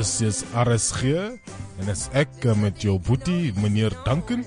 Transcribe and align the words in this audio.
Dis 0.00 0.20
is 0.24 0.38
RSG 0.56 1.10
en 1.12 1.88
is 1.92 2.06
ek 2.16 2.30
uh, 2.48 2.54
met 2.56 2.78
jou 2.80 2.94
boetie 3.04 3.50
meneer 3.60 3.92
Duncan 4.06 4.46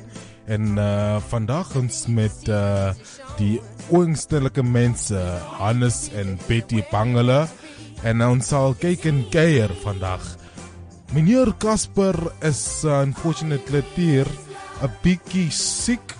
en 0.49 0.79
uh 0.81 1.19
vandag 1.29 1.75
ons 1.77 1.97
met 2.09 2.47
uh 2.49 2.89
die 3.37 3.59
ongstelike 3.93 4.63
mense 4.65 5.19
Hannes 5.59 6.07
en 6.17 6.39
Betty 6.47 6.81
Pangela 6.89 7.43
en 8.01 8.23
ons 8.25 8.49
sal 8.53 8.73
kyk 8.81 9.05
en 9.11 9.19
kuier 9.33 9.71
vandag. 9.83 10.25
Meneer 11.13 11.53
Casper 11.61 12.17
is 12.41 12.63
uh, 12.87 13.03
unfortunately 13.03 13.83
hier 13.93 14.29
'n 14.81 14.89
bietjie 15.05 15.51
siek. 15.53 16.17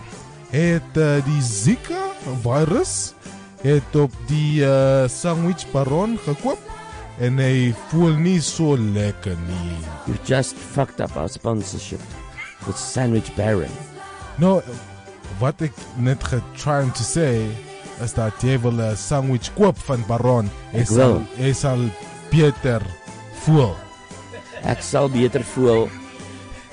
Het 0.54 0.94
uh, 0.98 1.18
die 1.26 1.42
Zika 1.42 2.06
virus 2.46 3.16
het 3.66 3.96
op 3.96 4.14
die 4.30 4.62
uh, 4.62 5.10
sandwich 5.10 5.66
baron 5.74 6.20
gekoop 6.22 6.73
en 7.20 7.38
hy 7.38 7.74
voel 7.92 8.18
nie 8.18 8.40
so 8.42 8.78
lekker 8.78 9.38
nie. 9.48 9.78
You 10.08 10.18
just 10.26 10.56
fucked 10.56 11.02
up 11.02 11.16
our 11.18 11.30
sponsorship 11.30 12.02
with 12.66 12.78
Sandwich 12.78 13.30
Baron. 13.38 13.72
Nou 14.42 14.62
wat 15.42 15.62
ek 15.62 15.78
net 16.02 16.24
om 16.34 16.92
te 16.94 17.06
sê 17.06 17.30
is 18.04 18.14
dat 18.18 18.42
jy 18.44 18.58
wil 18.62 18.82
'n 18.82 18.96
sandwich 18.96 19.54
koop 19.56 19.78
van 19.78 20.04
Baron. 20.08 20.50
Ek 20.74 20.90
wil. 20.90 21.22
hy 21.38 21.54
sal 21.54 21.90
beter 22.32 22.82
voel. 23.46 23.76
Ek 24.64 24.82
sal 24.82 25.10
beter 25.10 25.44
voel. 25.44 25.90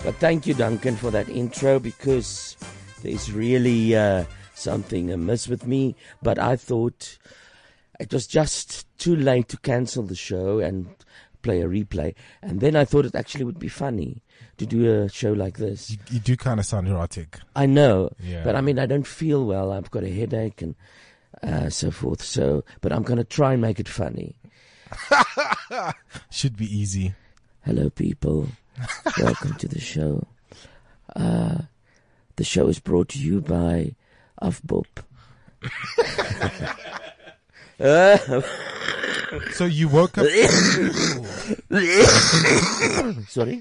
But 0.05 0.17
thank 0.17 0.47
you 0.47 0.55
Duncan 0.55 0.97
for 0.97 1.11
that 1.11 1.29
intro 1.29 1.79
because 1.79 2.57
there's 3.03 3.33
really 3.33 3.95
uh, 3.95 4.25
something 4.55 5.13
amiss 5.13 5.49
with 5.49 5.67
me, 5.67 5.95
but 6.23 6.39
I 6.39 6.57
thought 6.57 7.19
it 7.99 8.13
was 8.13 8.27
just 8.27 8.87
too 9.01 9.17
late 9.17 9.49
to 9.49 9.57
cancel 9.57 10.05
the 10.05 10.15
show 10.15 10.61
and 10.61 10.87
play 11.43 11.61
a 11.63 11.67
replay. 11.67 12.15
And 12.43 12.61
then 12.61 12.77
I 12.77 12.85
thought 12.85 13.07
it 13.07 13.15
actually 13.17 13.45
would 13.45 13.59
be 13.59 13.67
funny 13.69 14.23
to 14.59 14.67
do 14.67 15.03
a 15.03 15.09
show 15.09 15.33
like 15.33 15.57
this. 15.57 15.91
You, 15.91 15.97
you 16.11 16.21
do 16.21 16.37
kind 16.37 16.61
of 16.61 16.67
sound 16.67 16.87
erotic. 16.87 17.39
I 17.57 17.67
know, 17.67 18.11
Yeah. 18.23 18.45
but 18.45 18.55
I 18.55 18.61
mean, 18.61 18.79
I 18.79 18.87
don't 18.87 19.07
feel 19.07 19.45
well. 19.47 19.73
I've 19.73 19.91
got 19.91 20.05
a 20.05 20.11
headache 20.11 20.61
and 20.63 20.75
uh, 21.43 21.71
so 21.71 21.91
forth. 21.91 22.23
So, 22.23 22.63
but 22.83 22.93
I'm 22.93 23.03
going 23.03 23.17
to 23.19 23.25
try 23.25 23.55
and 23.55 23.63
make 23.63 23.81
it 23.81 23.89
funny. 23.89 24.37
Should 26.31 26.57
be 26.57 26.67
easy. 26.67 27.15
Hello, 27.65 27.89
people. 27.91 28.49
Welcome 29.19 29.55
to 29.55 29.69
the 29.69 29.81
show. 29.81 30.27
Uh, 31.17 31.59
the 32.37 32.45
show 32.45 32.69
is 32.69 32.79
brought 32.79 33.09
to 33.11 33.19
you 33.19 33.41
by 33.41 33.95
Afbop. 34.43 34.87
Uh, 37.81 38.43
So 39.53 39.65
you 39.65 39.89
woke 39.89 40.19
up 40.19 40.27
sorry. 43.29 43.61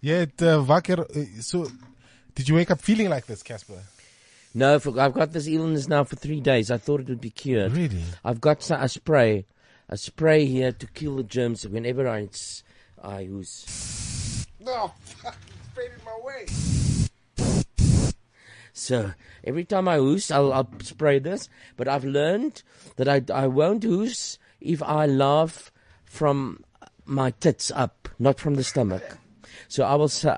het 0.00 0.42
uh, 0.42 0.66
wakker 0.66 1.06
so 1.42 1.66
did 2.34 2.48
you 2.48 2.56
wake 2.56 2.70
up 2.70 2.80
feeling 2.80 3.08
like 3.08 3.26
this 3.26 3.42
Casper? 3.42 3.82
No, 4.54 4.78
for, 4.78 4.98
I've 4.98 5.14
got 5.14 5.32
this 5.32 5.46
illness 5.46 5.88
now 5.88 6.04
for 6.04 6.16
three 6.16 6.40
days. 6.40 6.70
I 6.70 6.78
thought 6.78 7.00
it 7.00 7.08
would 7.08 7.20
be 7.20 7.30
cured. 7.30 7.72
Really? 7.72 8.02
I've 8.24 8.40
got 8.40 8.68
a 8.70 8.88
spray, 8.88 9.46
a 9.88 9.96
spray 9.96 10.46
here 10.46 10.72
to 10.72 10.86
kill 10.86 11.16
the 11.16 11.22
germs 11.22 11.66
whenever 11.68 12.08
I 12.08 12.28
use. 13.20 14.46
No. 14.58 14.92
it's 15.24 15.78
in 15.78 16.04
my 16.04 16.18
way. 16.24 16.46
So 18.72 19.12
every 19.44 19.64
time 19.64 19.88
I 19.88 19.96
hoose, 19.96 20.30
I'll, 20.30 20.52
I'll 20.52 20.68
spray 20.82 21.18
this. 21.18 21.48
But 21.76 21.88
I've 21.88 22.04
learned 22.04 22.62
that 22.96 23.08
I, 23.08 23.22
I 23.32 23.46
won't 23.46 23.82
hoose 23.82 24.38
if 24.60 24.82
I 24.82 25.06
laugh 25.06 25.72
from 26.04 26.64
my 27.04 27.30
tits 27.32 27.70
up, 27.74 28.08
not 28.18 28.38
from 28.38 28.54
the 28.54 28.64
stomach. 28.64 29.18
So 29.68 29.84
I 29.84 29.94
will 29.94 30.08
sa- 30.08 30.34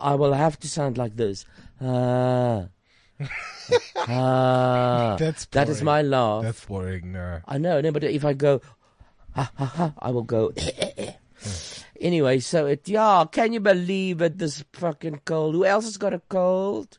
I, 0.00 0.12
I 0.12 0.14
will 0.14 0.32
have 0.32 0.58
to 0.60 0.68
sound 0.68 0.98
like 0.98 1.16
this. 1.16 1.44
Ah. 1.80 2.66
ah. 3.96 5.16
That's 5.18 5.46
that 5.46 5.68
is 5.68 5.82
my 5.82 6.02
laugh. 6.02 6.42
That's 6.44 6.64
boring. 6.64 7.12
No. 7.12 7.40
I 7.46 7.58
know, 7.58 7.80
no, 7.80 7.92
but 7.92 8.04
if 8.04 8.24
I 8.24 8.32
go, 8.32 8.60
ha 9.34 9.50
ha 9.56 9.64
ha, 9.64 9.94
I 9.98 10.10
will 10.10 10.22
go. 10.22 10.52
anyway, 12.00 12.40
so 12.40 12.66
it, 12.66 12.88
yeah, 12.88 13.24
can 13.30 13.52
you 13.52 13.60
believe 13.60 14.20
it? 14.22 14.38
This 14.38 14.64
fucking 14.72 15.20
cold. 15.24 15.54
Who 15.54 15.64
else 15.64 15.84
has 15.84 15.96
got 15.96 16.14
a 16.14 16.22
cold? 16.28 16.98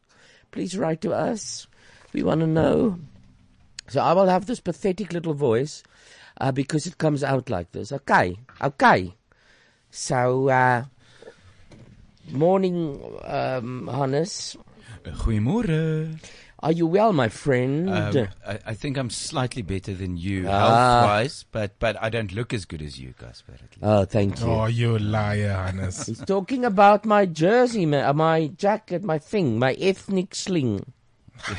Please 0.52 0.78
write 0.78 1.02
to 1.02 1.14
us. 1.14 1.68
We 2.14 2.24
want 2.24 2.42
to 2.42 2.48
know. 2.48 3.00
So 3.88 4.02
I 4.02 4.14
will 4.14 4.28
have 4.28 4.46
this 4.46 4.60
pathetic 4.60 5.14
little 5.14 5.34
voice 5.34 5.84
uh, 6.40 6.52
because 6.52 6.88
it 6.88 6.98
comes 6.98 7.24
out 7.24 7.50
like 7.50 7.72
this. 7.72 7.92
Okay, 7.92 8.38
okay. 8.62 9.14
So, 9.90 10.50
uh, 10.50 10.86
morning, 12.32 13.02
um, 13.24 13.88
Hannes. 13.88 14.56
Goeiemôre. 15.04 16.16
Are 16.64 16.72
you 16.72 16.86
well, 16.86 17.12
my 17.12 17.28
friend? 17.30 17.90
Um, 17.90 18.28
I, 18.46 18.60
I 18.68 18.74
think 18.76 18.98
I'm 18.98 19.10
slightly 19.10 19.64
better 19.64 19.96
than 19.96 20.16
you 20.18 20.46
Ah. 20.48 20.52
health-wise, 20.60 21.46
but 21.52 21.72
but 21.80 21.98
I 22.02 22.10
don't 22.10 22.32
look 22.34 22.54
as 22.54 22.66
good 22.66 22.82
as 22.84 23.00
you, 23.00 23.14
Casper. 23.18 23.54
at 23.54 23.62
least. 23.62 23.82
oh, 23.82 24.06
thank 24.06 24.40
you. 24.40 24.46
Oh, 24.46 24.66
you 24.68 25.00
liar, 25.00 25.54
Hannes. 25.58 26.06
He's 26.10 26.22
talking 26.24 26.64
about 26.66 27.04
my 27.06 27.26
jersey, 27.26 27.86
ma- 27.88 28.06
uh, 28.10 28.14
my 28.14 28.48
jacket, 28.58 29.04
my 29.04 29.18
thing, 29.18 29.58
my 29.58 29.74
ethnic 29.82 30.36
sling. 30.36 30.86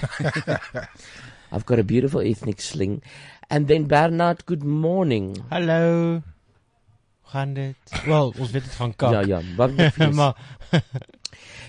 I've 1.53 1.67
got 1.67 1.79
a 1.79 1.85
beautiful 1.85 2.21
ethnic 2.21 2.61
sling. 2.61 3.03
And 3.51 3.67
then 3.69 3.85
Bernard, 3.85 4.47
good 4.47 4.63
morning. 4.65 5.37
Hallo. 5.51 6.23
Gaan 7.33 7.55
dit? 7.55 7.77
Wel, 8.07 8.33
ons 8.39 8.51
weet 8.51 8.63
dit 8.65 8.75
van 8.77 8.95
kak. 8.97 9.13
Ja, 9.13 9.21
ja, 9.21 9.41
wat 9.57 9.73
met 9.75 9.93
fees? 9.93 10.15
maar 10.21 10.37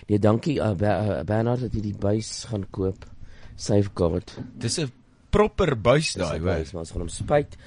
Nee, 0.07 0.19
dankie 0.19 0.59
Ber- 0.75 1.19
uh, 1.19 1.23
Bernard 1.23 1.59
dat 1.63 1.73
jy 1.73 1.81
die 1.81 1.97
buis 1.97 2.43
gaan 2.49 2.65
koop. 2.69 3.05
Safeguard. 3.55 4.33
Dis 4.57 4.79
'n 4.79 4.91
proper 5.29 5.75
buis 5.75 6.13
daai, 6.13 6.39
hoor. 6.39 6.79
ons 6.79 6.91
gaan 6.91 7.01
hom 7.01 7.09
spyt. 7.09 7.57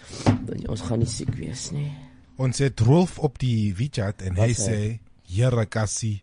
dat 0.46 0.68
Ons 0.68 0.80
gaan 0.80 0.98
nie 0.98 1.08
siek 1.08 1.34
wees 1.34 1.70
nie. 1.70 1.92
Ons 2.36 2.58
het 2.58 2.80
Rolf 2.80 3.18
op 3.18 3.38
die 3.38 3.74
WeChat 3.74 4.22
en 4.22 4.36
hy 4.36 4.52
Wat 4.52 4.56
sê 4.56 5.00
Here 5.26 5.66
Cassie 5.66 6.22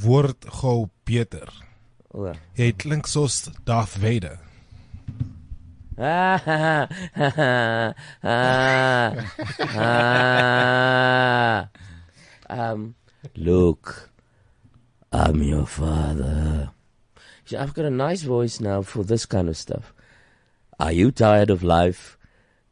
word 0.00 0.46
gou 0.60 0.88
beter. 1.04 1.50
O. 2.14 2.32
Jy 2.56 2.72
klink 2.78 3.06
soos 3.10 3.50
Darth 3.66 3.98
Vader. 3.98 4.38
Ah, 5.96 6.42
ah, 6.46 6.88
ah, 7.14 7.94
ah, 8.22 9.12
ah. 9.78 11.68
um, 12.50 12.94
look, 13.36 14.10
I'm 15.12 15.42
your 15.42 15.66
father. 15.66 16.73
I've 17.52 17.74
got 17.74 17.84
a 17.84 17.90
nice 17.90 18.22
voice 18.22 18.60
now 18.60 18.82
for 18.82 19.04
this 19.04 19.26
kind 19.26 19.48
of 19.48 19.56
stuff. 19.56 19.92
Are 20.80 20.92
you 20.92 21.10
tired 21.10 21.50
of 21.50 21.62
life? 21.62 22.16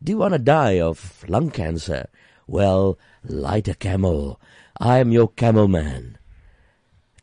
Do 0.03 0.13
you 0.13 0.19
want 0.19 0.33
to 0.33 0.39
die 0.39 0.81
of 0.81 1.25
lung 1.29 1.51
cancer? 1.51 2.09
Well, 2.47 2.99
light 3.25 3.69
a 3.69 3.75
camel. 3.75 4.41
I 4.81 4.99
am 4.99 5.13
your 5.13 5.29
camel 5.29 5.69
man. 5.69 6.19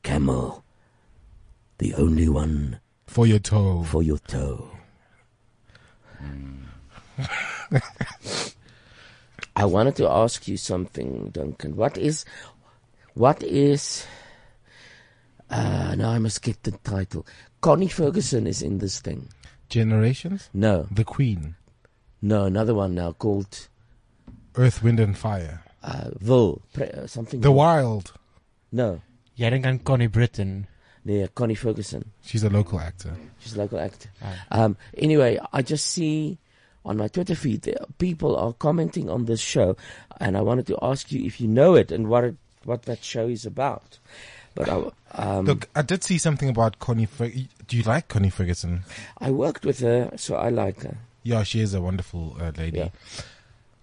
Camel. 0.03 0.63
The 1.79 1.93
only 1.95 2.29
one 2.29 2.79
For 3.07 3.25
your 3.25 3.39
toe. 3.39 3.83
for 3.83 4.03
your 4.03 4.19
toe. 4.19 4.69
Hmm. 6.19 6.63
I 9.55 9.65
wanted 9.65 9.95
to 9.97 10.07
ask 10.09 10.47
you 10.47 10.55
something, 10.55 11.29
Duncan. 11.31 11.75
What 11.75 11.97
is, 11.97 12.23
what 13.13 13.43
is, 13.43 14.05
uh, 15.49 15.95
now 15.97 16.09
I 16.11 16.19
must 16.19 16.41
get 16.41 16.63
the 16.63 16.71
title. 16.83 17.25
Connie 17.61 17.87
Ferguson 17.87 18.47
is 18.47 18.61
in 18.61 18.77
this 18.79 18.99
thing. 18.99 19.29
Generations? 19.69 20.49
No, 20.53 20.87
The 20.91 21.03
Queen. 21.03 21.55
no, 22.21 22.45
another 22.45 22.73
one 22.73 22.95
now 22.95 23.11
called, 23.13 23.67
Earth, 24.55 24.81
Wind 24.83 24.99
and 24.99 25.17
Fire. 25.17 25.63
uh, 25.83 26.09
Vil, 26.19 26.61
pre- 26.73 26.89
uh, 26.91 27.07
something. 27.07 27.41
The 27.41 27.51
Wild. 27.51 28.13
No, 28.71 29.01
Jy 29.35 29.49
dink 29.49 29.65
aan 29.65 29.79
Connie 29.79 30.07
Britton. 30.07 30.67
yeah, 31.05 31.27
Connie 31.33 31.55
Ferguson. 31.55 32.11
She's 32.21 32.43
a 32.43 32.49
local 32.49 32.79
actor. 32.79 33.15
She's 33.39 33.55
a 33.55 33.59
local 33.59 33.79
actor. 33.79 34.09
Um, 34.51 34.75
anyway, 34.97 35.39
I 35.53 35.61
just 35.61 35.85
see 35.85 36.37
on 36.83 36.97
my 36.97 37.07
Twitter 37.07 37.35
feed 37.35 37.61
there, 37.63 37.85
people 37.97 38.35
are 38.35 38.53
commenting 38.53 39.09
on 39.09 39.25
this 39.25 39.39
show, 39.39 39.77
and 40.19 40.35
I 40.37 40.41
wanted 40.41 40.67
to 40.67 40.77
ask 40.81 41.11
you 41.11 41.23
if 41.25 41.39
you 41.39 41.47
know 41.47 41.75
it 41.75 41.91
and 41.91 42.07
what 42.09 42.23
it, 42.25 42.35
what 42.65 42.83
that 42.83 43.03
show 43.03 43.27
is 43.27 43.45
about. 43.45 43.97
But 44.59 44.69
I, 44.69 44.91
um, 45.13 45.45
Look, 45.45 45.69
I 45.73 45.81
did 45.81 46.03
see 46.03 46.17
something 46.17 46.49
about 46.49 46.79
Connie 46.79 47.05
Fer- 47.05 47.31
Do 47.67 47.77
you 47.77 47.83
like 47.83 48.09
Connie 48.09 48.29
Ferguson? 48.29 48.81
I 49.17 49.31
worked 49.31 49.65
with 49.65 49.79
her, 49.79 50.11
so 50.17 50.35
I 50.35 50.49
like 50.49 50.83
her. 50.83 50.97
Yeah, 51.23 51.43
she 51.43 51.61
is 51.61 51.73
a 51.73 51.81
wonderful 51.81 52.35
uh, 52.37 52.51
lady. 52.57 52.79
Yeah. 52.79 52.89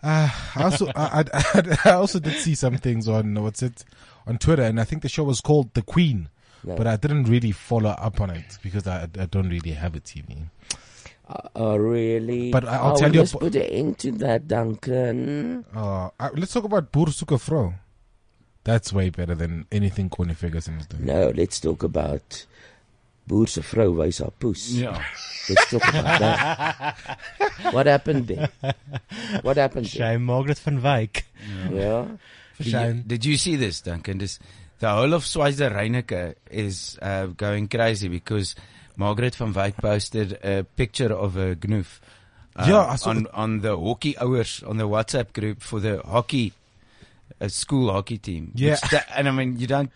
Uh, 0.03 0.29
I 0.55 0.63
also 0.65 0.87
I, 0.95 1.25
I, 1.33 1.79
I 1.87 1.91
also 1.93 2.19
did 2.21 2.35
see 2.35 2.55
some 2.55 2.77
things 2.77 3.09
on 3.09 3.43
what's 3.43 3.63
it 3.63 3.85
on 4.27 4.37
Twitter, 4.37 4.65
and 4.65 4.79
I 4.79 4.85
think 4.85 5.01
the 5.01 5.09
show 5.09 5.25
was 5.25 5.41
called 5.41 5.73
The 5.73 5.81
Queen, 5.81 6.29
No. 6.63 6.77
but 6.77 6.87
I 6.87 6.97
didn't 6.97 7.25
really 7.25 7.53
follow 7.53 7.91
up 7.91 8.21
on 8.21 8.29
it 8.29 8.59
because 8.63 8.87
I, 8.87 9.05
I 9.19 9.25
don't 9.25 9.49
really 9.49 9.73
have 9.73 9.97
a 9.97 10.01
TV. 10.01 10.43
Uh, 11.27 11.49
uh, 11.59 11.79
really? 11.79 12.51
But 12.51 12.69
I'll 12.69 12.93
oh, 12.93 12.97
tell 12.97 13.13
you 13.15 13.21
must 13.21 13.35
abo- 13.35 13.41
put 13.41 13.57
it 13.57 13.71
into 13.71 14.13
that, 14.13 14.47
Duncan. 14.47 15.65
Uh, 15.75 16.11
uh, 16.21 16.29
let's 16.35 16.53
talk 16.53 16.65
about 16.65 16.93
Boer 16.93 17.07
Soeke 17.07 17.39
Vrou. 17.41 17.75
That's 18.67 18.93
way 18.93 19.11
better 19.11 19.37
than 19.39 19.65
anything 19.71 20.11
Connie 20.11 20.35
Ferguson 20.35 20.79
is 20.83 20.87
doing. 20.91 21.07
No, 21.07 21.31
let's 21.31 21.61
talk 21.61 21.85
about 21.87 22.45
Boer 23.27 23.47
se 23.51 23.63
vrou 23.63 23.93
wys 23.99 24.19
haar 24.23 24.33
poes. 24.39 24.65
Ja. 24.79 24.93
Let's 25.49 25.71
talk 25.71 25.83
about 25.89 26.19
that. 26.21 27.19
what 27.73 27.87
happened 27.87 28.27
there? 28.27 28.49
What 29.43 29.57
happened 29.57 29.87
there? 29.87 30.15
Sy 30.15 30.19
Margaret 30.19 30.59
van 30.59 30.81
Wyk. 30.83 31.23
Yeah. 31.73 32.07
Did 32.59 32.67
you, 32.67 32.71
Shame. 32.73 33.03
did 33.07 33.25
you 33.25 33.37
see 33.37 33.55
this, 33.57 33.81
Duncan? 33.83 34.19
This, 34.19 34.39
the 34.81 34.91
whole 34.91 35.15
of 35.15 35.23
Schweizer-Reneke 35.25 36.35
is 36.51 36.99
uh, 37.03 37.27
going 37.27 37.69
crazy 37.69 38.09
because 38.09 38.55
Margaret 38.97 39.35
van 39.37 39.53
Wyk 39.55 39.77
posted 39.77 40.39
a 40.45 40.65
picture 40.65 41.13
of 41.13 41.37
a 41.37 41.55
gnoof. 41.55 42.01
Uh, 42.57 42.65
Yeah, 42.69 42.97
on 43.07 43.19
it. 43.27 43.35
on 43.35 43.61
the 43.61 43.77
hockey 43.79 44.17
hours 44.19 44.63
on 44.67 44.79
the 44.79 44.89
WhatsApp 44.89 45.33
group 45.33 45.63
for 45.63 45.79
the 45.81 46.01
hockey 46.03 46.53
uh, 47.41 47.49
school 47.49 47.93
hockey 47.93 48.19
team. 48.19 48.53
Yeah. 48.55 48.77
That- 48.91 49.07
and 49.17 49.29
I 49.29 49.33
mean 49.33 49.59
you 49.59 49.67
don't 49.67 49.91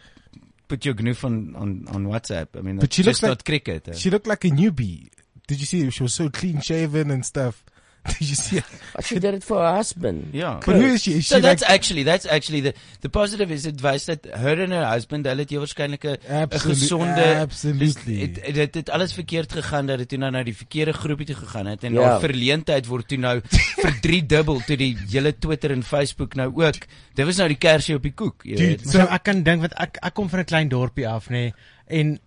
put 0.68 0.84
your 0.84 0.94
gnoof 0.94 1.24
on 1.24 1.54
on 1.56 1.86
on 1.88 2.06
WhatsApp. 2.06 2.48
I 2.56 2.60
mean, 2.62 2.78
But 2.78 2.92
she 2.92 3.02
looks 3.02 3.22
like- 3.22 3.30
not 3.30 3.44
cricket. 3.44 3.88
uh. 3.88 3.94
She 3.94 4.10
looked 4.10 4.26
like 4.26 4.44
a 4.44 4.50
newbie. 4.50 5.10
Did 5.46 5.58
you 5.60 5.66
see? 5.66 5.90
She 5.90 6.02
was 6.02 6.14
so 6.14 6.28
clean 6.30 6.60
shaven 6.60 7.10
and 7.10 7.26
stuff. 7.26 7.64
Did 8.18 8.28
you 8.30 8.34
see? 8.34 8.60
But 8.94 9.04
she 9.04 9.18
did 9.20 9.34
it 9.34 9.44
for 9.44 9.58
her 9.60 9.74
husband. 9.76 10.32
Yeah. 10.32 10.60
But 10.64 10.76
who 10.76 10.86
is 10.94 11.02
she? 11.02 11.12
Is 11.18 11.26
So 11.28 11.36
she 11.36 11.42
that's 11.42 11.60
like 11.62 11.70
actually 11.74 12.02
that's 12.02 12.26
actually 12.26 12.60
the 12.62 12.72
the 13.00 13.08
positive 13.10 13.50
is 13.52 13.66
advice 13.66 14.06
that 14.06 14.24
her 14.44 14.56
and 14.64 14.72
her 14.72 14.86
husband 14.88 15.26
hulle 15.28 15.44
het 15.44 15.50
heel 15.50 15.60
waarskynlik 15.60 16.04
'n 16.04 16.48
gesonde 16.64 17.26
absolutely. 17.44 18.16
dis- 18.32 18.44
het, 18.46 18.56
het, 18.56 18.74
het 18.74 18.90
alles 18.90 19.12
verkeerd 19.12 19.52
gegaan 19.52 19.86
dat 19.86 19.98
dit 19.98 20.08
toe 20.08 20.18
nou 20.18 20.30
na 20.32 20.42
die 20.42 20.56
verkeerde 20.56 20.92
groepie 20.92 21.26
toe 21.26 21.36
gegaan 21.36 21.66
het 21.66 21.84
en 21.84 21.92
Ja. 21.92 22.02
haar 22.02 22.20
verleentheid 22.20 22.86
word 22.86 23.08
toe 23.08 23.18
nou 23.18 23.40
vir 23.84 24.00
3 24.00 24.26
dubbel 24.26 24.60
toe 24.66 24.76
die 24.76 24.96
hele 25.10 25.34
Twitter 25.38 25.70
en 25.70 25.82
Facebook 25.82 26.34
nou 26.34 26.48
ook 26.56 26.80
dit 27.14 27.26
was 27.26 27.36
nou 27.36 27.48
die 27.48 27.58
kersie 27.60 27.94
op 27.94 28.02
die 28.02 28.14
koek 28.16 28.44
jy 28.44 28.56
Dude, 28.56 28.66
weet 28.80 28.88
So 28.90 28.98
ek 29.04 29.22
kan 29.22 29.42
dink 29.42 29.60
want 29.60 29.74
ek 29.76 29.98
ek 30.02 30.14
kom 30.14 30.28
van 30.28 30.40
'n 30.40 30.44
klein 30.44 30.68
dorpie 30.68 31.08
af 31.08 31.28
nê 31.28 31.52
en 31.86 32.18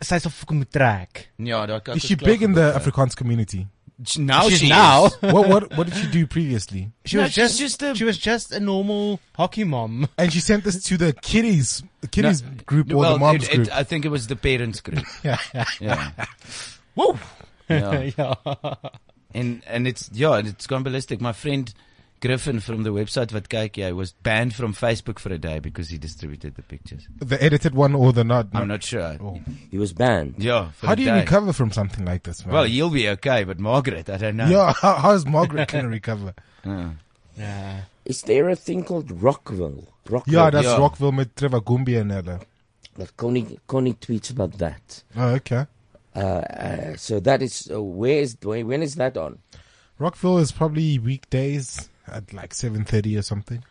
sy 0.00 0.14
is 0.16 0.26
of 0.26 0.44
moet 0.50 0.70
trek. 0.72 1.30
ja 1.36 1.66
daar 1.66 1.80
kan 1.80 1.96
is 1.96 2.06
she 2.06 2.16
big 2.16 2.40
in 2.40 2.54
the 2.54 2.72
Afrikaans 2.74 3.14
community? 3.14 3.66
Now 4.18 4.48
She's 4.48 4.60
she 4.60 4.68
now. 4.68 5.06
is. 5.06 5.16
what 5.20 5.48
what 5.48 5.76
what 5.76 5.86
did 5.88 5.96
she 5.96 6.06
do 6.10 6.26
previously? 6.26 6.90
She 7.04 7.16
No, 7.16 7.22
was 7.24 7.32
she's 7.32 7.58
just, 7.58 7.58
just 7.58 7.82
a- 7.82 7.94
she 7.94 8.04
was 8.04 8.16
just 8.18 8.52
a 8.52 8.60
normal 8.60 9.20
hockey 9.34 9.64
mom. 9.64 10.08
And 10.18 10.32
she 10.32 10.40
sent 10.40 10.64
this 10.64 10.82
to 10.84 10.96
the 10.96 11.12
kiddies, 11.12 11.82
the 12.00 12.08
kiddies 12.08 12.40
group 12.66 12.92
or 12.92 12.96
well, 12.96 13.12
the 13.14 13.18
moms 13.18 13.44
it, 13.48 13.54
group. 13.54 13.66
it, 13.68 13.72
I 13.72 13.84
think 13.84 14.04
it 14.04 14.08
was 14.10 14.26
the 14.26 14.36
parents 14.36 14.80
group 14.80 15.04
yeah. 15.24 15.38
yeah 15.80 16.10
Whoa. 16.94 17.18
yeah 17.68 18.10
ja. 18.18 18.34
And 19.34 19.62
and 19.66 19.86
it's 19.86 20.10
yeah, 20.12 20.34
and 20.38 20.48
it's 20.48 20.66
gone 20.66 20.82
ballistic. 20.82 21.20
My 21.20 21.32
friend 21.32 21.72
Griffin 22.20 22.60
from 22.60 22.82
the 22.82 22.90
website 22.90 23.32
wat 23.32 23.48
kyk 23.48 23.76
jy 23.76 23.92
was 23.92 24.12
banned 24.12 24.54
from 24.54 24.74
Facebook 24.74 25.18
for 25.18 25.32
a 25.32 25.38
day 25.38 25.58
because 25.58 25.88
he 25.88 25.98
distributed 25.98 26.54
the 26.54 26.62
pictures. 26.62 27.08
The 27.18 27.42
edited 27.42 27.74
one 27.74 27.94
or 27.94 28.12
the 28.12 28.24
not? 28.24 28.48
I'm 28.52 28.68
not 28.68 28.82
sure. 28.82 29.16
Oh. 29.20 29.40
He 29.70 29.78
was 29.78 29.92
banned. 29.92 30.34
Yeah, 30.38 30.70
for 30.72 30.86
How 30.88 30.92
a 30.92 30.96
do 30.96 31.02
you 31.02 31.08
day. 31.10 31.20
recover 31.20 31.52
from 31.52 31.72
something 31.72 32.04
like 32.04 32.22
this, 32.24 32.44
man? 32.44 32.54
Well, 32.54 32.66
you'll 32.66 32.90
be 32.90 33.08
okay, 33.10 33.44
but 33.44 33.58
Margaret, 33.58 34.10
I 34.10 34.16
don't 34.18 34.36
know. 34.36 34.46
yeah. 34.46 34.72
How, 34.80 34.96
how's 34.96 35.24
Margaret 35.26 35.68
gonna 35.68 35.88
recover? 35.88 36.34
Uh, 36.64 36.90
Ja. 37.38 37.80
Is 38.04 38.22
there 38.22 38.48
a 38.48 38.56
thing 38.56 38.82
called 38.84 39.10
Rockville? 39.22 39.84
Rockville. 40.08 40.34
Yeah, 40.34 40.50
that's 40.50 40.66
Yeah. 40.66 40.78
Rockville 40.78 41.12
met 41.12 41.36
Trevor 41.36 41.60
Gumbi 41.60 42.00
and 42.00 42.10
Ella. 42.12 42.40
That 42.96 43.16
Connie, 43.16 43.58
Connie 43.66 43.94
tweets 43.94 44.30
about 44.30 44.58
that. 44.58 45.04
Oh, 45.16 45.28
okay. 45.36 45.66
Uh, 46.14 46.18
uh, 46.18 46.96
so 46.96 47.20
that 47.20 47.40
is 47.40 47.70
uh, 47.72 47.80
where 47.80 48.20
is 48.20 48.36
when 48.42 48.66
when 48.66 48.82
is 48.82 48.96
that 48.96 49.16
on? 49.16 49.38
Rockville 49.98 50.38
is 50.38 50.50
probably 50.50 50.98
weekdays 50.98 51.88
at 52.12 52.32
like 52.32 52.54
seven 52.54 52.84
thirty 52.84 53.16
or 53.16 53.22
something. 53.22 53.62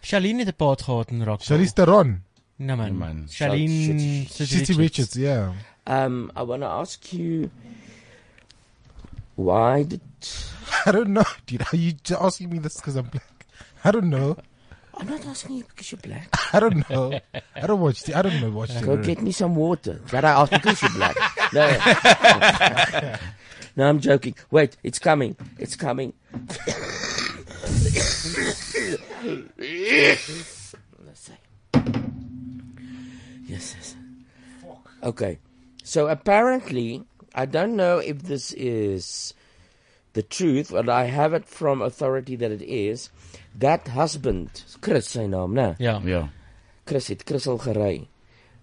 Charlene 0.00 0.38
het 0.44 0.48
'n 0.48 0.56
paat 0.56 0.82
gehad 0.82 1.10
in 1.10 1.24
Rockville. 1.24 1.56
Charlize 1.56 1.72
Theron, 1.72 2.22
Nee 2.56 2.76
man. 2.76 2.90
Nee, 2.90 2.98
man. 2.98 3.26
Charlene 3.28 4.26
Shit- 4.26 4.48
City 4.48 4.74
Richards. 4.74 5.14
Yeah. 5.14 5.52
Um, 5.86 6.30
I 6.36 6.42
want 6.42 6.62
to 6.62 6.68
ask 6.68 7.12
you, 7.12 7.50
why 9.36 9.84
did 9.84 10.00
I 10.86 10.92
don't 10.92 11.08
know, 11.08 11.24
dude. 11.46 11.62
Are 11.72 11.76
you 11.76 11.94
asking 12.20 12.50
me 12.50 12.58
this 12.58 12.76
because 12.76 12.96
I'm 12.96 13.06
black? 13.06 13.46
I 13.84 13.90
don't 13.90 14.10
know. 14.10 14.36
I'm 14.94 15.06
not 15.08 15.24
asking 15.26 15.56
you 15.58 15.64
because 15.64 15.92
you're 15.92 16.00
black. 16.00 16.28
I 16.52 16.58
don't 16.60 16.88
know. 16.90 17.20
I 17.54 17.66
don't 17.66 17.80
watch. 17.80 18.02
The, 18.02 18.16
I 18.18 18.22
don't 18.22 18.40
know 18.40 18.50
watch. 18.50 18.70
Go 18.82 18.96
get 18.96 19.22
me 19.22 19.30
some 19.30 19.54
water. 19.54 20.00
That 20.10 20.24
I 20.24 20.30
asked 20.30 20.50
because 20.50 20.82
you're 20.82 20.90
black. 20.90 21.16
No. 21.52 23.16
no, 23.76 23.88
I'm 23.88 24.00
joking. 24.00 24.34
Wait, 24.50 24.76
it's 24.82 24.98
coming. 24.98 25.36
It's 25.58 25.76
coming. 25.76 26.12
Let's 31.04 31.20
see. 31.20 31.38
Yes, 33.46 33.74
yes. 33.74 33.96
Okay. 35.02 35.38
So 35.82 36.08
apparently, 36.08 37.04
I 37.34 37.46
don't 37.46 37.76
know 37.76 37.98
if 37.98 38.22
this 38.22 38.52
is 38.52 39.34
the 40.12 40.22
truth, 40.22 40.70
but 40.70 40.88
I 40.88 41.04
have 41.04 41.32
it 41.32 41.46
from 41.46 41.82
authority 41.82 42.36
that 42.36 42.50
it 42.50 42.62
is. 42.62 43.10
That 43.56 43.88
husband, 43.88 44.64
Chris, 44.80 45.08
sy 45.08 45.26
naam, 45.26 45.52
né? 45.54 45.76
Ja. 45.78 46.00
yeah. 46.04 46.28
Chris 46.86 47.08
het 47.08 47.24
Chris 47.26 47.46
al 47.46 47.58
gery. 47.58 48.08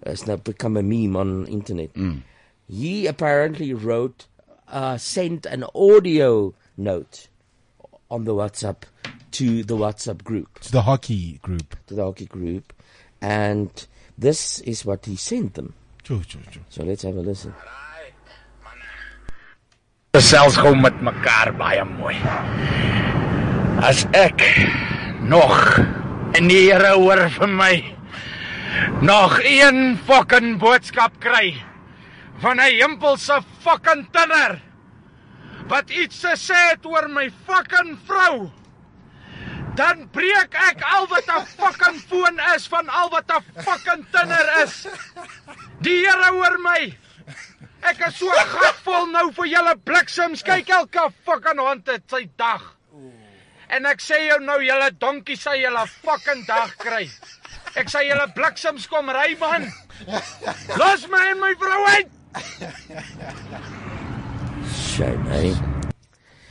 Is 0.05 0.27
now 0.27 0.35
become 0.35 0.77
a 0.77 0.83
meme 0.83 1.15
on 1.15 1.47
internet. 1.47 1.93
Mm. 1.93 2.21
He 2.67 3.07
apparently 3.07 3.73
wrote, 3.73 4.27
uh, 4.67 4.97
sent 4.97 5.45
an 5.47 5.63
audio 5.73 6.53
note 6.77 7.27
on 8.09 8.23
the 8.25 8.33
WhatsApp 8.33 8.83
to 9.31 9.63
the 9.63 9.75
WhatsApp 9.75 10.23
group, 10.23 10.59
to 10.59 10.71
the 10.71 10.83
hockey 10.83 11.39
group. 11.41 11.75
to 11.87 11.93
the 11.93 12.03
hockey 12.03 12.25
group, 12.25 12.73
and 13.21 13.87
This 14.17 14.61
is 14.61 14.85
what 14.85 15.05
he 15.05 15.15
sent 15.17 15.55
them. 15.55 15.73
Choo, 16.03 16.23
choo, 16.23 16.39
choo. 16.49 16.61
So 16.69 16.83
let's 16.83 17.03
have 17.03 17.17
a 17.17 17.21
listen. 17.21 17.53
gesels 20.15 20.55
gou 20.55 20.71
met 20.79 20.95
mekaar 21.03 21.49
baie 21.59 21.81
mooi. 21.83 22.13
As 23.83 24.05
ek 24.15 24.39
nog 25.27 25.57
en 26.39 26.47
die 26.47 26.61
Here 26.69 26.93
hoor 26.95 27.25
vir 27.35 27.51
my 27.51 27.73
nog 29.03 29.35
een 29.43 29.97
fucking 30.07 30.55
boodskap 30.61 31.19
kry 31.19 31.57
van 32.39 32.63
'n 32.63 32.79
himpelse 32.79 33.41
fucking 33.59 34.07
tinner 34.15 34.61
wat 35.69 35.89
iets 35.89 36.19
te 36.21 36.35
sê 36.37 36.57
het 36.71 36.85
oor 36.85 37.07
my 37.09 37.29
fucking 37.47 37.97
vrou 38.07 38.51
dan 39.75 40.05
breek 40.15 40.55
ek 40.69 40.83
al 40.87 41.07
wat 41.11 41.27
'n 41.27 41.45
fucking 41.59 41.99
foon 42.09 42.39
is 42.55 42.67
van 42.67 42.89
al 42.89 43.09
wat 43.09 43.31
'n 43.31 43.43
fucking 43.61 44.05
tinner 44.11 44.47
is. 44.63 44.87
Die 45.81 46.05
Here 46.05 46.31
hoor 46.31 46.57
my. 46.59 46.97
Ek 47.81 48.07
is 48.07 48.15
so 48.17 48.29
gatvol 48.29 49.11
nou 49.11 49.31
vir 49.31 49.45
julle 49.45 49.75
bliksems. 49.77 50.41
Kyk 50.41 50.69
elke 50.69 51.11
fucking 51.25 51.59
hond 51.59 51.87
het 51.87 52.03
sy 52.09 52.29
dag. 52.37 52.61
En 53.67 53.85
ek 53.85 54.01
sê 54.01 54.27
jou 54.27 54.39
nou 54.39 54.59
julle 54.63 54.91
donkie 54.97 55.37
sê 55.37 55.57
julle 55.61 55.87
fucking 55.87 56.45
dag 56.47 56.75
kry. 56.77 57.09
Ek 57.75 57.89
sê 57.89 58.07
julle 58.07 58.27
bliksems 58.33 58.87
kom 58.87 59.09
ry 59.09 59.35
man. 59.39 59.73
Los 60.77 61.07
my 61.07 61.29
en 61.31 61.39
my 61.39 61.53
vrou 61.59 61.85
uit. 61.85 62.09
Shame, 64.95 65.25
hey. 65.27 65.51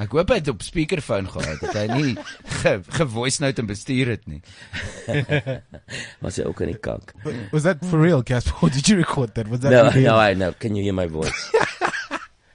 Ek 0.03 0.11
hoop 0.13 0.29
hy 0.35 0.37
het 0.41 0.49
op 0.51 0.61
speakerphone 0.67 1.31
gehad 1.31 1.61
dat 1.63 1.77
hy 1.79 1.85
nie 1.95 2.15
ge, 2.61 2.73
ge 2.97 3.05
voice 3.09 3.41
note 3.41 3.63
en 3.63 3.69
bestuur 3.71 4.11
het 4.11 4.25
nie. 4.29 4.41
Was 6.25 6.37
hy 6.41 6.45
ook 6.51 6.61
in 6.67 6.73
die 6.75 6.81
kak? 6.83 7.15
Was 7.55 7.63
that 7.65 7.85
for 7.87 8.03
real, 8.03 8.23
Casper? 8.27 8.57
Or 8.67 8.71
did 8.75 8.89
you 8.91 8.99
record 8.99 9.35
that? 9.39 9.49
Was 9.49 9.61
that 9.65 9.71
No, 9.73 9.85
real? 9.95 10.11
no, 10.13 10.19
I 10.19 10.35
know. 10.35 10.53
Can 10.53 10.75
you 10.77 10.83
hear 10.83 10.93
my 10.93 11.07
voice? 11.07 11.33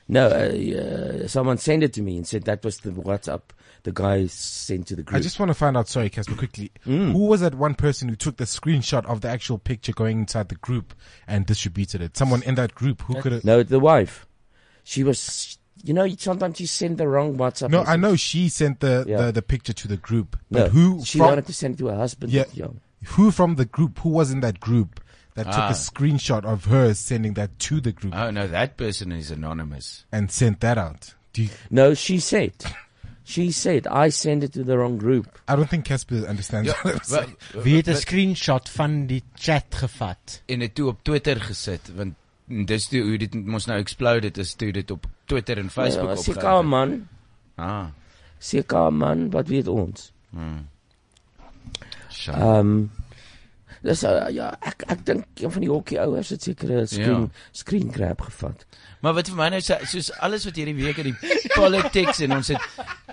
no, 0.08 0.28
uh, 0.28 0.52
uh, 0.54 1.28
someone 1.28 1.58
sent 1.58 1.82
it 1.84 1.94
to 1.94 2.02
me 2.04 2.18
and 2.18 2.28
said 2.28 2.44
that 2.44 2.64
was 2.64 2.80
the 2.82 2.92
WhatsApp 2.92 3.42
the 3.84 3.94
guy 3.94 4.28
sent 4.28 4.88
to 4.88 4.96
the 4.98 5.04
group. 5.04 5.18
I 5.18 5.22
just 5.24 5.40
want 5.40 5.50
to 5.50 5.54
find 5.56 5.78
out, 5.78 5.88
sorry, 5.88 6.10
Casper, 6.10 6.36
quickly. 6.36 6.70
Mm. 6.86 7.14
Who 7.14 7.28
was 7.32 7.40
that 7.40 7.56
one 7.56 7.74
person 7.76 8.10
who 8.10 8.18
took 8.18 8.36
the 8.36 8.44
screenshot 8.44 9.06
of 9.06 9.22
the 9.22 9.30
actual 9.30 9.58
picture 9.58 9.94
going 9.94 10.20
inside 10.20 10.50
the 10.50 10.56
group 10.60 10.94
and 11.26 11.46
distributed 11.46 12.02
it? 12.02 12.18
Someone 12.18 12.44
in 12.44 12.56
that 12.56 12.76
group 12.76 13.02
who 13.04 13.16
could 13.22 13.32
have. 13.32 13.46
no, 13.46 13.64
the 13.64 13.80
wife. 13.80 14.28
She 14.84 15.04
was. 15.06 15.58
You 15.84 15.94
know, 15.94 16.08
sometimes 16.18 16.60
you 16.60 16.68
send 16.68 16.98
the 16.98 17.08
wrong 17.08 17.38
WhatsApp. 17.38 17.70
No, 17.70 17.84
I 17.84 17.96
know 17.96 18.16
she 18.18 18.50
sent 18.50 18.80
the, 18.80 19.06
Yeah. 19.08 19.26
the, 19.26 19.32
the 19.32 19.42
picture 19.42 19.74
to 19.74 19.88
the 19.88 19.98
group. 19.98 20.38
No, 20.50 20.68
who 20.68 21.04
she 21.06 21.18
from, 21.20 21.28
wanted 21.28 21.46
to 21.48 21.54
send 21.54 21.76
it 21.76 21.78
to 21.78 21.88
her 21.88 21.96
husband. 21.98 22.32
Yeah. 22.34 22.46
Yeah. 22.54 22.68
who 23.16 23.32
from 23.32 23.56
the 23.56 23.66
group, 23.66 24.00
who 24.00 24.10
was 24.10 24.30
in 24.32 24.42
that 24.42 24.60
group 24.60 25.00
that 25.36 25.46
took 25.46 25.56
Ah. 25.56 25.70
a 25.70 25.74
screenshot 25.74 26.44
of 26.44 26.66
her 26.66 26.94
sending 26.94 27.34
that 27.36 27.58
to 27.60 27.80
the 27.80 27.94
group 27.94 28.14
Oh 28.14 28.30
no, 28.32 28.46
that 28.48 28.76
person 28.76 29.12
is 29.14 29.32
anonymous. 29.32 30.04
and 30.12 30.30
sent 30.32 30.60
that 30.60 30.78
out? 30.78 31.14
Do 31.32 31.44
you, 31.44 31.50
No, 31.70 31.94
she 31.94 32.20
said. 32.20 32.52
She 33.24 33.52
said 33.52 33.86
I 33.88 34.10
sent 34.10 34.44
it 34.44 34.52
to 34.54 34.64
the 34.64 34.76
wrong 34.78 34.98
group. 34.98 35.28
I 35.48 35.56
don't 35.56 35.70
think 35.70 35.86
Casper 35.86 36.26
understands 36.28 36.68
Ja, 36.68 36.74
what 36.82 36.96
I'm 36.96 37.00
wa- 37.10 37.22
saying. 37.24 37.36
Wie 37.64 37.76
het 37.78 37.88
'n 37.88 37.96
screenshot 37.96 38.70
van 38.70 39.06
die 39.08 39.24
chat 39.36 39.66
gevat? 39.76 40.42
en 40.48 40.60
dit 40.60 40.76
toe 40.76 40.88
op 40.88 41.04
Twitter 41.04 41.40
gesit 41.42 41.92
want 41.96 42.16
dis 42.48 42.88
toe 42.88 43.02
hoe 43.02 43.18
dit 43.18 43.34
mos 43.46 43.66
nou 43.66 43.80
explode 43.80 44.28
het 44.28 44.38
is 44.38 44.54
toe 44.56 44.72
dit 44.72 44.92
op 44.92 45.06
Twitter 45.30 45.58
en 45.62 45.70
Facebook 45.70 46.10
Ja, 46.10 46.16
opgehou. 46.18 46.34
Seker 46.34 46.64
man, 46.66 46.96
Ah. 47.62 47.86
seker 48.40 48.92
man, 48.94 49.28
wat 49.34 49.48
weet 49.48 49.68
ons? 49.68 50.12
Hmm. 50.34 50.66
Ehm 52.28 52.60
um, 52.60 52.92
dis 53.84 54.04
uh, 54.04 54.28
ja, 54.36 54.50
ek 54.62 54.84
ek 54.88 55.06
dink 55.06 55.26
een 55.40 55.52
van 55.52 55.62
die 55.62 55.70
hokkie 55.72 56.00
ouers 56.02 56.30
het 56.30 56.44
seker 56.44 56.70
'n 56.82 56.88
screen 56.88 57.22
Ja. 57.22 57.30
screen 57.52 57.92
grab 57.94 58.22
gevat. 58.22 58.66
Maar 59.02 59.14
wat 59.14 59.28
vir 59.30 59.36
my 59.38 59.48
nou 59.50 59.62
soos 59.62 60.12
alles 60.20 60.44
wat 60.46 60.56
hierdie 60.60 60.76
week 60.76 60.98
in 60.98 61.04
die 61.14 61.50
politics 61.56 62.20
en 62.20 62.32
ons 62.36 62.48
het 62.48 62.60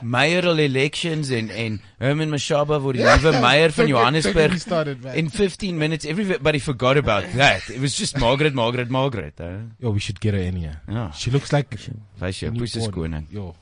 mayoral 0.03 0.59
elections 0.59 1.31
en 1.31 1.49
en 1.51 1.81
Herman 1.99 2.31
Mashaba 2.31 2.81
word 2.81 2.97
die 2.97 3.05
nuwe 3.07 3.41
mayor 3.41 3.71
van 3.73 3.87
Johannesburg. 3.87 4.59
started. 4.61 5.05
In 5.15 5.31
15 5.31 5.79
minutes 5.79 6.05
everybody 6.05 6.59
forgot 6.59 6.97
about 6.97 7.25
that. 7.37 7.69
It 7.71 7.81
was 7.81 7.95
just 7.97 8.19
Margaret, 8.19 8.55
Margaret, 8.55 8.89
Margaret. 8.91 9.35
Huh? 9.39 9.71
Yo, 9.79 9.93
we 9.93 10.01
should 10.01 10.19
get 10.21 10.35
her 10.35 10.43
in 10.43 10.57
here. 10.57 10.81
Ja. 10.89 11.11
She 11.13 11.31
looks 11.31 11.53
like 11.53 11.79
Wys 12.19 12.39
jou, 12.39 12.51
poes 12.59 12.75
is 12.77 12.89
koning. 12.89 13.27
Yo. 13.31 13.55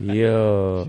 Ja. 0.00 0.86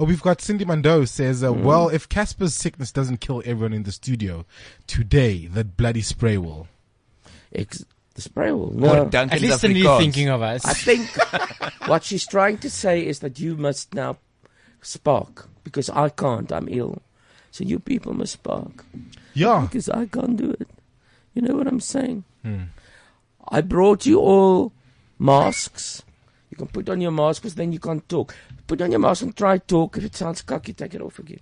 Oh, 0.00 0.04
we've 0.04 0.22
got 0.22 0.40
Cindy 0.40 0.64
Mando 0.64 1.04
says, 1.04 1.44
uh, 1.44 1.52
well, 1.52 1.90
if 1.90 2.08
Casper's 2.08 2.54
sickness 2.54 2.90
doesn't 2.90 3.20
kill 3.20 3.42
everyone 3.44 3.74
in 3.74 3.82
the 3.82 3.92
studio 3.92 4.46
today, 4.86 5.46
that 5.48 5.76
bloody 5.76 6.00
spray 6.00 6.38
will. 6.38 6.68
Ek 7.52 7.74
the 8.14 8.22
spray 8.22 8.50
will. 8.50 8.70
Or 8.82 8.96
No. 8.96 9.04
Duncan 9.04 9.36
At 9.36 9.42
least 9.42 9.62
you're 9.62 9.98
thinking 10.00 10.28
of 10.30 10.40
us. 10.40 10.64
I 10.64 10.72
think 10.72 11.06
what 11.86 12.02
she's 12.02 12.26
trying 12.26 12.56
to 12.58 12.70
say 12.70 13.06
is 13.06 13.18
that 13.18 13.38
you 13.38 13.56
must 13.58 13.92
now 13.92 14.16
spark 14.80 15.46
because 15.64 15.90
I 15.90 16.08
can't. 16.08 16.50
I'm 16.50 16.68
ill. 16.70 17.02
So 17.50 17.64
you 17.64 17.78
people 17.78 18.14
must 18.14 18.32
spark 18.32 18.86
Yeah. 19.34 19.60
because 19.68 19.90
I 19.90 20.06
can't 20.06 20.36
do 20.38 20.50
it. 20.58 20.68
You 21.34 21.42
know 21.42 21.56
what 21.56 21.66
I'm 21.66 21.78
saying? 21.80 22.24
I 23.48 23.60
brought 23.60 24.06
you 24.06 24.18
all 24.18 24.72
masks. 25.18 26.02
You 26.50 26.56
can 26.56 26.68
put 26.68 26.88
on 26.88 27.00
your 27.02 27.12
mask 27.12 27.42
because 27.42 27.54
then 27.54 27.70
you 27.72 27.78
can't 27.78 28.08
talk. 28.08 28.34
Put 28.70 28.82
on 28.82 28.92
your 28.92 29.00
mask 29.00 29.22
and 29.22 29.36
try 29.36 29.58
to 29.58 29.66
talk. 29.66 29.96
If 29.96 30.04
it 30.04 30.14
sounds 30.14 30.42
cocky, 30.42 30.72
take 30.72 30.94
it 30.94 31.00
off 31.00 31.18
again. 31.18 31.40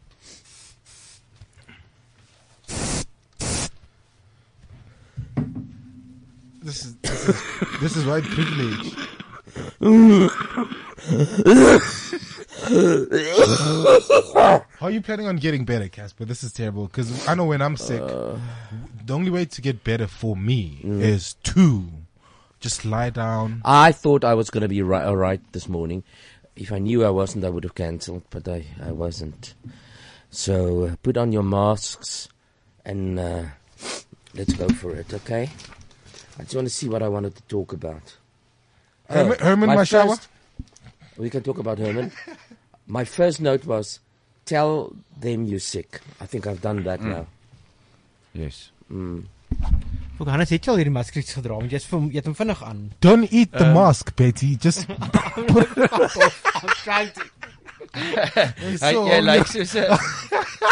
This 6.63 6.87
is 6.87 6.97
this 6.97 7.29
is, 7.29 7.43
this 7.83 7.97
is 7.97 8.07
white 8.07 8.25
privilege. 8.25 8.95
How 14.79 14.87
are 14.87 14.91
you 14.91 15.03
planning 15.03 15.27
on 15.27 15.37
getting 15.37 15.67
better, 15.67 15.89
Casper? 15.89 16.25
This 16.25 16.43
is 16.43 16.55
terrible 16.55 16.87
because 16.87 17.29
I 17.29 17.35
know 17.35 17.45
when 17.45 17.61
I'm 17.61 17.77
sick, 17.77 18.01
the 18.01 18.41
only 19.11 19.31
way 19.31 19.45
to 19.45 19.61
get 19.61 19.85
better 19.85 20.07
for 20.07 20.35
me 20.35 20.81
mm. 20.83 21.03
is 21.03 21.35
to 21.43 21.89
just 22.61 22.87
lie 22.87 23.11
down. 23.11 23.61
I 23.67 23.93
thought 23.93 24.25
I 24.25 24.33
was 24.33 24.49
going 24.49 24.63
to 24.63 24.69
be 24.69 24.81
right, 24.81 25.05
all 25.05 25.17
right 25.17 25.41
this 25.53 25.69
morning. 25.69 26.05
If 26.59 26.73
I 26.73 26.79
knew 26.79 27.05
I 27.05 27.11
wasn't, 27.11 27.45
I 27.45 27.51
would 27.51 27.63
have 27.65 27.75
cancelled, 27.77 28.23
but 28.31 28.49
I, 28.49 28.65
I 28.83 28.91
wasn't. 28.93 29.55
So 30.31 30.85
uh, 30.85 30.97
put 31.03 31.17
on 31.17 31.31
your 31.33 31.45
masks 31.45 32.29
and 32.85 33.19
uh, 33.19 33.45
let's 34.35 34.53
go 34.55 34.69
for 34.69 34.95
it, 34.95 35.13
okay? 35.15 35.49
I 36.39 36.43
just 36.43 36.55
want 36.55 36.67
to 36.67 36.75
see 36.75 36.89
what 36.89 37.03
I 37.03 37.09
wanted 37.09 37.35
to 37.37 37.43
talk 37.43 37.73
about. 37.73 38.17
Herman, 39.09 39.37
Oh, 39.41 39.45
Herman 39.45 39.69
my 39.69 39.77
Mashaba? 39.77 40.09
first- 40.17 40.29
we 41.17 41.31
can 41.31 41.43
talk 41.43 41.59
about 41.59 41.79
Herman. 41.79 42.13
my 42.87 43.05
first 43.05 43.41
note 43.41 43.65
was 43.65 44.01
tell 44.45 44.95
them 45.21 45.45
you're 45.45 45.59
sick. 45.61 46.01
I 46.21 46.27
think 46.27 46.47
I've 46.47 46.61
done 46.61 46.83
that 46.85 47.01
now. 47.01 47.27
Yes. 48.35 48.71
Ook 48.91 49.25
Hannes 50.27 50.51
het 50.51 50.65
jy 50.65 50.73
al 50.73 50.77
hierdie 50.81 50.93
maskers 50.93 51.31
gedra, 51.33 51.55
want 51.55 51.71
jy's 51.71 51.87
vir 51.87 52.01
jy 52.11 52.19
het 52.19 52.27
hom 52.27 52.35
vinnig 52.35 52.63
aan. 52.67 52.93
Don't 53.01 53.31
eat 53.31 53.53
the 53.53 53.71
mask, 53.73 54.17
Betty. 54.17 54.57
Just 54.57 54.89
I'm 54.91 56.75
trying 56.83 57.11
to 57.15 57.23
Hy 57.95 58.93
jy 58.93 59.21
lyk 59.23 59.47
soos 59.49 59.75
'n 59.79 59.87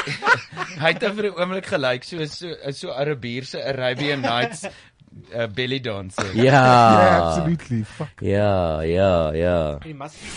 Hy 0.82 0.90
het 0.92 1.06
vir 1.06 1.30
'n 1.30 1.38
oomblik 1.38 1.66
gelyk 1.70 2.04
soos 2.04 2.36
so 2.42 2.52
so 2.72 2.92
Arabier 2.92 3.44
se 3.44 3.62
Arabian 3.62 4.20
Nights 4.20 4.66
uh, 4.66 5.46
belly 5.46 5.80
dancer. 5.80 6.26
Yeah. 6.34 6.52
yeah, 6.52 7.22
absolutely. 7.22 7.82
Fuck. 7.84 8.20
Yeah, 8.20 8.82
yeah, 8.82 9.32
yeah. 9.32 9.78
die 9.80 9.94
maskers 9.94 10.34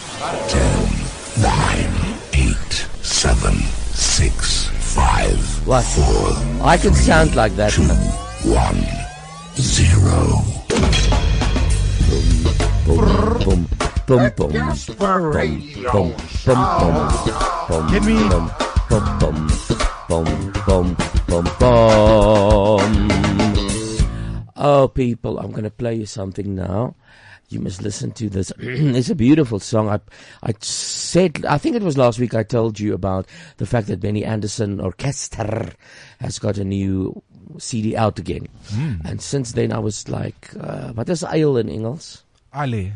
Nine, 1.40 1.94
eight, 2.34 2.74
seven, 3.02 3.56
six, 3.94 4.68
five, 4.94 5.40
What? 5.66 5.86
I 6.64 6.78
can 6.78 6.94
sound 6.94 7.36
like 7.36 7.56
that. 7.56 7.72
One, 8.44 8.80
zero. 9.56 10.40
Boom, 12.88 13.04
boom, 13.44 13.68
boom, 14.08 14.32
boom, 14.36 14.52
boom, 14.52 14.52
boom. 16.80 17.88
Get 17.92 18.04
me. 18.04 18.18
Boom, 18.30 19.06
boom, 19.20 19.38
boom, 20.08 20.26
boom, 20.66 20.96
boom, 21.28 21.46
boom. 21.60 22.94
Oh, 24.56 24.88
people, 24.94 25.40
I'm 25.40 25.52
going 25.52 25.64
to 25.64 25.70
play 25.72 25.96
you 25.96 26.06
something 26.06 26.56
now. 26.56 26.96
You 27.50 27.60
must 27.60 27.82
listen 27.82 28.12
to 28.14 28.30
this. 28.30 28.54
it's 28.60 29.10
a 29.10 29.16
beautiful 29.16 29.60
song. 29.60 29.90
I, 29.90 30.00
I 30.44 30.54
said, 30.62 31.46
I 31.46 31.58
think 31.58 31.76
it 31.76 31.82
was 31.82 31.98
last 31.98 32.20
week 32.20 32.36
I 32.36 32.44
told 32.44 32.80
you 32.80 32.94
about 32.94 33.26
the 33.58 33.66
fact 33.66 33.88
that 33.88 34.00
Benny 34.00 34.24
Andersson 34.24 34.80
Orchestra 34.80 35.74
has 36.20 36.38
got 36.38 36.58
a 36.58 36.64
new 36.64 37.22
CD 37.58 37.98
out 37.98 38.20
again. 38.20 38.48
And 39.04 39.20
since 39.22 39.54
then 39.54 39.72
I 39.72 39.80
was 39.80 40.08
like, 40.08 40.52
uh, 40.60 40.94
what 40.94 41.10
is 41.10 41.24
ale 41.24 41.58
in 41.58 41.70
Engels? 41.70 42.24
Ali. 42.54 42.94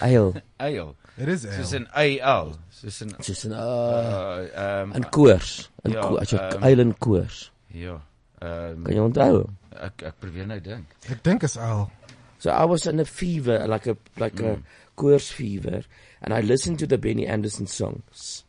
Ale. 0.00 0.34
Ale. 0.60 0.94
It 1.18 1.28
is 1.28 1.46
Soos 1.46 1.72
ale. 1.72 1.80
'n 1.80 2.20
AL. 2.20 2.58
Soos 2.70 3.00
'n 3.02 3.10
Soos 3.24 3.44
'n 3.48 3.52
uh, 3.52 3.56
uh 3.56 4.82
um 4.84 4.92
'n 4.92 5.04
koors, 5.08 5.68
'n 5.84 5.92
ja, 5.96 6.02
koor, 6.04 6.20
as 6.20 6.28
jy 6.28 6.36
ehm, 6.38 6.60
ale 6.62 6.82
en 6.82 6.92
koors. 6.92 7.50
ja. 7.72 7.96
Ehm 8.44 8.84
Kan 8.84 8.92
jy 8.92 9.00
onthou? 9.00 9.48
ek 9.80 10.02
ek 10.10 10.18
probeer 10.20 10.46
nou 10.48 10.60
dink. 10.60 10.92
Ek 11.08 11.22
dink 11.24 11.46
is 11.48 11.56
al. 11.56 11.88
So 12.38 12.50
I 12.50 12.64
was 12.64 12.86
in 12.86 13.00
a 13.00 13.04
fever, 13.04 13.66
like 13.66 13.86
a 13.86 13.96
like 14.18 14.40
a 14.40 14.56
hmm. 14.56 14.62
course 14.94 15.30
fever, 15.30 15.82
and 16.22 16.34
I 16.34 16.40
listened 16.40 16.78
to 16.80 16.86
the 16.86 16.98
Benny 16.98 17.26
Andersson 17.26 17.66
songs. 17.66 18.44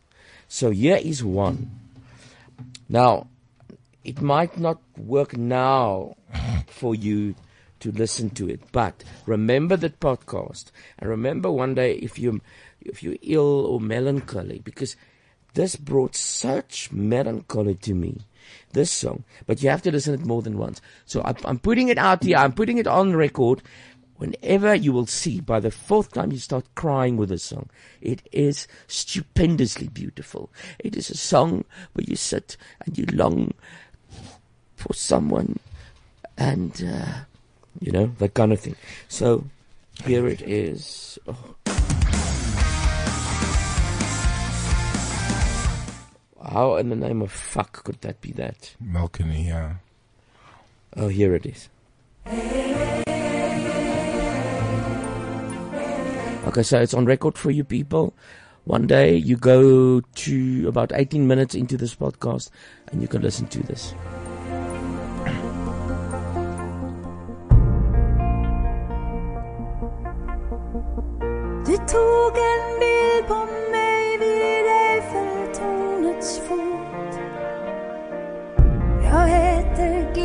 So 0.48 0.72
here 0.72 0.98
is 0.98 1.24
one. 1.24 1.72
Now, 2.90 3.28
it 4.04 4.22
might 4.22 4.58
not 4.58 4.80
work 4.98 5.38
now 5.38 6.16
for 6.68 6.96
you 6.96 7.36
to 7.80 7.92
listen 7.92 8.30
to 8.32 8.50
it, 8.50 8.62
but 8.72 9.04
remember 9.26 9.78
that 9.78 10.00
podcast, 10.00 10.72
and 10.98 11.10
remember 11.10 11.52
one 11.52 11.76
day 11.76 11.94
if 11.94 12.18
you 12.18 12.42
if 12.82 13.04
you're 13.04 13.18
ill 13.22 13.66
or 13.66 13.80
melancholy, 13.80 14.60
because 14.64 14.96
this 15.54 15.76
brought 15.76 16.16
such 16.16 16.92
melancholy 16.92 17.76
to 17.76 17.94
me. 17.94 18.22
This 18.74 18.92
song, 18.92 19.24
but 19.46 19.64
you 19.64 19.70
have 19.70 19.82
to 19.84 19.92
listen 19.92 20.14
it 20.14 20.26
more 20.26 20.42
than 20.42 20.58
once. 20.58 20.82
So 21.06 21.22
I, 21.22 21.34
I'm 21.46 21.58
putting 21.58 21.88
it 21.88 21.98
out 21.98 22.24
here. 22.24 22.38
I'm 22.38 22.54
putting 22.54 22.78
it 22.78 22.86
on 22.86 23.16
record. 23.16 23.62
Whenever 24.18 24.76
you 24.76 24.92
will 24.92 25.06
see, 25.06 25.40
by 25.40 25.60
the 25.60 25.72
fourth 25.72 26.12
time 26.12 26.32
you 26.32 26.38
start 26.38 26.66
crying 26.76 27.18
with 27.18 27.30
this 27.30 27.44
song, 27.44 27.70
it 28.02 28.28
is 28.32 28.68
stupendously 28.88 29.88
beautiful. 29.88 30.50
It 30.80 30.96
is 30.96 31.10
a 31.10 31.18
song 31.18 31.66
where 31.94 32.06
you 32.08 32.16
sit 32.16 32.58
and 32.86 32.98
you 32.98 33.06
long 33.14 33.54
for 34.76 34.94
someone, 34.94 35.60
and 36.38 36.84
uh, 36.84 37.22
you 37.80 37.92
know 37.92 38.08
that 38.18 38.34
kind 38.34 38.52
of 38.52 38.60
thing. 38.60 38.76
So 39.08 39.46
here 40.04 40.28
it 40.28 40.42
is. 40.42 41.18
Oh. 41.28 41.87
How 46.48 46.78
in 46.78 46.90
the 46.90 46.96
name 46.96 47.22
of 47.22 47.32
fuck 47.32 47.84
could 47.84 48.02
that 48.02 48.22
be 48.22 48.32
that? 48.34 48.76
Melkany, 48.84 49.48
yeah. 49.48 49.76
Oh, 50.96 51.10
here 51.10 51.36
it 51.36 51.46
is. 51.46 51.70
Okay, 56.48 56.64
so 56.64 56.80
it's 56.80 56.94
on 56.94 57.06
record 57.06 57.38
for 57.38 57.52
you 57.52 57.64
people. 57.64 58.14
One 58.64 58.88
day 58.88 59.16
you 59.16 59.36
go 59.36 60.00
to 60.02 60.68
about 60.68 60.92
18 60.94 61.28
minutes 61.28 61.54
into 61.54 61.78
this 61.78 61.96
podcast 61.96 62.50
and 62.92 63.02
you 63.02 63.08
can 63.08 63.22
listen 63.22 63.48
to 63.48 63.64
this. 63.64 63.94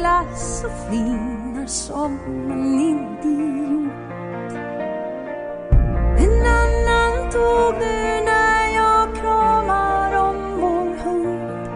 Glass 0.03 0.65
och 0.65 0.89
flinar 0.89 1.67
som 1.67 2.19
en 2.51 2.81
idiot. 2.81 3.93
En 6.19 6.47
annan 6.61 7.31
tog 7.31 7.75
du 7.81 8.25
när 8.31 8.75
jag 8.75 9.17
kramar 9.17 10.17
om 10.29 10.61
vår 10.61 10.97
hund. 11.05 11.69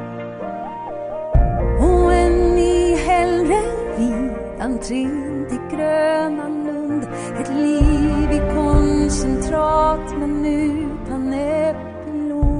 Och 1.80 2.12
en 2.12 2.58
i 2.58 2.96
hellre 2.96 3.62
vid 3.98 4.60
entrén 4.60 5.46
till 5.48 5.78
Gröna 5.78 6.48
Lund. 6.48 7.08
Ett 7.40 7.54
liv 7.54 8.30
i 8.32 8.54
koncentrat 8.54 10.18
men 10.18 10.46
utan 10.46 11.32
epilog 11.32 12.56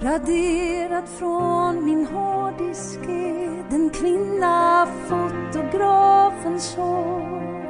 Raderat 0.00 1.08
från 1.08 1.84
min 1.84 2.06
hårddisk 2.06 2.98
är 3.08 3.43
den 3.74 3.90
kvinna 3.90 4.86
fotografen 5.08 6.60
såg 6.60 7.66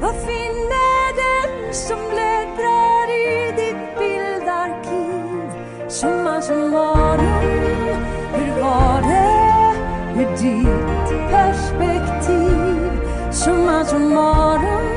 Vad 0.00 0.14
finner 0.14 1.06
den 1.22 1.74
som 1.74 1.96
bläddrar 1.96 3.06
i 3.10 3.52
ditt 3.56 3.98
bildarkiv? 3.98 5.50
Summa 5.88 6.40
summarum, 6.42 8.02
hur 8.32 8.62
var 8.62 9.00
det 9.02 9.76
med 10.16 10.38
ditt 10.38 11.30
perspektiv? 11.30 12.90
Summa 13.30 13.84
summarum, 13.84 14.91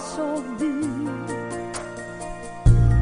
Såg 0.00 0.42
du? 0.58 0.80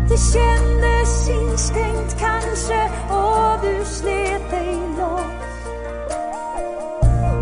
Det 0.09 0.19
kändes 0.19 1.29
instängt 1.29 2.17
kanske 2.19 2.91
och 3.11 3.59
du 3.63 3.85
slet 3.85 4.51
dig 4.51 4.79
loss 4.99 5.23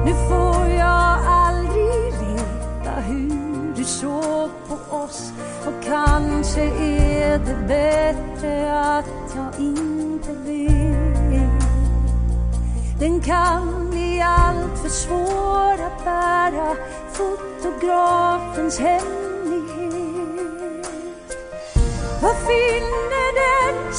Nu 0.05 0.13
får 0.29 0.69
jag 0.79 1.19
aldrig 1.27 2.13
veta 2.13 2.91
hur 2.91 3.75
du 3.77 3.85
såg 3.85 4.51
på 4.69 4.97
oss 4.97 5.33
och 5.67 5.85
kanske 5.85 6.63
är 6.83 7.39
det 7.39 7.67
bättre 7.69 8.81
att 8.81 9.37
jag 9.37 9.67
inte 9.67 10.33
vet 10.33 11.63
Den 13.01 13.21
kan 13.21 13.91
bli 13.91 14.21
allt 14.21 14.79
för 14.83 14.89
svår 14.89 15.73
att 15.73 16.05
bära 16.05 16.77
fotografens 17.13 18.79
hemlighet 18.79 19.28
Vad 22.21 22.37
finner 22.37 23.33
den 23.35 23.95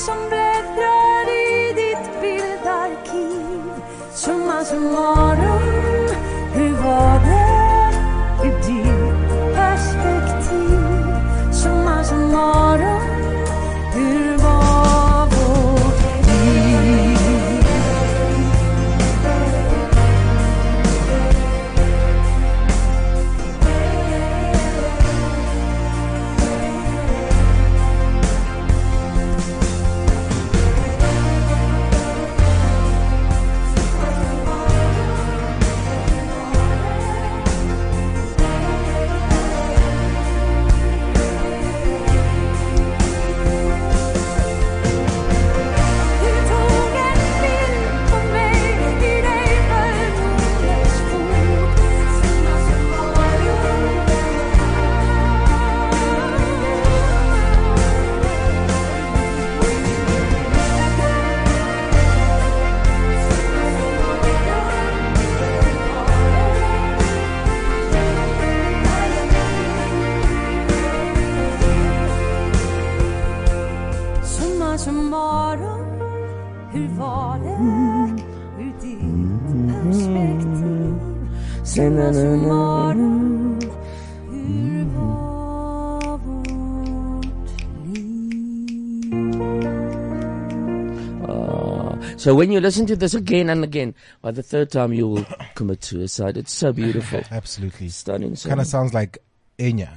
So 92.19 92.35
when 92.35 92.51
you 92.51 92.59
listen 92.59 92.85
to 92.87 92.97
this 92.97 93.13
again 93.13 93.49
and 93.49 93.63
again, 93.63 93.95
by 94.21 94.31
the 94.31 94.43
third 94.43 94.71
time 94.71 94.91
you 94.91 95.07
will 95.07 95.25
commit 95.55 95.83
suicide. 95.85 96.35
It's 96.35 96.51
so 96.51 96.73
beautiful. 96.73 97.21
Absolutely. 97.31 97.87
Stunning 97.87 98.35
song. 98.35 98.49
Kind 98.49 98.59
of 98.61 98.67
sounds 98.67 98.93
like 98.93 99.19
Enya, 99.57 99.89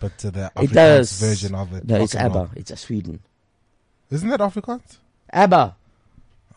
but 0.00 0.12
uh, 0.24 0.30
the 0.30 0.46
It 0.46 0.70
Afrikaans 0.70 0.72
does. 0.72 1.20
version 1.20 1.54
of 1.54 1.74
it. 1.74 1.86
No, 1.86 1.96
it's 2.02 2.14
Rock 2.14 2.24
and 2.24 2.34
roll. 2.34 2.44
ABBA. 2.44 2.58
It's 2.58 2.70
a 2.70 2.76
Sweden. 2.76 3.20
Isn't 4.10 4.30
that 4.30 4.40
Afrikaans? 4.40 4.96
ABBA. 5.30 5.76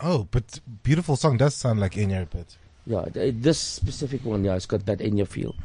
Oh, 0.01 0.27
but 0.31 0.59
beautiful 0.81 1.17
song 1.17 1.35
does 1.35 1.55
sound 1.55 1.81
like 1.81 1.93
Enya, 1.95 2.25
but 2.31 2.55
Yeah, 2.87 3.03
this 3.13 3.59
specific 3.59 4.23
one, 4.23 4.45
yeah, 4.45 4.55
it's 4.55 4.65
got 4.65 4.85
that 4.85 5.01
in 5.01 5.17
your 5.17 5.27
feel. 5.27 5.55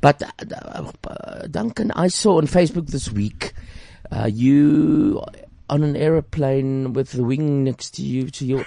But 0.00 0.22
uh, 0.22 0.30
uh, 0.56 0.92
uh, 1.08 1.46
Duncan, 1.48 1.90
I 1.96 2.06
saw 2.08 2.38
on 2.38 2.46
Facebook 2.46 2.86
this 2.86 3.10
week 3.10 3.54
uh, 4.12 4.30
you 4.32 5.20
on 5.70 5.82
an 5.82 5.96
aeroplane 5.96 6.92
with 6.92 7.12
the 7.12 7.24
wing 7.24 7.64
next 7.64 7.94
to 7.94 8.02
you, 8.02 8.30
to 8.30 8.44
your 8.44 8.66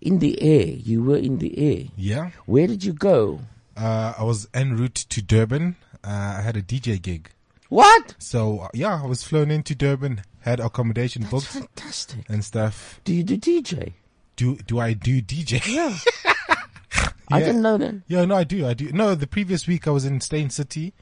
in 0.00 0.18
the 0.18 0.40
air. 0.42 0.66
You 0.66 1.02
were 1.02 1.16
in 1.16 1.38
the 1.38 1.58
air. 1.58 1.84
yeah. 1.96 2.30
Where 2.46 2.66
did 2.66 2.84
you 2.84 2.92
go? 2.92 3.40
Uh, 3.76 4.14
I 4.18 4.22
was 4.24 4.48
en 4.54 4.76
route 4.76 4.94
to 4.94 5.22
Durban. 5.22 5.76
Uh, 6.04 6.36
I 6.38 6.40
had 6.42 6.56
a 6.56 6.62
DJ 6.62 7.00
gig. 7.00 7.30
What? 7.68 8.14
So, 8.18 8.60
uh, 8.60 8.68
yeah, 8.74 9.00
I 9.02 9.06
was 9.06 9.22
flown 9.24 9.50
into 9.50 9.74
Durban, 9.74 10.22
had 10.40 10.60
accommodation 10.60 11.22
That's 11.22 11.32
booked 11.32 11.46
fantastic. 11.46 12.24
and 12.28 12.44
stuff. 12.44 13.00
Do 13.04 13.12
you 13.12 13.24
do 13.24 13.36
DJ? 13.36 13.94
Do 14.36 14.56
do 14.56 14.78
I 14.78 14.92
do 14.92 15.20
DJ? 15.20 15.66
Yeah. 15.66 15.96
I 17.28 17.40
didn't 17.40 17.62
know 17.62 17.76
that. 17.76 18.02
Yeah, 18.06 18.24
no, 18.24 18.36
I 18.36 18.44
do. 18.44 18.64
I 18.66 18.74
do. 18.74 18.92
No, 18.92 19.14
the 19.16 19.26
previous 19.26 19.66
week 19.66 19.88
I 19.88 19.90
was 19.90 20.04
in 20.04 20.20
Steyn 20.20 20.48
City, 20.50 20.94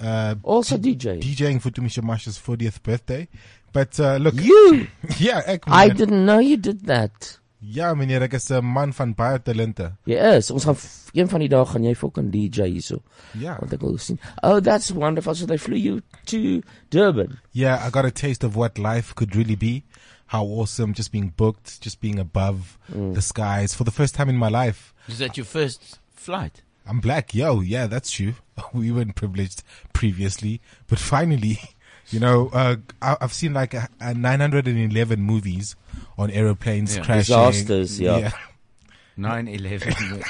uh, 0.00 0.36
Also 0.44 0.76
DJ. 0.78 1.20
DJing 1.20 1.60
for 1.60 1.70
Tumisho 1.70 2.04
Masha's 2.04 2.38
40th 2.38 2.82
birthday. 2.84 3.28
But, 3.72 3.98
uh, 4.00 4.16
look. 4.20 4.34
You? 4.34 4.86
yeah, 5.18 5.40
ek, 5.46 5.64
I 5.66 5.88
didn't 5.88 6.24
know 6.26 6.38
you 6.40 6.56
did 6.56 6.84
that. 6.86 7.38
Ja, 7.64 7.94
meneer, 7.94 8.22
ek 8.26 8.34
is 8.34 8.50
'n 8.50 8.64
man 8.64 8.92
van 8.92 9.14
baie 9.14 9.38
talente. 9.38 9.92
Jy 10.04 10.16
is. 10.36 10.50
Ons 10.50 10.64
gaan 10.64 10.74
f- 10.74 11.10
een 11.14 11.28
van 11.28 11.40
die 11.40 11.48
dae 11.48 11.64
gaan 11.64 11.84
jy 11.84 11.94
fucking 11.94 12.30
DJ 12.32 12.66
hierso. 12.72 13.02
Ja. 13.38 13.56
Want 13.60 13.72
ek 13.72 13.80
wil 13.80 13.98
sien. 13.98 14.18
Oh, 14.42 14.58
that's 14.60 14.90
wonderful. 14.90 15.34
So 15.34 15.46
they 15.46 15.58
flew 15.58 15.76
you 15.78 16.00
to 16.26 16.60
Durban. 16.90 17.38
Yeah, 17.52 17.78
I 17.86 17.90
got 17.90 18.04
a 18.04 18.10
taste 18.10 18.42
of 18.44 18.56
what 18.56 18.78
life 18.78 19.14
could 19.14 19.36
really 19.36 19.54
be. 19.56 19.84
How 20.26 20.44
awesome 20.44 20.92
just 20.92 21.12
being 21.12 21.32
booked, 21.36 21.80
just 21.80 22.00
being 22.00 22.18
above 22.18 22.78
Mm. 22.92 23.14
the 23.14 23.22
skies 23.22 23.74
for 23.74 23.84
the 23.84 23.90
first 23.92 24.14
time 24.16 24.28
in 24.28 24.36
my 24.36 24.48
life. 24.48 24.92
Is 25.08 25.18
that 25.18 25.36
your 25.36 25.46
first 25.46 26.00
flight? 26.14 26.62
I'm 26.84 26.98
black, 27.00 27.32
yo, 27.32 27.60
yeah, 27.60 27.86
that's 27.86 28.10
true. 28.10 28.34
We 28.74 28.90
weren't 28.90 29.14
privileged 29.14 29.62
previously, 29.92 30.60
but 30.88 30.98
finally, 30.98 31.60
you 32.10 32.20
know, 32.20 32.50
uh, 32.52 32.76
I, 33.00 33.16
I've 33.20 33.32
seen 33.32 33.54
like 33.54 33.74
a, 33.74 33.88
a 34.00 34.14
911 34.14 35.20
movies 35.20 35.76
on 36.18 36.30
aeroplanes 36.30 36.96
Yeah. 36.96 37.04
crashing. 37.04 37.34
Disasters, 37.36 38.00
yeah. 38.00 38.18
yeah. 38.18 38.32
9-11. 39.18 40.24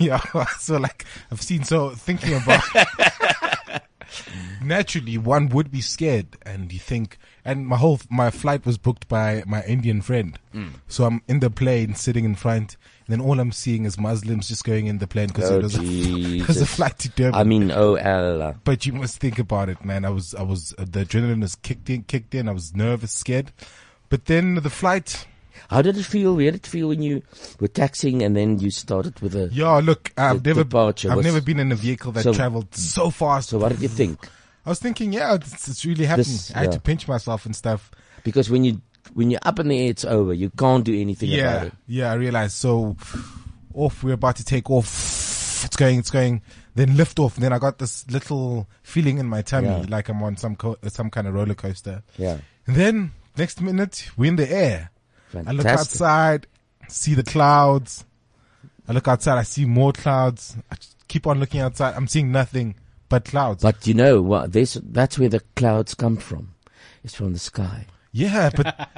yeah, 0.00 0.20
so 0.58 0.76
like 0.78 1.04
I've 1.30 1.42
seen. 1.42 1.64
So 1.64 1.90
thinking 1.90 2.34
about 2.34 2.62
naturally, 4.62 5.18
one 5.18 5.48
would 5.50 5.70
be 5.70 5.80
scared, 5.80 6.36
and 6.44 6.72
you 6.72 6.78
think. 6.78 7.18
And 7.44 7.66
my 7.66 7.76
whole 7.76 8.00
my 8.10 8.30
flight 8.30 8.66
was 8.66 8.76
booked 8.78 9.06
by 9.08 9.42
my 9.46 9.62
Indian 9.64 10.00
friend, 10.02 10.36
Mm. 10.54 10.70
so 10.88 11.04
I'm 11.04 11.22
in 11.28 11.38
the 11.40 11.50
plane 11.50 11.94
sitting 11.94 12.24
in 12.24 12.34
front, 12.34 12.70
and 12.72 12.76
then 13.08 13.20
all 13.20 13.38
I'm 13.38 13.52
seeing 13.52 13.84
is 13.84 13.98
Muslims 13.98 14.48
just 14.48 14.64
going 14.64 14.86
in 14.88 14.98
the 14.98 15.06
plane 15.06 15.28
because 15.28 15.50
Oh, 15.50 15.58
it 15.58 15.62
was 15.62 15.76
a, 15.76 15.82
it 15.82 16.48
was 16.48 16.60
a 16.60 16.66
flight 16.66 16.98
to 17.00 17.08
Durban. 17.10 17.34
I 17.40 17.44
mean, 17.44 17.70
oh 17.70 17.96
Allah. 17.98 18.56
But 18.64 18.84
you 18.86 18.92
must 18.92 19.18
think 19.18 19.38
about 19.38 19.68
it, 19.68 19.84
man. 19.84 20.04
I 20.04 20.10
was, 20.10 20.34
I 20.34 20.42
was, 20.42 20.74
uh, 20.78 20.84
the 20.88 21.04
adrenaline 21.04 21.40
was 21.42 21.54
kicked 21.54 21.88
in, 21.90 22.02
kicked 22.02 22.34
in. 22.34 22.48
I 22.48 22.52
was 22.52 22.74
nervous, 22.74 23.12
scared. 23.12 23.52
But 24.08 24.26
then 24.26 24.54
the 24.56 24.70
flight, 24.70 25.26
How 25.70 25.82
did 25.82 25.96
it 25.96 26.04
feel? 26.04 26.34
Where 26.36 26.50
did 26.50 26.56
it 26.62 26.66
feel 26.66 26.88
when 26.88 27.02
you 27.02 27.22
were 27.60 27.68
taxiing 27.68 28.22
and 28.22 28.36
then 28.36 28.58
you 28.58 28.70
started 28.70 29.18
with 29.20 29.34
a? 29.34 29.48
yeah, 29.52 29.74
look, 29.82 30.12
I've 30.16 30.44
never, 30.44 30.64
departure 30.64 31.10
I've 31.12 31.22
never 31.24 31.40
been 31.40 31.58
in 31.60 31.72
a 31.72 31.76
vehicle 31.76 32.12
that 32.12 32.22
So- 32.24 32.32
traveled 32.34 32.74
so 32.74 33.10
fast. 33.10 33.50
So 33.50 33.58
what 33.58 33.70
did 33.70 33.80
you 33.80 33.88
think? 33.88 34.28
I 34.64 34.68
was 34.70 34.78
thinking, 34.80 35.12
yeah, 35.12 35.34
it's, 35.34 35.68
it's 35.68 35.84
really 35.84 36.06
happening. 36.06 36.26
This- 36.26 36.52
I 36.54 36.60
had 36.60 36.72
to 36.72 36.80
pinch 36.80 37.06
myself 37.06 37.46
and 37.46 37.54
stuff. 37.54 37.90
Because 38.24 38.50
when 38.50 38.64
you 38.64 38.80
when 39.14 39.30
you're 39.30 39.40
up 39.42 39.58
in 39.58 39.68
the 39.68 39.78
air, 39.80 39.90
it's 39.90 40.04
over. 40.04 40.32
You 40.34 40.50
can't 40.50 40.84
do 40.84 40.98
anything 40.98 41.28
about 41.30 41.38
Yeah, 41.38 41.62
it. 41.64 41.72
yeah, 41.86 42.10
I 42.12 42.14
realized. 42.14 42.56
So 42.56 42.96
off, 43.74 44.02
we're 44.02 44.14
about 44.14 44.36
to 44.36 44.44
take 44.44 44.70
off. 44.70 45.64
It's 45.64 45.76
going, 45.76 45.98
it's 45.98 46.10
going. 46.10 46.42
Then 46.74 46.96
lift 46.96 47.18
off. 47.18 47.36
And 47.36 47.44
then 47.44 47.52
I 47.52 47.58
got 47.58 47.78
this 47.78 48.08
little 48.10 48.68
feeling 48.82 49.18
in 49.18 49.26
my 49.26 49.42
tummy, 49.42 49.68
Yeah. 49.68 49.84
like 49.88 50.08
I'm 50.08 50.22
on 50.22 50.36
some 50.36 50.56
co- 50.56 50.76
some 50.88 51.10
kind 51.10 51.26
of 51.26 51.34
roller 51.34 51.54
coaster. 51.54 52.02
Yeah, 52.18 52.38
And 52.66 52.76
then 52.76 53.12
next 53.36 53.60
minute, 53.60 54.10
we're 54.16 54.28
in 54.28 54.36
the 54.36 54.50
air. 54.50 54.90
Fantastic. 55.30 55.48
I 55.48 55.52
look 55.56 55.66
outside, 55.66 56.46
see 56.88 57.14
the 57.14 57.22
clouds. 57.24 58.04
I 58.88 58.92
look 58.92 59.08
outside, 59.08 59.38
I 59.38 59.42
see 59.42 59.64
more 59.64 59.92
clouds. 59.92 60.56
I 60.70 60.76
keep 61.08 61.26
on 61.26 61.40
looking 61.40 61.60
outside. 61.60 61.94
I'm 61.96 62.06
seeing 62.06 62.30
nothing 62.30 62.76
but 63.08 63.24
clouds. 63.24 63.62
But 63.62 63.86
you 63.86 63.94
know 63.94 64.20
what? 64.22 64.52
This 64.52 64.78
that's 64.82 65.18
where 65.18 65.28
the 65.28 65.40
clouds 65.56 65.94
come 65.94 66.16
from. 66.18 66.54
It's 67.02 67.14
from 67.14 67.32
the 67.32 67.38
sky. 67.38 67.86
Yeah, 68.16 68.50
but 68.54 68.88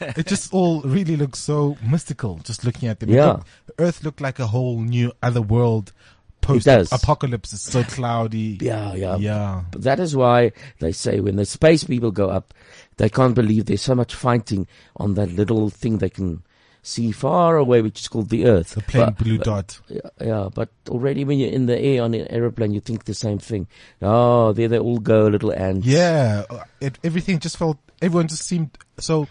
it 0.18 0.26
just 0.26 0.52
all 0.54 0.80
really 0.82 1.16
looks 1.16 1.38
so 1.38 1.76
mystical. 1.82 2.38
Just 2.44 2.64
looking 2.64 2.88
at 2.88 3.00
them. 3.00 3.10
It 3.10 3.14
Yeah. 3.16 3.26
looked- 3.32 3.48
Earth 3.78 4.04
looked 4.04 4.20
like 4.20 4.38
a 4.38 4.46
whole 4.46 4.80
new 4.80 5.12
other 5.22 5.42
world. 5.42 5.92
Post 6.40 6.66
apocalypse 6.66 7.52
is 7.52 7.60
so 7.62 7.84
cloudy. 7.84 8.58
Yeah, 8.60 8.94
yeah. 8.94 9.16
Yeah. 9.16 9.62
But 9.70 9.82
that 9.82 10.00
is 10.00 10.16
why 10.16 10.50
they 10.80 10.90
say 10.90 11.20
when 11.20 11.36
the 11.36 11.44
space 11.46 11.84
people 11.84 12.10
go 12.10 12.30
up, 12.30 12.52
they 12.96 13.08
can't 13.08 13.34
believe 13.36 13.66
there's 13.66 13.80
so 13.82 13.94
much 13.94 14.12
fighting 14.14 14.66
on 14.96 15.14
that 15.14 15.30
little 15.32 15.70
thing 15.70 15.98
they 15.98 16.10
can 16.10 16.42
see 16.82 17.12
far 17.12 17.56
away, 17.58 17.80
which 17.80 18.00
is 18.00 18.08
called 18.08 18.28
the 18.28 18.44
Earth. 18.46 18.74
The 18.74 18.80
plain 18.82 19.12
blue 19.12 19.38
dot. 19.38 19.78
Yeah, 19.88 20.00
yeah, 20.20 20.48
but 20.52 20.68
already 20.88 21.24
when 21.24 21.38
you're 21.38 21.52
in 21.52 21.66
the 21.66 21.78
air 21.78 22.02
on 22.02 22.12
an 22.12 22.26
aeroplane, 22.28 22.72
you 22.72 22.80
think 22.80 23.04
the 23.04 23.14
same 23.14 23.38
thing. 23.38 23.68
Oh, 24.02 24.52
there 24.52 24.66
they 24.66 24.80
all 24.80 24.98
go, 24.98 25.28
little 25.28 25.52
ants. 25.52 25.86
Yeah, 25.86 26.42
uh, 26.50 26.64
it, 26.80 26.98
everything 27.04 27.38
just 27.38 27.56
felt, 27.56 27.78
everyone 28.02 28.28
just 28.28 28.44
seemed 28.44 28.70
so 28.98 29.28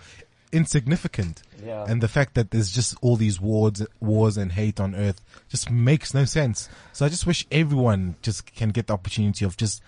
insignificant. 0.51 1.43
Yeah. 1.63 1.85
And 1.87 2.01
the 2.01 2.07
fact 2.07 2.33
that 2.35 2.51
there's 2.51 2.71
just 2.71 2.95
all 3.01 3.15
these 3.15 3.39
wars, 3.39 3.85
wars 3.99 4.37
and 4.37 4.51
hate 4.51 4.79
on 4.79 4.95
earth 4.95 5.21
just 5.49 5.69
makes 5.69 6.13
no 6.13 6.25
sense. 6.25 6.69
So 6.91 7.05
I 7.05 7.09
just 7.09 7.25
wish 7.25 7.45
everyone 7.51 8.15
just 8.21 8.45
can 8.55 8.69
get 8.69 8.87
the 8.87 8.93
opportunity 8.93 9.45
of 9.45 9.57
just 9.57 9.81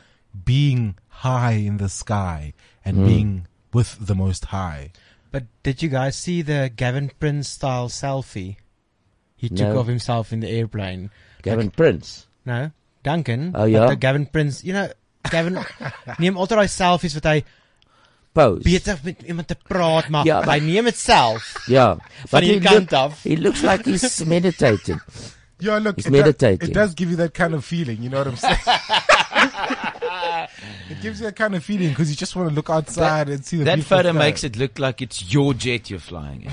being 0.46 0.96
high 1.10 1.54
in 1.54 1.78
the 1.78 1.90
sky 1.90 2.54
and 2.86 2.98
Mm. 2.98 3.06
being 3.08 3.48
with 3.74 3.98
the 4.00 4.16
most 4.16 4.46
high. 4.46 4.92
But 5.32 5.46
did 5.64 5.82
you 5.82 5.90
guys 5.90 6.16
see 6.16 6.42
the 6.44 6.72
Gavin 6.76 7.12
Prince 7.20 7.50
style 7.50 7.90
selfie? 7.90 8.58
He 9.36 9.50
took 9.50 9.74
No. 9.74 9.80
of 9.80 9.88
himself 9.88 10.32
in 10.32 10.40
the 10.42 10.50
airplane. 10.50 11.10
Gavin 11.42 11.72
Prince. 11.72 12.28
No, 12.46 12.72
Duncan. 13.04 13.52
Oh, 13.56 13.66
yeah. 13.66 13.88
The 13.88 13.96
Gavin 13.96 14.26
Prince, 14.28 14.64
you 14.64 14.74
know, 14.74 14.90
Gavin 15.30 15.58
neem 16.20 16.36
altyd 16.38 16.58
daai 16.62 16.70
selfies 16.72 17.16
wat 17.16 17.26
hy 17.28 17.44
Pose. 18.34 18.62
besig 18.64 19.04
met 19.04 19.22
iemand 19.26 19.48
te 19.48 19.56
praat 19.68 20.08
maar 20.10 20.26
Ja, 20.26 20.42
hy 20.44 20.60
neem 20.60 20.84
dit 20.90 20.98
self. 20.98 21.54
Yeah. 21.68 21.98
Van 22.32 22.42
he, 22.42 22.48
die 22.48 22.60
kant 22.62 22.92
look- 22.92 23.00
af. 23.00 23.24
he 23.24 23.38
looks 23.38 23.62
like 23.62 23.86
he's 23.90 24.24
meditating. 24.36 25.00
Yeah, 25.60 25.80
look, 25.80 25.96
He's 25.96 26.08
it, 26.08 26.40
does, 26.40 26.58
it 26.68 26.74
does 26.74 26.94
give 26.94 27.10
you 27.10 27.16
that 27.18 27.34
kind 27.34 27.54
of 27.54 27.64
feeling. 27.64 28.02
You 28.04 28.10
know 28.10 28.18
what 28.18 28.28
I'm 28.28 28.36
saying? 28.36 28.58
it 30.90 31.02
gives 31.02 31.20
you 31.22 31.26
that 31.28 31.36
kind 31.36 31.56
of 31.56 31.64
feeling 31.64 31.90
because 31.90 32.10
you 32.10 32.16
just 32.18 32.36
want 32.36 32.50
to 32.50 32.56
look 32.56 32.70
outside 32.70 33.30
and 33.30 33.46
see 33.46 33.58
the 33.58 33.64
That 33.66 33.76
beautiful 33.76 33.98
photo 33.98 34.10
sky. 34.12 34.18
makes 34.20 34.44
it 34.44 34.58
look 34.58 34.80
like 34.80 35.02
it's 35.02 35.32
your 35.34 35.54
jet 35.54 35.90
you're 35.90 36.00
flying 36.00 36.44
in. 36.44 36.52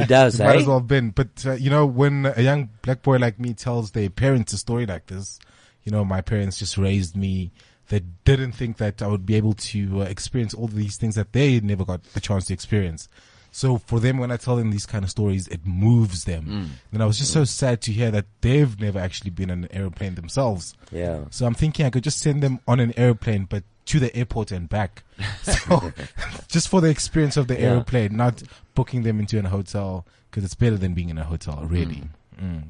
He 0.00 0.06
does, 0.06 0.40
It 0.40 0.44
might 0.44 0.56
eh? 0.56 0.60
as 0.60 0.66
well 0.66 0.78
have 0.78 0.88
been. 0.88 1.10
But, 1.10 1.44
uh, 1.46 1.52
you 1.52 1.70
know, 1.70 1.86
when 1.86 2.26
a 2.26 2.40
young 2.42 2.70
black 2.82 3.02
boy 3.02 3.16
like 3.18 3.38
me 3.38 3.54
tells 3.54 3.92
their 3.92 4.10
parents 4.10 4.52
a 4.52 4.58
story 4.58 4.86
like 4.86 5.06
this, 5.06 5.38
you 5.84 5.92
know, 5.92 6.04
my 6.04 6.20
parents 6.20 6.58
just 6.58 6.76
raised 6.78 7.16
me. 7.16 7.52
They 7.88 8.00
didn't 8.24 8.52
think 8.52 8.78
that 8.78 9.02
I 9.02 9.06
would 9.06 9.26
be 9.26 9.34
able 9.34 9.52
to 9.54 10.02
uh, 10.02 10.04
experience 10.04 10.54
all 10.54 10.68
these 10.68 10.96
things 10.96 11.14
that 11.16 11.32
they 11.32 11.60
never 11.60 11.84
got 11.84 12.02
the 12.14 12.20
chance 12.20 12.46
to 12.46 12.54
experience. 12.54 13.08
So 13.52 13.78
for 13.78 14.00
them, 14.00 14.18
when 14.18 14.32
I 14.32 14.36
tell 14.36 14.56
them 14.56 14.72
these 14.72 14.86
kind 14.86 15.04
of 15.04 15.10
stories, 15.10 15.46
it 15.46 15.64
moves 15.64 16.24
them. 16.24 16.70
And 16.92 17.00
I 17.02 17.06
was 17.06 17.18
just 17.18 17.32
so 17.32 17.44
sad 17.44 17.80
to 17.82 17.92
hear 17.92 18.10
that 18.10 18.26
they've 18.40 18.80
never 18.80 18.98
actually 18.98 19.30
been 19.30 19.48
on 19.50 19.64
an 19.64 19.72
airplane 19.72 20.16
themselves. 20.16 20.74
Yeah. 20.90 21.26
So 21.30 21.46
I'm 21.46 21.54
thinking 21.54 21.86
I 21.86 21.90
could 21.90 22.02
just 22.02 22.18
send 22.18 22.42
them 22.42 22.58
on 22.66 22.80
an 22.80 22.92
airplane, 22.98 23.44
but 23.44 23.62
to 23.86 24.00
the 24.00 24.14
airport 24.16 24.50
and 24.50 24.68
back. 24.68 25.04
So 25.44 25.92
just 26.48 26.68
for 26.68 26.80
the 26.80 26.88
experience 26.88 27.36
of 27.36 27.46
the 27.46 27.54
Yeah. 27.54 27.74
airplane, 27.74 28.16
not 28.16 28.42
booking 28.74 29.02
them 29.04 29.20
into 29.20 29.38
a 29.38 29.48
hotel 29.48 30.04
because 30.30 30.42
it's 30.42 30.56
better 30.56 30.76
than 30.76 30.94
being 30.94 31.10
in 31.10 31.18
a 31.18 31.24
hotel, 31.24 31.64
really. 31.68 32.02
Mm. 32.42 32.62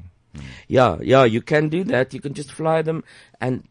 Yeah, 0.67 0.97
yeah, 1.01 1.23
you 1.23 1.41
can 1.41 1.69
do 1.69 1.83
that. 1.85 2.13
You 2.13 2.19
can 2.21 2.33
just 2.35 2.51
fly 2.51 2.81
them 2.83 3.03
and 3.41 3.63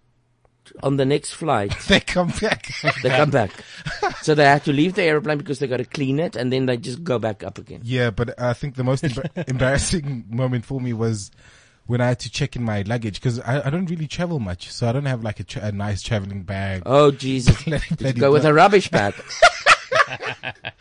on 0.82 0.96
the 0.96 1.04
next 1.04 1.32
flight 1.32 1.74
They 1.88 2.00
come 2.00 2.32
back. 2.40 2.70
they 3.02 3.10
come 3.10 3.30
back. 3.30 3.50
so 4.22 4.34
they 4.34 4.44
have 4.44 4.64
to 4.64 4.72
leave 4.72 4.94
the 4.94 5.02
airplane 5.02 5.38
because 5.38 5.58
they 5.58 5.66
got 5.66 5.78
to 5.78 5.84
clean 5.84 6.18
it 6.18 6.36
and 6.36 6.52
then 6.52 6.66
they 6.66 6.76
just 6.76 7.04
go 7.04 7.18
back 7.18 7.42
up 7.42 7.58
again. 7.58 7.80
yeah, 7.84 8.10
but 8.10 8.38
I 8.40 8.52
think 8.52 8.76
the 8.76 8.84
most 8.84 9.04
embar- 9.04 9.48
embarrassing 9.48 10.26
moment 10.28 10.64
for 10.64 10.80
me 10.80 10.92
was 10.92 11.30
when 11.86 12.00
I 12.00 12.08
had 12.08 12.20
to 12.20 12.30
check 12.30 12.56
in 12.56 12.62
my 12.62 12.82
luggage 12.82 13.20
because 13.20 13.38
I, 13.40 13.66
I 13.66 13.70
don't 13.70 13.86
really 13.86 14.06
travel 14.06 14.40
much, 14.40 14.70
so 14.70 14.88
I 14.88 14.92
don't 14.92 15.04
have 15.04 15.22
like 15.22 15.40
a, 15.40 15.44
tra- 15.44 15.64
a 15.64 15.72
nice 15.72 16.02
traveling 16.02 16.42
bag. 16.42 16.82
Oh 16.86 17.10
Jesus! 17.10 17.66
Let- 17.66 17.82
Did 17.82 18.00
you 18.00 18.06
let 18.06 18.16
it 18.16 18.20
go 18.20 18.32
with 18.32 18.44
a 18.44 18.54
rubbish 18.54 18.88
bag? 18.90 19.14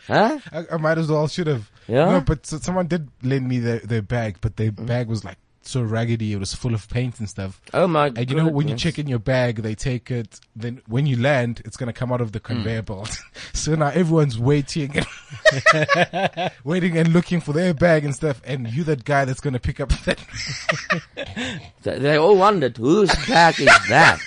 huh? 0.06 0.38
I, 0.52 0.64
I 0.72 0.76
might 0.78 0.98
as 0.98 1.08
well 1.08 1.28
should 1.28 1.46
have. 1.46 1.70
Yeah? 1.86 2.10
No, 2.10 2.20
but 2.20 2.46
so, 2.46 2.58
someone 2.58 2.86
did 2.86 3.08
lend 3.22 3.46
me 3.48 3.58
their, 3.58 3.80
their 3.80 4.02
bag, 4.02 4.38
but 4.40 4.56
their 4.56 4.72
mm. 4.72 4.86
bag 4.86 5.08
was 5.08 5.24
like 5.24 5.36
so 5.66 5.82
raggedy. 5.82 6.32
It 6.32 6.38
was 6.38 6.54
full 6.54 6.74
of 6.74 6.88
paint 6.88 7.18
and 7.18 7.28
stuff. 7.28 7.60
Oh 7.72 7.86
my 7.86 8.08
god 8.08 8.18
And 8.18 8.30
you 8.30 8.36
know, 8.36 8.48
when 8.48 8.68
you 8.68 8.76
check 8.76 8.98
in 8.98 9.06
your 9.06 9.18
bag, 9.18 9.56
they 9.56 9.74
take 9.74 10.10
it. 10.10 10.40
Then 10.54 10.82
when 10.86 11.06
you 11.06 11.16
land, 11.20 11.62
it's 11.64 11.76
going 11.76 11.88
to 11.88 11.92
come 11.92 12.12
out 12.12 12.20
of 12.20 12.32
the 12.32 12.38
hmm. 12.38 12.46
conveyor 12.46 12.82
belt. 12.82 13.16
so 13.52 13.74
now 13.74 13.88
everyone's 13.88 14.38
waiting, 14.38 14.96
and 14.96 16.50
waiting 16.64 16.96
and 16.96 17.12
looking 17.12 17.40
for 17.40 17.52
their 17.52 17.74
bag 17.74 18.04
and 18.04 18.14
stuff. 18.14 18.40
And 18.44 18.68
you, 18.72 18.84
that 18.84 19.04
guy 19.04 19.24
that's 19.24 19.40
going 19.40 19.54
to 19.54 19.60
pick 19.60 19.80
up 19.80 19.90
that. 20.04 20.20
They, 21.82 21.98
they 21.98 22.16
all 22.16 22.36
wondered 22.36 22.78
whose 22.78 23.10
bag 23.26 23.60
is 23.60 23.66
that. 23.88 24.18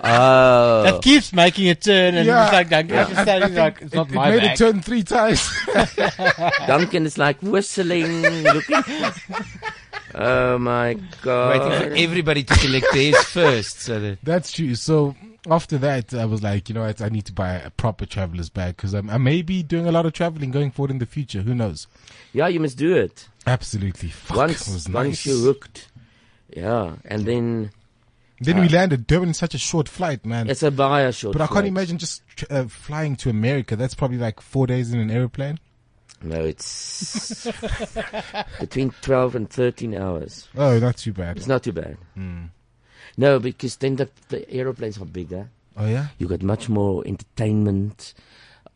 Oh, 0.00 0.82
That 0.82 1.02
keeps 1.02 1.32
making 1.32 1.68
a 1.68 1.74
turn, 1.74 2.14
and 2.14 2.26
Yeah. 2.26 2.44
it's 2.44 2.52
like, 2.52 2.70
like, 2.70 2.92
I- 2.92 2.96
I 2.96 3.04
understanding 3.04 3.54
like, 3.54 3.80
it's 3.80 3.92
it, 3.92 3.96
not 3.96 4.08
it 4.08 4.14
my 4.14 4.30
made 4.30 4.40
bag. 4.40 4.50
it 4.52 4.58
turn 4.58 4.82
three 4.82 5.02
times. 5.02 5.48
Duncan 6.66 7.06
is 7.06 7.16
like 7.16 7.40
whistling, 7.42 8.22
looking. 8.42 8.82
Oh 10.14 10.58
my 10.58 10.88
Waiting 10.88 11.08
god! 11.22 11.78
for 11.82 11.94
everybody 11.96 12.44
to 12.44 12.54
collect 12.54 12.86
theirs 12.92 13.16
first, 13.24 13.80
so 13.80 13.98
that 14.00 14.18
That's 14.22 14.52
true. 14.52 14.74
So 14.74 15.14
after 15.50 15.76
that, 15.78 16.14
I 16.14 16.24
was 16.24 16.42
like, 16.42 16.68
you 16.68 16.74
know 16.74 16.82
what? 16.82 17.00
I 17.02 17.08
need 17.08 17.24
to 17.26 17.32
buy 17.32 17.54
a 17.54 17.70
proper 17.70 18.06
traveler's 18.06 18.48
bag 18.48 18.76
because 18.76 18.94
I 18.94 19.00
may 19.00 19.42
be 19.42 19.62
doing 19.62 19.86
a 19.86 19.92
lot 19.92 20.06
of 20.06 20.12
traveling 20.12 20.50
going 20.50 20.70
forward 20.70 20.90
in 20.90 20.98
the 20.98 21.06
future. 21.06 21.42
Who 21.42 21.54
knows? 21.54 21.86
Yeah, 22.32 22.48
you 22.48 22.60
must 22.60 22.78
do 22.78 22.94
it 22.96 23.28
Absolutely. 23.46 24.08
Fuck, 24.08 24.36
once. 24.36 24.68
it 24.68 24.72
was 24.72 24.88
once 24.88 25.08
nice. 25.08 25.26
you're 25.26 25.36
hooked. 25.44 25.88
Yeah, 26.56 26.96
and 27.04 27.26
then 27.26 27.70
Then 28.40 28.60
we 28.60 28.68
landed. 28.68 29.06
Durban 29.06 29.30
is 29.30 29.36
such 29.38 29.54
a 29.54 29.58
short 29.58 29.88
flight, 29.88 30.24
man. 30.24 30.48
it's 30.48 30.62
a 30.62 30.70
buyer 30.70 31.12
short. 31.12 31.32
But 31.32 31.42
I 31.42 31.46
can't 31.46 31.54
flight. 31.58 31.66
imagine 31.66 31.98
just 31.98 32.22
tr- 32.36 32.44
uh, 32.50 32.64
flying 32.68 33.16
to 33.16 33.30
America. 33.30 33.76
That's 33.76 33.94
probably 33.94 34.18
like 34.18 34.40
four 34.40 34.66
days 34.66 34.92
in 34.92 35.00
an 35.00 35.10
airplane. 35.10 35.58
No, 36.24 36.40
it's 36.42 37.46
between 38.60 38.90
twelve 39.02 39.34
and 39.34 39.48
thirteen 39.50 39.94
hours. 39.94 40.48
Oh, 40.56 40.78
not 40.78 40.96
too 40.96 41.12
bad. 41.12 41.36
It's 41.36 41.46
not 41.46 41.62
too 41.62 41.72
bad. 41.72 41.96
Hmm. 42.14 42.44
No, 43.16 43.38
because 43.38 43.76
then 43.76 43.96
the, 43.96 44.08
the 44.28 44.50
aeroplanes 44.50 44.98
are 44.98 45.04
bigger. 45.04 45.48
Oh 45.76 45.86
yeah. 45.86 46.08
You 46.18 46.26
got 46.26 46.42
much 46.42 46.68
more 46.68 47.02
entertainment 47.06 48.14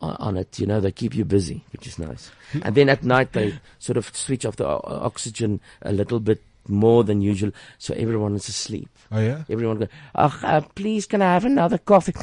on, 0.01 0.15
on 0.19 0.37
it. 0.37 0.59
You 0.59 0.67
know, 0.67 0.79
they 0.79 0.91
keep 0.91 1.15
you 1.15 1.25
busy, 1.25 1.63
which 1.71 1.87
is 1.87 1.97
nice. 1.99 2.31
And 2.61 2.75
then 2.75 2.87
at 2.89 3.03
night 3.03 3.33
they 3.33 3.59
sort 3.79 3.97
of 3.97 4.15
switch 4.15 4.45
off 4.45 4.55
the 4.57 4.67
o- 4.67 4.81
oxygen 4.85 5.59
a 5.81 5.91
little 5.91 6.19
bit 6.19 6.41
more 6.67 7.03
than 7.03 7.21
usual, 7.21 7.51
so 7.79 7.93
everyone 7.95 8.35
is 8.35 8.47
asleep. 8.47 8.89
Oh 9.11 9.19
yeah. 9.19 9.43
Everyone 9.49 9.79
go, 9.79 9.87
oh, 10.15 10.39
uh, 10.43 10.61
please, 10.75 11.05
can 11.07 11.21
I 11.23 11.33
have 11.33 11.45
another 11.45 11.79
coffee? 11.79 12.13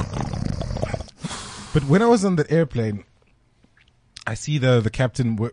But 1.74 1.84
when 1.88 2.00
I 2.00 2.06
was 2.06 2.24
on 2.24 2.36
the 2.36 2.50
airplane, 2.50 3.04
I 4.26 4.34
see 4.34 4.58
the 4.58 4.80
the 4.80 4.90
captain. 4.90 5.36
We're, 5.36 5.52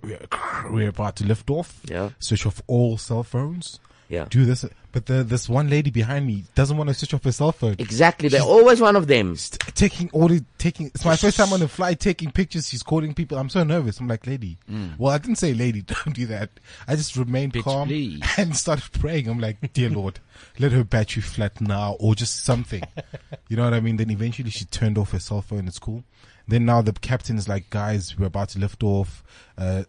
we're 0.69 0.89
about 0.89 1.15
to 1.17 1.25
lift 1.25 1.49
off. 1.49 1.81
Yeah. 1.85 2.09
Switch 2.19 2.45
off 2.45 2.61
all 2.67 2.97
cell 2.97 3.23
phones. 3.23 3.79
Yeah. 4.09 4.25
Do 4.29 4.45
this, 4.45 4.65
but 4.91 5.07
the 5.07 5.23
this 5.23 5.49
one 5.49 5.69
lady 5.69 5.89
behind 5.89 6.27
me 6.27 6.43
doesn't 6.53 6.77
want 6.77 6.89
to 6.89 6.93
switch 6.93 7.13
off 7.13 7.23
her 7.23 7.31
cell 7.31 7.51
phone. 7.51 7.75
Exactly. 7.79 8.29
They're 8.29 8.41
always 8.41 8.79
one 8.79 8.95
of 8.95 9.07
them. 9.07 9.35
taking 9.73 10.09
all 10.11 10.27
the 10.27 10.43
taking. 10.57 10.87
It's 10.87 11.03
my 11.03 11.15
first 11.15 11.37
time 11.37 11.51
on 11.51 11.61
a 11.61 11.67
flight 11.67 11.99
taking 11.99 12.31
pictures. 12.31 12.69
She's 12.69 12.83
calling 12.83 13.13
people. 13.13 13.37
I'm 13.37 13.49
so 13.49 13.63
nervous. 13.63 13.99
I'm 13.99 14.07
like, 14.07 14.27
lady. 14.27 14.57
Mm. 14.69 14.99
Well, 14.99 15.13
I 15.13 15.17
didn't 15.17 15.37
say 15.37 15.53
lady. 15.53 15.81
Don't 16.05 16.13
do 16.13 16.27
that. 16.27 16.51
I 16.87 16.95
just 16.95 17.15
remained 17.15 17.53
Bitch, 17.53 17.63
calm 17.63 17.87
please. 17.87 18.21
and 18.37 18.55
started 18.55 18.91
praying. 18.99 19.27
I'm 19.27 19.39
like, 19.39 19.73
dear 19.73 19.89
Lord, 19.89 20.19
let 20.59 20.73
her 20.73 20.83
battery 20.83 21.23
flat 21.23 21.59
now, 21.59 21.95
or 21.99 22.13
just 22.13 22.43
something. 22.43 22.83
you 23.49 23.57
know 23.57 23.63
what 23.63 23.73
I 23.73 23.79
mean? 23.79 23.97
Then 23.97 24.11
eventually 24.11 24.51
she 24.51 24.65
turned 24.65 24.97
off 24.97 25.11
her 25.11 25.19
cell 25.19 25.41
phone. 25.41 25.67
It's 25.67 25.79
cool. 25.79 26.03
Then 26.47 26.65
now 26.65 26.81
the 26.81 26.93
captain 26.93 27.37
is 27.37 27.47
like, 27.47 27.69
guys, 27.69 28.17
we're 28.17 28.25
about 28.25 28.49
to 28.49 28.59
lift 28.59 28.83
off. 28.83 29.23
Uh, 29.57 29.83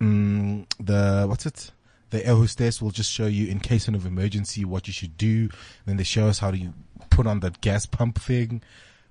mm, 0.00 0.66
the 0.78 1.26
what's 1.28 1.46
it? 1.46 1.72
The 2.10 2.24
air 2.24 2.36
hostess 2.36 2.80
will 2.80 2.92
just 2.92 3.10
show 3.10 3.26
you 3.26 3.48
in 3.48 3.58
case 3.58 3.88
of 3.88 4.06
emergency 4.06 4.64
what 4.64 4.86
you 4.86 4.92
should 4.92 5.16
do. 5.16 5.48
Then 5.84 5.96
they 5.96 6.04
show 6.04 6.28
us 6.28 6.38
how 6.38 6.52
to 6.52 6.72
put 7.10 7.26
on 7.26 7.40
that 7.40 7.60
gas 7.60 7.86
pump 7.86 8.20
thing. 8.20 8.62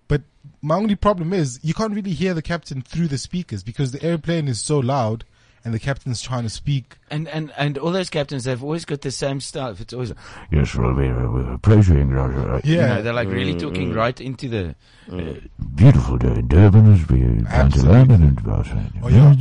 But 0.08 0.21
my 0.62 0.75
only 0.75 0.95
problem 0.95 1.34
is 1.34 1.60
you 1.63 1.73
can't 1.73 1.93
really 1.93 2.13
hear 2.13 2.34
the 2.34 2.41
captain 2.41 2.81
through 2.81 3.08
the 3.08 3.17
speakers 3.17 3.63
because 3.63 3.91
the 3.91 4.03
airplane 4.03 4.47
is 4.47 4.62
so 4.62 4.79
loud 4.79 5.25
and 5.65 5.73
the 5.73 5.80
captain's 5.80 6.21
trying 6.21 6.43
to 6.43 6.49
speak. 6.49 6.95
and 7.10 7.28
and 7.28 7.51
and 7.58 7.78
all 7.78 7.91
those 7.91 8.10
captains 8.10 8.43
they've 8.43 8.63
always 8.63 8.86
got 8.86 9.01
the 9.01 9.12
same 9.12 9.41
stuff. 9.41 9.82
It's 9.82 9.93
always 9.93 10.13
Yes, 10.51 10.75
well, 10.75 10.93
we 10.93 11.10
uh, 11.10 11.30
with 11.30 11.47
a 11.47 11.54
uh, 11.54 11.58
pleasure. 11.58 11.97
in 11.99 12.15
uh, 12.15 12.62
you 12.63 12.75
Yeah. 12.75 12.88
know 12.88 13.01
they're 13.01 13.13
like 13.13 13.28
really 13.28 13.56
talking 13.56 13.89
mm-hmm. 13.89 13.97
right 13.97 14.21
into 14.21 14.47
the. 14.47 14.75
Mm-hmm. 15.08 15.30
Uh, 15.30 15.65
Beautiful 15.75 16.17
day 16.17 16.36
in 16.36 16.47
Durban 16.47 16.93
as 16.93 16.99
we 17.10 17.19
plan 17.19 17.43
to 17.43 17.49
Absolutely. 17.49 18.15
and 18.15 18.39
it 18.39 18.47
uh, 18.47 18.63
Oh, 19.04 19.10
yeah. 19.10 19.36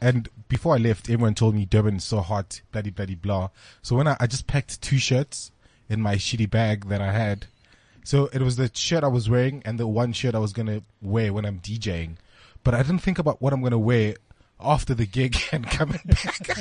And 0.00 0.28
before 0.48 0.74
I 0.74 0.78
left, 0.78 1.10
everyone 1.10 1.34
told 1.34 1.54
me 1.54 1.66
Durban 1.66 1.96
is 1.96 2.04
so 2.04 2.20
hot, 2.20 2.60
bloody, 2.72 2.90
bloody, 2.90 3.14
blah. 3.14 3.48
So 3.82 3.96
when 3.96 4.06
I, 4.08 4.16
I 4.20 4.26
just 4.26 4.46
packed 4.46 4.80
two 4.80 4.98
shirts 4.98 5.50
in 5.88 6.00
my 6.00 6.16
shitty 6.16 6.48
bag 6.48 6.88
that 6.88 7.00
I 7.00 7.12
had. 7.12 7.46
So 8.04 8.26
it 8.32 8.42
was 8.42 8.56
the 8.56 8.70
shirt 8.74 9.02
I 9.02 9.08
was 9.08 9.30
wearing 9.30 9.62
and 9.64 9.78
the 9.78 9.86
one 9.86 10.12
shirt 10.12 10.34
I 10.34 10.38
was 10.38 10.52
going 10.52 10.66
to 10.66 10.82
wear 11.00 11.32
when 11.32 11.44
I'm 11.44 11.58
DJing. 11.58 12.16
But 12.62 12.74
I 12.74 12.82
didn't 12.82 13.00
think 13.00 13.18
about 13.18 13.40
what 13.40 13.52
I'm 13.52 13.60
going 13.60 13.72
to 13.72 13.78
wear 13.78 14.16
after 14.60 14.94
the 14.94 15.06
gig 15.06 15.36
and 15.52 15.66
coming 15.66 16.00
back. 16.04 16.58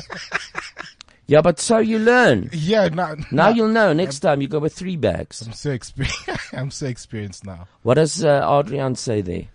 Yeah, 1.26 1.42
but 1.42 1.60
so 1.60 1.78
you 1.80 2.00
learn. 2.00 2.50
yeah, 2.52 2.90
now, 2.90 3.16
Now 3.32 3.48
you'll 3.50 3.70
know. 3.70 3.94
Next 3.94 4.20
time 4.20 4.42
you 4.42 4.48
go 4.50 4.60
with 4.60 4.74
three 4.76 4.98
bags. 4.98 5.42
I'm 5.42 5.54
so 5.54 5.72
experienced. 5.72 6.30
I'm 6.54 6.70
so 6.72 6.86
experienced 6.88 7.46
now. 7.46 7.68
What 7.84 7.96
does 7.96 8.24
uh, 8.24 8.44
Adrian 8.60 8.96
say 8.96 9.22
there? 9.22 9.48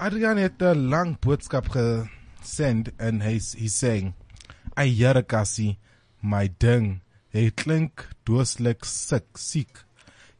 Adrian 0.00 0.36
het 0.38 0.62
'n 0.62 0.88
lang 0.88 1.16
boodskap 1.20 1.68
gesend 1.68 2.90
en 2.98 3.20
hy's 3.20 3.52
he's 3.58 3.74
saying, 3.74 4.14
"Ai 4.76 4.88
Here 4.88 5.22
Cassie, 5.22 5.78
my 6.22 6.48
ding, 6.58 7.00
jy 7.32 7.50
klink 7.50 8.08
dooslik 8.24 8.84
siek, 8.84 9.26
siek. 9.36 9.84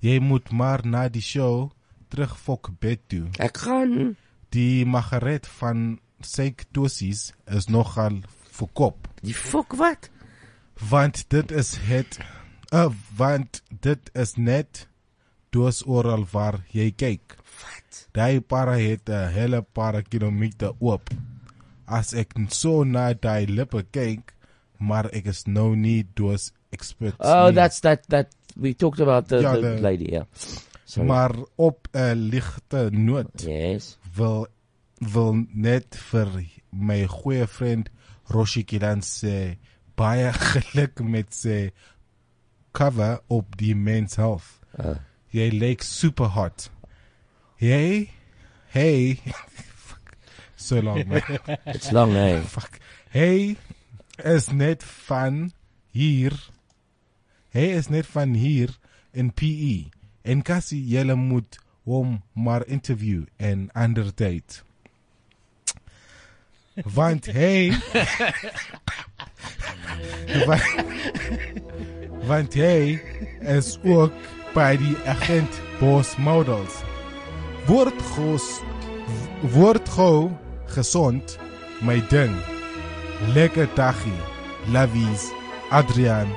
Jy 0.00 0.18
moet 0.20 0.50
maar 0.52 0.86
na 0.86 1.08
die 1.08 1.22
show 1.22 1.70
terug 2.10 2.36
fok 2.38 2.70
bed 2.80 3.00
toe. 3.08 3.26
Ek 3.38 3.56
gaan. 3.58 4.16
Die 4.50 4.84
magaret 4.86 5.46
van 5.46 5.98
sektosies 6.22 7.32
is 7.46 7.68
nogal 7.68 8.20
verkop, 8.56 9.08
Die 9.22 9.34
fok 9.34 9.74
wat? 9.80 10.10
want 10.90 11.24
dit 11.32 11.50
is 11.52 11.76
het 11.88 12.18
uh, 12.72 12.90
want 13.16 13.62
dit 13.80 14.10
is 14.14 14.34
net 14.36 14.86
doos 15.54 15.82
oral 15.86 16.26
waar 16.32 16.58
jy 16.72 16.90
kyk. 16.92 17.36
Wat? 17.62 18.00
Daai 18.12 18.40
para 18.40 18.74
het 18.76 19.08
'n 19.08 19.30
hele 19.32 19.62
paar 19.62 20.02
kilometer 20.02 20.72
oop. 20.80 21.10
As 21.86 22.12
ek 22.14 22.34
so 22.50 22.84
na 22.84 23.12
daai 23.14 23.46
lippe 23.46 23.82
kyk, 23.90 24.34
maar 24.78 25.08
ek 25.12 25.26
is 25.26 25.46
nou 25.46 25.74
nie 25.76 26.04
doos 26.14 26.52
expert 26.72 27.14
Oh, 27.20 27.50
that's 27.54 27.80
that 27.80 28.04
that 28.08 28.28
we 28.56 28.74
talked 28.74 29.00
about 29.00 29.28
the, 29.28 29.40
Ja, 29.40 29.54
the 29.54 29.60
the- 29.60 29.80
lady. 29.82 30.10
Yeah. 30.12 30.24
Sorry. 30.84 31.06
maar 31.08 31.32
op 31.56 31.88
'n 31.94 32.28
ligte 32.30 32.90
noot 32.92 33.42
yes. 33.42 33.98
wil 34.14 34.46
wil 34.98 35.44
net 35.52 35.96
vir 36.10 36.30
my 36.70 37.04
goeie 37.10 37.46
vriend 37.46 37.90
Roshi 38.32 38.64
Kilan 38.64 39.04
sê 39.04 39.56
baie 39.96 40.32
geluk 40.50 41.00
met 41.04 41.34
sy 41.34 41.70
cover 42.76 43.20
op 43.32 43.56
die 43.56 43.74
Men's 43.74 44.16
Health. 44.20 44.60
Uh, 44.76 44.98
Jy 45.32 45.50
lyk 45.52 45.82
super 45.84 46.32
hot. 46.32 46.68
Hey, 47.56 48.10
hey. 48.76 49.20
So 50.56 50.80
long, 50.80 51.06
man. 51.08 51.22
it's 51.66 51.92
long, 51.92 52.16
eh? 52.16 52.40
Fuck. 52.40 52.80
Hey 53.10 53.56
is 54.24 54.48
net 54.48 54.84
van 54.84 55.52
hier. 55.90 56.32
Hy 57.52 57.68
is 57.76 57.88
net 57.88 58.06
van 58.06 58.34
hier 58.34 58.72
in 59.12 59.32
PE. 59.32 59.90
En 60.22 60.42
Cassie, 60.42 60.82
julle 60.88 61.14
moet 61.14 61.58
hom 61.86 62.22
maar 62.32 62.66
interview 62.66 63.24
en 63.36 63.68
ander 63.72 64.10
date. 64.14 64.64
Want 66.84 67.24
hy 67.32 67.72
want, 72.26 72.52
hy 72.52 73.00
is 73.40 73.78
ook 73.80 74.12
by 74.52 74.74
die 74.76 74.96
agent 75.08 75.56
Boss 75.80 76.16
Models. 76.20 76.82
Word 77.64 77.96
gos 78.12 78.60
word 79.56 79.88
gou 79.96 80.28
gesond 80.74 81.38
my 81.80 81.96
ding. 82.12 82.36
Lekker 83.32 83.68
daggie. 83.74 84.20
Lovies 84.68 85.30
Adrian 85.72 86.28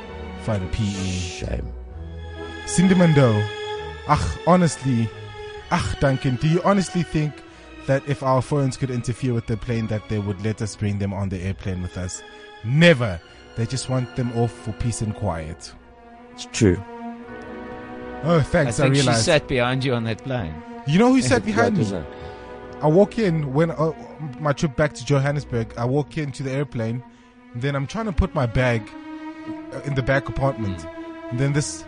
van 0.48 0.64
PE. 0.72 1.20
Shame. 1.36 1.68
Sindimando. 2.66 3.34
Ach, 4.08 4.38
honestly, 4.46 5.10
ach, 5.70 6.00
Duncan, 6.00 6.38
do 6.38 6.48
you 6.48 6.62
honestly 6.64 7.04
think 7.04 7.34
that 7.88 8.08
if 8.08 8.24
our 8.24 8.42
phones 8.42 8.78
could 8.78 8.92
interfere 8.92 9.34
with 9.34 9.48
the 9.48 9.58
plane, 9.58 9.88
that 9.88 10.08
they 10.10 10.20
would 10.20 10.44
let 10.44 10.62
us 10.62 10.76
bring 10.76 11.00
them 11.00 11.14
on 11.14 11.30
the 11.30 11.40
airplane 11.42 11.82
with 11.82 11.98
us? 11.98 12.22
Never. 12.64 13.20
They 13.56 13.66
just 13.66 13.90
want 13.90 14.16
them 14.16 14.32
off 14.38 14.52
for 14.52 14.72
peace 14.74 15.02
and 15.02 15.16
quiet. 15.16 15.74
It's 16.34 16.46
true. 16.52 16.82
Oh, 18.24 18.40
I 18.40 18.44
thanks. 18.44 18.80
I, 18.80 18.84
think 18.84 18.96
she 18.96 19.02
realized. 19.02 19.26
sat 19.26 19.48
behind 19.48 19.84
you 19.84 19.94
on 19.94 20.04
that 20.06 20.24
plane. 20.24 20.54
you 20.88 21.00
know 21.00 21.14
who 21.14 21.22
sat 21.22 21.46
behind 21.52 21.78
me? 21.78 22.04
I 22.82 22.88
walk 22.88 23.18
in 23.18 23.54
when 23.54 23.72
uh, 23.72 23.92
my 24.40 24.54
trip 24.54 24.76
back 24.76 24.94
to 24.94 25.06
Johannesburg. 25.06 25.74
I 25.78 25.86
walk 25.86 26.18
into 26.18 26.44
the 26.44 26.52
airplane, 26.52 27.04
And 27.54 27.62
then 27.62 27.76
I'm 27.76 27.88
trying 27.88 28.06
to 28.06 28.12
put 28.12 28.34
my 28.34 28.46
bag 28.46 28.90
uh, 29.74 29.82
in 29.82 29.96
the 29.96 30.04
back 30.04 30.26
compartment. 30.26 30.86
And 31.30 31.40
then 31.40 31.54
this 31.54 31.84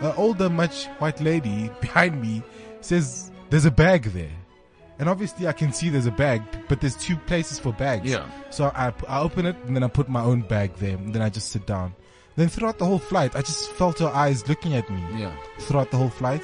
uh, 0.00 0.12
older, 0.16 0.48
much 0.48 0.86
white 0.98 1.20
lady 1.20 1.70
behind 1.80 2.20
me 2.20 2.42
says, 2.80 3.30
"There's 3.50 3.64
a 3.64 3.70
bag 3.70 4.04
there." 4.12 4.30
And 4.98 5.08
obviously, 5.08 5.46
I 5.46 5.52
can 5.52 5.72
see 5.72 5.88
there's 5.90 6.06
a 6.06 6.10
bag, 6.10 6.42
but 6.68 6.80
there's 6.80 6.96
two 6.96 7.16
places 7.16 7.58
for 7.58 7.72
bags. 7.72 8.10
Yeah. 8.10 8.26
So 8.50 8.72
I, 8.74 8.92
I 9.08 9.20
open 9.20 9.44
it 9.46 9.56
and 9.66 9.76
then 9.76 9.82
I 9.82 9.88
put 9.88 10.08
my 10.08 10.22
own 10.22 10.40
bag 10.40 10.74
there. 10.76 10.96
And 10.96 11.14
then 11.14 11.22
I 11.22 11.28
just 11.28 11.50
sit 11.50 11.66
down. 11.66 11.94
Then 12.36 12.48
throughout 12.48 12.78
the 12.78 12.84
whole 12.86 12.98
flight, 12.98 13.34
I 13.36 13.40
just 13.40 13.70
felt 13.72 13.98
her 13.98 14.08
eyes 14.08 14.46
looking 14.48 14.74
at 14.74 14.88
me. 14.90 15.02
Yeah. 15.20 15.34
Throughout 15.58 15.90
the 15.90 15.96
whole 15.96 16.10
flight. 16.10 16.42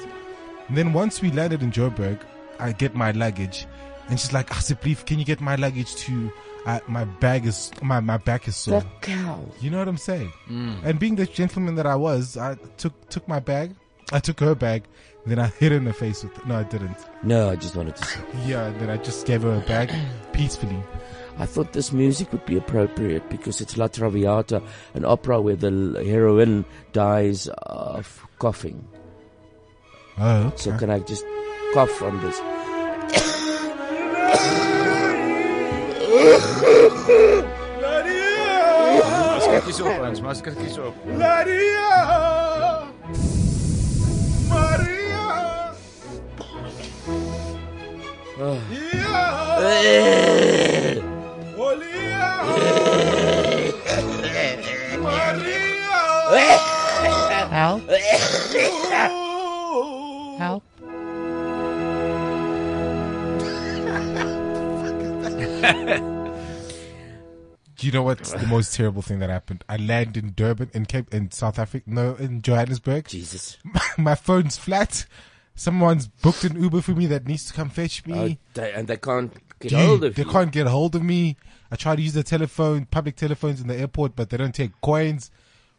And 0.67 0.77
then 0.77 0.93
once 0.93 1.21
we 1.21 1.31
landed 1.31 1.61
in 1.61 1.71
Joburg, 1.71 2.19
I 2.59 2.71
get 2.71 2.95
my 2.95 3.11
luggage, 3.11 3.65
and 4.07 4.19
she's 4.19 4.31
like, 4.33 4.49
"Asipleef, 4.49 5.05
can 5.05 5.19
you 5.19 5.25
get 5.25 5.41
my 5.41 5.55
luggage 5.55 5.95
to? 5.95 6.31
Uh, 6.65 6.79
my 6.87 7.03
bag 7.05 7.45
is 7.45 7.71
my 7.81 7.99
my 7.99 8.17
back 8.17 8.47
is 8.47 8.55
sore." 8.55 8.81
The 8.81 8.87
cow. 9.01 9.43
You 9.59 9.69
know 9.69 9.79
what 9.79 9.87
I'm 9.87 9.97
saying? 9.97 10.31
And 10.83 10.99
being 10.99 11.15
the 11.15 11.25
gentleman 11.25 11.75
that 11.75 11.85
I 11.85 11.95
was, 11.95 12.37
I 12.37 12.55
took 12.77 13.09
took 13.09 13.27
my 13.27 13.39
bag. 13.39 13.75
I 14.11 14.19
took 14.19 14.39
her 14.39 14.55
bag. 14.55 14.83
Then 15.25 15.39
I 15.39 15.47
hit 15.47 15.71
her 15.71 15.77
in 15.77 15.85
the 15.85 15.93
face 15.93 16.23
with. 16.23 16.45
No, 16.45 16.59
I 16.59 16.63
didn't. 16.63 16.97
No, 17.23 17.49
I 17.49 17.55
just 17.55 17.75
wanted 17.75 17.95
to 17.95 18.05
say. 18.05 18.19
Yeah. 18.45 18.69
Then 18.77 18.89
I 18.89 18.97
just 18.97 19.25
gave 19.25 19.43
her 19.43 19.53
a 19.55 19.59
bag 19.61 19.91
peacefully. 20.33 20.77
I 21.39 21.45
thought 21.45 21.73
this 21.73 21.91
music 21.91 22.31
would 22.31 22.45
be 22.45 22.57
appropriate 22.57 23.27
because 23.29 23.59
it's 23.61 23.75
La 23.77 23.87
Traviata, 23.87 24.61
an 24.93 25.03
opera 25.05 25.41
where 25.41 25.55
the 25.55 26.03
heroine 26.05 26.63
dies 26.91 27.47
of 27.63 28.23
coughing. 28.37 28.87
Oh. 30.19 30.47
Okay. 30.47 30.57
So 30.57 30.77
can 30.77 30.89
I 30.91 30.99
just 30.99 31.25
cough 31.73 32.01
on 32.03 32.21
this? 32.21 32.39
Maskertjies 39.33 39.81
op 39.81 39.99
ons, 40.05 40.21
maskertjies 40.21 40.77
op. 40.77 40.95
Maria, 41.05 41.89
Help. 48.35 48.59
Help. 60.39 60.63
Do 67.77 67.87
you 67.87 67.91
know 67.91 68.01
what's 68.01 68.31
the 68.31 68.47
most 68.47 68.73
terrible 68.73 69.03
thing 69.03 69.19
that 69.19 69.29
happened? 69.29 69.63
I 69.69 69.77
land 69.77 70.17
in 70.17 70.31
Durban, 70.31 70.71
in 70.73 70.85
Cape, 70.87 71.13
in 71.13 71.29
South 71.29 71.59
Africa, 71.59 71.83
no, 71.87 72.15
in 72.15 72.41
Johannesburg. 72.41 73.07
Jesus. 73.07 73.59
My 73.97 74.15
phone's 74.15 74.57
flat. 74.57 75.05
Someone's 75.55 76.07
booked 76.07 76.43
an 76.45 76.61
Uber 76.61 76.81
for 76.81 76.91
me 76.91 77.05
that 77.07 77.27
needs 77.27 77.45
to 77.45 77.53
come 77.53 77.69
fetch 77.69 78.05
me. 78.05 78.13
Oh, 78.17 78.35
they, 78.55 78.73
and 78.73 78.87
they 78.87 78.97
can't 78.97 79.31
get 79.59 79.69
Dude, 79.69 79.79
hold 79.79 80.03
of 80.03 80.15
they 80.15 80.23
you. 80.23 80.29
can't 80.29 80.51
get 80.51 80.65
hold 80.67 80.95
of 80.95 81.03
me. 81.03 81.37
I 81.71 81.75
try 81.75 81.95
to 81.95 82.01
use 82.01 82.13
the 82.13 82.23
telephone, 82.23 82.85
public 82.85 83.15
telephones 83.15 83.61
in 83.61 83.67
the 83.67 83.75
airport, 83.77 84.15
but 84.15 84.29
they 84.29 84.37
don't 84.37 84.53
take 84.55 84.71
coins. 84.81 85.29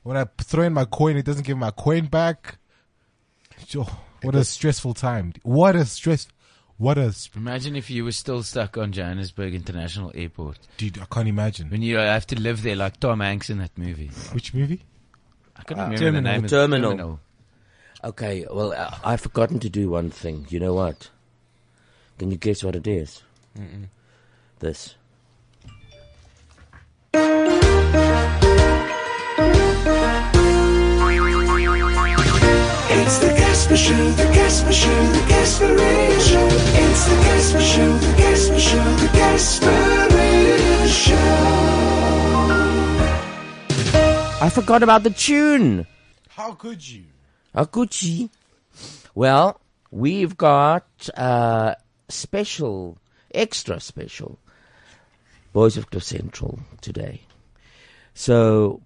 When 0.04 0.16
I 0.16 0.26
throw 0.38 0.64
in 0.64 0.72
my 0.74 0.84
coin, 0.84 1.16
it 1.16 1.24
doesn't 1.24 1.46
give 1.46 1.56
my 1.58 1.70
coin 1.70 2.06
back. 2.06 2.58
Sure. 3.66 3.86
What 4.22 4.34
a 4.34 4.44
stressful 4.44 4.94
time. 4.94 5.34
What 5.42 5.76
a 5.76 5.84
stress. 5.84 6.28
What 6.76 6.98
a. 6.98 7.02
s- 7.06 7.30
Imagine 7.36 7.76
if 7.76 7.88
you 7.90 8.04
were 8.04 8.12
still 8.12 8.42
stuck 8.42 8.76
on 8.78 8.92
Johannesburg 8.92 9.54
International 9.54 10.10
Airport. 10.14 10.58
Dude, 10.76 10.98
I 11.00 11.04
can't 11.06 11.28
imagine. 11.28 11.70
When 11.70 11.82
you 11.82 11.96
have 11.96 12.26
to 12.28 12.40
live 12.40 12.62
there 12.62 12.74
like 12.76 12.98
Tom 13.00 13.20
Hanks 13.20 13.48
in 13.50 13.58
that 13.58 13.76
movie. 13.78 14.08
Which 14.32 14.52
movie? 14.54 14.82
I 15.56 15.62
can't 15.62 15.78
Uh, 15.80 15.84
remember 15.84 15.98
Terminal. 16.04 16.22
the 16.22 16.28
name 16.28 16.40
The 16.40 16.44
of 16.46 16.50
Terminal. 16.50 16.90
the 16.90 16.96
terminal. 16.96 17.20
Okay, 18.04 18.44
well, 18.50 18.74
uh, 18.74 18.94
I've 19.02 19.22
forgotten 19.22 19.58
to 19.60 19.70
do 19.70 19.88
one 19.88 20.10
thing. 20.10 20.46
You 20.50 20.60
know 20.60 20.74
what? 20.74 21.08
Can 22.18 22.30
you 22.30 22.36
guess 22.36 22.62
what 22.62 22.76
it 22.76 22.86
is? 22.86 23.22
This. 24.58 24.94
It's 32.92 33.18
the 33.18 33.30
Casper 33.30 33.76
Show, 33.76 34.10
the 34.10 34.24
Casper 34.34 34.72
Show, 34.72 35.06
the 35.06 35.24
Casper 35.26 35.74
Radio 35.74 36.18
Show. 36.18 36.46
It's 36.84 37.04
the 37.08 37.16
Casper 37.24 37.60
Show, 37.62 37.96
the 37.96 38.14
Casper 38.18 38.60
Show, 38.60 38.84
the 38.96 39.08
Casper 39.08 40.08
Radio 40.14 40.86
Show. 40.88 41.16
I 44.44 44.50
forgot 44.52 44.82
about 44.82 45.04
the 45.04 45.10
tune. 45.10 45.86
How 46.28 46.52
could 46.52 46.86
you? 46.86 47.04
Akuchi. 47.54 48.30
Well, 49.14 49.60
we've 49.90 50.36
got 50.36 51.08
uh, 51.16 51.74
special, 52.08 52.98
extra 53.32 53.80
special 53.80 54.38
Boys 55.52 55.76
of 55.76 55.88
Cliff 55.88 56.02
Central 56.02 56.58
today. 56.80 57.22
So 58.12 58.82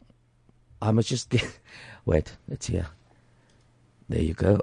I 0.83 0.91
must 0.91 1.09
just 1.09 1.31
get. 1.31 1.59
Wait, 2.05 2.37
it's 2.51 2.67
here. 2.67 2.89
There 4.09 4.23
you 4.23 4.35
go. 4.35 4.61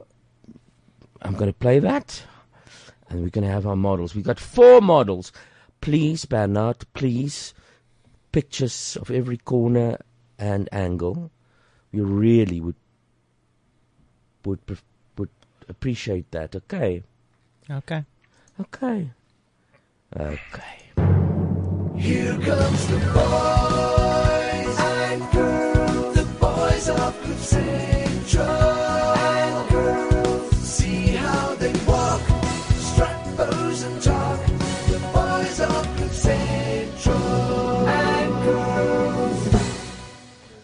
I'm 1.22 1.34
going 1.34 1.52
to 1.52 1.58
play 1.58 1.80
that, 1.80 2.24
and 3.10 3.22
we're 3.22 3.30
going 3.30 3.46
to 3.46 3.52
have 3.52 3.66
our 3.66 3.76
models. 3.76 4.14
We've 4.14 4.24
got 4.24 4.40
four 4.40 4.82
models. 4.82 5.32
Please, 5.82 6.26
Bernard, 6.26 6.86
please, 6.94 7.54
pictures 8.32 8.98
of 9.02 9.10
every 9.10 9.38
corner 9.38 9.98
and 10.38 10.70
angle. 10.72 11.32
We 11.92 12.02
really 12.02 12.62
would 12.62 12.76
would 14.46 14.66
pref- 14.66 14.84
would 15.18 15.30
appreciate 15.68 16.30
that. 16.32 16.56
Okay, 16.56 17.04
Okay. 17.70 18.04
okay, 18.60 19.10
okay. 20.16 20.80
Here 21.98 22.38
comes 22.40 22.88
the 22.88 23.00
boys 23.14 24.80
and 24.80 25.32
girls, 25.32 26.16
the 26.16 26.26
boys 26.40 26.90
of 26.90 27.22
Cliff 27.24 27.40
Central. 27.40 28.48
And 28.48 29.70
girls, 29.72 30.52
see 30.58 31.08
how 31.16 31.56
they 31.56 31.74
walk, 31.88 32.22
strut, 32.76 33.38
pose, 33.38 33.82
and 33.84 34.02
talk. 34.02 34.40
The 34.92 35.00
boys 35.14 35.60
of 35.62 35.96
Cliff 35.98 36.14
Central. 36.14 37.88
And 37.88 38.34
girls. 38.44 39.56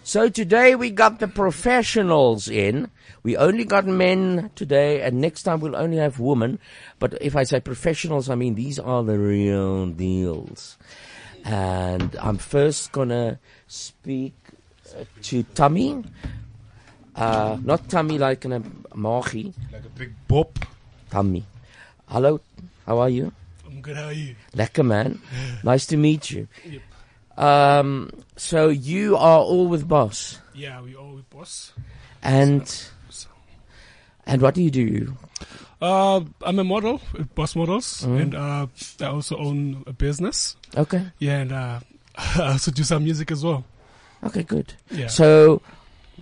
So 0.03 0.27
today 0.29 0.75
we 0.75 0.89
got 0.91 1.19
the 1.19 1.27
professionals 1.29 2.47
in. 2.49 2.91
We 3.23 3.37
only 3.37 3.65
got 3.65 3.85
men 3.85 4.49
today, 4.55 5.01
and 5.01 5.21
next 5.21 5.43
time 5.43 5.59
we'll 5.59 5.75
only 5.75 5.97
have 5.97 6.19
women. 6.19 6.59
But 6.97 7.21
if 7.21 7.35
I 7.35 7.43
say 7.43 7.59
professionals, 7.59 8.29
I 8.29 8.35
mean 8.35 8.55
these 8.55 8.79
are 8.79 9.03
the 9.03 9.17
real 9.19 9.87
deals. 9.87 10.77
And 11.45 12.15
I'm 12.21 12.37
first 12.37 12.91
gonna 12.91 13.39
speak 13.67 14.33
uh, 14.95 15.05
to 15.23 15.43
Tummy. 15.43 16.03
Uh, 17.15 17.57
not 17.63 17.89
Tummy 17.89 18.17
like 18.17 18.45
a 18.45 18.61
magie. 18.95 19.53
Like 19.71 19.85
a 19.85 19.89
big 19.89 20.13
bop. 20.27 20.59
Tummy. 21.09 21.43
Hello, 22.07 22.39
how 22.85 22.99
are 22.99 23.09
you? 23.09 23.31
I'm 23.67 23.81
good. 23.81 23.97
How 23.97 24.05
are 24.05 24.13
you? 24.13 24.35
Lekker 24.55 24.85
man. 24.85 25.21
Nice 25.63 25.85
to 25.87 25.97
meet 25.97 26.31
you. 26.31 26.47
Um, 27.37 28.11
so 28.35 28.69
you 28.69 29.15
are 29.17 29.39
all 29.39 29.67
with 29.67 29.87
Boss. 29.87 30.39
Yeah, 30.53 30.81
we 30.81 30.95
all 30.95 31.15
with 31.15 31.29
boss. 31.29 31.73
And 32.21 32.63
and 34.25 34.41
what 34.41 34.55
do 34.55 34.61
you 34.63 34.71
do? 34.71 35.17
Uh, 35.81 36.21
I'm 36.43 36.59
a 36.59 36.63
model 36.63 37.01
Boss 37.35 37.55
Models, 37.55 38.03
Mhm. 38.05 38.21
and 38.21 38.35
uh, 38.35 38.67
I 39.01 39.05
also 39.09 39.37
own 39.37 39.83
a 39.87 39.93
business. 39.93 40.55
Okay. 40.77 41.05
Yeah, 41.19 41.39
and 41.39 41.51
uh, 41.51 41.79
I 42.15 42.51
also 42.53 42.71
do 42.71 42.83
some 42.83 43.03
music 43.03 43.31
as 43.31 43.43
well. 43.43 43.63
Okay, 44.23 44.43
good. 44.43 44.73
Yeah. 44.91 45.07
So 45.07 45.61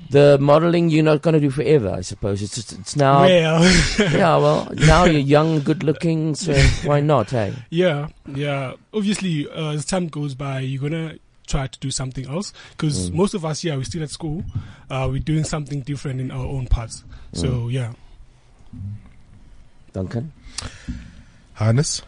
the 0.09 0.37
modeling 0.39 0.89
you're 0.89 1.03
not 1.03 1.21
going 1.21 1.33
to 1.33 1.41
do 1.41 1.49
forever, 1.49 1.89
I 1.91 1.99
suppose. 2.01 2.41
It's 2.41 2.55
just, 2.55 2.71
it's 2.71 2.95
now. 2.95 3.23
Well. 3.23 3.63
yeah. 3.99 4.37
Well, 4.37 4.71
now 4.75 5.03
you're 5.03 5.19
young, 5.19 5.59
good 5.59 5.83
looking, 5.83 6.35
so 6.35 6.53
why 6.85 7.01
not? 7.01 7.31
Hey. 7.31 7.53
Yeah, 7.69 8.07
yeah. 8.33 8.73
Obviously, 8.93 9.49
uh, 9.49 9.71
as 9.73 9.83
time 9.83 10.07
goes 10.07 10.35
by, 10.35 10.61
you're 10.61 10.81
gonna 10.89 11.15
try 11.49 11.65
to 11.67 11.79
do 11.79 11.89
something 11.91 12.27
else 12.29 12.53
because 12.71 13.09
Mm. 13.09 13.15
most 13.15 13.33
of 13.33 13.43
us, 13.43 13.63
yeah, 13.63 13.75
we're 13.75 13.83
still 13.83 14.03
at 14.03 14.11
school. 14.11 14.43
Uh, 14.89 15.07
we're 15.11 15.19
doing 15.19 15.43
something 15.43 15.81
different 15.81 16.21
in 16.21 16.29
our 16.31 16.45
own 16.45 16.67
parts. 16.67 17.03
So 17.33 17.47
Mm. 17.67 17.71
yeah. 17.73 17.91
Duncan. 19.93 20.31
Hannes. 21.53 22.01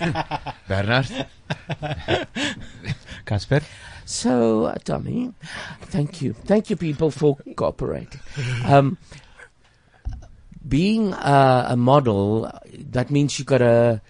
Bernard. 0.68 1.26
Casper. 3.26 3.60
So, 4.04 4.66
uh, 4.66 4.74
Tommy, 4.84 5.32
thank 5.90 6.22
you, 6.22 6.32
thank 6.32 6.70
you, 6.70 6.76
people, 6.76 7.10
for 7.10 7.36
cooperating. 7.56 8.20
Um, 8.64 8.96
being 10.66 11.12
uh, 11.12 11.66
a 11.70 11.76
model, 11.76 12.50
that 12.92 13.10
means 13.10 13.38
you 13.38 13.44
gotta 13.44 14.00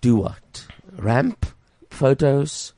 do 0.00 0.16
what? 0.16 0.66
Ramp, 0.96 1.46
photos, 1.90 2.72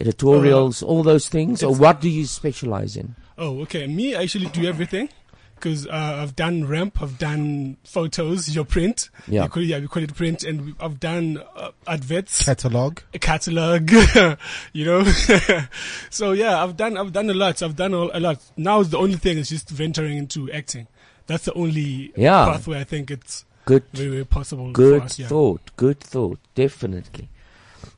editorials, 0.00 0.82
all 0.82 1.02
those 1.02 1.28
things, 1.28 1.62
or 1.62 1.74
what 1.74 2.00
do 2.00 2.08
you 2.08 2.26
specialize 2.26 2.96
in? 2.96 3.14
Oh, 3.36 3.60
okay. 3.62 3.86
Me, 3.86 4.14
I 4.14 4.22
actually 4.22 4.46
do 4.46 4.64
everything. 4.66 5.08
Because 5.54 5.88
uh, 5.88 6.20
I've 6.22 6.36
done 6.36 6.68
ramp, 6.68 7.02
I've 7.02 7.18
done 7.18 7.78
photos, 7.82 8.54
your 8.54 8.64
print. 8.64 9.10
Yeah. 9.26 9.42
We 9.42 9.48
call, 9.48 9.62
yeah, 9.64 9.80
we 9.80 9.88
call 9.88 10.04
it 10.04 10.14
print, 10.14 10.44
and 10.44 10.66
we- 10.66 10.74
I've 10.78 11.00
done 11.00 11.42
uh, 11.56 11.72
adverts. 11.84 12.44
Catalog. 12.44 13.00
a 13.12 13.18
catalog, 13.18 13.90
you 14.72 14.84
know. 14.84 15.02
so 16.10 16.30
yeah, 16.30 16.62
I've 16.62 16.76
done 16.76 16.96
I've 16.96 17.12
done 17.12 17.28
a 17.28 17.34
lot. 17.34 17.60
I've 17.60 17.74
done 17.74 17.92
all, 17.92 18.08
a 18.14 18.20
lot. 18.20 18.40
Now 18.56 18.84
the 18.84 18.98
only 18.98 19.16
thing 19.16 19.36
is 19.38 19.48
just 19.48 19.68
venturing 19.68 20.16
into 20.16 20.48
acting. 20.52 20.86
That's 21.26 21.46
the 21.46 21.54
only 21.54 22.12
Yeah. 22.16 22.44
pathway 22.46 22.78
I 22.78 22.84
think 22.84 23.10
it's 23.10 23.44
Good, 23.64 23.82
very, 23.92 24.10
very 24.10 24.24
possible. 24.24 24.70
good 24.70 25.00
for 25.00 25.06
us, 25.06 25.18
yeah. 25.18 25.26
thought. 25.26 25.72
Good 25.76 25.98
thought. 25.98 26.38
Definitely, 26.54 27.30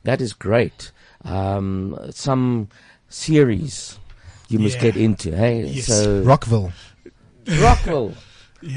that 0.03 0.19
is 0.19 0.33
great. 0.33 0.91
Um, 1.23 1.97
some 2.11 2.67
series 3.09 3.97
you 4.49 4.59
must 4.59 4.75
Yeah. 4.75 4.81
get 4.81 4.97
into, 4.97 5.35
hey? 5.35 5.63
Yes. 5.65 5.85
So 5.87 6.21
Rockville. 6.23 6.71
Yeah. 7.45 7.63
Rockville. 7.63 8.13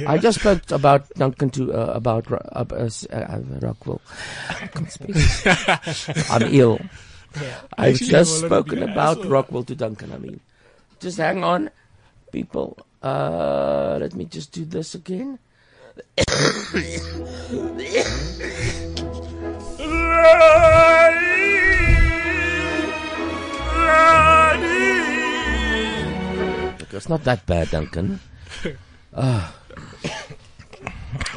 I 0.07 0.17
just 0.17 0.41
spoke 0.41 0.71
about 0.71 1.11
Duncan 1.15 1.51
to 1.51 1.71
uh, 1.75 1.93
about 1.93 2.31
Ro- 2.31 2.41
uh, 2.53 2.65
uh, 2.73 2.77
s- 2.89 3.07
uh, 3.13 3.17
uh, 3.37 3.41
Rockville. 3.61 4.01
I 4.49 4.67
can't 4.73 4.91
speak. 4.91 5.15
I'm 6.31 6.43
ill. 6.55 6.81
I 7.77 7.77
I've 7.77 7.95
actually 7.95 8.09
just 8.09 8.43
have 8.43 8.51
a 8.51 8.55
lot 8.55 8.61
of 8.61 8.67
spoken 8.71 8.83
about 8.89 9.19
asshole. 9.19 9.31
Rockwell 9.31 9.65
to 9.65 9.75
Duncan. 9.75 10.13
I 10.13 10.17
mean, 10.19 10.41
just 11.01 11.19
hang 11.19 11.45
on, 11.45 11.69
people. 12.33 12.79
Uh, 13.03 13.99
let 14.01 14.15
me 14.15 14.25
just 14.25 14.53
do 14.53 14.65
this 14.65 14.95
again. 14.95 15.39
Okay, 26.85 26.97
it's 26.97 27.09
not 27.09 27.25
that 27.25 27.47
bad, 27.47 27.71
Duncan. 27.71 28.21
Ah. 29.17 29.55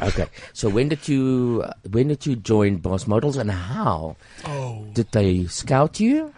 okay, 0.01 0.25
so 0.51 0.65
when 0.67 0.89
did 0.89 1.07
you 1.07 1.61
when 1.91 2.07
did 2.07 2.25
you 2.25 2.35
join 2.35 2.77
Boss 2.77 3.05
Models 3.05 3.37
and 3.37 3.51
how 3.51 4.15
Oh, 4.45 4.87
did 4.97 5.11
they 5.13 5.45
scout 5.45 5.99
you? 5.99 6.33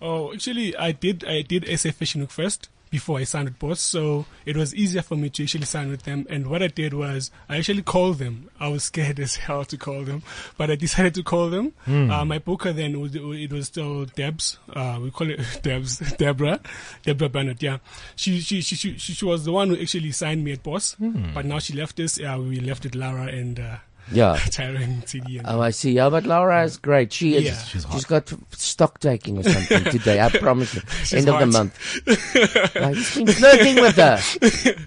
oh, 0.00 0.32
actually, 0.32 0.70
I 0.76 0.92
did 0.92 1.24
I 1.26 1.42
did 1.42 1.66
SA 1.66 1.90
Fashion 1.90 2.20
Week 2.20 2.30
first 2.30 2.68
before 2.96 3.18
I 3.18 3.24
signed 3.24 3.48
with 3.50 3.58
Boss, 3.58 3.80
so 3.80 4.24
it 4.46 4.56
was 4.56 4.74
easier 4.74 5.02
for 5.02 5.16
me 5.16 5.28
to 5.28 5.42
actually 5.42 5.66
sign 5.66 5.90
with 5.90 6.04
them. 6.04 6.26
And 6.30 6.46
what 6.46 6.62
I 6.62 6.68
did 6.68 6.94
was 6.94 7.30
I 7.46 7.58
actually 7.58 7.82
called 7.82 8.16
them. 8.18 8.48
I 8.58 8.68
was 8.68 8.84
scared 8.90 9.20
as 9.20 9.36
hell 9.36 9.66
to 9.66 9.76
call 9.76 10.02
them, 10.04 10.22
but 10.56 10.70
I 10.70 10.76
decided 10.76 11.12
to 11.16 11.22
call 11.22 11.50
them. 11.50 11.74
Uh, 11.86 12.24
my 12.24 12.38
booker 12.38 12.72
then 12.72 12.98
was 12.98 13.14
it 13.14 13.52
was 13.52 13.66
still 13.66 14.06
Debs. 14.06 14.56
Uh, 14.72 14.98
we 15.02 15.10
call 15.10 15.28
it 15.28 15.40
Debs, 15.62 15.98
Deborah, 16.16 16.58
Deborah 17.02 17.28
Bennett. 17.28 17.62
Yeah, 17.62 17.78
she 18.16 18.40
she 18.40 18.62
she 18.62 18.76
she, 18.76 18.96
she 18.96 19.24
was 19.26 19.44
the 19.44 19.52
one 19.52 19.68
who 19.68 19.78
actually 19.78 20.12
signed 20.12 20.42
me 20.42 20.52
at 20.52 20.62
Boss, 20.62 20.96
but 21.34 21.44
now 21.44 21.58
she 21.58 21.74
left 21.74 22.00
us. 22.00 22.16
Yeah, 22.18 22.38
we 22.38 22.60
left 22.60 22.84
with 22.84 22.94
Lara 22.94 23.26
and 23.26 23.60
uh, 23.60 23.76
Yeah. 24.12 24.36
Tyron 24.36 25.02
TD. 25.04 25.38
And 25.38 25.46
Oh, 25.48 25.60
I 25.60 25.70
see. 25.70 25.92
Yeah, 25.92 26.08
but 26.10 26.24
Laura 26.24 26.62
is 26.64 26.76
great. 26.76 27.12
She 27.12 27.34
is. 27.36 27.44
Yeah. 27.44 27.58
She's, 27.64 27.86
she's 27.92 28.04
got 28.04 28.32
stock 28.52 29.00
taking 29.00 29.38
or 29.38 29.42
something 29.42 29.84
today. 29.90 30.20
I 30.20 30.28
promise 30.30 30.74
you. 30.74 30.82
She's 31.04 31.14
End 31.14 31.28
of 31.28 31.40
the 31.40 31.46
month. 31.46 31.76
Like, 32.76 32.94
he's 32.94 33.14
been 33.16 33.26
flirting 33.26 33.76
with 33.80 33.96
her 33.96 34.20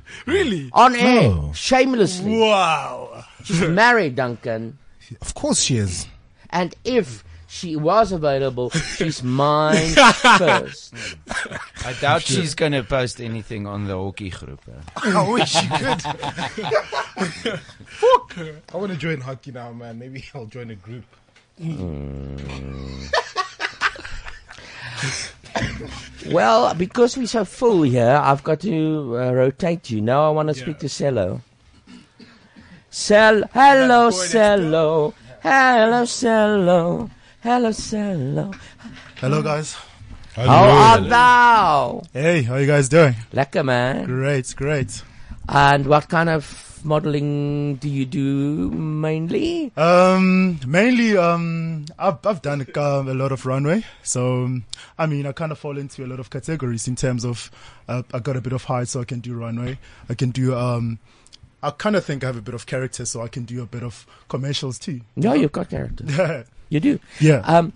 really? 0.25 0.69
on 0.73 0.95
air, 0.95 1.23
No. 1.29 1.51
shamelessly. 1.53 2.37
Wow. 2.39 3.25
She's 3.43 3.61
married, 3.61 4.15
Duncan. 4.15 4.77
Of 5.21 5.33
course 5.33 5.61
she 5.61 5.77
is. 5.77 6.07
And 6.51 6.75
if 6.83 7.23
she 7.49 7.75
was 7.75 8.11
available, 8.11 8.69
she's 8.95 9.23
mine 9.23 9.87
first. 10.37 10.93
I 11.85 11.93
doubt 11.99 12.21
she's 12.21 12.53
going 12.55 12.71
to 12.73 12.83
post 12.83 13.19
anything 13.19 13.65
on 13.67 13.87
the 13.87 13.97
hockey 13.97 14.29
group. 14.29 14.61
eh. 14.69 15.11
I 15.17 15.29
wish 15.29 15.49
she 15.49 15.67
could. 15.67 16.01
I 18.71 18.77
want 18.77 18.91
to 18.91 18.97
join 18.97 19.19
hockey 19.21 19.51
now, 19.51 19.71
man. 19.73 19.97
Maybe 19.99 20.23
I'll 20.35 20.45
join 20.45 20.69
a 20.69 20.75
group. 20.75 21.03
Well, 26.31 26.73
because 26.75 27.17
we're 27.17 27.27
so 27.27 27.45
full 27.45 27.81
here, 27.83 28.19
I've 28.21 28.43
got 28.43 28.59
to 28.61 29.17
uh, 29.17 29.31
rotate 29.33 29.89
you. 29.89 30.01
Now 30.01 30.27
I 30.27 30.29
want 30.31 30.49
to 30.49 30.53
speak 30.53 30.77
to 30.79 30.89
Cello. 30.89 31.41
Cell, 32.91 33.43
hello, 33.53 34.11
boy 34.11 34.27
Cello. 34.27 35.13
Hello, 35.41 36.05
Cello. 36.05 37.09
Hello, 37.41 37.71
hello. 37.71 38.51
Hello, 39.15 39.41
guys. 39.41 39.77
How 40.35 40.69
art 40.69 41.07
thou? 41.07 42.03
Hey, 42.11 42.41
how 42.41 42.57
you 42.57 42.67
guys 42.67 42.89
doing? 42.89 43.15
Lekker, 43.31 43.63
man. 43.63 44.03
Great, 44.07 44.53
great. 44.57 45.01
And 45.47 45.85
what 45.87 46.09
kind 46.09 46.27
of 46.27 46.81
modeling 46.83 47.75
do 47.75 47.87
you 47.87 48.05
do 48.05 48.69
mainly? 48.71 49.71
Um, 49.77 50.59
mainly, 50.67 51.15
um, 51.15 51.85
I've, 51.97 52.17
I've 52.25 52.41
done 52.41 52.67
uh, 52.75 52.81
a 53.07 53.13
lot 53.13 53.31
of 53.31 53.45
runway. 53.45 53.85
So, 54.03 54.43
um, 54.43 54.65
I 54.97 55.05
mean, 55.05 55.25
I 55.25 55.31
kind 55.31 55.53
of 55.53 55.59
fall 55.59 55.77
into 55.77 56.03
a 56.03 56.07
lot 56.07 56.19
of 56.19 56.29
categories 56.29 56.89
in 56.89 56.97
terms 56.97 57.23
of, 57.23 57.49
uh, 57.87 58.03
I 58.13 58.19
got 58.19 58.35
a 58.35 58.41
bit 58.41 58.51
of 58.51 58.65
height, 58.65 58.89
so 58.89 58.99
I 58.99 59.05
can 59.05 59.21
do 59.21 59.33
runway. 59.33 59.79
I 60.09 60.13
can 60.13 60.31
do, 60.31 60.55
um, 60.55 60.99
I 61.63 61.71
kind 61.71 61.95
of 61.95 62.03
think 62.03 62.25
I 62.25 62.27
have 62.27 62.37
a 62.37 62.41
bit 62.41 62.53
of 62.53 62.65
character, 62.65 63.05
so 63.05 63.21
I 63.21 63.29
can 63.29 63.45
do 63.45 63.63
a 63.63 63.65
bit 63.65 63.83
of 63.83 64.05
commercials 64.27 64.77
too. 64.77 64.99
No, 65.15 65.31
you've 65.31 65.53
got 65.53 65.69
character. 65.69 66.45
You 66.69 66.79
do. 66.79 66.99
yeah. 67.19 67.41
Um, 67.45 67.73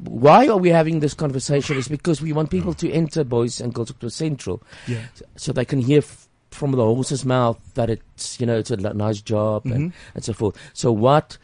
why 0.00 0.48
are 0.48 0.56
we 0.56 0.70
having 0.70 1.00
this 1.00 1.14
conversation? 1.14 1.76
Is 1.76 1.88
because 1.88 2.20
we 2.20 2.32
want 2.32 2.50
people 2.50 2.74
to 2.74 2.90
enter 2.90 3.24
Boys 3.24 3.60
and 3.60 3.72
Girls 3.72 3.92
Club 3.92 4.10
Central, 4.12 4.62
yeah. 4.86 5.02
so 5.36 5.52
they 5.52 5.64
can 5.64 5.80
hear 5.80 5.98
f- 5.98 6.28
from 6.50 6.72
the 6.72 6.78
horse's 6.84 7.24
mouth 7.24 7.58
that 7.74 7.90
it's 7.90 8.40
you 8.40 8.46
know 8.46 8.56
it's 8.58 8.70
a 8.70 8.76
nice 8.76 9.20
job 9.20 9.64
and, 9.66 9.92
Mhm. 9.92 9.94
and 10.14 10.24
so 10.24 10.32
forth. 10.32 10.56
So 10.72 10.90
what 10.92 11.38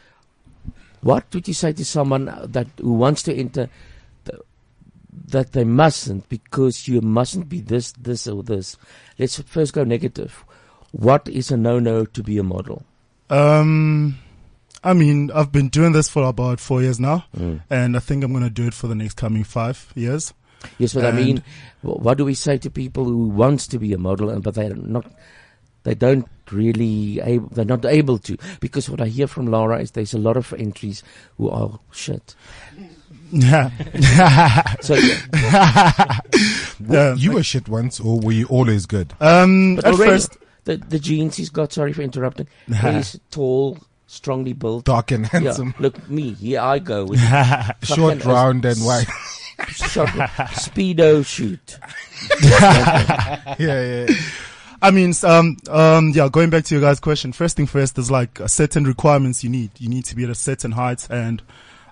what 1.03 1.25
would 1.33 1.47
you 1.49 1.55
say 1.55 1.73
to 1.73 1.85
someone 1.85 2.25
that 2.45 2.67
who 2.81 2.93
wants 2.95 3.23
to 3.25 3.35
enter 3.35 3.69
th- 4.25 4.41
that 5.29 5.53
they 5.53 5.65
mustn't 5.65 6.29
because 6.29 6.89
you 6.89 7.01
mustn't 7.01 7.49
be 7.49 7.61
this 7.61 7.93
this 7.93 8.27
or 8.27 8.43
this? 8.43 8.77
Let's 9.19 9.39
first 9.41 9.73
go 9.75 9.85
negative. 9.85 10.45
What 10.93 11.29
is 11.29 11.51
a 11.53 11.57
no 11.57 11.79
no 11.79 12.05
to 12.05 12.23
be 12.23 12.37
a 12.39 12.43
model? 12.43 12.83
Um, 13.31 14.19
I 14.83 14.95
mean, 14.95 15.31
I've 15.33 15.53
been 15.53 15.68
doing 15.68 15.93
this 15.93 16.09
for 16.09 16.24
about 16.24 16.59
four 16.61 16.81
years 16.83 16.99
now, 16.99 17.24
Mm. 17.37 17.61
and 17.68 17.97
I 17.97 18.01
think 18.01 18.24
I'm 18.24 18.33
going 18.33 18.45
to 18.45 18.51
do 18.51 18.66
it 18.66 18.74
for 18.74 18.87
the 18.89 18.95
next 18.95 19.14
coming 19.14 19.45
five 19.45 19.93
years. 19.95 20.33
Yes, 20.78 20.95
but 20.95 21.05
I 21.07 21.12
mean, 21.12 21.43
what 21.83 22.18
do 22.18 22.24
we 22.24 22.35
say 22.35 22.59
to 22.59 22.70
people 22.70 23.05
who 23.05 23.28
wants 23.28 23.66
to 23.68 23.78
be 23.78 23.93
a 23.95 23.99
model 23.99 24.28
and 24.31 24.43
but 24.43 24.55
they're 24.55 24.74
not, 24.74 25.11
they 25.85 25.95
don't 25.95 26.26
really 26.51 27.18
able, 27.20 27.49
they're 27.49 27.64
not 27.64 27.85
able 27.87 28.18
to 28.18 28.37
because 28.61 28.91
what 28.91 29.01
I 29.01 29.07
hear 29.07 29.26
from 29.26 29.47
Laura 29.47 29.81
is 29.81 29.93
there's 29.93 30.12
a 30.12 30.18
lot 30.18 30.37
of 30.37 30.53
entries 30.59 31.03
who 31.39 31.49
are 31.49 31.78
shit. 31.93 32.35
Yeah. 33.33 33.70
So 34.83 34.97
Yeah. 36.89 37.14
you 37.14 37.33
were 37.33 37.43
shit 37.43 37.68
once, 37.68 38.01
or 38.01 38.18
were 38.20 38.33
you 38.33 38.47
always 38.47 38.87
good? 38.87 39.12
Um, 39.20 39.76
but 39.76 39.85
at 39.87 39.95
already 39.95 40.11
first, 40.12 40.37
the 40.64 40.76
the 40.76 40.99
genes 40.99 41.37
he's 41.37 41.51
got. 41.51 41.72
Sorry 41.72 41.93
for 41.93 42.03
interrupting. 42.03 42.49
He's 42.83 43.18
tall, 43.31 43.78
strongly 44.11 44.53
built. 44.53 44.85
Dark 44.85 45.11
and 45.13 45.25
Yeah, 45.25 45.41
handsome. 45.41 45.75
look 45.79 46.09
me. 46.09 46.33
Here 46.35 46.61
I 46.61 46.79
go 46.79 47.05
with 47.05 47.21
Short, 47.83 48.25
round, 48.25 48.65
and 48.65 48.79
white. 48.81 49.07
short 49.69 50.09
speedo 50.09 51.25
shoot. 51.25 51.79
yeah, 52.43 53.55
yeah. 53.59 54.07
I 54.83 54.91
mean, 54.91 55.13
um, 55.25 55.57
um, 55.69 56.11
yeah, 56.15 56.29
going 56.31 56.49
back 56.51 56.65
to 56.65 56.75
your 56.75 56.81
guys' 56.83 57.01
question, 57.01 57.33
first 57.33 57.57
thing 57.57 57.67
first, 57.67 57.97
there's 57.97 58.11
like 58.11 58.39
certain 58.47 58.85
requirements 58.85 59.45
you 59.45 59.51
need. 59.51 59.71
You 59.79 59.89
need 59.91 60.07
to 60.07 60.17
be 60.17 60.25
at 60.25 60.31
a 60.31 60.35
certain 60.35 60.73
height 60.73 61.07
and, 61.11 61.43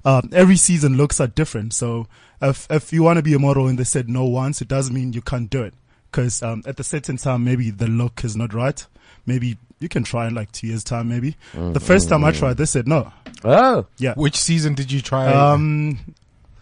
um, 0.05 0.31
every 0.33 0.57
season 0.57 0.97
looks 0.97 1.21
are 1.21 1.27
different. 1.27 1.75
So 1.75 2.07
if, 2.41 2.67
if 2.71 2.93
you 2.93 3.03
want 3.03 3.19
to 3.19 3.23
be 3.23 3.35
a 3.35 3.39
model 3.39 3.67
and 3.69 3.79
they 3.79 3.85
said 3.85 4.09
no 4.09 4.25
once, 4.25 4.63
it 4.63 4.69
doesn't 4.69 4.95
mean 4.95 5.13
you 5.13 5.21
can't 5.21 5.51
do 5.51 5.63
it. 5.63 5.75
Cause, 6.13 6.43
um, 6.43 6.63
at 6.67 6.79
the 6.79 6.85
certain 6.85 7.19
time, 7.19 7.45
maybe 7.45 7.71
the 7.71 7.87
look 7.89 8.25
is 8.25 8.35
not 8.35 8.55
right. 8.55 8.85
Maybe 9.27 9.59
you 9.81 9.89
can 9.89 10.03
try 10.03 10.27
in 10.27 10.35
like 10.35 10.51
two 10.53 10.67
years 10.67 10.83
time, 10.85 11.09
maybe. 11.09 11.37
The 11.55 11.81
first 11.81 12.09
time 12.09 12.25
I 12.25 12.33
tried, 12.33 12.57
they 12.57 12.67
said 12.67 12.87
no. 12.89 13.13
Oh, 13.45 13.87
Yeah. 13.99 14.15
Which 14.15 14.37
season 14.37 14.75
did 14.75 14.91
you 14.91 15.01
try? 15.01 15.33
Um, 15.33 15.99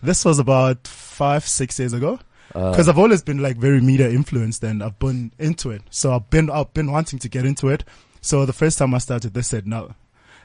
this 0.03 0.25
was 0.25 0.39
about 0.39 0.87
five, 0.87 1.47
six 1.47 1.79
years 1.79 1.93
ago. 1.93 2.19
Because 2.53 2.89
I've 2.89 2.99
always 2.99 3.23
been 3.23 3.39
like 3.43 3.57
very 3.59 3.81
media 3.81 4.09
influenced 4.09 4.63
and 4.65 4.83
I've 4.83 4.99
been 4.99 5.33
into 5.39 5.71
it. 5.71 5.83
So 5.91 6.15
I've 6.15 6.31
been, 6.31 6.49
I've 6.49 6.73
been 6.73 6.91
wanting 6.91 7.19
to 7.19 7.29
get 7.29 7.45
into 7.45 7.69
it. 7.69 7.85
So 8.23 8.47
the 8.47 8.53
first 8.55 8.79
time 8.79 8.95
I 8.95 8.99
started, 8.99 9.35
they 9.35 9.43
said 9.43 9.67
no. 9.67 9.95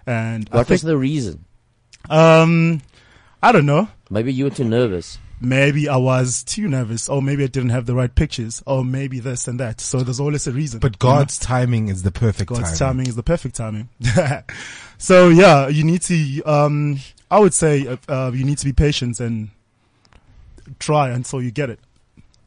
And 0.05 0.49
I 0.51 0.57
what 0.57 0.69
was 0.69 0.81
the 0.81 0.97
reason? 0.97 1.45
um, 2.09 2.81
I 3.43 3.51
don't 3.51 3.65
know. 3.65 3.87
Maybe 4.09 4.33
you 4.33 4.45
were 4.45 4.49
too 4.49 4.63
nervous. 4.65 5.19
Maybe 5.41 5.89
I 5.89 5.97
was 5.97 6.43
too 6.43 6.67
nervous 6.67 7.09
or 7.09 7.21
maybe 7.21 7.43
I 7.43 7.47
didn't 7.47 7.71
have 7.71 7.87
the 7.87 7.95
right 7.95 8.13
pictures 8.13 8.61
or 8.67 8.85
maybe 8.85 9.19
this 9.19 9.47
and 9.47 9.59
that. 9.59 9.81
So 9.81 10.01
there's 10.01 10.19
always 10.19 10.45
a 10.45 10.51
reason. 10.51 10.79
but 10.79 10.93
you 11.01 11.09
know? 11.09 11.15
God's 11.15 11.39
timing 11.39 11.89
is 11.89 12.03
the 12.03 12.11
perfect 12.11 12.49
God's 12.49 12.77
timing. 12.77 12.77
timing 12.77 13.07
is 13.07 13.15
the 13.15 13.23
perfect 13.23 13.55
timing. 13.55 13.89
so 14.99 15.29
yeah, 15.29 15.67
you 15.67 15.83
need 15.83 16.03
to, 16.03 16.43
um, 16.43 16.99
I 17.31 17.39
would 17.39 17.55
say, 17.55 17.87
uh, 17.87 17.97
uh, 18.07 18.31
you 18.33 18.45
need 18.45 18.59
to 18.59 18.65
be 18.65 18.73
patient 18.73 19.19
and 19.19 19.49
try 20.79 21.09
until 21.09 21.41
you 21.41 21.49
get 21.49 21.69
it. 21.69 21.79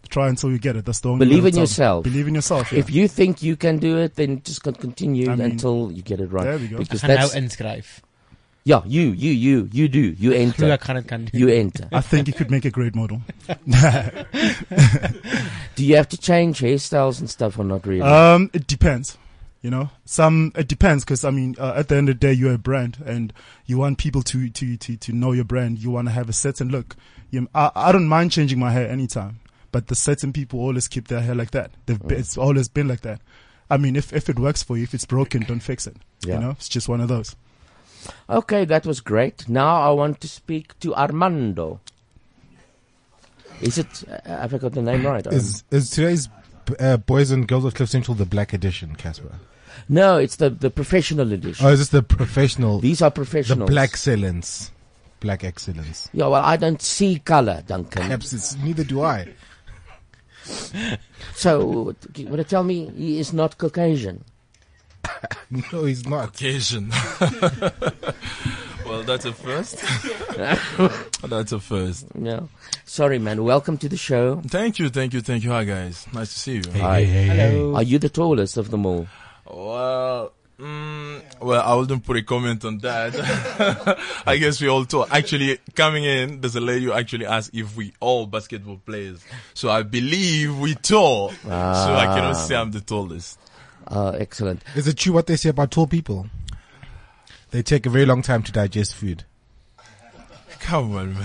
Try 0.09 0.28
until 0.28 0.53
you 0.53 0.59
get 0.59 0.76
it. 0.76 0.84
That's 0.84 1.01
the 1.01 1.11
only. 1.11 1.26
Believe 1.26 1.45
in 1.47 1.53
to 1.53 1.57
tell. 1.57 1.62
yourself. 1.62 2.05
Believe 2.05 2.28
in 2.28 2.34
yourself. 2.34 2.72
Yeah. 2.72 2.78
If 2.78 2.90
you 2.90 3.09
think 3.09 3.42
you 3.42 3.57
can 3.57 3.78
do 3.78 3.99
it, 3.99 4.14
then 4.14 4.42
just 4.42 4.62
continue 4.62 5.30
I 5.30 5.34
mean, 5.34 5.53
until 5.53 5.90
you 5.90 6.03
get 6.03 6.20
it 6.20 6.30
right. 6.30 6.45
there 6.45 6.59
we 6.59 6.68
go. 6.68 6.78
Because 6.78 7.03
Ek 7.03 7.11
gaan 7.11 7.18
nou 7.18 7.32
that's 7.32 7.34
inskryf. 7.34 8.01
Yeah, 8.65 8.83
you, 8.87 9.03
you, 9.12 9.33
you, 9.33 9.69
you 9.73 9.89
do. 9.89 10.01
You 10.19 10.31
Glo 10.31 10.39
enter. 10.41 10.71
ek 10.73 10.85
gaan 10.85 10.97
dit 10.97 11.07
kan 11.07 11.25
doen. 11.25 11.41
You 11.41 11.49
enter. 11.49 11.89
I 11.93 12.01
think 12.01 12.29
you 12.29 12.35
could 12.35 12.51
make 12.51 12.65
a 12.65 12.71
great 12.71 12.95
model. 12.95 13.21
Do 15.75 15.85
you 15.85 15.97
have 15.97 16.09
to 16.11 16.17
change 16.17 16.61
hairstyles 16.61 17.21
and 17.21 17.29
stuff 17.29 17.59
or 17.59 17.65
not 17.65 17.87
really? 17.87 18.03
Um, 18.03 18.51
it 18.53 18.67
depends. 18.67 19.19
You 19.62 19.71
know, 19.71 19.89
some 20.05 20.53
it 20.57 20.69
depends 20.69 21.05
because 21.05 21.25
I 21.25 21.31
mean, 21.31 21.57
uh, 21.59 21.73
at 21.77 21.89
the 21.89 21.97
end 21.97 22.09
of 22.11 22.21
the 22.21 22.27
day, 22.27 22.33
you're 22.35 22.53
a 22.55 22.59
brand, 22.59 22.99
and 23.07 23.33
you 23.65 23.79
want 23.79 23.97
people 23.99 24.23
to 24.23 24.51
to 24.51 24.77
to 24.77 24.97
to 24.97 25.12
know 25.12 25.33
your 25.33 25.45
brand. 25.45 25.79
You 25.79 25.91
want 25.91 26.09
to 26.09 26.12
have 26.12 26.29
a 26.29 26.35
certain 26.35 26.69
look. 26.69 26.97
You, 27.31 27.49
I 27.55 27.71
I 27.75 27.93
don't 27.93 28.07
mind 28.09 28.31
changing 28.31 28.59
my 28.59 28.73
hair 28.73 28.89
anytime, 28.91 29.41
but 29.73 29.87
the 29.89 29.95
certain 29.95 30.33
people 30.35 30.61
always 30.61 30.87
keep 30.87 31.09
their 31.09 31.23
hair 31.23 31.35
like 31.35 31.53
that. 31.53 31.71
They've 31.87 31.99
Mm. 31.99 32.09
been, 32.09 32.19
it's 32.19 32.37
always 32.37 32.69
been 32.69 32.89
like 32.89 33.01
that. 33.03 33.21
I 33.71 33.79
mean, 33.79 33.97
if 33.97 34.12
if 34.12 34.29
it 34.29 34.39
works 34.39 34.62
for 34.62 34.77
you, 34.77 34.83
if 34.85 34.93
it's 34.93 35.07
broken, 35.07 35.43
don't 35.45 35.61
fix 35.62 35.87
it. 35.87 35.97
Yeah. 36.27 36.35
You 36.35 36.41
know, 36.41 36.51
it's 36.51 36.69
just 36.69 36.87
one 36.89 37.01
of 37.01 37.09
those. 37.09 37.35
Okay, 38.29 38.65
that 38.65 38.87
was 38.87 39.01
great. 39.01 39.49
Now 39.49 39.81
I 39.83 39.91
want 39.91 40.21
to 40.21 40.29
speak 40.29 40.79
to 40.81 40.95
Armando. 40.95 41.81
Is 43.61 43.79
it? 43.79 44.05
Uh, 44.09 44.21
have 44.27 44.55
I 44.55 44.59
got 44.59 44.73
the 44.73 44.83
name 44.83 45.07
right? 45.07 45.27
Is 45.27 45.65
is 45.71 45.91
today's 45.91 46.29
uh, 46.81 46.97
Boys 46.99 47.31
and 47.31 47.47
Girls 47.47 47.65
of 47.65 47.75
Cliff 47.75 47.89
Central 47.89 48.15
the 48.15 48.27
black 48.27 48.53
edition, 48.53 48.97
Casper? 48.97 49.33
no, 49.89 50.19
it's 50.19 50.37
the 50.37 50.51
the 50.51 50.71
professional 50.71 51.33
edition. 51.33 51.65
Oh, 51.65 51.71
is 51.71 51.79
this 51.79 51.89
the 51.89 52.03
professional? 52.03 52.79
These 52.81 53.01
are 53.03 53.11
the 53.11 53.15
professionals. 53.15 53.71
black 53.71 53.91
excellence, 53.91 54.71
black 55.21 55.45
excellence. 55.45 56.09
Yeah, 56.13 56.27
well, 56.27 56.43
I 56.43 56.57
don't 56.57 56.83
see 56.83 57.19
color, 57.19 57.63
Duncan. 57.67 58.03
Perhaps 58.03 58.33
it's 58.33 58.57
neither 58.57 58.85
do 58.85 59.03
I. 59.03 59.29
So, 61.35 61.65
want 61.65 62.37
to 62.37 62.45
tell 62.45 62.65
me 62.65 62.91
he 62.91 63.19
is 63.19 63.33
not 63.33 63.57
Caucasian? 63.57 64.25
No, 65.73 65.85
he's 65.85 66.05
not. 66.07 66.31
Occasion. 66.31 66.91
well, 68.87 69.03
that's 69.05 69.25
a 69.25 69.33
first. 69.33 69.77
that's 71.23 71.53
a 71.53 71.61
first. 71.61 72.13
No. 72.15 72.49
Sorry, 72.85 73.19
man. 73.21 73.45
Welcome 73.45 73.79
to 73.79 73.89
the 73.89 73.97
show. 73.97 74.41
Thank 74.47 74.79
you, 74.81 74.89
thank 74.89 75.13
you, 75.15 75.21
thank 75.21 75.45
you. 75.45 75.51
Hi, 75.51 75.65
guys. 75.65 76.07
Nice 76.13 76.33
to 76.33 76.39
see 76.39 76.55
you. 76.57 76.63
Hi. 76.81 77.05
Hello. 77.05 77.77
Are 77.77 77.83
you 77.85 77.99
the 78.01 78.09
tallest 78.09 78.57
of 78.57 78.71
them 78.73 78.85
all? 78.87 79.07
Well, 79.47 80.33
mm, 80.59 81.23
well, 81.41 81.63
I 81.63 81.75
wouldn't 81.75 82.05
put 82.05 82.17
a 82.17 82.23
comment 82.23 82.65
on 82.65 82.79
that. 82.79 83.99
I 84.27 84.37
guess 84.39 84.61
we 84.61 84.67
all 84.69 84.85
tall. 84.87 85.07
Actually, 85.11 85.59
coming 85.77 86.03
in, 86.05 86.41
there's 86.41 86.57
a 86.57 86.61
lady 86.61 86.87
who 86.87 86.93
actually 86.93 87.27
asked 87.27 87.51
if 87.55 87.77
we 87.77 87.93
all 88.01 88.27
basketball 88.27 88.79
players. 88.85 89.25
So 89.53 89.71
I 89.71 89.83
believe 89.83 90.59
we 90.59 90.75
tall. 90.75 91.31
So 91.31 91.49
I 91.51 92.07
cannot 92.07 92.31
Ah. 92.35 92.45
say 92.47 92.57
I'm 92.57 92.73
the 92.73 92.81
tallest. 92.81 93.39
Uh, 93.87 94.12
excellent. 94.18 94.62
Is 94.74 94.89
it 94.89 94.97
true 94.97 95.12
what 95.12 95.26
they 95.26 95.37
say 95.37 95.51
about 95.51 95.70
tall 95.70 95.87
people? 95.87 96.26
They 97.51 97.62
take 97.62 97.87
a 97.87 97.91
very 97.91 98.07
long 98.07 98.22
time 98.22 98.43
to 98.43 98.53
digest 98.53 98.95
food. 98.95 99.24
Come 100.61 100.97
on, 100.97 101.14
man. 101.14 101.22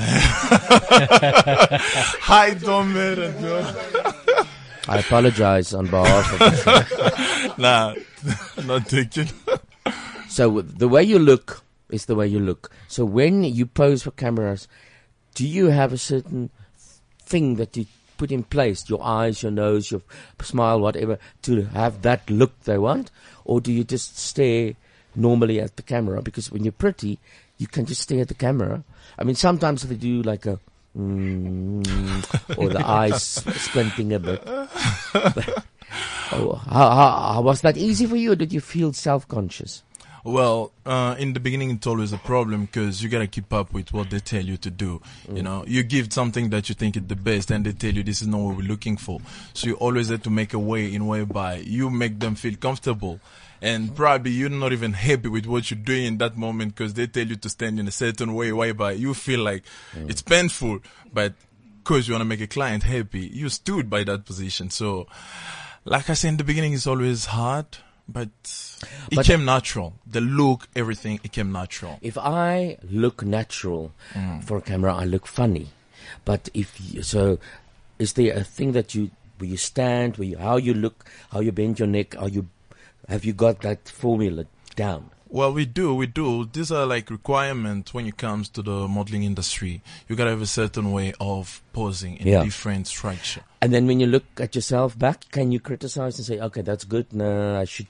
Hi, 2.22 2.54
don't 2.56 2.94
matter, 2.94 3.34
bro. 3.40 4.46
I 4.88 5.00
apologize 5.00 5.74
on 5.74 5.86
behalf 5.88 6.34
of 6.34 6.40
the 6.40 6.86
show. 7.48 7.54
nah, 7.58 7.96
not 8.66 8.88
taking. 8.88 9.30
So 10.28 10.62
the 10.62 10.88
way 10.88 11.04
you 11.04 11.20
look 11.20 11.64
is 11.90 12.06
the 12.06 12.16
way 12.16 12.28
you 12.28 12.40
look. 12.40 12.70
So 12.88 13.06
when 13.06 13.44
you 13.44 13.66
pose 13.66 14.04
for 14.04 14.12
cameras, 14.12 14.68
do 15.36 15.48
you 15.48 15.68
have 15.68 15.94
a 15.94 15.98
certain 15.98 16.50
thing 17.24 17.56
that 17.56 17.78
you 17.78 17.86
put 18.20 18.32
in 18.32 18.44
place, 18.44 18.88
your 18.88 19.04
eyes, 19.04 19.42
your 19.42 19.52
nose, 19.52 19.90
your 19.90 20.02
smile, 20.42 20.80
whatever, 20.80 21.18
to 21.42 21.64
have 21.74 22.04
that 22.04 22.30
look 22.30 22.60
they 22.66 22.78
want? 22.78 23.10
Or 23.46 23.60
do 23.60 23.72
you 23.72 23.84
just 23.84 24.20
stare 24.20 24.76
normally 25.16 25.60
at 25.60 25.78
the 25.78 25.82
camera? 25.82 26.22
Because 26.22 26.52
when 26.52 26.64
you're 26.64 26.72
pretty, 26.74 27.18
you 27.58 27.66
can 27.66 27.86
just 27.86 28.02
stare 28.02 28.22
at 28.22 28.28
the 28.28 28.36
camera. 28.36 28.84
I 29.18 29.24
mean, 29.24 29.36
sometimes 29.36 29.82
they 29.84 29.96
do 29.96 30.22
like 30.22 30.46
a, 30.46 30.60
mm, 30.96 32.58
or 32.58 32.70
the 32.70 32.88
eyes 33.00 33.24
squinting 33.24 34.14
a 34.14 34.20
bit. 34.20 34.44
oh, 36.32 36.62
how, 36.70 36.90
how, 36.90 37.34
how 37.34 37.42
was 37.42 37.62
that 37.62 37.78
easy 37.78 38.06
for 38.06 38.18
you, 38.18 38.34
or 38.34 38.36
did 38.36 38.54
you 38.54 38.62
feel 38.62 38.94
self-conscious? 38.94 39.84
Well, 40.30 40.72
uh, 40.86 41.16
in 41.18 41.34
the 41.34 41.40
beginning, 41.40 41.72
it's 41.72 41.88
always 41.88 42.14
a 42.14 42.20
problem 42.20 42.66
because 42.66 43.02
you 43.02 43.10
gotta 43.10 43.26
keep 43.26 43.52
up 43.52 43.74
with 43.74 43.92
what 43.92 44.12
they 44.12 44.20
tell 44.20 44.44
you 44.44 44.58
to 44.58 44.70
do. 44.70 45.02
You 45.34 45.42
know, 45.42 45.66
you 45.66 45.82
give 45.82 46.14
something 46.14 46.52
that 46.52 46.70
you 46.70 46.76
think 46.76 46.96
is 46.96 47.08
the 47.08 47.16
best, 47.16 47.50
and 47.50 47.66
they 47.66 47.72
tell 47.72 47.92
you 47.92 48.04
this 48.04 48.22
is 48.22 48.28
not 48.28 48.40
what 48.42 48.58
we're 48.58 48.68
looking 48.68 48.96
for. 48.96 49.20
So 49.54 49.68
you 49.68 49.74
always 49.74 50.10
have 50.10 50.22
to 50.24 50.30
make 50.30 50.54
a 50.54 50.60
way 50.60 50.94
in 50.94 51.08
whereby 51.08 51.56
you 51.66 51.90
make 51.90 52.20
them 52.20 52.36
feel 52.36 52.56
comfortable. 52.58 53.20
And 53.60 53.96
probably 53.96 54.30
you're 54.30 54.52
not 54.52 54.72
even 54.72 54.94
happy 54.94 55.30
with 55.30 55.48
what 55.48 55.72
you're 55.72 55.80
doing 55.80 56.06
in 56.06 56.18
that 56.20 56.38
moment 56.38 56.76
because 56.76 56.94
they 56.94 57.08
tell 57.08 57.26
you 57.26 57.36
to 57.36 57.50
stand 57.50 57.80
in 57.80 57.88
a 57.88 57.92
certain 57.92 58.36
way, 58.36 58.52
whereby 58.52 58.92
you 58.92 59.16
feel 59.16 59.40
like 59.40 59.64
it's 60.08 60.22
painful, 60.22 60.80
but 61.12 61.34
because 61.84 62.08
you 62.08 62.14
want 62.14 62.22
to 62.22 62.26
make 62.26 62.42
a 62.42 62.48
client 62.48 62.84
happy, 62.84 63.22
you 63.34 63.50
stood 63.50 63.90
by 63.90 64.04
that 64.04 64.26
position. 64.26 64.70
So, 64.70 65.08
like 65.86 66.08
I 66.08 66.14
said 66.14 66.30
in 66.30 66.38
the 66.38 66.44
beginning, 66.44 66.74
it's 66.74 66.86
always 66.86 67.26
hard, 67.26 67.66
but 68.12 68.30
it 69.12 69.16
But- 69.16 69.26
came 69.26 69.46
natural. 69.46 69.94
The 70.06 70.22
look, 70.22 70.68
everything, 70.76 71.20
it 71.24 71.32
came 71.32 71.52
natural. 71.52 72.00
If 72.02 72.18
I 72.18 72.78
look 72.90 73.24
natural 73.24 73.92
mm. 74.14 74.44
for 74.44 74.58
a 74.58 74.62
camera, 74.62 74.96
I 74.96 75.06
look 75.06 75.28
funny. 75.28 75.68
But 76.26 76.50
if 76.54 76.80
you, 76.80 77.04
so, 77.04 77.40
is 77.98 78.14
there 78.14 78.34
a 78.36 78.44
thing 78.44 78.72
that 78.74 78.96
you 78.96 79.12
where 79.38 79.50
you 79.50 79.58
stand, 79.58 80.18
where 80.18 80.28
you, 80.28 80.38
how 80.38 80.58
you 80.58 80.74
look, 80.74 81.06
how 81.32 81.40
you 81.40 81.52
bend 81.52 81.80
your 81.80 81.88
neck, 81.88 82.20
are 82.22 82.30
you 82.30 82.48
have 83.08 83.26
you 83.26 83.34
got 83.34 83.62
that 83.62 83.90
formula 83.90 84.46
down? 84.76 85.10
Well, 85.32 85.54
we 85.54 85.66
do, 85.66 85.94
we 85.94 86.08
do. 86.08 86.50
These 86.52 86.72
are 86.72 86.88
like 86.88 87.12
requirements 87.12 87.94
when 87.94 88.08
it 88.08 88.18
comes 88.18 88.50
to 88.50 88.64
the 88.64 88.88
modeling 88.88 89.22
industry. 89.24 89.82
You 90.08 90.16
gotta 90.16 90.32
have 90.32 90.42
a 90.42 90.48
certain 90.48 90.92
way 90.92 91.14
of 91.20 91.62
posing 91.72 92.18
in 92.18 92.28
Yeah. 92.28 92.44
different 92.44 92.88
structure. 92.88 93.42
And 93.62 93.72
then 93.72 93.86
when 93.86 94.00
you 94.00 94.08
look 94.08 94.26
at 94.40 94.56
yourself 94.56 94.98
back, 94.98 95.30
can 95.32 95.52
you 95.52 95.60
criticize 95.60 96.18
and 96.18 96.26
say, 96.26 96.40
okay, 96.40 96.62
that's 96.62 96.84
good. 96.84 97.14
No, 97.14 97.60
I 97.60 97.66
should 97.66 97.86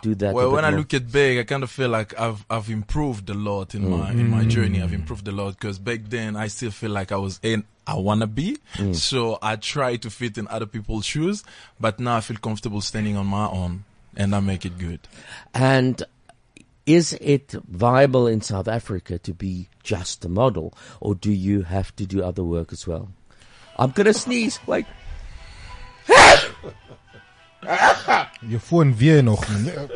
do 0.00 0.14
that. 0.16 0.32
Well, 0.32 0.52
when 0.52 0.64
I 0.64 0.70
look 0.70 0.94
at 0.94 1.10
Big, 1.10 1.38
I 1.38 1.42
kind 1.42 1.64
of 1.64 1.70
feel 1.72 1.88
like 1.88 2.16
I've 2.20 2.44
I've 2.48 2.70
improved 2.70 3.28
a 3.30 3.34
lot 3.34 3.74
in 3.74 3.90
my 3.90 4.10
in 4.12 4.28
my 4.30 4.44
Mm. 4.44 4.48
journey. 4.50 4.80
I've 4.80 4.92
improved 4.92 5.26
a 5.26 5.32
lot 5.32 5.58
because 5.58 5.80
back 5.80 6.00
then 6.08 6.36
I 6.36 6.46
still 6.46 6.70
feel 6.70 6.90
like 6.92 7.10
I 7.10 7.16
was 7.16 7.40
in 7.42 7.64
I 7.88 7.94
wanna 7.94 8.26
be. 8.28 8.58
Mm. 8.74 8.94
So 8.94 9.38
I 9.42 9.56
try 9.56 9.96
to 9.96 10.08
fit 10.10 10.38
in 10.38 10.46
other 10.48 10.66
people's 10.66 11.04
shoes, 11.04 11.42
but 11.80 11.98
now 11.98 12.16
I 12.18 12.20
feel 12.20 12.36
comfortable 12.36 12.80
standing 12.80 13.16
on 13.16 13.26
my 13.26 13.46
own, 13.48 13.84
and 14.16 14.34
I 14.36 14.40
make 14.40 14.64
it 14.64 14.76
good. 14.78 15.00
And 15.54 16.02
is 16.86 17.12
it 17.20 17.54
viable 17.68 18.26
in 18.26 18.40
South 18.40 18.68
Africa 18.68 19.18
to 19.18 19.34
be 19.34 19.68
just 19.82 20.24
a 20.24 20.28
model, 20.28 20.72
or 21.00 21.14
do 21.14 21.32
you 21.32 21.62
have 21.62 21.94
to 21.96 22.06
do 22.06 22.22
other 22.22 22.44
work 22.44 22.72
as 22.72 22.86
well? 22.86 23.08
I'm 23.78 23.90
gonna 23.90 24.14
sneeze. 24.14 24.58
Wait. 24.66 24.86
Je 28.48 28.60
phone 28.60 28.94
weer 28.94 29.22
nog. 29.22 29.48
man. 29.48 29.90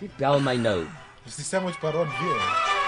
Die 0.00 0.10
bel 0.16 0.40
my 0.40 0.56
nou. 0.56 0.86
Dis 1.24 1.36
die 1.36 1.44
sandwich 1.44 1.78
baron 1.80 2.08
weer. 2.08 2.87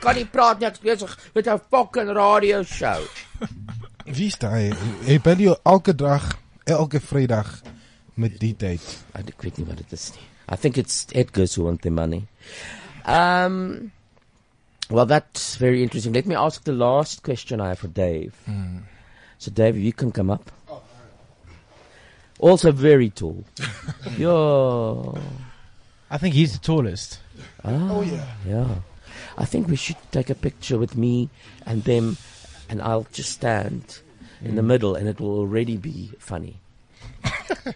Kan 0.00 0.14
nie 0.18 0.26
praat 0.26 0.60
nie, 0.60 0.68
ek's 0.68 0.82
besig 0.82 1.16
met 1.34 1.46
'n 1.48 1.60
fucking 1.70 2.10
radio 2.16 2.62
show. 2.62 3.00
Wie 4.06 4.26
is 4.26 4.38
daai? 4.38 4.72
Jy 5.06 5.18
bel 5.20 5.36
jou 5.36 5.56
elke 5.64 5.94
dag, 5.94 6.38
elke 6.64 7.00
Vrydag 7.00 7.62
met 8.14 8.38
die 8.40 8.54
tyd. 8.56 8.82
Ek 9.14 9.42
weet 9.42 9.58
nie 9.58 9.66
wat 9.66 9.76
dit 9.76 9.92
is 9.92 10.12
nie. 10.14 10.26
I 10.48 10.56
think 10.56 10.76
it's 10.76 11.06
Edgar's 11.12 11.54
who 11.56 11.64
want 11.64 11.82
the 11.82 11.90
money. 11.90 12.26
Um, 13.04 13.92
well, 14.90 15.06
that's 15.06 15.56
very 15.56 15.82
interesting. 15.82 16.14
Let 16.14 16.26
me 16.26 16.34
ask 16.34 16.62
the 16.64 16.72
last 16.72 17.22
question 17.22 17.60
I 17.60 17.68
have 17.68 17.78
for 17.78 17.88
Dave. 17.88 18.32
Hmm. 18.46 18.78
So, 19.38 19.50
Dave, 19.50 19.76
you 19.76 19.92
can 19.92 20.12
come 20.12 20.30
up. 20.30 20.50
Also 22.38 22.72
very 22.72 23.10
tall. 23.10 23.44
Yo. 24.18 25.18
I 26.10 26.18
think 26.18 26.34
he's 26.34 26.52
the 26.52 26.58
tallest. 26.58 27.20
Ah, 27.64 27.88
Oh, 27.90 28.02
yeah. 28.02 28.26
Yeah. 28.46 28.74
I 29.38 29.44
think 29.44 29.68
we 29.68 29.76
should 29.76 29.96
take 30.12 30.30
a 30.30 30.34
picture 30.34 30.78
with 30.78 30.96
me 30.96 31.28
and 31.66 31.82
them, 31.84 32.16
and 32.68 32.80
I'll 32.82 33.06
just 33.12 33.32
stand 33.32 34.00
in 34.42 34.54
the 34.56 34.62
Mm. 34.62 34.66
middle, 34.66 34.94
and 34.94 35.08
it 35.08 35.20
will 35.20 35.38
already 35.40 35.76
be 35.76 36.12
funny. 36.18 36.56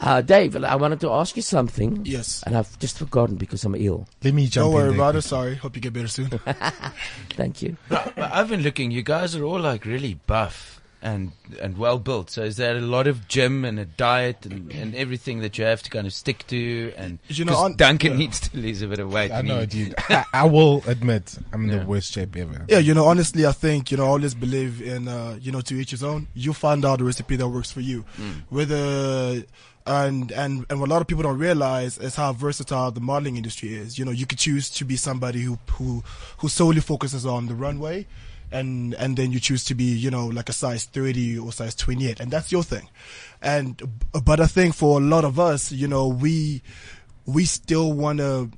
uh, 0.00 0.20
Dave, 0.20 0.56
I 0.56 0.74
wanted 0.76 1.00
to 1.00 1.10
ask 1.10 1.36
you 1.36 1.42
something. 1.42 2.02
Yes. 2.04 2.42
And 2.46 2.56
I've 2.56 2.76
just 2.80 2.98
forgotten 2.98 3.36
because 3.36 3.64
I'm 3.64 3.74
ill. 3.76 4.06
Let 4.22 4.34
me 4.34 4.46
jump 4.48 4.66
Don't 4.66 4.74
worry 4.74 4.94
about 4.94 5.16
it. 5.16 5.22
Sorry. 5.22 5.54
Hope 5.54 5.76
you 5.76 5.82
get 5.82 5.92
better 5.92 6.08
soon. 6.08 6.28
Thank 7.30 7.62
you. 7.62 7.76
But, 7.88 8.14
but 8.16 8.32
I've 8.32 8.48
been 8.48 8.62
looking. 8.62 8.90
You 8.90 9.02
guys 9.02 9.36
are 9.36 9.44
all 9.44 9.60
like 9.60 9.84
really 9.84 10.14
buff. 10.26 10.80
And 11.02 11.32
and 11.60 11.76
well 11.76 11.98
built. 11.98 12.30
So 12.30 12.42
is 12.42 12.56
there 12.56 12.76
a 12.76 12.80
lot 12.80 13.06
of 13.08 13.26
gym 13.26 13.64
and 13.64 13.78
a 13.80 13.84
diet 13.84 14.46
and, 14.46 14.70
and 14.72 14.94
everything 14.94 15.40
that 15.40 15.58
you 15.58 15.64
have 15.64 15.82
to 15.82 15.90
kind 15.90 16.06
of 16.06 16.12
stick 16.12 16.46
to? 16.46 16.92
And 16.96 17.18
You 17.28 17.44
know, 17.44 17.56
on- 17.56 17.76
Duncan 17.76 18.12
yeah. 18.12 18.18
needs 18.24 18.40
to 18.48 18.56
lose 18.56 18.82
a 18.82 18.86
bit 18.86 19.00
of 19.00 19.12
weight. 19.12 19.32
I 19.32 19.42
know, 19.42 19.60
he- 19.60 19.66
dude. 19.66 19.94
I, 20.08 20.24
I 20.32 20.44
will 20.44 20.82
admit, 20.86 21.36
I'm 21.52 21.68
in 21.68 21.76
the 21.78 21.84
worst 21.84 22.12
shape 22.12 22.36
ever. 22.36 22.64
Yeah, 22.68 22.78
you 22.78 22.94
know, 22.94 23.06
honestly, 23.06 23.44
I 23.46 23.52
think, 23.52 23.90
you 23.90 23.96
know, 23.96 24.04
I 24.04 24.08
always 24.08 24.34
believe 24.34 24.80
in, 24.80 25.08
uh, 25.08 25.38
you 25.40 25.50
know, 25.50 25.60
to 25.62 25.74
each 25.74 25.90
his 25.90 26.04
own. 26.04 26.28
You 26.34 26.52
find 26.52 26.84
out 26.84 27.00
the 27.00 27.04
recipe 27.04 27.34
that 27.36 27.48
works 27.48 27.72
for 27.72 27.80
you. 27.80 28.04
Mm. 28.16 28.42
Whether, 28.50 29.42
and, 29.86 30.30
and, 30.30 30.64
and 30.70 30.78
what 30.80 30.88
a 30.88 30.92
lot 30.92 31.00
of 31.02 31.08
people 31.08 31.24
don't 31.24 31.38
realize 31.38 31.98
is 31.98 32.14
how 32.14 32.32
versatile 32.32 32.92
the 32.92 33.00
modeling 33.00 33.36
industry 33.36 33.74
is. 33.74 33.98
You 33.98 34.04
know, 34.04 34.12
you 34.12 34.26
could 34.26 34.38
choose 34.38 34.70
to 34.70 34.84
be 34.84 34.96
somebody 34.96 35.40
who, 35.40 35.58
who, 35.72 36.04
who 36.38 36.48
solely 36.48 36.80
focuses 36.80 37.26
on 37.26 37.48
the 37.48 37.54
runway. 37.54 38.06
And, 38.52 38.94
and 38.94 39.16
then 39.16 39.32
you 39.32 39.40
choose 39.40 39.64
to 39.66 39.74
be, 39.74 39.84
you 39.84 40.10
know, 40.10 40.26
like 40.26 40.48
a 40.48 40.52
size 40.52 40.84
30 40.84 41.38
or 41.38 41.52
size 41.52 41.74
28. 41.74 42.20
And 42.20 42.30
that's 42.30 42.52
your 42.52 42.62
thing. 42.62 42.88
And, 43.40 43.80
but 44.24 44.40
I 44.40 44.46
think 44.46 44.74
for 44.74 45.00
a 45.00 45.02
lot 45.02 45.24
of 45.24 45.40
us, 45.40 45.72
you 45.72 45.88
know, 45.88 46.08
we, 46.08 46.62
we 47.26 47.44
still 47.44 47.92
want 47.92 48.18
to 48.18 48.50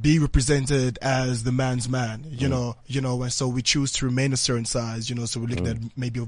be 0.00 0.18
represented 0.18 0.98
as 1.02 1.42
the 1.44 1.52
man's 1.52 1.86
man, 1.86 2.24
you 2.30 2.46
Mm. 2.46 2.50
know, 2.50 2.76
you 2.86 3.00
know, 3.02 3.22
and 3.22 3.30
so 3.32 3.46
we 3.46 3.60
choose 3.60 3.92
to 3.92 4.06
remain 4.06 4.32
a 4.32 4.38
certain 4.38 4.64
size, 4.64 5.10
you 5.10 5.14
know, 5.14 5.26
so 5.26 5.38
we're 5.38 5.48
looking 5.48 5.66
Mm. 5.66 5.84
at 5.86 5.98
maybe 5.98 6.18
a, 6.20 6.26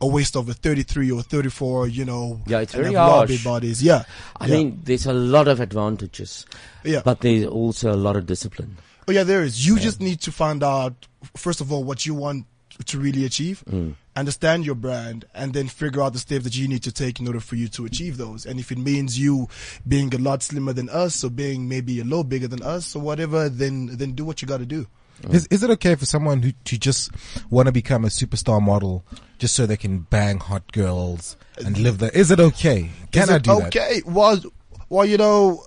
a 0.00 0.06
waist 0.06 0.34
of 0.34 0.48
a 0.48 0.52
33 0.54 1.12
or 1.12 1.22
34, 1.22 1.86
you 1.86 2.04
know, 2.04 2.40
Yeah, 2.46 2.58
it's 2.60 2.74
very 2.74 2.90
large 2.90 3.44
bodies. 3.44 3.80
Yeah. 3.84 4.02
I 4.40 4.46
yeah. 4.46 4.54
mean, 4.56 4.80
there's 4.82 5.06
a 5.06 5.12
lot 5.12 5.46
of 5.46 5.60
advantages. 5.60 6.44
Yeah. 6.82 7.02
But 7.04 7.20
there's 7.20 7.46
also 7.46 7.92
a 7.92 7.96
lot 7.96 8.16
of 8.16 8.26
discipline. 8.26 8.78
Oh 9.08 9.12
yeah, 9.12 9.24
there 9.24 9.42
is. 9.42 9.66
You 9.66 9.78
just 9.78 10.00
need 10.00 10.20
to 10.22 10.32
find 10.32 10.62
out, 10.62 11.06
first 11.36 11.60
of 11.60 11.72
all, 11.72 11.84
what 11.84 12.06
you 12.06 12.14
want 12.14 12.46
to 12.86 12.98
really 12.98 13.24
achieve, 13.24 13.62
Mm. 13.70 13.94
understand 14.16 14.66
your 14.66 14.74
brand, 14.74 15.26
and 15.34 15.52
then 15.54 15.68
figure 15.68 16.02
out 16.02 16.12
the 16.12 16.18
steps 16.18 16.42
that 16.44 16.56
you 16.56 16.66
need 16.66 16.82
to 16.82 16.90
take 16.90 17.20
in 17.20 17.26
order 17.28 17.38
for 17.38 17.54
you 17.54 17.68
to 17.68 17.84
achieve 17.84 18.16
those. 18.16 18.46
And 18.46 18.58
if 18.58 18.72
it 18.72 18.78
means 18.78 19.16
you 19.18 19.48
being 19.86 20.12
a 20.14 20.18
lot 20.18 20.42
slimmer 20.42 20.72
than 20.72 20.88
us, 20.88 21.22
or 21.22 21.30
being 21.30 21.68
maybe 21.68 22.00
a 22.00 22.04
little 22.04 22.24
bigger 22.24 22.48
than 22.48 22.62
us, 22.62 22.96
or 22.96 23.00
whatever, 23.02 23.48
then 23.48 23.90
then 23.96 24.12
do 24.12 24.24
what 24.24 24.42
you 24.42 24.48
got 24.48 24.58
to 24.58 24.66
do. 24.66 24.86
Is, 25.30 25.46
is 25.46 25.62
it 25.62 25.70
okay 25.70 25.94
for 25.94 26.06
someone 26.06 26.42
who 26.42 26.50
to 26.64 26.76
just 26.76 27.12
want 27.48 27.66
to 27.66 27.72
become 27.72 28.04
a 28.04 28.08
superstar 28.08 28.60
model 28.60 29.04
just 29.38 29.54
so 29.54 29.64
they 29.64 29.76
can 29.76 30.00
bang 30.00 30.38
hot 30.40 30.72
girls 30.72 31.36
and 31.64 31.78
live 31.78 31.98
there? 31.98 32.10
Is 32.10 32.32
it 32.32 32.40
okay? 32.40 32.90
Can 33.12 33.22
Is 33.22 33.30
I 33.30 33.36
it 33.36 33.42
do 33.44 33.56
that? 33.60 33.66
okay? 33.68 34.02
Well, 34.04 34.40
well, 34.88 35.06
you 35.06 35.16
know, 35.16 35.64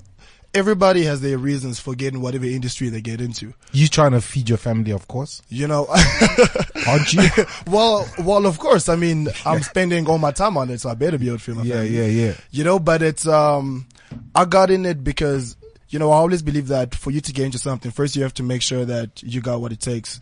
everybody 0.57 1.03
has 1.03 1.21
their 1.21 1.37
reasons 1.37 1.79
for 1.79 1.95
getting 1.95 2.19
whatever 2.21 2.45
industry 2.45 2.89
they 2.89 2.99
get 3.01 3.21
into. 3.21 3.53
You 3.71 3.87
trying 3.87 4.11
to 4.11 4.21
feed 4.21 4.49
your 4.49 4.57
family, 4.57 4.91
of 4.91 5.07
course. 5.07 5.41
You 5.49 5.67
know, 5.67 5.87
aren't 6.87 7.13
you? 7.13 7.23
well, 7.67 8.07
well, 8.19 8.45
of 8.45 8.59
course. 8.59 8.89
I 8.89 8.95
mean, 8.95 9.29
I'm 9.45 9.61
spending 9.61 10.07
all 10.09 10.17
my 10.17 10.31
time 10.31 10.57
on 10.57 10.69
it, 10.69 10.81
so 10.81 10.89
I 10.89 10.95
better 10.95 11.17
be 11.17 11.27
able 11.27 11.37
to 11.37 11.43
feed 11.43 11.55
my 11.55 11.63
Yeah, 11.63 11.75
family. 11.75 11.89
yeah, 11.97 12.05
yeah. 12.27 12.33
You 12.51 12.63
know, 12.63 12.79
but 12.79 13.01
it's 13.01 13.27
um, 13.27 13.87
I 14.35 14.45
got 14.45 14.71
in 14.71 14.85
it 14.85 15.03
because 15.03 15.55
you 15.89 15.99
know 15.99 16.11
I 16.11 16.15
always 16.15 16.41
believe 16.41 16.67
that 16.69 16.93
for 16.95 17.11
you 17.11 17.21
to 17.21 17.31
get 17.31 17.45
into 17.45 17.59
something, 17.59 17.91
first 17.91 18.15
you 18.15 18.23
have 18.23 18.33
to 18.35 18.43
make 18.43 18.61
sure 18.61 18.83
that 18.85 19.21
you 19.23 19.39
got 19.41 19.61
what 19.61 19.71
it 19.71 19.79
takes, 19.79 20.19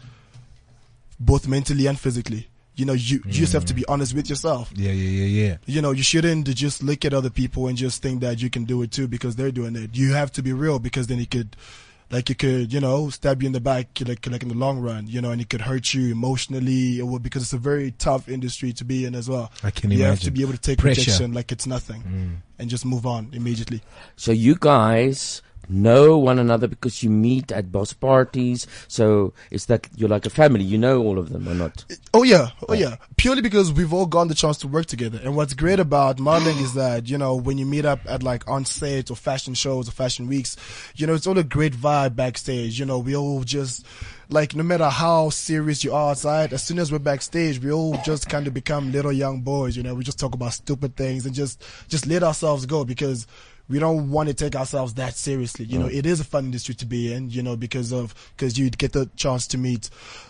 both 1.20 1.48
mentally 1.48 1.88
and 1.88 2.00
physically. 2.00 2.48
You 2.76 2.86
know, 2.86 2.94
you, 2.94 3.22
you 3.26 3.32
just 3.32 3.54
have 3.54 3.66
to 3.66 3.74
be 3.74 3.86
honest 3.88 4.14
with 4.14 4.30
yourself. 4.30 4.70
Yeah, 4.76 4.92
yeah, 4.92 5.24
yeah, 5.26 5.44
yeah. 5.48 5.58
You 5.66 5.82
know, 5.82 5.92
you 5.92 6.04
shouldn't 6.04 6.54
just 6.56 6.84
look 6.84 7.06
at 7.06 7.14
other 7.14 7.30
people 7.30 7.68
and 7.68 7.78
just 7.78 8.02
think 8.02 8.20
that 8.22 8.42
you 8.42 8.50
can 8.50 8.66
do 8.66 8.82
it 8.82 8.92
too 8.92 9.08
because 9.08 9.36
they're 9.38 9.52
doing 9.52 9.76
it. 9.76 9.92
You 9.96 10.14
have 10.14 10.32
to 10.34 10.42
be 10.44 10.52
real 10.52 10.80
because 10.80 11.08
then 11.08 11.20
it 11.20 11.32
could, 11.32 11.56
like, 12.12 12.30
it 12.30 12.38
could, 12.38 12.74
you 12.74 12.82
know, 12.82 13.10
stab 13.10 13.42
you 13.42 13.48
in 13.48 13.54
the 13.54 13.62
back, 13.62 13.88
like, 14.06 14.28
like 14.28 14.44
in 14.44 14.50
the 14.50 14.56
long 14.56 14.80
run, 14.80 15.08
you 15.08 15.22
know, 15.22 15.32
and 15.32 15.40
it 15.42 15.50
could 15.50 15.62
hurt 15.62 15.94
you 15.94 16.12
emotionally 16.12 17.00
or 17.00 17.18
because 17.20 17.44
it's 17.44 17.54
a 17.54 17.58
very 17.58 17.92
tough 17.92 18.28
industry 18.28 18.74
to 18.74 18.84
be 18.84 19.06
in 19.06 19.16
as 19.16 19.30
well. 19.30 19.52
I 19.64 19.72
can 19.72 19.90
You 19.90 20.04
have 20.04 20.20
to 20.22 20.32
be 20.32 20.42
able 20.42 20.52
to 20.54 20.60
take 20.60 20.80
Pressure. 20.80 21.00
rejection 21.02 21.34
like 21.34 21.52
it's 21.54 21.66
nothing 21.66 22.04
Mm. 22.04 22.36
and 22.60 22.70
just 22.70 22.86
move 22.86 23.06
on 23.06 23.30
immediately. 23.32 23.82
So 24.18 24.32
you 24.34 24.56
guys 24.60 25.42
know 25.70 26.18
one 26.18 26.40
another 26.40 26.68
because 26.68 27.04
you 27.04 27.10
meet 27.10 27.52
at 27.52 27.72
boss 27.72 27.94
parties. 27.94 28.68
So 28.88 29.34
it's 29.52 29.66
that 29.66 29.88
you're 29.96 30.10
like 30.10 30.26
a 30.26 30.30
family. 30.30 30.64
You 30.64 30.78
know 30.78 31.02
all 31.02 31.18
of 31.18 31.30
them 31.30 31.48
or 31.48 31.54
not? 31.54 31.86
Oh 32.14 32.24
yeah, 32.24 32.50
oh, 32.62 32.68
oh 32.70 32.74
yeah. 32.74 32.96
Purely 33.18 33.42
because 33.42 33.72
we've 33.72 33.94
all 33.94 34.06
gotten 34.06 34.28
the 34.28 34.36
chance 34.36 34.58
to 34.60 34.68
work 34.68 34.86
together. 34.86 35.20
And 35.24 35.36
what's 35.36 35.54
great 35.54 35.80
about 35.80 36.20
modeling 36.20 36.58
is 36.58 36.74
that, 36.74 37.10
you 37.10 37.18
know, 37.18 37.36
when 37.36 37.58
you 37.58 37.66
meet 37.66 37.86
up 37.86 38.00
at 38.06 38.24
like 38.24 38.48
on 38.50 38.66
set 38.66 39.12
or 39.12 39.16
fashion 39.16 39.54
shows 39.54 39.88
or 39.88 39.92
fashion 39.92 40.28
weeks, 40.28 40.56
you 40.96 41.08
know, 41.08 41.14
it's 41.14 41.28
all 41.28 41.38
a 41.38 41.44
great 41.44 41.74
vibe 41.74 42.16
backstage. 42.16 42.80
You 42.80 42.86
know, 42.86 43.00
we 43.00 43.16
all 43.16 43.44
just 43.44 43.86
like 44.30 44.56
no 44.56 44.64
matter 44.64 44.90
how 44.90 45.30
serious 45.30 45.84
you 45.84 45.94
are 45.94 46.12
outside, 46.12 46.54
as 46.54 46.64
soon 46.64 46.80
as 46.80 46.92
we're 46.92 47.00
backstage, 47.00 47.60
we 47.60 47.72
all 47.72 47.98
just 48.04 48.30
kind 48.30 48.48
of 48.48 48.54
become 48.54 48.92
little 48.92 49.12
young 49.12 49.42
boys, 49.42 49.78
you 49.78 49.84
know, 49.84 49.94
we 49.94 50.04
just 50.04 50.20
talk 50.20 50.34
about 50.34 50.54
stupid 50.54 50.96
things 50.96 51.26
and 51.26 51.36
just 51.36 51.64
just 51.88 52.08
let 52.08 52.24
ourselves 52.24 52.66
go 52.66 52.84
because 52.84 53.28
we 53.68 53.80
don't 53.80 54.12
want 54.12 54.30
to 54.30 54.36
take 54.36 54.56
ourselves 54.56 54.94
that 54.96 55.16
seriously. 55.16 55.66
You 55.66 55.80
know, 55.80 55.88
it 55.88 56.06
is 56.06 56.20
a 56.20 56.24
fun 56.24 56.46
industry 56.46 56.76
to 56.76 56.86
be 56.86 57.12
in, 57.14 57.30
you 57.30 57.42
know, 57.42 57.56
because 57.56 57.92
of, 57.92 58.14
because 58.36 58.58
you 58.58 58.70
get 58.70 58.92
the 58.94 59.10
chance 59.16 59.48
to 59.48 59.58
meet 59.58 59.90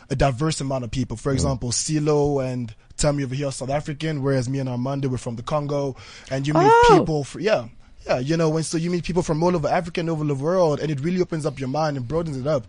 a 0.09 0.15
diverse 0.15 0.61
amount 0.61 0.83
of 0.83 0.91
people. 0.91 1.17
For 1.17 1.31
example, 1.31 1.71
CeeLo 1.71 2.45
and 2.45 2.73
Tammy 2.97 3.23
over 3.23 3.35
here 3.35 3.47
are 3.47 3.51
South 3.51 3.69
African, 3.69 4.23
whereas 4.23 4.47
me 4.47 4.59
and 4.59 4.69
Armando 4.69 5.09
were 5.09 5.17
from 5.17 5.35
the 5.35 5.43
Congo. 5.43 5.95
And 6.31 6.47
you 6.47 6.53
meet 6.53 6.63
Oh. 6.65 6.97
people, 6.99 7.23
fr 7.25 7.39
yeah. 7.39 7.67
Yeah, 8.05 8.19
you 8.19 8.37
know, 8.37 8.49
when 8.51 8.63
so 8.63 8.77
you 8.77 8.91
meet 8.91 9.03
people 9.03 9.23
from 9.23 9.41
all 9.41 9.55
over 9.55 9.67
Africa 9.67 9.99
and 9.99 10.09
over 10.11 10.23
the 10.23 10.35
world, 10.35 10.79
and 10.79 10.91
it 10.91 10.99
really 10.99 11.19
opens 11.21 11.43
up 11.45 11.59
your 11.59 11.69
mind 11.69 11.97
and 11.97 12.07
broadens 12.07 12.37
it 12.37 12.45
up 12.45 12.67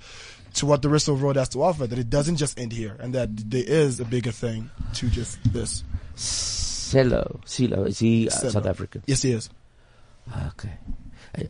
to 0.54 0.64
what 0.64 0.80
the 0.80 0.88
rest 0.88 1.08
of 1.08 1.18
the 1.18 1.22
world 1.24 1.36
has 1.36 1.50
to 1.50 1.62
offer. 1.62 1.86
That 1.86 1.98
it 1.98 2.08
doesn't 2.08 2.36
just 2.36 2.58
end 2.58 2.72
here, 2.72 2.96
and 2.98 3.14
that 3.14 3.28
there 3.50 3.62
is 3.66 4.00
a 4.00 4.06
bigger 4.06 4.32
thing 4.32 4.70
to 4.94 5.10
just 5.10 5.38
this. 5.52 5.84
Cello. 6.90 7.40
Celo. 7.44 7.86
Is 7.86 7.98
he 7.98 8.28
uh, 8.28 8.30
Cello. 8.30 8.50
South 8.50 8.66
African? 8.66 9.02
Yes, 9.06 9.22
he 9.22 9.32
is. 9.32 9.50
Okay. 10.48 10.72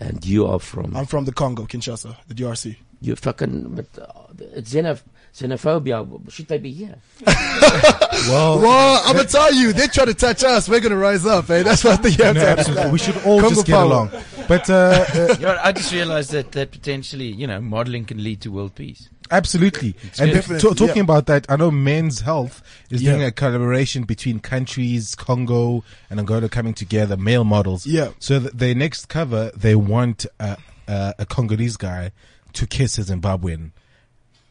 And 0.00 0.24
you 0.26 0.46
are 0.46 0.58
from? 0.58 0.96
I'm 0.96 1.06
from 1.06 1.24
the 1.26 1.32
Congo, 1.32 1.64
Kinshasa, 1.64 2.16
the 2.28 2.34
DRC. 2.34 2.76
You 3.00 3.14
fucking, 3.14 3.74
but 3.76 3.86
uh, 4.02 4.06
it's 4.54 4.72
xenoph- 4.74 5.02
xenophobia. 5.34 6.30
Should 6.30 6.48
they 6.48 6.58
be 6.58 6.72
here? 6.72 6.96
well, 7.26 8.58
well, 8.58 9.02
I'm 9.04 9.14
gonna 9.16 9.28
tell 9.28 9.52
you, 9.54 9.72
they 9.72 9.86
try 9.86 10.06
to 10.06 10.14
touch 10.14 10.42
us, 10.42 10.68
we're 10.68 10.80
gonna 10.80 10.96
rise 10.96 11.24
up, 11.26 11.48
eh? 11.50 11.62
That's 11.62 11.84
what 11.84 12.02
they 12.02 12.10
have 12.12 12.34
No, 12.34 12.40
to 12.42 12.48
absolutely. 12.48 12.90
We 12.90 12.98
should 12.98 13.16
all 13.18 13.40
Congo 13.40 13.54
just 13.54 13.66
get 13.66 13.74
power. 13.74 13.84
along. 13.84 14.10
But 14.48 14.68
uh, 14.70 15.04
uh, 15.14 15.36
You 15.38 15.46
know, 15.46 15.58
I 15.62 15.72
just 15.72 15.92
realized 15.92 16.30
that 16.32 16.52
that 16.52 16.72
potentially, 16.72 17.26
you 17.26 17.46
know, 17.46 17.60
modeling 17.60 18.06
can 18.06 18.22
lead 18.24 18.40
to 18.42 18.50
world 18.50 18.74
peace. 18.74 19.08
Absolutely. 19.30 19.94
It's 20.02 20.20
and 20.20 20.32
talking 20.60 20.96
Yeah. 20.96 21.02
about 21.02 21.26
that, 21.26 21.46
I 21.48 21.56
know 21.56 21.70
Men's 21.70 22.20
Health 22.20 22.62
is 22.90 23.02
doing 23.02 23.22
a 23.22 23.30
collaboration 23.32 24.04
between 24.04 24.40
countries, 24.40 25.14
Congo 25.14 25.84
and 26.10 26.20
Angola 26.20 26.48
coming 26.48 26.74
together, 26.74 27.16
male 27.16 27.44
models. 27.44 27.86
Yeah. 27.86 28.10
So 28.18 28.40
th- 28.40 28.52
their 28.52 28.74
next 28.74 29.08
cover, 29.08 29.50
they 29.56 29.74
want 29.74 30.26
uh, 30.40 30.56
uh, 30.88 31.12
a 31.18 31.26
Congolese 31.26 31.76
guy 31.76 32.12
to 32.54 32.66
kiss 32.66 32.98
a 32.98 33.02
Zimbabwean 33.02 33.70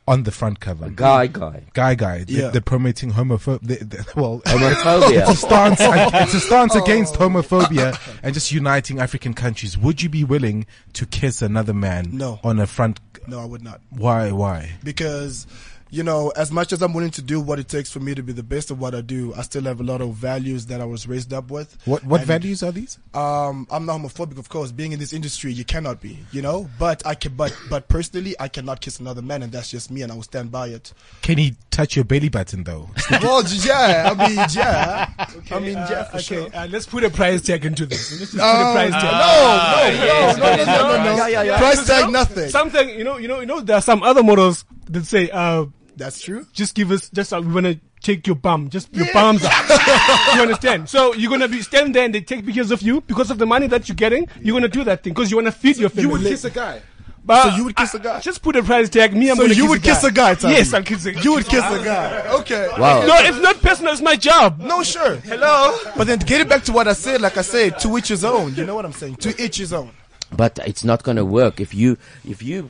on 0.07 0.21
the 0.23 0.31
front 0.31 0.59
cover. 0.59 0.89
guy 0.89 1.25
guy. 1.27 1.63
Guy 1.73 1.95
guy. 1.95 2.23
They- 2.23 2.33
Yeah. 2.33 2.49
They're 2.49 2.61
promoting 2.61 3.13
homophobia. 3.13 4.15
Well, 4.15 4.41
Homophobia. 4.45 5.21
it's 5.21 5.29
a 5.31 5.35
stance, 5.35 5.77
it's 5.81 6.33
a 6.35 6.39
stance 6.39 6.75
Oh. 6.75 6.83
against 6.83 7.15
homophobia 7.15 7.99
and 8.21 8.33
just 8.33 8.51
uniting 8.51 8.99
African 8.99 9.33
countries. 9.33 9.77
Would 9.77 10.01
you 10.03 10.09
be 10.09 10.23
willing 10.23 10.67
to 10.93 11.05
kiss 11.07 11.41
another 11.41 11.73
man 11.73 12.09
No. 12.13 12.39
on 12.43 12.59
a 12.59 12.67
front? 12.67 12.99
No, 13.27 13.39
I 13.39 13.45
would 13.45 13.63
not. 13.63 13.81
Why? 13.89 14.31
Why? 14.31 14.73
because 14.83 15.47
you 15.95 16.03
know 16.03 16.29
as 16.35 16.51
much 16.51 16.73
as 16.73 16.81
i'm 16.81 16.93
willing 16.93 17.09
to 17.09 17.21
do 17.21 17.39
what 17.39 17.57
it 17.57 17.67
takes 17.69 17.89
for 17.89 17.99
me 18.01 18.13
to 18.13 18.21
be 18.21 18.33
the 18.33 18.43
best 18.43 18.69
of 18.69 18.79
what 18.81 18.93
i 18.93 18.99
do 18.99 19.33
i 19.35 19.41
still 19.41 19.63
have 19.63 19.79
a 19.79 19.83
lot 19.83 20.01
of 20.01 20.13
values 20.13 20.65
that 20.65 20.81
i 20.81 20.85
was 20.85 21.07
raised 21.07 21.31
up 21.31 21.49
with 21.49 21.77
What 21.85 22.03
what 22.03 22.19
And, 22.21 22.27
values 22.27 22.61
are 22.63 22.71
these? 22.73 22.99
um 23.13 23.65
i'm 23.71 23.85
not 23.85 23.99
homophobic 24.01 24.37
of 24.37 24.49
course 24.49 24.71
being 24.73 24.91
in 24.91 24.99
this 24.99 25.13
industry 25.13 25.53
you 25.53 25.63
cannot 25.63 26.01
be 26.01 26.19
you 26.33 26.41
know 26.41 26.69
but 26.77 27.05
i 27.05 27.15
can 27.15 27.33
but 27.35 27.55
but 27.69 27.87
personally 27.87 28.35
i 28.41 28.47
cannot 28.49 28.81
kiss 28.81 28.99
another 28.99 29.21
man 29.21 29.41
and 29.43 29.51
that's 29.53 29.71
just 29.71 29.89
me 29.89 30.01
and 30.01 30.11
i 30.11 30.15
will 30.15 30.23
stand 30.23 30.51
by 30.51 30.67
it 30.67 30.91
Can 31.21 31.37
he 31.37 31.55
touch 31.71 31.95
your 31.95 32.03
belly 32.05 32.29
button 32.29 32.63
though? 32.65 32.89
well 33.21 33.43
yeah 33.63 34.13
i 34.17 34.27
mean 34.27 34.45
yeah 34.53 35.09
i 35.51 35.59
mean 35.59 35.73
yeah 35.73 36.03
for 36.03 36.17
okay, 36.17 36.23
sure 36.23 36.49
uh, 36.53 36.67
let's 36.69 36.85
put 36.87 37.03
a 37.05 37.09
price 37.09 37.41
tag 37.41 37.63
into 37.65 37.85
this. 37.85 38.11
Let's 38.19 38.31
just 38.31 38.33
put 38.33 38.41
Oh, 38.43 38.69
a 38.69 38.73
price 38.73 38.91
tag. 38.91 39.13
no, 39.13 40.39
no, 40.39 40.45
no, 40.45 40.55
no, 40.55 40.55
no, 40.55 40.55
no, 40.55 40.55
no, 40.55 40.65
no. 40.65 40.65
no, 40.65 40.97
no, 40.97 41.03
no, 41.03 41.03
no. 41.03 41.15
Yeah, 41.17 41.27
yeah, 41.27 41.43
yeah. 41.43 41.57
Price 41.57 41.71
Because, 41.81 41.87
tag, 41.87 41.99
you 41.99 42.05
know, 42.11 42.19
nothing. 42.19 42.49
Something, 42.49 42.89
you 42.89 43.03
know, 43.03 43.17
you 43.17 43.27
know, 43.27 43.39
you 43.41 43.45
know, 43.45 43.59
there 43.61 43.75
are 43.77 43.81
some 43.81 44.03
other 44.03 44.23
models 44.23 44.65
that 44.89 45.05
say, 45.05 45.29
uh, 45.29 45.65
that's 45.95 46.21
true. 46.21 46.45
Just 46.53 46.75
give 46.75 46.91
us, 46.91 47.09
just 47.09 47.33
uh, 47.33 47.41
we 47.41 47.53
want 47.53 47.65
to 47.65 47.79
take 48.01 48.27
your 48.27 48.35
bum, 48.35 48.69
just 48.69 48.93
your 48.93 49.07
palms 49.11 49.43
out. 49.43 49.69
you 50.35 50.41
understand? 50.41 50.87
So 50.89 51.13
you're 51.15 51.29
gonna 51.31 51.47
be 51.47 51.61
stand 51.61 51.95
there 51.95 52.05
and 52.05 52.13
they 52.13 52.21
take 52.21 52.45
pictures 52.45 52.71
of 52.71 52.81
you 52.81 53.01
because 53.01 53.31
of 53.31 53.37
the 53.39 53.45
money 53.45 53.67
that 53.67 53.89
you're 53.89 53.95
getting. 53.95 54.27
You're 54.41 54.55
gonna 54.55 54.67
do 54.67 54.83
that 54.83 55.03
thing 55.03 55.13
because 55.13 55.31
you 55.31 55.37
wanna 55.37 55.51
feed 55.51 55.77
your 55.77 55.89
family. 55.89 56.03
You 56.03 56.09
would 56.11 56.21
kiss 56.21 56.43
a 56.45 56.51
guy. 56.51 56.81
But 57.25 57.49
So 57.49 57.55
you 57.55 57.63
would 57.65 57.75
kiss 57.75 57.93
a 57.95 57.99
guy? 57.99 58.19
Just 58.19 58.43
put 58.43 58.55
a 58.55 58.61
price 58.61 58.87
tag. 58.87 59.15
Me, 59.15 59.31
I'm 59.31 59.35
So 59.37 59.43
gonna 59.43 59.55
you 59.55 59.63
kiss 59.63 59.69
would 59.71 59.83
kiss 59.83 60.03
a 60.03 60.11
guy, 60.11 60.35
Tommy? 60.35 60.53
Yes, 60.53 60.73
I'll 60.75 60.83
kiss 60.83 61.05
a 61.05 61.11
guy. 61.11 61.21
You 61.21 61.31
would 61.33 61.45
kiss 61.45 61.63
a 61.63 61.83
guy. 61.83 62.27
Okay. 62.41 62.67
Wow. 62.77 63.03
No, 63.07 63.15
it's 63.17 63.39
not 63.41 63.59
personal. 63.63 63.93
It's 63.93 64.01
my 64.01 64.15
job. 64.15 64.59
No, 64.59 64.83
sure. 64.83 65.15
Hello. 65.15 65.75
But 65.97 66.05
then 66.05 66.19
get 66.19 66.41
it 66.41 66.47
back 66.49 66.63
to 66.65 66.71
what 66.71 66.87
I 66.87 66.93
said, 66.93 67.21
like 67.21 67.37
I 67.37 67.41
said, 67.41 67.79
to 67.79 67.97
each 67.97 68.09
his 68.09 68.23
own. 68.23 68.53
You 68.53 68.65
know 68.65 68.75
what 68.75 68.85
I'm 68.85 68.93
saying? 68.93 69.15
To 69.17 69.43
each 69.43 69.57
his 69.57 69.73
own. 69.73 69.89
But 70.31 70.59
it's 70.67 70.83
not 70.83 71.01
going 71.01 71.17
to 71.17 71.25
work 71.25 71.59
if 71.59 71.73
you 71.73 71.97
if 72.29 72.43
you 72.43 72.69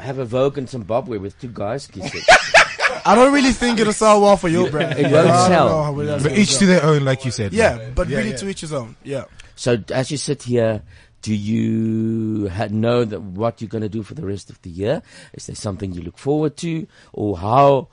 have 0.00 0.18
a 0.18 0.24
Vogue 0.24 0.58
in 0.58 0.66
Zimbabwe 0.66 1.18
with 1.18 1.38
two 1.40 1.48
guys 1.52 1.86
kissing. 1.86 2.22
I 3.04 3.14
don't 3.14 3.32
really 3.32 3.52
think 3.52 3.78
it'll 3.80 3.92
sell 3.92 4.20
well 4.20 4.36
for 4.36 4.48
your 4.48 4.70
brand. 4.70 4.98
It 4.98 5.04
won't 5.10 5.28
don't 5.28 5.48
sell. 5.48 5.68
know 5.68 5.82
how 5.82 6.00
it 6.00 6.06
does 6.06 6.22
But 6.22 6.28
go 6.30 6.34
each 6.36 6.50
sell. 6.50 6.60
to 6.60 6.66
their 6.66 6.84
own, 6.84 7.04
like 7.04 7.24
you 7.24 7.30
said. 7.30 7.52
Yeah, 7.52 7.76
man. 7.76 7.92
but 7.94 8.08
Yeah, 8.08 8.18
really 8.18 8.30
yeah. 8.30 8.36
to 8.36 8.48
each 8.48 8.60
his 8.62 8.72
own. 8.72 8.96
Yeah. 9.04 9.24
So 9.56 9.76
as 9.92 10.10
you 10.10 10.16
sit 10.16 10.42
here, 10.44 10.82
do 11.22 11.34
you 11.34 12.48
ha- 12.48 12.68
know 12.70 13.04
that 13.04 13.20
what 13.20 13.60
you're 13.60 13.68
going 13.68 13.82
to 13.82 13.88
do 13.88 14.02
for 14.02 14.14
the 14.14 14.26
rest 14.26 14.50
of 14.50 14.60
the 14.62 14.70
year? 14.70 15.02
Is 15.34 15.46
there 15.46 15.56
something 15.56 15.92
you 15.92 16.02
look 16.02 16.18
forward 16.18 16.56
to, 16.58 16.86
or 17.12 17.38
how 17.38 17.88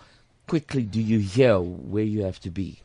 quickly 0.47 0.83
do 0.83 0.99
you 1.01 1.19
hear 1.19 1.59
where 1.59 2.03
you 2.03 2.23
have 2.23 2.39
to 2.41 2.49
be? 2.49 2.79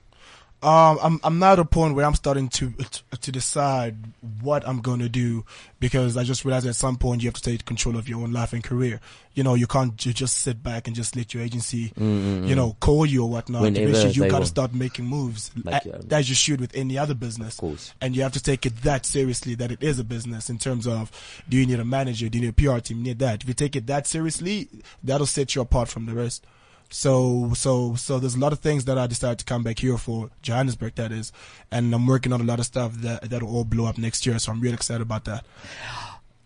Um, 0.65 0.99
I'm 1.03 1.21
I'm 1.23 1.39
not 1.39 1.55
at 1.55 1.59
a 1.59 1.65
point 1.67 1.95
where 1.95 2.07
I'm 2.07 2.15
starting 2.15 2.49
to 2.49 2.73
to 3.21 3.31
decide 3.33 3.97
what 4.41 4.67
I'm 4.67 4.81
going 4.81 5.01
to 5.01 5.09
do 5.11 5.45
because 5.79 6.17
I 6.17 6.25
just 6.25 6.45
realized 6.45 6.67
at 6.67 6.75
some 6.75 6.97
point 6.97 7.23
you 7.23 7.29
have 7.29 7.35
to 7.35 7.43
take 7.43 7.65
control 7.67 7.97
of 7.99 8.09
your 8.09 8.23
own 8.23 8.33
life 8.33 8.55
and 8.55 8.65
career. 8.65 9.01
You 9.35 9.43
know, 9.43 9.55
you 9.55 9.67
can't 9.67 9.95
ju- 9.97 10.13
just 10.15 10.39
sit 10.39 10.63
back 10.63 10.87
and 10.87 10.95
just 10.97 11.17
let 11.17 11.35
your 11.35 11.43
agency, 11.43 11.91
Mm, 11.99 12.45
mm, 12.45 12.49
you 12.49 12.55
know, 12.55 12.77
call 12.81 13.05
you 13.05 13.25
or 13.25 13.29
whatnot. 13.31 13.63
Whenever 13.63 13.89
Eventually, 13.91 14.13
you 14.15 14.23
they 14.23 14.29
got 14.29 14.37
will. 14.39 14.45
to 14.45 14.49
start 14.49 14.73
making 14.73 15.05
moves 15.07 15.51
Like, 15.63 15.85
um, 15.87 16.07
as 16.11 16.29
you 16.29 16.35
should 16.35 16.61
with 16.61 16.75
any 16.75 16.97
other 16.97 17.15
business. 17.15 17.55
Of 17.55 17.61
course. 17.61 17.93
And 18.01 18.17
you 18.17 18.23
have 18.23 18.33
to 18.33 18.43
take 18.43 18.65
it 18.65 18.77
that 18.83 19.05
seriously 19.05 19.55
that 19.57 19.71
it 19.73 19.83
is 19.83 19.99
a 19.99 20.05
business 20.05 20.49
in 20.49 20.59
terms 20.59 20.87
of 20.87 21.11
do 21.49 21.57
you 21.59 21.67
need 21.67 21.81
a 21.81 21.85
manager, 21.85 22.29
do 22.29 22.39
you 22.39 22.45
need 22.45 22.51
a 22.51 22.75
PR 22.75 22.79
team, 22.81 22.99
you 22.99 23.05
need 23.05 23.19
that. 23.19 23.43
If 23.43 23.49
you 23.49 23.55
take 23.55 23.77
it 23.77 23.87
that 23.89 24.07
seriously, 24.07 24.69
that'll 25.03 25.27
set 25.27 25.55
you 25.55 25.61
apart 25.63 25.89
from 25.89 26.07
the 26.07 26.15
rest. 26.15 26.47
So, 26.91 27.53
so, 27.55 27.97
so 27.97 28.19
there's 28.21 28.37
a 28.37 28.39
lot 28.39 28.53
of 28.53 28.61
things 28.61 28.85
that 28.85 28.99
I 28.99 29.07
decided 29.07 29.41
to 29.41 29.45
come 29.45 29.65
back 29.65 29.81
here 29.81 29.99
for 29.99 30.31
Johannesburg, 30.43 30.95
that 30.95 31.11
is, 31.11 31.33
and 31.71 31.93
I'm 31.93 32.07
working 32.07 32.33
on 32.33 32.41
a 32.41 32.45
lot 32.45 32.61
of 32.61 32.67
stuff 32.67 32.95
that 32.99 33.29
that'll 33.31 33.53
all 33.53 33.65
blow 33.65 33.87
up 33.87 33.99
next 33.99 34.27
year. 34.27 34.39
So 34.39 34.53
I'm 34.53 34.61
really 34.61 34.75
excited 34.75 35.03
about 35.03 35.25
that. 35.25 35.45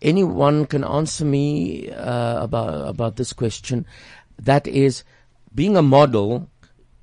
Anyone 0.01 0.65
can 0.65 0.83
answer 0.83 1.25
me 1.25 1.91
uh, 1.91 2.41
about 2.43 2.87
about 2.87 3.15
this 3.17 3.33
question. 3.33 3.85
That 4.39 4.65
is, 4.65 5.03
being 5.53 5.75
a 5.75 5.81
model, 5.81 6.49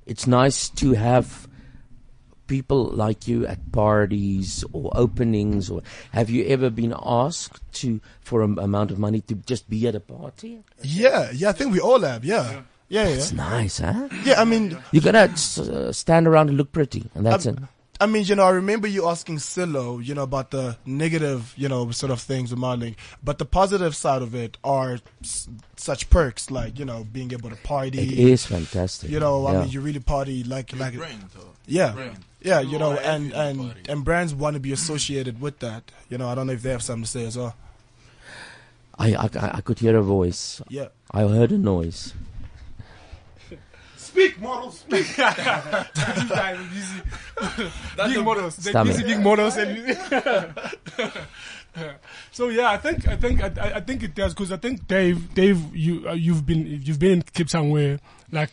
it's 0.05 0.27
nice 0.27 0.69
to 0.69 0.93
have 0.93 1.47
people 2.47 2.85
like 2.85 3.27
you 3.27 3.45
at 3.45 3.71
parties 3.71 4.63
or 4.73 4.91
openings. 4.95 5.69
Or 5.69 5.83
have 6.11 6.29
you 6.29 6.45
ever 6.47 6.69
been 6.69 6.95
asked 6.97 7.61
to 7.73 8.01
for 8.21 8.41
an 8.41 8.57
amount 8.57 8.91
of 8.91 8.97
money 8.99 9.21
to 9.21 9.35
just 9.35 9.69
be 9.69 9.87
at 9.87 9.95
a 9.95 9.99
party? 9.99 10.63
Yeah, 10.81 11.29
yeah, 11.33 11.49
I 11.49 11.51
think 11.51 11.71
we 11.71 11.79
all 11.79 11.99
have. 11.99 12.25
Yeah, 12.25 12.51
yeah, 12.51 12.61
yeah. 12.89 13.05
That's 13.05 13.31
nice, 13.33 13.79
huh? 13.79 14.07
Yeah, 14.23 14.39
I 14.41 14.45
mean, 14.45 14.77
You 14.91 15.01
gotta 15.01 15.29
uh, 15.31 15.91
stand 15.91 16.27
around 16.27 16.49
and 16.49 16.57
look 16.57 16.71
pretty, 16.71 17.09
and 17.15 17.25
that's 17.25 17.45
it. 17.45 17.57
I 17.99 18.05
mean, 18.05 18.25
you 18.25 18.35
know, 18.35 18.43
I 18.45 18.51
remember 18.51 18.87
you 18.87 19.07
asking 19.07 19.39
Silo, 19.39 19.97
you 19.97 20.13
know, 20.13 20.21
about 20.21 20.51
the 20.51 20.77
negative, 20.85 21.51
you 21.57 21.67
know, 21.67 21.89
sort 21.89 22.11
of 22.11 22.21
things 22.21 22.51
with 22.51 22.59
modeling, 22.59 22.95
but 23.23 23.39
the 23.39 23.45
positive 23.45 23.95
side 23.95 24.21
of 24.21 24.35
it 24.35 24.55
are 24.63 24.99
s- 25.23 25.49
such 25.77 26.07
perks, 26.11 26.51
like 26.51 26.77
you 26.77 26.85
know, 26.85 27.07
being 27.11 27.31
able 27.33 27.49
to 27.49 27.55
party. 27.55 27.97
It 27.99 28.19
is 28.19 28.45
fantastic. 28.45 29.09
You 29.09 29.19
know, 29.19 29.47
I 29.47 29.61
mean, 29.61 29.69
you 29.69 29.81
really 29.81 29.99
party 29.99 30.43
like 30.43 30.75
like 30.77 30.93
brand, 30.95 31.23
though. 31.33 31.49
yeah, 31.65 31.93
Brand. 31.93 32.19
yeah, 32.39 32.59
You 32.59 32.73
you 32.73 32.77
know, 32.77 32.91
and 32.93 33.33
and 33.33 33.57
party. 33.59 33.81
and 33.89 34.05
brands 34.05 34.35
want 34.35 34.53
to 34.53 34.59
be 34.59 34.71
associated 34.73 35.41
with 35.41 35.57
that. 35.59 35.91
You 36.07 36.19
know, 36.19 36.29
I 36.29 36.35
don't 36.35 36.45
know 36.45 36.53
if 36.53 36.61
they 36.61 36.69
have 36.69 36.83
something 36.83 37.03
to 37.05 37.09
say 37.09 37.25
as 37.25 37.35
well. 37.35 37.55
I, 38.99 39.13
I 39.15 39.29
I 39.57 39.61
could 39.61 39.79
hear 39.79 39.95
a 39.97 40.03
voice. 40.03 40.61
Yeah. 40.69 40.89
I 41.11 41.21
heard 41.21 41.51
a 41.51 41.57
noise. 41.57 42.13
Speak, 44.17 44.41
models, 44.41 44.79
speak. 44.79 45.05
These 45.05 45.15
guys 45.15 46.57
are 46.57 46.63
busy. 46.73 48.15
big 48.15 48.25
models. 48.25 48.55
They're 48.57 48.71
Stop 48.73 48.87
busy 48.87 49.03
it. 49.03 49.07
big 49.07 49.19
models. 49.21 49.57
And 49.57 49.97
so 52.31 52.49
yeah, 52.49 52.71
I 52.71 52.77
think 52.77 53.07
I 53.07 53.15
think 53.15 53.43
I, 53.43 53.51
I- 53.61 53.73
I 53.75 53.79
think 53.81 54.01
it 54.03 54.15
does 54.15 54.33
because 54.33 54.51
I 54.51 54.57
think 54.57 54.87
Dave, 54.87 55.33
Dave, 55.35 55.75
you 55.75 56.07
uh, 56.09 56.13
you've 56.13 56.45
been 56.45 56.65
you've 56.83 56.97
been 56.99 57.11
in 57.11 57.21
Cape 57.21 57.47
Town 57.49 57.69
where 57.69 57.99
like 58.31 58.49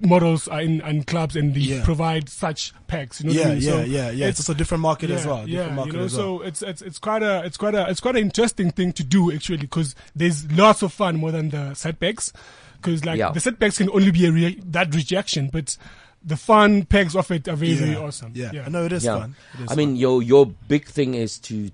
models 0.00 0.48
are 0.48 0.60
in, 0.60 0.80
in 0.80 1.02
clubs 1.04 1.36
and 1.36 1.54
they 1.54 1.60
Yeah. 1.60 1.84
provide 1.84 2.28
such 2.28 2.72
packs. 2.88 3.20
You 3.20 3.26
know 3.30 3.34
what 3.34 3.38
Yeah, 3.38 3.44
I 3.44 3.54
mean? 3.54 3.62
yeah, 3.62 3.70
So 3.70 3.80
yeah, 3.84 4.10
yeah. 4.10 4.26
It's 4.28 4.40
also 4.40 4.52
a 4.52 4.56
different 4.56 4.80
market 4.82 5.10
as 5.10 5.24
yeah, 5.24 5.30
well, 5.30 5.46
different 5.46 5.68
yeah, 5.70 5.74
market 5.74 5.92
you 5.92 5.98
know, 5.98 6.04
as 6.06 6.16
well. 6.16 6.38
so 6.38 6.42
it's 6.44 6.62
it's 6.62 6.82
it's 6.82 6.98
quite 6.98 7.22
a 7.22 7.44
it's 7.44 7.56
quite 7.58 7.74
a 7.74 7.88
it's 7.90 8.00
quite 8.00 8.16
an 8.16 8.22
interesting 8.22 8.70
thing 8.70 8.92
to 8.94 9.04
do 9.04 9.30
actually 9.32 9.58
because 9.58 9.94
there's 10.16 10.50
lots 10.52 10.82
of 10.82 10.92
fun 10.92 11.16
more 11.16 11.30
than 11.30 11.50
the 11.50 11.74
setbacks 11.74 12.32
because 12.84 13.04
like 13.04 13.18
Yeah. 13.18 13.32
the 13.32 13.40
setbacks 13.40 13.78
can 13.78 13.88
only 13.90 14.10
be 14.10 14.26
a 14.26 14.32
re- 14.32 14.60
that 14.66 14.94
rejection, 14.94 15.48
but 15.52 15.76
the 16.22 16.36
fun 16.36 16.84
pegs 16.84 17.16
of 17.16 17.30
it 17.30 17.48
are 17.48 17.56
very 17.56 17.74
very 17.74 17.96
awesome. 17.96 18.32
yeah. 18.34 18.50
yeah. 18.52 18.64
I 18.66 18.68
know 18.68 18.84
it 18.84 18.92
is 18.92 19.04
Yeah. 19.04 19.18
fun. 19.20 19.34
It 19.58 19.64
is 19.64 19.72
I 19.72 19.74
mean, 19.74 19.96
your 19.96 20.22
your 20.22 20.46
big 20.46 20.86
thing 20.86 21.14
is 21.14 21.38
to 21.40 21.70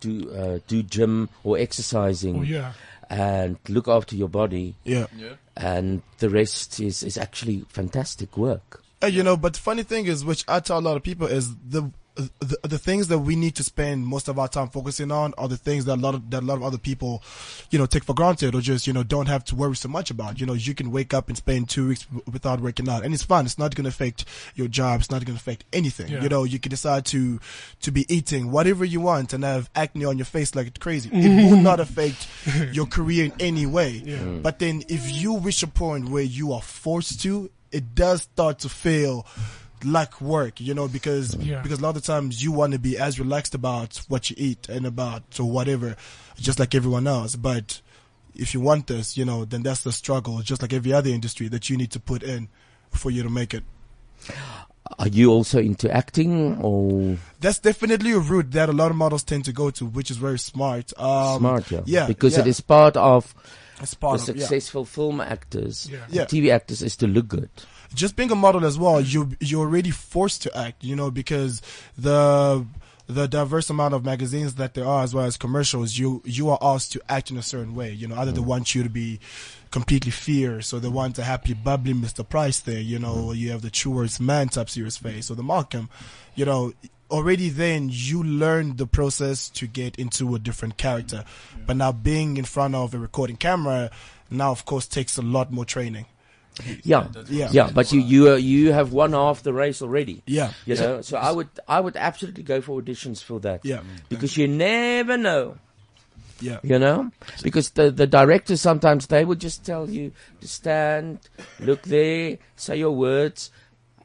do 0.00 0.30
uh, 0.32 0.58
do 0.66 0.82
gym 0.82 1.28
or 1.44 1.58
exercising. 1.58 2.38
Oh, 2.38 2.42
yeah. 2.42 2.72
And 3.10 3.58
look 3.68 3.86
after 3.86 4.16
your 4.16 4.28
body. 4.28 4.74
Yeah. 4.84 5.06
Yeah. 5.16 5.34
And 5.56 6.02
the 6.18 6.30
rest 6.30 6.80
is 6.80 7.02
is 7.02 7.16
actually 7.18 7.64
fantastic 7.68 8.36
work. 8.36 8.82
You 9.06 9.22
know, 9.22 9.36
but 9.36 9.52
the 9.52 9.60
funny 9.60 9.82
thing 9.82 10.06
is, 10.06 10.24
which 10.24 10.44
I 10.48 10.60
tell 10.60 10.78
a 10.78 10.80
lot 10.80 10.96
of 10.96 11.02
people, 11.02 11.26
is 11.26 11.54
the, 11.56 11.90
the 12.14 12.58
the 12.62 12.78
things 12.78 13.08
that 13.08 13.18
we 13.18 13.34
need 13.34 13.56
to 13.56 13.64
spend 13.64 14.06
most 14.06 14.28
of 14.28 14.38
our 14.38 14.46
time 14.46 14.68
focusing 14.68 15.10
on 15.10 15.34
are 15.36 15.48
the 15.48 15.56
things 15.56 15.84
that 15.86 15.94
a 15.94 16.00
lot 16.00 16.14
of 16.14 16.30
that 16.30 16.42
a 16.42 16.46
lot 16.46 16.54
of 16.56 16.62
other 16.62 16.78
people, 16.78 17.22
you 17.70 17.78
know, 17.78 17.86
take 17.86 18.04
for 18.04 18.14
granted 18.14 18.54
or 18.54 18.60
just 18.60 18.86
you 18.86 18.92
know 18.92 19.02
don't 19.02 19.26
have 19.26 19.44
to 19.46 19.56
worry 19.56 19.74
so 19.74 19.88
much 19.88 20.10
about. 20.10 20.38
You 20.38 20.46
know, 20.46 20.52
you 20.52 20.74
can 20.74 20.92
wake 20.92 21.12
up 21.12 21.26
and 21.28 21.36
spend 21.36 21.68
two 21.68 21.88
weeks 21.88 22.04
w- 22.04 22.22
without 22.32 22.60
working 22.60 22.88
out, 22.88 23.04
and 23.04 23.12
it's 23.12 23.24
fun. 23.24 23.46
It's 23.46 23.58
not 23.58 23.74
going 23.74 23.84
to 23.84 23.88
affect 23.88 24.26
your 24.54 24.68
job. 24.68 25.00
It's 25.00 25.10
not 25.10 25.24
going 25.24 25.36
to 25.36 25.40
affect 25.40 25.64
anything. 25.72 26.08
Yeah. 26.08 26.22
You 26.22 26.28
know, 26.28 26.44
you 26.44 26.60
can 26.60 26.70
decide 26.70 27.04
to 27.06 27.40
to 27.80 27.90
be 27.90 28.06
eating 28.14 28.52
whatever 28.52 28.84
you 28.84 29.00
want 29.00 29.32
and 29.32 29.42
have 29.42 29.68
acne 29.74 30.04
on 30.04 30.16
your 30.16 30.26
face 30.26 30.54
like 30.54 30.68
it's 30.68 30.78
crazy. 30.78 31.10
It 31.12 31.50
will 31.50 31.56
not 31.60 31.80
affect 31.80 32.28
your 32.72 32.86
career 32.86 33.24
in 33.24 33.32
any 33.40 33.66
way. 33.66 34.02
Yeah. 34.04 34.18
Mm. 34.18 34.42
But 34.42 34.58
then 34.58 34.82
if 34.88 35.10
you 35.10 35.38
reach 35.38 35.62
a 35.62 35.66
point 35.66 36.08
where 36.10 36.22
you 36.22 36.52
are 36.52 36.60
forced 36.62 37.20
to, 37.22 37.50
it 37.72 37.94
does 37.94 38.22
start 38.22 38.58
to 38.60 38.68
feel 38.68 39.26
like 39.84 40.20
work, 40.20 40.60
you 40.60 40.74
know, 40.74 40.88
because 40.88 41.34
Yeah. 41.36 41.60
because 41.62 41.78
a 41.78 41.82
lot 41.82 41.96
of 41.96 42.02
times 42.04 42.42
you 42.42 42.52
want 42.52 42.72
to 42.72 42.78
be 42.78 42.96
as 42.98 43.18
relaxed 43.20 43.54
about 43.54 43.98
what 44.08 44.30
you 44.30 44.36
eat 44.38 44.68
and 44.68 44.86
about 44.86 45.22
or 45.38 45.50
whatever, 45.50 45.96
just 46.38 46.58
like 46.58 46.74
everyone 46.74 47.06
else. 47.06 47.36
But 47.36 47.80
if 48.34 48.54
you 48.54 48.60
want 48.60 48.86
this, 48.88 49.16
you 49.16 49.24
know, 49.24 49.44
then 49.44 49.62
that's 49.62 49.82
the 49.82 49.92
struggle, 49.92 50.40
just 50.42 50.62
like 50.62 50.72
every 50.72 50.92
other 50.92 51.10
industry 51.10 51.48
that 51.48 51.68
you 51.70 51.76
need 51.76 51.90
to 51.92 52.00
put 52.00 52.22
in 52.22 52.48
for 52.90 53.10
you 53.10 53.22
to 53.22 53.30
make 53.30 53.54
it. 53.54 53.64
Are 54.98 55.08
you 55.08 55.30
also 55.30 55.58
into 55.60 55.90
acting 55.90 56.58
or 56.60 57.16
That's 57.40 57.58
definitely 57.58 58.12
a 58.12 58.18
route 58.18 58.50
that 58.52 58.68
a 58.68 58.72
lot 58.72 58.90
of 58.90 58.96
models 58.96 59.22
tend 59.24 59.44
to 59.46 59.52
go 59.52 59.70
to, 59.70 59.86
which 59.86 60.10
is 60.10 60.18
very 60.18 60.38
smart. 60.38 60.92
Um, 60.98 61.38
smart? 61.38 61.70
Yeah, 61.70 61.80
yeah, 61.86 62.06
because 62.06 62.36
yeah. 62.36 62.44
is 62.44 62.60
part 62.60 62.96
of 62.96 63.34
It's 63.80 63.94
part 63.94 64.20
the 64.20 64.32
of- 64.32 64.36
yeah. 64.36 64.42
successful 64.42 64.84
film 64.84 65.20
actors, 65.20 65.88
Yeah. 65.90 65.98
Yeah. 66.10 66.24
TV 66.26 66.50
actors, 66.50 66.82
is 66.82 66.96
to 66.96 67.06
look 67.06 67.28
good. 67.28 67.48
Just 67.94 68.16
being 68.16 68.30
a 68.30 68.34
model 68.36 68.64
as 68.64 68.78
well, 68.78 69.00
you 69.00 69.30
you're 69.40 69.60
already 69.66 69.90
forced 69.90 70.42
to 70.42 70.56
act, 70.56 70.82
you 70.84 70.96
know, 70.96 71.10
because 71.10 71.62
the 71.96 72.66
the 73.06 73.26
diverse 73.26 73.68
amount 73.68 73.92
of 73.92 74.04
magazines 74.04 74.54
that 74.54 74.72
there 74.72 74.86
are 74.86 75.02
as 75.02 75.14
well 75.14 75.24
as 75.24 75.36
commercials, 75.36 75.98
you 75.98 76.22
you 76.24 76.48
are 76.50 76.58
asked 76.62 76.92
to 76.92 77.02
act 77.08 77.30
in 77.30 77.36
a 77.36 77.42
certain 77.42 77.74
way. 77.74 77.92
You 77.92 78.08
know, 78.08 78.16
either 78.16 78.32
they 78.32 78.40
mm. 78.40 78.46
want 78.46 78.74
you 78.74 78.82
to 78.82 78.88
be 78.88 79.20
completely 79.70 80.10
fierce 80.10 80.72
or 80.72 80.80
they 80.80 80.88
mm. 80.88 80.92
want 80.92 81.18
a 81.18 81.24
happy, 81.24 81.52
bubbly 81.52 81.94
Mr. 81.94 82.26
Price 82.28 82.60
there, 82.60 82.80
you 82.80 82.98
know, 82.98 83.14
mm. 83.14 83.36
you 83.36 83.50
have 83.50 83.62
the 83.62 83.70
Truworths 83.70 84.20
Man 84.20 84.48
type 84.48 84.70
serious 84.70 84.96
face 84.96 85.30
or 85.30 85.34
the 85.34 85.42
Markham, 85.42 85.90
you 86.34 86.44
know, 86.44 86.72
already 87.10 87.50
then 87.50 87.90
you 87.92 88.22
learn 88.22 88.76
the 88.76 88.86
process 88.86 89.48
to 89.50 89.66
get 89.66 89.96
into 89.96 90.34
a 90.34 90.38
different 90.38 90.78
character. 90.78 91.24
But 91.66 91.76
now 91.76 91.92
being 91.92 92.38
in 92.38 92.44
front 92.44 92.74
of 92.74 92.94
a 92.94 92.98
recording 92.98 93.36
camera 93.36 93.90
now 94.30 94.50
of 94.50 94.64
course 94.64 94.86
takes 94.86 95.16
a 95.16 95.22
lot 95.22 95.52
more 95.52 95.64
training. 95.64 96.06
Yeah, 96.84 97.08
Yeah. 97.28 97.48
yeah. 97.50 97.70
But 97.72 97.92
you 97.92 98.00
you 98.00 98.30
uh, 98.30 98.36
you 98.36 98.72
have 98.72 98.92
won 98.92 99.12
half 99.12 99.42
the 99.42 99.52
race 99.52 99.82
already. 99.82 100.22
Yeah. 100.26 100.52
you 100.66 100.76
know. 100.76 101.00
So 101.02 101.16
I 101.18 101.30
would 101.32 101.48
I 101.66 101.80
would 101.80 101.96
absolutely 101.96 102.42
go 102.42 102.60
for 102.60 102.80
auditions 102.80 103.22
for 103.22 103.40
that. 103.40 103.64
Yeah. 103.64 103.80
because 104.08 104.36
you 104.36 104.46
never 104.46 105.16
know. 105.16 105.56
Yeah. 106.40 106.58
You 106.62 106.78
know, 106.78 107.10
because 107.42 107.70
the 107.70 107.90
the 107.90 108.06
directors 108.06 108.60
sometimes 108.60 109.06
they 109.06 109.24
would 109.24 109.40
just 109.40 109.64
tell 109.64 109.88
you 109.88 110.12
to 110.40 110.48
stand, 110.48 111.20
look 111.60 111.82
there, 111.82 112.38
say 112.56 112.76
your 112.76 112.90
words, 112.90 113.50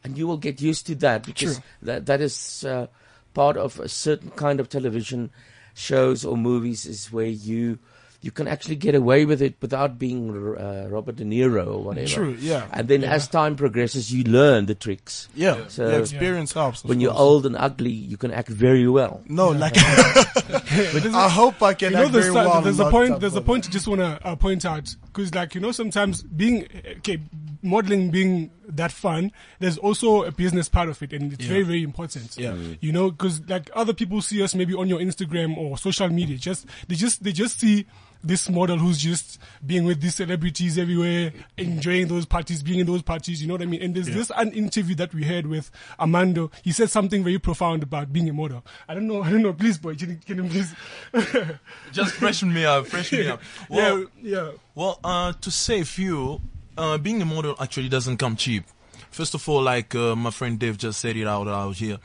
and 0.04 0.18
you 0.18 0.28
will 0.28 0.38
get 0.38 0.62
used 0.62 0.86
to 0.88 0.96
that 0.96 1.26
because 1.26 1.56
True. 1.56 1.64
that 1.82 2.06
that 2.06 2.22
is 2.22 2.64
uh, 2.64 2.88
part 3.34 3.58
of 3.58 3.80
a 3.80 3.90
certain 3.90 4.30
kind 4.32 4.60
of 4.60 4.70
television 4.70 5.32
shows 5.74 6.24
or 6.24 6.38
movies 6.38 6.86
is 6.86 7.12
where 7.12 7.26
you 7.26 7.80
you 8.22 8.32
can 8.32 8.48
actually 8.48 8.76
get 8.76 8.96
away 8.96 9.24
with 9.26 9.42
it 9.42 9.56
without 9.62 9.98
being 9.98 10.30
uh, 10.58 10.88
Robert 10.90 11.16
De 11.16 11.24
Niro 11.24 11.68
or 11.68 11.84
whatever. 11.84 12.08
True, 12.08 12.38
yeah. 12.40 12.68
And 12.74 12.88
then 12.88 13.02
Yeah. 13.02 13.14
as 13.14 13.28
time 13.30 13.56
progresses, 13.56 14.12
you 14.12 14.24
learn 14.26 14.66
the 14.66 14.76
tricks. 14.76 15.30
Yeah. 15.36 15.56
So 15.70 15.88
Yeah, 15.90 15.98
experience 16.00 16.52
helps, 16.54 16.84
of 16.84 16.90
When 16.90 17.00
you're 17.00 17.14
old 17.14 17.46
and 17.46 17.56
ugly, 17.56 17.92
you 17.92 18.18
can 18.18 18.32
act 18.32 18.50
very 18.50 18.88
well. 18.90 19.22
No, 19.28 19.50
like 19.64 19.74
I 19.78 21.30
hope 21.30 21.62
I 21.64 21.74
can 21.74 21.92
you 21.92 21.98
know, 21.98 22.04
act 22.04 22.12
there's, 22.14 22.26
very 22.26 22.36
well. 22.36 22.62
there's 22.62 22.80
a 22.80 22.90
point. 22.90 23.12
up, 23.14 23.20
There's 23.22 23.36
a 23.36 23.42
point 23.42 23.68
I 23.68 23.72
just 23.72 23.88
want 23.88 24.02
to 24.02 24.20
uh, 24.28 24.36
point 24.36 24.66
out 24.66 24.94
because, 25.20 25.36
like, 25.36 25.54
you 25.56 25.62
know, 25.62 25.72
sometimes 25.72 26.24
being 26.24 26.66
okay, 26.98 27.20
modeling 27.62 28.10
being 28.10 28.52
that 28.68 28.92
fun, 28.92 29.32
there's 29.60 29.78
also 29.78 30.24
a 30.24 30.32
business 30.32 30.70
part 30.70 30.88
of 30.90 31.02
it, 31.04 31.12
and 31.14 31.34
it's 31.34 31.44
Yeah. 31.44 31.50
very, 31.50 31.64
very 31.64 31.84
important. 31.84 32.38
Yeah. 32.38 32.52
Mm. 32.52 32.78
You 32.82 32.92
know, 32.92 33.12
because 33.12 33.42
like 33.50 33.70
other 33.76 33.94
people 33.94 34.22
see 34.22 34.42
us 34.42 34.56
maybe 34.56 34.74
on 34.74 34.88
your 34.88 35.00
Instagram 35.00 35.58
or 35.58 35.78
social 35.78 36.08
media, 36.10 36.38
just 36.38 36.66
they 36.88 36.96
just 36.96 37.24
they 37.24 37.32
just 37.34 37.60
see 37.60 37.86
this 38.24 38.50
model 38.50 38.78
who's 38.78 38.98
just 38.98 39.40
being 39.66 39.86
with 39.86 40.02
these 40.02 40.16
celebrities 40.16 40.78
everywhere, 40.78 41.32
enjoying 41.58 42.08
those 42.08 42.26
parties, 42.26 42.62
being 42.62 42.80
in 42.80 42.86
those 42.88 43.02
parties. 43.02 43.42
You 43.42 43.48
know 43.48 43.54
what 43.54 43.62
I 43.62 43.66
mean? 43.66 43.82
And 43.82 43.96
there's 43.96 44.10
Yeah. 44.10 44.16
this 44.16 44.32
an 44.36 44.52
interview 44.52 44.96
that 44.96 45.14
we 45.14 45.24
had 45.24 45.48
with 45.48 45.72
Armando. 46.00 46.52
He 46.64 46.72
said 46.72 46.90
something 46.90 47.24
very 47.24 47.40
profound 47.40 47.82
about 47.84 48.12
being 48.12 48.30
a 48.30 48.34
model. 48.34 48.66
I 48.88 48.94
don't 48.94 49.08
know. 49.08 49.22
I 49.24 49.30
don't 49.32 49.42
know. 49.42 49.54
Please, 49.54 49.78
boy, 49.78 49.96
can 49.96 50.10
you, 50.10 50.20
can 50.26 50.44
you 50.44 50.50
please? 50.50 50.76
Just 51.92 52.14
freshen 52.16 52.54
me 52.54 52.66
up, 52.66 52.88
freshen 52.88 53.20
me 53.20 53.28
up. 53.28 53.42
Well, 53.70 54.00
yeah, 54.00 54.06
yeah. 54.22 54.52
Well, 54.76 55.00
uh, 55.04 55.34
to 55.34 55.52
save 55.52 55.98
you, 55.98 56.42
uh, 56.78 56.98
being 56.98 57.22
a 57.22 57.26
model 57.26 57.56
actually 57.60 57.90
doesn't 57.90 58.18
come 58.18 58.36
cheap. 58.36 58.64
First 59.12 59.34
of 59.34 59.48
all, 59.50 59.62
like 59.62 59.96
uh, 59.96 60.16
my 60.16 60.30
friend 60.30 60.60
Dave 60.60 60.78
just 60.78 61.00
said 61.00 61.16
it 61.16 61.26
out 61.28 61.48
out 61.48 61.76
here, 61.76 61.98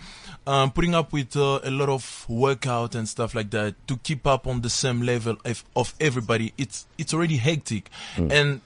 um, 0.46 0.70
putting 0.72 0.94
up 0.94 1.12
with 1.12 1.36
uh, 1.36 1.60
a 1.64 1.70
lot 1.70 1.88
of 1.88 2.26
workout 2.28 2.94
and 2.94 3.08
stuff 3.08 3.34
like 3.34 3.50
that 3.50 3.74
to 3.88 3.96
keep 3.98 4.26
up 4.26 4.46
on 4.46 4.60
the 4.60 4.70
same 4.70 5.02
level 5.02 5.36
of, 5.44 5.64
of 5.74 5.94
everybody, 6.00 6.52
it's 6.58 6.86
it's 6.98 7.14
already 7.14 7.36
hectic. 7.36 7.90
And 8.16 8.60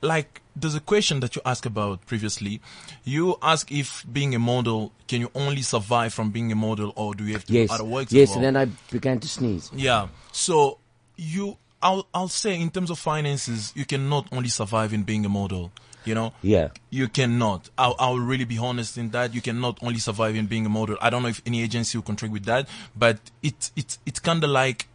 like 0.00 0.40
there's 0.56 0.74
a 0.74 0.80
question 0.80 1.20
that 1.20 1.34
you 1.34 1.42
asked 1.44 1.66
about 1.66 2.04
previously. 2.06 2.60
You 3.04 3.36
ask 3.42 3.70
if 3.72 4.04
being 4.12 4.34
a 4.34 4.38
model 4.38 4.92
can 5.08 5.20
you 5.20 5.30
only 5.34 5.62
survive 5.62 6.12
from 6.14 6.30
being 6.30 6.50
a 6.52 6.54
model, 6.54 6.92
or 6.96 7.14
do 7.14 7.24
you 7.24 7.32
have 7.34 7.44
to 7.46 7.52
Yes. 7.52 7.68
do 7.68 7.74
other 7.74 7.84
works? 7.84 8.12
Yes, 8.12 8.30
as 8.30 8.36
and 8.36 8.44
then 8.44 8.56
I 8.56 8.66
began 8.90 9.18
to 9.20 9.28
sneeze. 9.28 9.70
Yeah. 9.74 10.08
So 10.32 10.78
you, 11.16 11.56
I'll, 11.82 12.06
I'll 12.12 12.28
say 12.28 12.60
in 12.60 12.70
terms 12.70 12.90
of 12.90 12.98
finances, 12.98 13.72
you 13.76 13.84
cannot 13.84 14.28
only 14.32 14.48
survive 14.48 14.92
in 14.92 15.02
being 15.04 15.24
a 15.24 15.28
model. 15.28 15.70
You 16.04 16.14
know. 16.14 16.32
Yeah. 16.42 16.68
You 16.90 17.08
cannot. 17.08 17.70
I'll, 17.76 17.96
I'll 17.98 18.18
really 18.18 18.44
be 18.44 18.58
honest 18.58 18.98
in 18.98 19.10
that. 19.10 19.34
You 19.34 19.40
cannot 19.40 19.78
only 19.82 19.98
survive 19.98 20.36
in 20.36 20.46
being 20.46 20.66
a 20.66 20.68
model. 20.68 20.96
I 21.00 21.10
don't 21.10 21.22
know 21.22 21.28
if 21.28 21.42
any 21.46 21.62
agency 21.62 21.98
will 21.98 22.02
contract 22.02 22.32
with 22.32 22.44
that, 22.44 22.68
but 22.96 23.18
it, 23.42 23.70
it, 23.76 23.98
it's 24.06 24.20
kind 24.20 24.42
of 24.44 24.50
like 24.50 24.86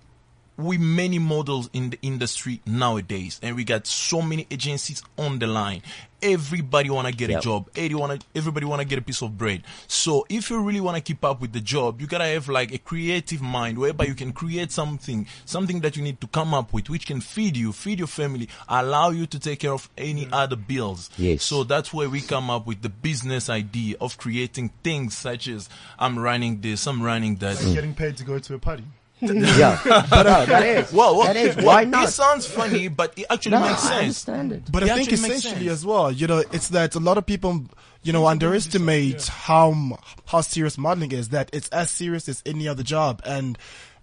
we 0.60 0.78
many 0.78 1.20
models 1.20 1.70
in 1.74 1.90
the 1.92 2.00
industry 2.02 2.62
nowadays, 2.66 3.40
and 3.42 3.56
we 3.56 3.64
got 3.64 3.88
so 3.88 4.22
many 4.22 4.46
agencies 4.52 5.02
on 5.18 5.40
the 5.40 5.48
line. 5.48 5.82
Everybody 6.22 6.90
wanna 6.90 7.14
get 7.14 7.30
a 7.30 7.40
job. 7.40 7.70
Everybody 7.78 7.96
wanna, 7.96 8.20
everybody 8.36 8.66
wanna 8.66 8.84
get 8.84 9.00
a 9.00 9.02
piece 9.02 9.22
of 9.22 9.38
bread. 9.38 9.64
So 9.88 10.26
if 10.28 10.50
you 10.50 10.62
really 10.62 10.82
wanna 10.82 11.00
keep 11.00 11.24
up 11.24 11.40
with 11.40 11.54
the 11.54 11.62
job, 11.62 12.02
you 12.02 12.08
gotta 12.08 12.26
have 12.26 12.50
like 12.50 12.74
a 12.74 12.78
creative 12.78 13.42
mind 13.42 13.78
whereby 13.78 14.04
you 14.04 14.16
can 14.16 14.34
create 14.34 14.74
something, 14.74 15.28
something 15.46 15.80
that 15.80 15.96
you 15.96 16.04
need 16.04 16.20
to 16.20 16.28
come 16.28 16.54
up 16.54 16.74
with, 16.74 16.90
which 16.90 17.08
can 17.08 17.22
feed 17.22 17.56
you, 17.56 17.72
feed 17.72 18.00
your 18.00 18.08
family, 18.10 18.50
allow 18.68 19.12
you 19.12 19.28
to 19.28 19.40
take 19.40 19.60
care 19.60 19.72
of 19.72 19.90
any 19.98 20.28
other 20.34 20.58
bills. 20.58 21.10
Yes. 21.18 21.46
So 21.46 21.64
that's 21.64 21.94
where 21.94 22.10
we 22.10 22.20
come 22.20 22.50
up 22.50 22.68
with 22.68 22.82
the 22.82 22.90
business 22.90 23.50
idea 23.50 23.96
of 24.02 24.18
creating 24.18 24.72
things 24.84 25.16
such 25.16 25.48
as 25.48 25.70
I'm 25.98 26.20
running 26.20 26.60
this, 26.60 26.86
I'm 26.86 27.02
running 27.02 27.38
that. 27.38 27.64
Like 27.64 27.76
getting 27.76 27.94
paid 27.94 28.18
to 28.18 28.26
go 28.26 28.40
to 28.40 28.56
a 28.56 28.60
party. 28.60 28.84
Yeah. 29.60 29.80
but 30.10 30.26
uh, 30.28 30.40
No, 30.40 30.46
that 30.46 30.64
is. 30.66 30.94
Well, 30.94 31.18
well, 31.18 31.28
That 31.28 31.36
is. 31.36 31.56
well, 31.58 31.66
Why 31.66 32.04
It 32.04 32.10
sounds 32.10 32.46
funny, 32.46 32.88
but 32.88 33.14
it 33.18 33.26
actually 33.30 33.52
No, 33.58 33.62
makes 33.68 33.86
I 33.86 34.00
understand 34.00 34.52
it. 34.54 34.72
But 34.72 34.84
It 34.84 34.92
I 34.92 34.96
think 34.96 35.12
essentially 35.12 35.68
as 35.70 35.86
well, 35.86 36.12
you 36.12 36.28
know, 36.28 36.40
it's 36.52 36.70
that 36.70 36.96
a 36.96 37.00
lot 37.00 37.18
of 37.18 37.26
people, 37.26 37.66
you 38.04 38.14
know, 38.14 38.28
underestimate 38.28 39.28
how 39.28 39.98
how 40.26 40.42
serious 40.42 40.78
modeling 40.78 41.12
is. 41.12 41.30
That 41.30 41.50
it's 41.54 41.68
as 41.70 41.90
serious 41.92 42.30
as 42.30 42.42
any 42.46 42.68
other 42.68 42.84
job, 42.84 43.22
and 43.26 43.58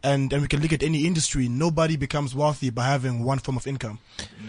and 0.07 0.32
and 0.32 0.40
we 0.42 0.48
can 0.48 0.61
look 0.62 0.72
at 0.72 0.82
any 0.82 1.07
industry. 1.07 1.48
Nobody 1.48 1.96
becomes 1.96 2.34
wealthy 2.34 2.70
by 2.70 2.86
having 2.86 3.24
one 3.24 3.38
form 3.38 3.57
of 3.57 3.66
income, 3.66 3.98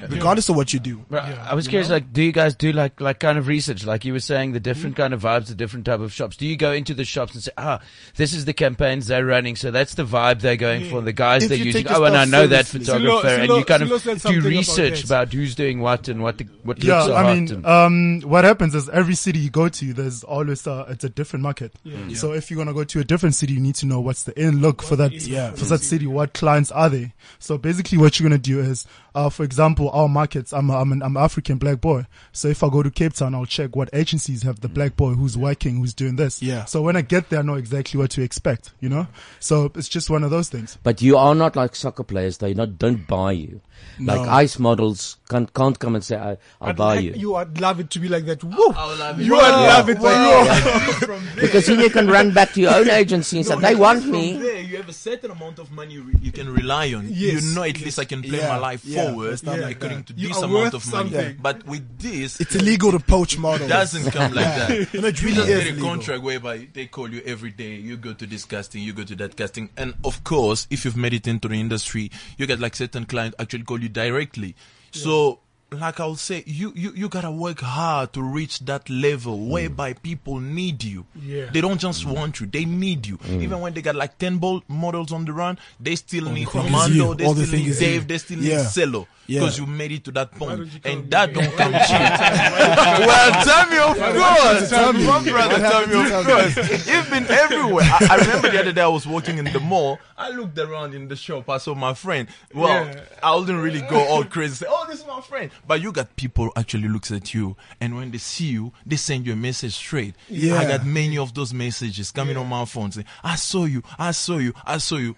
regardless 0.09 0.49
of 0.49 0.55
what 0.55 0.71
you 0.73 0.79
do. 0.79 1.03
But 1.09 1.23
I 1.23 1.53
was 1.55 1.67
curious, 1.67 1.89
like, 1.89 2.13
do 2.13 2.21
you 2.21 2.31
guys 2.31 2.55
do 2.55 2.71
like 2.71 3.01
like 3.01 3.19
kind 3.19 3.37
of 3.37 3.47
research? 3.47 3.85
Like 3.85 4.05
you 4.05 4.13
were 4.13 4.19
saying, 4.19 4.51
the 4.53 4.59
different 4.59 4.95
kind 4.95 5.13
of 5.13 5.21
vibes, 5.21 5.47
the 5.47 5.55
different 5.55 5.85
type 5.85 5.99
of 5.99 6.13
shops. 6.13 6.37
Do 6.37 6.45
you 6.45 6.55
go 6.55 6.71
into 6.71 6.93
the 6.93 7.03
shops 7.05 7.33
and 7.33 7.43
say, 7.43 7.51
ah, 7.57 7.81
this 8.15 8.33
is 8.33 8.45
the 8.45 8.53
campaigns 8.53 9.07
they're 9.07 9.25
running, 9.25 9.55
so 9.55 9.71
that's 9.71 9.95
the 9.95 10.05
vibe 10.05 10.41
they're 10.41 10.55
going 10.55 10.89
for, 10.89 11.01
the 11.01 11.13
guys 11.13 11.43
If 11.43 11.49
they're 11.49 11.57
you 11.57 11.65
using. 11.65 11.87
Oh, 11.89 12.03
and 12.03 12.15
I 12.15 12.25
know 12.25 12.47
that 12.47 12.67
photographer, 12.67 13.27
Silo- 13.27 13.41
and 13.43 13.51
you 13.51 13.65
kind 13.65 13.83
Silo 13.83 13.95
of 13.95 14.03
do 14.03 14.17
something 14.19 14.39
about 14.39 14.49
research 14.49 15.03
about 15.03 15.33
who's 15.33 15.55
doing 15.55 15.79
what 15.79 16.07
and 16.07 16.21
what 16.21 16.37
the, 16.37 16.45
what 16.63 16.83
Yeah, 16.83 17.01
looks 17.03 17.09
are 17.11 17.25
I 17.25 17.33
mean, 17.33 17.51
and, 17.51 17.65
um, 17.65 18.21
what 18.21 18.43
happens 18.43 18.75
is 18.75 18.89
every 18.89 19.15
city 19.15 19.39
you 19.39 19.49
go 19.49 19.69
to, 19.69 19.93
there's 19.93 20.23
always 20.23 20.65
a, 20.67 20.85
it's 20.89 21.03
a 21.03 21.09
different 21.09 21.43
market. 21.43 21.73
Yeah. 21.83 22.15
So 22.15 22.33
if 22.33 22.51
you're 22.51 22.57
gonna 22.57 22.73
go 22.73 22.83
to 22.83 22.99
a 22.99 23.03
different 23.03 23.35
city, 23.35 23.53
you 23.53 23.59
need 23.59 23.75
to 23.75 23.85
know 23.85 23.99
what's 23.99 24.23
the 24.23 24.39
in 24.39 24.61
look 24.61 24.83
for 24.83 24.95
that 24.97 25.11
Yeah. 25.13 25.46
For 25.55 25.65
that 25.65 25.81
city. 25.81 26.07
What 26.07 26.33
clients 26.33 26.71
are 26.71 26.89
they? 26.89 27.13
So 27.39 27.57
basically, 27.57 27.97
what 27.97 28.19
you're 28.19 28.27
gonna 28.29 28.39
do 28.39 28.59
is, 28.59 28.85
uh, 29.17 29.29
for 29.29 29.43
example, 29.43 29.89
our 29.89 30.07
markets. 30.07 30.53
I'm 30.53 30.69
a, 30.69 30.77
I'm 30.77 30.91
an 30.91 31.01
I'm 31.01 31.17
an 31.17 31.23
African 31.23 31.57
black 31.57 31.81
boy. 31.81 32.05
So 32.33 32.49
if 32.49 32.63
I 32.63 32.69
go 32.69 32.83
to 32.83 32.91
Cape 32.91 33.13
Town, 33.13 33.33
I'll 33.33 33.47
check 33.47 33.75
what 33.75 33.89
agencies 33.91 34.43
have 34.43 34.59
the 34.59 34.69
black 34.69 34.95
boy 34.95 35.13
who's 35.13 35.35
working, 35.35 35.77
who's 35.77 35.95
doing 35.95 36.17
this. 36.17 36.41
Yeah. 36.43 36.65
So 36.65 36.83
when 36.83 36.95
I 36.95 37.01
get 37.01 37.31
there, 37.31 37.39
I 37.39 37.41
know 37.41 37.55
exactly 37.55 37.97
what 37.97 38.11
to 38.11 38.21
expect. 38.21 38.73
You 38.79 38.89
know. 38.89 39.07
So 39.39 39.71
it's 39.73 39.89
just 39.89 40.11
one 40.11 40.23
of 40.23 40.29
those 40.29 40.49
things. 40.49 40.77
But 40.83 41.01
you 41.01 41.17
are 41.17 41.33
not 41.33 41.55
like 41.55 41.75
soccer 41.75 42.03
players. 42.03 42.37
They 42.37 42.53
not 42.53 42.77
don't 42.77 43.07
buy 43.07 43.31
you. 43.31 43.59
No. 43.99 44.15
Like 44.15 44.29
ice 44.29 44.59
models 44.59 45.17
can't 45.29 45.51
can't 45.53 45.77
come 45.79 45.95
and 45.95 46.03
say 46.03 46.15
I, 46.15 46.37
I'll 46.61 46.69
I'd 46.69 46.75
buy 46.77 46.95
like- 46.95 47.05
you. 47.05 47.13
You 47.13 47.31
would 47.33 47.59
love 47.59 47.79
it 47.79 47.89
to 47.91 47.99
be 47.99 48.07
like 48.07 48.25
that. 48.25 48.43
Woo! 48.43 48.67
love 48.69 49.19
it. 49.19 49.23
You 49.23 49.33
would 49.33 49.41
love 49.41 49.89
it. 49.89 51.35
because 51.41 51.65
then 51.65 51.79
you 51.79 51.89
can 51.89 52.07
run 52.07 52.31
back 52.33 52.53
to 52.53 52.61
your 52.61 52.75
own 52.75 52.89
agency 52.89 53.37
and 53.37 53.45
say 53.47 53.59
they 53.59 53.75
want 53.75 54.05
me. 54.05 54.37
There, 54.37 54.61
you 54.61 54.77
have 54.77 54.89
a 54.89 54.93
certain 54.93 55.31
amount 55.31 55.59
of 55.59 55.71
money 55.71 55.95
you, 55.95 56.11
you 56.21 56.31
can 56.31 56.53
rely 56.53 56.93
on. 56.93 57.07
Yes, 57.09 57.43
you 57.43 57.55
know, 57.55 57.63
at 57.63 57.79
least 57.81 57.99
I 57.99 58.05
can 58.05 58.21
plan 58.21 58.41
Yeah, 58.41 58.49
my 58.49 58.57
life 58.57 58.85
yeah, 58.85 59.06
forward 59.09 59.33
it's 59.33 59.43
not 59.43 59.59
like 59.59 59.75
according 59.77 60.03
to 60.05 60.13
You 60.13 60.27
this 60.29 60.37
amount 60.37 60.53
worth 60.53 60.73
of 60.75 60.91
money. 60.91 61.09
something. 61.11 61.37
But 61.41 61.65
with 61.65 61.99
this, 61.99 62.39
It's 62.41 62.55
illegal 62.55 62.91
to 62.91 62.99
poach 62.99 63.37
models. 63.37 63.69
it 63.69 63.73
doesn't 63.73 64.11
come 64.11 64.33
like 64.33 64.45
that. 64.45 64.69
No, 65.01 65.07
it 65.07 65.21
you 65.21 65.27
really 65.29 65.35
just 65.35 65.47
get 65.47 65.67
a 65.67 65.71
legal. 65.73 65.89
contract 65.89 66.23
whereby 66.23 66.67
they 66.73 66.85
call 66.87 67.11
you 67.11 67.21
every 67.25 67.51
day. 67.51 67.75
You 67.75 67.97
go 67.97 68.13
to 68.13 68.25
this 68.25 68.45
casting, 68.45 68.83
you 68.83 68.93
go 68.93 69.03
to 69.03 69.15
that 69.17 69.35
casting, 69.35 69.69
and 69.77 69.93
of 70.03 70.23
course, 70.23 70.67
if 70.69 70.85
you've 70.85 70.97
made 70.97 71.13
it 71.13 71.27
into 71.27 71.47
the 71.47 71.55
industry, 71.59 72.11
you 72.37 72.45
get 72.47 72.59
like 72.59 72.75
certain 72.75 73.05
clients 73.05 73.35
actually 73.39 73.63
call 73.63 73.81
you 73.81 73.89
directly. 73.89 74.55
So. 74.91 75.39
Like 75.69 75.99
I'll 75.99 76.15
say, 76.15 76.43
you, 76.45 76.71
you, 76.75 76.93
you 76.95 77.09
gotta 77.09 77.29
work 77.29 77.59
hard 77.59 78.13
to 78.13 78.21
reach 78.21 78.59
that 78.59 78.89
level 78.89 79.37
mm. 79.37 79.49
whereby 79.49 79.93
people 79.93 80.39
need 80.39 80.81
you. 80.83 81.05
Yeah. 81.21 81.49
They 81.51 81.59
don't 81.59 81.77
just 81.79 82.05
want 82.05 82.39
you, 82.39 82.45
they 82.47 82.63
need 82.63 83.05
you. 83.05 83.17
Mm. 83.17 83.41
Even 83.41 83.59
when 83.59 83.73
they 83.73 83.81
got 83.81 83.95
like 83.95 84.17
10 84.17 84.37
ball 84.37 84.63
models 84.69 85.11
on 85.11 85.25
the 85.25 85.33
run, 85.33 85.59
they 85.77 85.95
still 85.97 86.29
need 86.31 86.47
Commando, 86.47 87.13
they 87.15 87.25
All 87.25 87.33
the 87.33 87.45
still 87.45 87.57
thing 87.57 87.65
need 87.67 87.73
you. 87.73 87.79
Dave, 87.79 88.07
they 88.07 88.17
still 88.17 88.39
Yeah. 88.39 88.61
need 88.63 88.69
Cello. 88.71 89.07
Yeah. 89.27 89.41
Because 89.41 89.59
you 89.59 89.65
made 89.65 89.91
it 89.91 90.03
to 90.05 90.11
that 90.13 90.31
point. 90.31 90.57
don't 90.57 90.73
you 90.73 90.79
call 90.79 90.91
And 90.93 91.11
that 91.11 91.33
don't 91.33 91.51
come 91.57 91.73
cheap. 91.73 93.07
well, 93.07 93.43
tell 93.45 93.69
me 93.69 93.77
of 93.77 94.15
course. 94.15 94.69
Tell 94.69 94.93
me. 94.93 95.05
My 95.05 95.23
brother, 95.23 95.57
tell 95.57 95.87
me 95.87 96.13
of 96.13 96.25
course. 96.25 96.87
You've 96.87 97.09
been 97.09 97.25
everywhere. 97.29 97.83
I, 97.85 98.07
I 98.11 98.15
remember 98.17 98.49
the 98.51 98.59
other 98.59 98.71
day 98.71 98.81
I 98.81 98.87
was 98.87 99.05
walking 99.05 99.37
in 99.37 99.45
the 99.45 99.59
mall. 99.59 99.99
I 100.17 100.29
looked 100.29 100.57
around 100.57 100.93
in 100.93 101.07
the 101.07 101.15
shop. 101.15 101.49
I 101.49 101.57
saw 101.57 101.75
my 101.75 101.93
friend. 101.93 102.27
Well, 102.53 102.85
Yeah. 102.85 103.01
I 103.21 103.35
wouldn't 103.35 103.61
really 103.61 103.81
go 103.81 103.99
all 103.99 104.23
crazy. 104.23 104.55
Say, 104.55 104.65
oh, 104.69 104.85
this 104.89 105.01
is 105.01 105.05
my 105.07 105.21
friend. 105.21 105.51
But 105.67 105.81
you 105.81 105.91
got 105.91 106.15
people 106.15 106.51
actually 106.55 106.87
looks 106.87 107.11
at 107.11 107.33
you, 107.33 107.55
and 107.81 107.95
when 107.95 108.11
they 108.11 108.17
see 108.17 108.45
you, 108.47 108.71
they 108.85 108.95
send 108.95 109.27
you 109.27 109.33
a 109.33 109.35
message 109.35 109.75
straight. 109.75 110.15
Yeah. 110.29 110.55
I 110.55 110.65
got 110.65 110.85
many 110.85 111.17
of 111.17 111.33
those 111.33 111.53
messages 111.53 112.11
coming 112.11 112.37
on 112.37 112.47
my 112.47 112.65
phone 112.65 112.91
saying, 112.91 113.05
"I 113.23 113.35
saw 113.35 113.65
you, 113.65 113.83
I 113.99 114.11
saw 114.11 114.37
you, 114.37 114.53
I 114.65 114.77
saw 114.77 114.95
you." 114.97 115.15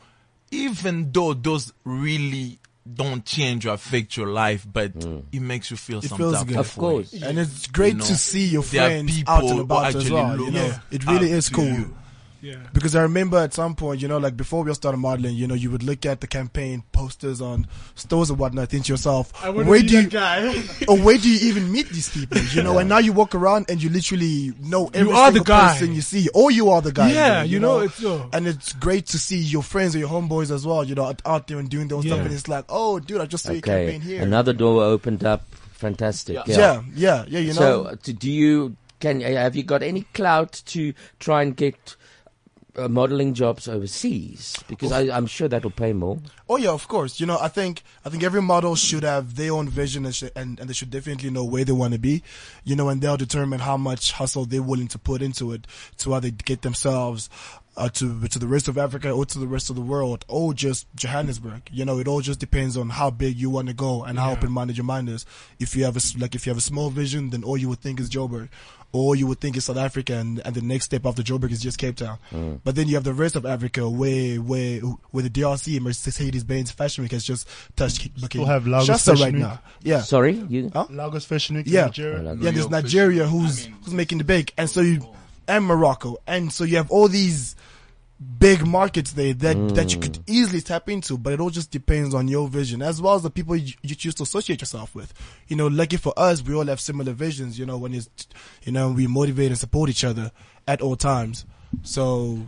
Even 0.52 1.12
though 1.12 1.34
those 1.36 1.74
really 1.84 2.58
don't 2.96 3.26
change 3.26 3.66
or 3.66 3.74
affect 3.74 4.18
your 4.18 4.28
life, 4.28 4.66
but 4.72 4.98
mm. 4.98 5.24
it 5.32 5.42
makes 5.42 5.72
you 5.72 5.78
feel 5.78 6.00
It 6.00 6.06
some 6.06 6.18
feels 6.18 6.44
good. 6.44 6.58
Of 6.58 6.76
course. 6.76 7.14
And 7.14 7.40
it's 7.40 7.68
great 7.68 7.94
You 7.94 8.00
know, 8.00 8.06
to 8.06 8.16
see 8.16 8.48
your 8.48 8.64
friends 8.64 9.24
out 9.28 9.44
and 9.44 9.60
about 9.62 9.88
as 9.88 9.96
actually 9.96 10.12
well. 10.12 10.38
You 10.38 10.46
look 10.46 10.54
know, 10.54 10.76
it 10.92 11.06
really 11.06 11.32
is 11.32 11.50
cool. 11.50 11.66
you. 11.66 11.96
Yeah. 12.42 12.56
Because 12.74 12.96
I 12.96 13.02
remember 13.02 13.38
at 13.38 13.54
some 13.54 13.76
point, 13.76 14.02
you 14.02 14.08
know, 14.08 14.18
like 14.18 14.38
before 14.38 14.64
we 14.64 14.70
all 14.72 14.76
started 14.76 14.98
modeling, 14.98 15.36
you 15.36 15.48
know, 15.48 15.56
you 15.56 15.70
would 15.72 15.84
look 15.84 16.06
at 16.06 16.22
the 16.22 16.28
campaign 16.28 16.84
posters 16.92 17.42
on 17.42 17.68
stores 17.96 18.30
and 18.30 18.40
whatnot, 18.40 18.70
think 18.70 18.86
to 18.86 18.94
yourself, 18.94 19.34
I 19.44 19.50
where 19.50 19.82
do 19.82 19.88
you, 19.98 20.04
that 20.04 20.10
guy. 20.12 20.86
or 20.88 20.98
where 20.98 21.18
do 21.18 21.30
you 21.30 21.50
even 21.50 21.72
meet 21.72 21.90
these 21.90 22.10
people? 22.10 22.38
You 22.42 22.64
know, 22.64 22.78
and 22.78 22.88
now 22.88 23.00
you 23.00 23.12
walk 23.14 23.36
around 23.36 23.66
and 23.70 23.82
you 23.84 23.90
literally 23.90 24.54
know 24.62 24.90
every 24.94 25.12
are 25.12 25.32
the 25.32 25.38
single 25.40 25.44
guy. 25.44 25.72
person 25.74 25.94
you 25.94 26.02
see, 26.02 26.30
or 26.34 26.52
you 26.52 26.70
are 26.70 26.82
the 26.82 26.92
guy. 26.92 27.12
Yeah, 27.12 27.40
even, 27.40 27.52
you 27.52 27.60
know, 27.60 27.80
it's, 27.80 28.04
uh, 28.04 28.28
and 28.34 28.48
it's 28.48 28.74
great 28.74 29.06
to 29.08 29.20
see 29.20 29.38
your 29.40 29.64
friends 29.64 29.96
or 29.96 30.00
your 30.00 30.10
homeboys 30.10 30.52
as 30.52 30.66
well, 30.66 30.84
you 30.84 30.96
know, 30.96 31.06
out- 31.06 31.22
out 31.26 31.48
there 31.48 31.60
and 31.60 31.70
doing 31.70 31.88
those 31.90 32.06
stuff. 32.06 32.18
Yeah. 32.20 32.24
And 32.26 32.34
it's 32.34 32.48
like, 32.48 32.66
oh, 32.70 33.00
dude, 33.00 33.22
I 33.22 33.26
just 33.26 33.44
saw 33.44 33.52
your 33.52 33.60
Okay, 33.60 33.86
campaign 33.92 34.02
here. 34.02 34.22
another 34.22 34.54
door 34.54 34.84
opened 34.84 35.24
up. 35.24 35.44
Fantastic. 35.74 36.36
Yeah. 36.46 36.58
yeah, 36.58 36.82
yeah, 36.94 37.26
yeah, 37.28 37.40
you 37.40 37.48
know. 37.54 37.60
So, 37.60 37.84
uh, 37.86 37.96
do 38.02 38.30
you 38.32 38.76
can 39.00 39.24
uh, 39.24 39.28
have 39.30 39.56
you 39.56 39.64
got 39.64 39.82
any 39.82 40.02
clout 40.14 40.62
to 40.66 40.94
try 41.20 41.42
and 41.42 41.56
get 41.56 41.96
uh, 42.80 42.88
modeling 42.88 43.34
jobs 43.34 43.68
overseas? 43.68 44.58
Because 44.68 44.92
I, 44.92 45.16
I'm 45.16 45.28
sure 45.28 45.48
that'll 45.48 45.70
pay 45.72 45.94
more. 45.94 46.20
Oh 46.48 46.58
yeah, 46.58 46.72
of 46.72 46.88
course. 46.88 47.20
You 47.20 47.26
know, 47.26 47.38
I 47.40 47.48
think 47.48 47.84
I 48.06 48.10
think 48.10 48.24
every 48.24 48.42
model 48.42 48.76
should 48.76 49.04
have 49.04 49.36
their 49.36 49.54
own 49.54 49.70
vision 49.70 50.06
and, 50.06 50.16
sh- 50.16 50.32
and 50.36 50.60
and 50.60 50.70
they 50.70 50.74
should 50.74 50.90
definitely 50.90 51.30
know 51.30 51.44
where 51.44 51.66
they 51.66 51.72
want 51.74 51.94
to 51.94 52.00
be. 52.00 52.24
You 52.64 52.76
know, 52.76 52.90
and 52.90 53.02
they'll 53.02 53.18
determine 53.18 53.60
how 53.60 53.78
much 53.78 54.14
hustle 54.14 54.46
they're 54.46 54.64
willing 54.64 54.88
to 54.90 55.00
put 55.00 55.22
into 55.22 55.52
it 55.52 55.68
to 55.98 56.14
how 56.14 56.20
they 56.20 56.32
get 56.32 56.62
themselves 56.62 57.30
uh, 57.80 57.90
to 57.90 58.28
to 58.28 58.38
the 58.38 58.46
rest 58.48 58.68
of 58.68 58.78
Africa 58.78 59.10
or 59.10 59.26
to 59.26 59.40
the 59.40 59.48
rest 59.48 59.70
of 59.72 59.76
the 59.76 59.82
world 59.82 60.24
or 60.28 60.54
just 60.54 60.86
Johannesburg. 60.96 61.62
You 61.72 61.86
know, 61.86 61.98
it 62.00 62.08
all 62.08 62.22
just 62.22 62.40
depends 62.40 62.78
on 62.78 62.90
how 62.90 63.10
big 63.10 63.38
you 63.38 63.50
want 63.50 63.68
to 63.70 63.74
go 63.74 64.04
and 64.04 64.20
how 64.20 64.32
open-minded 64.34 64.78
your 64.78 64.86
mind 64.86 65.10
is. 65.10 65.26
If 65.60 65.76
you 65.76 65.86
have 65.86 65.96
a 65.96 66.04
s- 66.04 66.16
like 66.18 66.36
if 66.36 66.46
you 66.46 66.52
have 66.52 66.58
a 66.58 66.62
small 66.62 66.90
vision, 66.92 67.32
then 67.32 67.44
all 67.44 67.58
you 67.58 67.70
would 67.70 67.80
think 67.80 68.00
is 68.00 68.10
Joburg, 68.10 68.50
or 68.92 69.16
you 69.16 69.26
would 69.28 69.40
think 69.40 69.56
it's 69.56 69.68
South 69.68 69.78
Africa, 69.78 70.14
and, 70.16 70.42
and 70.46 70.54
the 70.56 70.62
next 70.62 70.86
step 70.86 71.06
after 71.06 71.24
Joburg 71.24 71.52
is 71.52 71.62
just 71.62 71.78
Cape 71.78 71.96
Town. 71.96 72.18
Mm. 72.32 72.60
But 72.64 72.76
then 72.76 72.88
you 72.90 72.96
have 72.96 73.04
the 73.06 73.14
rest 73.14 73.36
of 73.36 73.46
Africa, 73.46 73.90
where 73.90 74.38
where 74.42 74.80
where 75.12 75.24
the 75.24 75.30
DRC 75.30 75.76
and 75.78 75.86
Mercedes-Benz 75.86 76.72
Fashion 76.72 77.04
Week 77.04 77.12
has 77.14 77.24
just 77.24 77.48
touched. 77.76 78.10
Looking 78.22 78.42
Still 78.42 78.46
have 78.46 78.68
Lagos 78.68 78.88
Shasta 78.88 79.12
Fashion 79.12 79.24
right 79.26 79.34
Week. 79.34 79.42
now. 79.44 79.60
Yeah. 79.84 80.02
Sorry, 80.02 80.34
you. 80.50 80.70
Huh? 80.74 80.88
Lagos 80.90 81.24
Fashion 81.26 81.56
Week 81.56 81.66
Yeah, 81.68 81.86
Nigeria. 81.86 82.24
yeah. 82.40 82.52
There's 82.52 82.70
Nigeria 82.70 83.26
who's 83.28 83.66
who's 83.84 83.94
making 83.94 84.18
the 84.18 84.24
big, 84.26 84.52
and 84.58 84.70
so 84.70 84.82
you 84.82 85.08
and 85.48 85.66
Morocco, 85.66 86.18
and 86.28 86.52
so 86.52 86.64
you 86.64 86.78
have 86.78 86.92
all 86.92 87.08
these 87.08 87.56
big 88.38 88.68
markets 88.68 89.14
there 89.14 89.34
that 89.34 89.76
that 89.76 89.94
you 89.94 90.00
could 90.00 90.20
easily 90.28 90.60
tap 90.62 90.90
into, 90.90 91.18
but 91.18 91.32
it 91.34 91.40
all 91.40 91.50
just 91.50 91.72
depends 91.72 92.14
on 92.14 92.28
your 92.28 92.48
vision 92.50 92.82
as 92.82 93.02
well 93.02 93.16
as 93.16 93.24
the 93.24 93.30
people 93.30 93.56
you, 93.56 93.74
you 93.82 93.96
choose 93.96 94.14
to 94.16 94.24
associate 94.24 94.60
yourself 94.62 94.94
with. 94.94 95.14
You 95.48 95.56
know, 95.56 95.68
lucky 95.68 95.96
for 95.98 96.14
us, 96.18 96.42
we 96.44 96.54
all 96.54 96.66
have 96.66 96.82
similar 96.82 97.14
visions. 97.14 97.58
You 97.58 97.66
know, 97.66 97.78
when 97.78 97.94
it's 97.94 98.10
you 98.64 98.72
know 98.74 98.92
we 98.92 99.08
motivate 99.08 99.48
and 99.48 99.58
support 99.58 99.90
each 99.90 100.04
other 100.04 100.32
at 100.68 100.82
all 100.82 100.96
times. 100.98 101.46
So, 101.84 102.40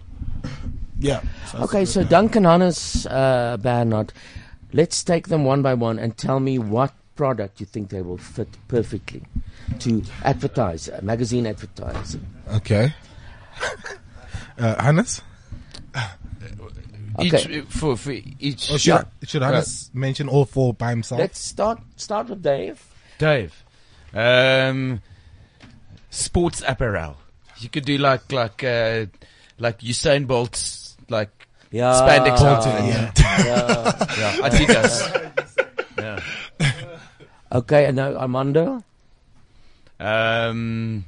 yeah. 1.00 1.22
So 1.22 1.58
that's 1.60 1.70
Okay, 1.70 1.80
good. 1.82 1.88
so 1.88 2.04
Duncan 2.04 2.44
Hannes, 2.44 3.06
uh, 3.06 3.58
Bernard, 3.62 4.12
let's 4.74 5.04
take 5.04 5.28
them 5.28 5.46
one 5.46 5.62
by 5.62 5.74
one 5.76 6.00
and 6.00 6.18
tell 6.18 6.40
me 6.40 6.58
what 6.60 6.92
product 7.16 7.60
you 7.60 7.66
think 7.68 7.90
they 7.90 8.02
will 8.02 8.18
fit 8.18 8.48
perfectly 8.68 9.22
to 9.80 10.02
advertise, 10.24 10.90
uh, 10.90 11.00
magazine 11.04 11.46
advertising. 11.48 12.26
Okay. 12.56 12.94
Uh, 14.58 14.80
Hannes? 14.84 15.22
Each, 17.20 17.64
for, 17.70 17.97
for 17.97 18.12
each. 18.39 18.72
Or 18.72 18.78
should, 18.80 18.93
I, 18.93 19.03
should 19.24 19.41
Hannes 19.41 19.89
mention 19.93 20.30
all 20.30 20.45
four 20.45 20.74
by 20.74 20.89
himself? 20.91 21.20
Let's 21.20 21.39
start 21.39 21.80
start 21.97 22.30
with 22.30 22.41
Dave. 22.41 22.82
Dave. 23.18 23.53
Um, 24.14 25.01
sports 26.09 26.64
apparel. 26.68 27.18
You 27.59 27.70
could 27.70 27.86
do 27.86 27.97
like 27.97 28.32
like 28.32 28.64
uh, 28.64 29.05
like 29.59 29.80
Usain 29.80 30.26
Bolt's 30.28 30.95
like 31.09 31.30
Yeah. 31.72 31.93
spandex 31.93 32.39
Bolton, 32.39 32.72
outfit. 32.72 33.20
yeah. 33.20 33.45
yeah, 33.45 34.07
yeah. 34.18 34.49
Adidas. 34.49 35.32
yeah. 36.62 36.72
Okay, 37.51 37.86
and 37.86 37.95
now 37.97 38.14
Armando. 38.16 38.84
Um, 39.99 41.05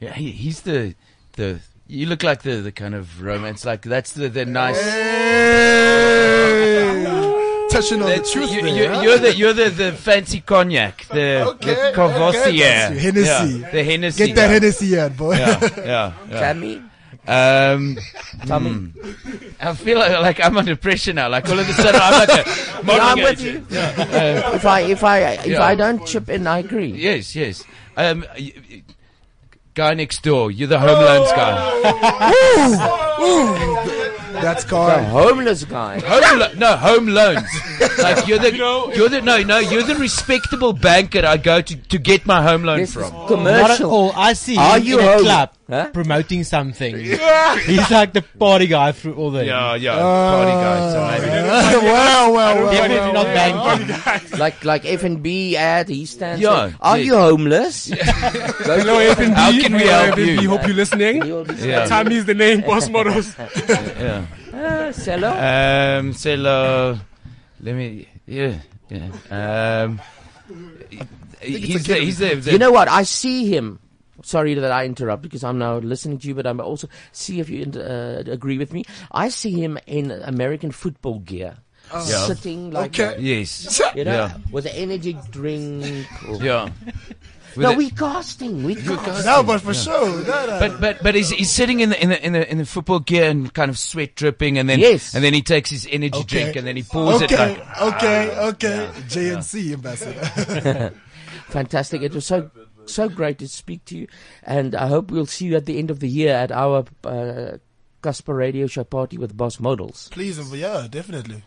yeah, 0.00 0.12
he, 0.12 0.30
he's 0.30 0.60
the 0.62 0.94
the. 1.32 1.60
You 1.88 2.06
look 2.06 2.22
like 2.24 2.42
the 2.42 2.56
the 2.56 2.72
kind 2.72 2.94
of 2.94 3.22
romance, 3.22 3.64
like 3.64 3.82
that's 3.82 4.12
the 4.12 4.28
the 4.28 4.44
nice. 4.44 4.76
Touching 7.70 8.00
on 8.00 8.08
the 8.08 8.16
That's- 8.16 8.32
truth 8.32 8.50
you, 8.52 8.62
there, 8.62 8.74
you, 8.74 8.88
huh? 8.88 9.02
You're 9.02 9.18
the 9.18 9.34
you're 9.34 9.52
the, 9.52 9.68
the 9.70 9.92
fancy 9.92 10.40
cognac, 10.40 11.04
the 11.08 11.44
Okay, 11.48 11.74
the 11.74 11.92
Courvoisier, 11.94 12.48
okay, 12.48 12.58
that's 12.60 12.94
you. 12.94 13.00
Hennessy. 13.00 13.58
yeah, 13.60 13.70
the 13.70 13.84
Hennessy. 13.84 14.26
Get 14.26 14.36
that 14.36 14.46
guy. 14.46 14.52
Hennessy 14.54 14.98
out, 14.98 15.16
boy. 15.16 15.36
Yeah, 15.36 15.60
yeah. 15.76 16.12
yeah. 16.30 16.40
Tammy? 16.40 16.76
Um, 17.28 17.98
Tammy? 18.46 18.70
hmm. 18.70 19.48
I 19.60 19.74
feel 19.74 19.98
like, 19.98 20.12
like 20.20 20.40
I'm 20.44 20.56
under 20.56 20.76
pressure 20.76 21.12
now. 21.12 21.28
Like 21.28 21.48
all 21.50 21.58
of 21.58 21.68
a 21.68 21.72
sudden, 21.72 22.00
I'm 22.00 22.12
like 22.26 22.46
a 22.46 22.48
Yeah, 22.86 22.98
I'm 23.04 23.18
with 23.18 23.40
agent. 23.40 23.70
you. 23.70 23.76
Yeah. 23.76 24.42
Uh, 24.46 24.54
if 24.54 24.64
I 24.64 24.80
if 24.80 25.04
I 25.04 25.18
if 25.32 25.46
yeah. 25.46 25.62
I 25.62 25.74
don't 25.74 26.06
chip 26.06 26.28
in, 26.30 26.46
I 26.46 26.58
agree. 26.60 26.92
Yes, 26.92 27.34
yes. 27.36 27.64
Um, 27.98 28.24
y- 28.38 28.52
y- 28.56 28.62
guy 29.76 29.94
next 29.94 30.22
door, 30.24 30.50
you're 30.50 30.66
the 30.68 30.78
home 30.80 30.98
loans 30.98 31.30
guy. 31.32 31.56
That's 34.42 34.64
The 34.64 34.70
called 34.70 35.04
homeless 35.04 35.64
guy. 35.64 36.00
Home 36.00 36.38
lo- 36.38 36.52
no, 36.56 36.76
home 36.76 37.06
loans. 37.08 37.46
Like 37.98 38.26
you're 38.26 38.38
the, 38.38 38.54
you're 38.94 39.08
the 39.08 39.20
no, 39.22 39.42
no, 39.42 39.58
you're 39.58 39.82
the 39.82 39.94
respectable 39.96 40.72
banker 40.72 41.20
that 41.22 41.30
I 41.30 41.36
go 41.38 41.60
to 41.60 41.76
to 41.76 41.98
get 41.98 42.24
my 42.26 42.42
home 42.42 42.62
loan 42.64 42.78
This 42.80 42.92
from. 42.94 43.04
is 43.04 43.12
Not 43.12 43.22
at 43.22 43.28
commercial. 43.28 43.90
all. 43.90 44.12
I 44.14 44.32
see 44.34 44.56
Are 44.56 44.78
him 44.78 44.84
you 44.86 44.98
in 45.00 45.04
a 45.04 45.08
home- 45.08 45.20
club 45.22 45.50
Huh? 45.68 45.90
promoting 45.92 46.44
something. 46.44 46.94
He's 47.66 47.90
like 47.90 48.12
the 48.12 48.22
party 48.38 48.68
guy 48.68 48.92
through 48.92 49.14
all 49.14 49.32
the. 49.32 49.44
Yeah, 49.44 49.74
yeah, 49.74 49.98
party 49.98 50.52
guy. 50.52 50.92
So 50.92 51.00
maybe. 51.26 51.86
well, 51.86 52.32
well, 52.32 52.56
well, 52.56 52.70
Definitely 52.72 52.96
well, 52.98 53.12
not 53.12 53.24
well. 53.26 53.76
banking. 53.76 54.38
Like 54.38 54.64
like 54.64 54.84
F 54.84 55.02
and 55.02 55.22
B 55.22 55.56
ad. 55.56 55.88
He 55.88 56.06
stands. 56.06 56.40
Yeah, 56.40 56.66
there. 56.66 56.76
Are 56.80 56.98
yes. 56.98 57.06
you 57.06 57.16
homeless? 57.16 57.88
Hello, 57.92 58.98
F&B. 58.98 59.24
How 59.32 59.50
can 59.50 59.72
we 59.72 59.78
Hello, 59.80 60.04
help 60.04 60.18
F&B. 60.18 60.40
you? 60.42 60.50
Hope 60.50 60.66
you're 60.66 60.76
listening. 60.76 61.26
You'll 61.26 61.44
be 61.44 61.54
Yeah. 61.54 61.86
The 61.86 62.34
name, 62.34 62.60
boss 62.60 62.88
models. 62.88 63.34
yeah. 63.38 64.26
Uh, 64.52 64.92
Cello? 64.92 65.30
Um, 65.30 66.14
Cello. 66.14 67.00
Let 67.60 67.74
me. 67.74 68.06
Yeah, 68.26 68.58
yeah. 68.88 69.10
Um, 69.30 70.00
he's 71.40 71.86
the, 71.86 71.94
he's 71.96 72.18
the, 72.18 72.34
the 72.36 72.52
you 72.52 72.58
know 72.58 72.70
what? 72.70 72.88
I 72.88 73.02
see 73.02 73.48
him. 73.48 73.80
Sorry 74.22 74.54
that 74.54 74.72
I 74.72 74.84
interrupt 74.86 75.22
because 75.22 75.44
I'm 75.44 75.58
now 75.58 75.78
listening 75.78 76.18
to 76.18 76.28
you, 76.28 76.34
but 76.34 76.46
I'm 76.46 76.60
also 76.60 76.88
see 77.12 77.40
if 77.40 77.48
you 77.50 77.64
uh, 77.80 78.22
agree 78.26 78.58
with 78.58 78.72
me. 78.72 78.84
I 79.12 79.28
see 79.28 79.52
him 79.52 79.78
in 79.86 80.10
American 80.10 80.70
football 80.72 81.18
gear, 81.20 81.56
Yeah. 81.92 82.26
sitting 82.26 82.70
like 82.70 82.90
Okay. 82.98 83.14
that, 83.14 83.20
yes, 83.20 83.80
you 83.94 84.04
know, 84.04 84.12
yeah, 84.12 84.36
with 84.50 84.66
an 84.66 84.72
energy 84.74 85.16
drink. 85.30 86.06
or- 86.28 86.36
yeah. 86.42 86.70
With 87.56 87.64
No, 87.64 87.70
a- 87.72 87.76
we 87.76 87.88
casting. 87.90 88.64
We 88.64 88.74
casting. 88.74 89.24
No, 89.24 89.42
but 89.42 89.62
for 89.62 89.72
sure. 89.72 90.10
No, 90.24 90.46
no. 90.46 90.58
But 90.60 90.78
but 90.80 91.02
but 91.02 91.14
he's, 91.14 91.30
he's 91.30 91.50
sitting 91.50 91.80
in 91.80 91.88
the 91.88 92.02
in 92.02 92.10
the 92.10 92.18
in 92.26 92.32
the 92.34 92.50
in 92.50 92.58
the 92.58 92.66
football 92.66 92.98
gear 93.00 93.30
and 93.30 93.48
kind 93.52 93.70
of 93.70 93.78
sweat 93.78 94.14
dripping, 94.14 94.58
and 94.58 94.68
then 94.68 94.78
Yes. 94.78 95.14
and 95.14 95.24
then 95.24 95.32
he 95.32 95.40
takes 95.40 95.70
his 95.70 95.86
energy 95.90 96.18
Okay. 96.20 96.42
drink 96.42 96.56
and 96.56 96.66
then 96.66 96.76
he 96.76 96.82
pours 96.82 97.22
okay, 97.22 97.52
it 97.52 97.58
like 97.58 97.80
okay, 97.94 98.38
okay. 98.48 98.90
JNC 99.08 99.72
ambassador. 99.72 100.92
Fantastic. 101.48 102.02
It 102.02 102.12
was 102.12 102.26
so 102.26 102.50
so 102.86 103.08
great 103.08 103.38
to 103.38 103.48
speak 103.48 103.84
to 103.86 103.98
you, 103.98 104.08
and 104.42 104.74
I 104.74 104.86
hope 104.88 105.10
we'll 105.10 105.26
see 105.26 105.46
you 105.46 105.56
at 105.56 105.66
the 105.66 105.78
end 105.78 105.90
of 105.90 106.00
the 106.00 106.08
year 106.08 106.34
at 106.34 106.52
our 106.52 106.84
uh, 107.04 107.58
Casper 108.02 108.34
Radio 108.34 108.66
Show 108.66 108.84
party 108.84 109.18
with 109.18 109.36
Boss 109.36 109.58
Models. 109.60 110.08
Please, 110.12 110.38
yeah, 110.54 110.86
definitely. 110.88 111.42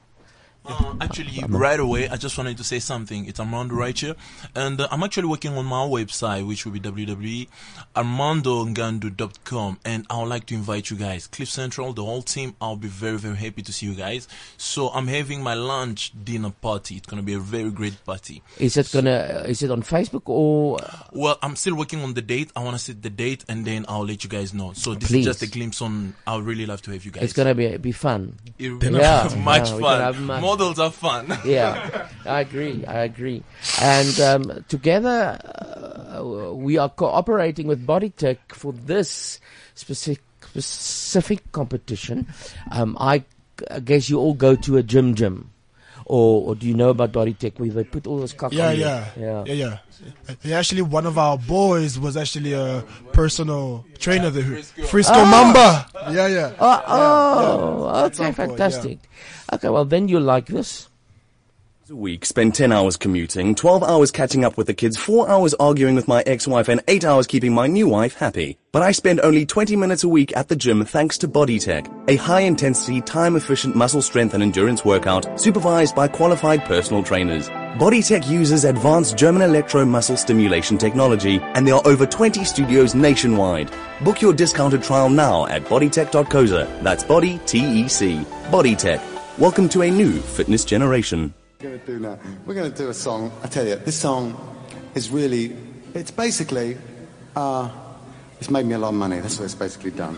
Uh, 0.65 0.93
actually, 1.01 1.43
right 1.47 1.79
away, 1.79 2.07
I 2.09 2.15
just 2.17 2.37
wanted 2.37 2.57
to 2.57 2.63
say 2.63 2.79
something. 2.79 3.25
It's 3.25 3.39
Armando 3.39 3.75
right 3.75 3.97
here. 3.97 4.15
And 4.55 4.79
uh, 4.79 4.87
I'm 4.91 5.03
actually 5.03 5.27
working 5.27 5.57
on 5.57 5.65
my 5.65 5.85
website, 5.87 6.47
which 6.47 6.65
will 6.65 6.73
be 6.73 6.79
www.armandongandu.com. 6.79 9.79
And 9.85 10.05
I 10.09 10.19
would 10.19 10.29
like 10.29 10.45
to 10.47 10.55
invite 10.55 10.89
you 10.89 10.97
guys, 10.97 11.27
Cliff 11.27 11.49
Central, 11.49 11.93
the 11.93 12.03
whole 12.03 12.21
team. 12.21 12.55
I'll 12.61 12.75
be 12.75 12.87
very, 12.87 13.17
very 13.17 13.35
happy 13.37 13.61
to 13.63 13.73
see 13.73 13.85
you 13.87 13.95
guys. 13.95 14.27
So 14.57 14.89
I'm 14.89 15.07
having 15.07 15.41
my 15.41 15.53
lunch 15.53 16.11
dinner 16.23 16.51
party. 16.51 16.95
It's 16.97 17.07
going 17.07 17.21
to 17.21 17.25
be 17.25 17.33
a 17.33 17.39
very 17.39 17.71
great 17.71 18.03
party. 18.05 18.41
Is 18.57 18.77
it 18.77 18.91
gonna? 18.91 19.43
Is 19.47 19.63
it 19.63 19.71
on 19.71 19.81
Facebook 19.81 20.23
or? 20.25 20.79
Well, 21.13 21.37
I'm 21.41 21.55
still 21.55 21.75
working 21.75 22.01
on 22.03 22.13
the 22.13 22.21
date. 22.21 22.51
I 22.55 22.63
want 22.63 22.75
to 22.75 22.79
set 22.83 23.01
the 23.01 23.09
date 23.09 23.45
and 23.47 23.65
then 23.65 23.85
I'll 23.87 24.05
let 24.05 24.23
you 24.23 24.29
guys 24.29 24.53
know. 24.53 24.73
So 24.73 24.93
this 24.93 25.09
Please. 25.09 25.27
is 25.27 25.39
just 25.39 25.43
a 25.43 25.47
glimpse 25.47 25.81
on. 25.81 26.15
I 26.27 26.35
would 26.35 26.45
really 26.45 26.65
love 26.65 26.81
to 26.83 26.91
have 26.91 27.03
you 27.05 27.11
guys. 27.11 27.23
It's 27.23 27.33
gonna 27.33 27.55
be 27.55 27.77
be 27.77 27.91
fun. 27.91 28.37
It- 28.57 28.83
Yeah, 28.83 29.29
much 29.43 29.69
yeah, 29.71 29.79
fun. 29.79 30.01
Models 30.49 30.79
are 30.79 30.91
fun. 30.91 31.37
yeah, 31.45 32.07
I 32.25 32.41
agree. 32.41 32.83
I 32.85 33.01
agree. 33.01 33.43
And 33.79 34.19
um, 34.19 34.65
together, 34.67 35.39
uh, 35.45 36.23
we 36.55 36.77
are 36.77 36.89
cooperating 36.89 37.67
with 37.67 37.85
Bodytech 37.85 38.37
for 38.49 38.73
this 38.73 39.39
specific 39.75 40.23
specific 40.41 41.51
competition. 41.51 42.25
Um, 42.71 42.97
I, 42.99 43.23
I 43.69 43.79
guess 43.79 44.09
you 44.09 44.17
all 44.17 44.33
go 44.33 44.55
to 44.55 44.77
a 44.77 44.83
gym, 44.83 45.13
gym, 45.13 45.51
or, 46.09 46.49
or 46.49 46.55
do 46.55 46.67
you 46.67 46.73
know 46.73 46.89
about 46.89 47.11
Bodytech 47.13 47.59
where 47.59 47.69
they 47.69 47.83
put 47.85 48.07
all 48.07 48.19
this 48.19 48.33
cock 48.33 48.51
Yeah, 48.51 48.69
on 48.69 48.75
you? 48.75 48.81
yeah, 48.81 49.05
yeah, 49.17 49.43
yeah, 49.45 49.53
yeah. 49.53 49.77
Yeah, 50.43 50.57
actually, 50.59 50.81
one 50.81 51.05
of 51.05 51.17
our 51.17 51.37
boys 51.37 51.99
was 51.99 52.15
actually 52.17 52.53
a 52.53 52.83
personal 53.13 53.85
trainer 53.99 54.29
there. 54.29 54.63
Frisco 54.87 55.13
Ah. 55.15 55.29
Mamba. 55.29 56.11
Yeah, 56.13 56.27
yeah. 56.27 56.53
Oh, 56.59 56.83
oh, 56.87 57.85
yeah. 57.99 58.05
Okay, 58.05 58.31
fantastic. 58.31 58.99
Okay, 59.53 59.69
well 59.69 59.85
then 59.85 60.07
you'll 60.07 60.21
like 60.23 60.47
this. 60.47 60.87
A 61.91 61.95
week, 61.95 62.23
spend 62.23 62.53
10 62.53 62.71
hours 62.71 62.97
commuting, 62.97 63.55
12 63.55 63.83
hours 63.83 64.11
catching 64.11 64.45
up 64.45 64.57
with 64.57 64.67
the 64.67 64.75
kids, 64.75 64.95
4 64.95 65.27
hours 65.27 65.55
arguing 65.55 65.95
with 65.95 66.07
my 66.07 66.21
ex-wife, 66.27 66.67
and 66.67 66.83
8 66.87 67.03
hours 67.03 67.25
keeping 67.25 67.51
my 67.51 67.65
new 67.65 67.87
wife 67.87 68.13
happy. 68.13 68.59
But 68.71 68.83
I 68.83 68.91
spend 68.91 69.21
only 69.21 69.43
20 69.43 69.75
minutes 69.75 70.03
a 70.03 70.07
week 70.07 70.35
at 70.37 70.49
the 70.49 70.55
gym 70.55 70.85
thanks 70.85 71.17
to 71.19 71.27
BodyTech, 71.27 71.87
a 72.07 72.17
high-intensity, 72.17 73.01
time-efficient 73.01 73.75
muscle 73.75 74.03
strength 74.03 74.35
and 74.35 74.43
endurance 74.43 74.85
workout 74.85 75.39
supervised 75.39 75.95
by 75.95 76.07
qualified 76.07 76.63
personal 76.65 77.01
trainers. 77.01 77.49
BodyTech 77.79 78.29
uses 78.29 78.65
advanced 78.65 79.17
German 79.17 79.41
electro-muscle 79.41 80.17
stimulation 80.17 80.77
technology, 80.77 81.39
and 81.55 81.65
there 81.65 81.75
are 81.75 81.87
over 81.87 82.05
20 82.05 82.43
studios 82.43 82.93
nationwide. 82.93 83.71
Book 84.03 84.21
your 84.21 84.33
discounted 84.33 84.83
trial 84.83 85.09
now 85.09 85.47
at 85.47 85.63
bodytech.coza. 85.63 86.83
That's 86.83 87.03
body, 87.03 87.39
T-E-C. 87.47 88.17
BodyTech. 88.51 89.01
Welcome 89.39 89.69
to 89.69 89.81
a 89.81 89.89
new 89.89 90.19
fitness 90.19 90.65
generation. 90.65 91.33
We're 91.61 91.71
going 91.71 91.79
to 91.81 91.85
do 91.85 91.99
now. 91.99 92.17
We're 92.45 92.53
going 92.53 92.71
to 92.71 92.77
do 92.77 92.87
a 92.87 92.93
song. 92.93 93.33
I 93.43 93.47
tell 93.47 93.67
you, 93.67 93.75
this 93.75 93.97
song 93.97 94.55
is 94.95 95.09
really. 95.09 95.57
It's 95.93 96.09
basically. 96.09 96.77
Uh, 97.35 97.69
it's 98.39 98.49
made 98.49 98.65
me 98.65 98.75
a 98.75 98.77
lot 98.77 98.89
of 98.89 98.93
money. 98.93 99.19
That's 99.19 99.37
what 99.37 99.43
it's 99.43 99.55
basically 99.55 99.91
done. 99.91 100.15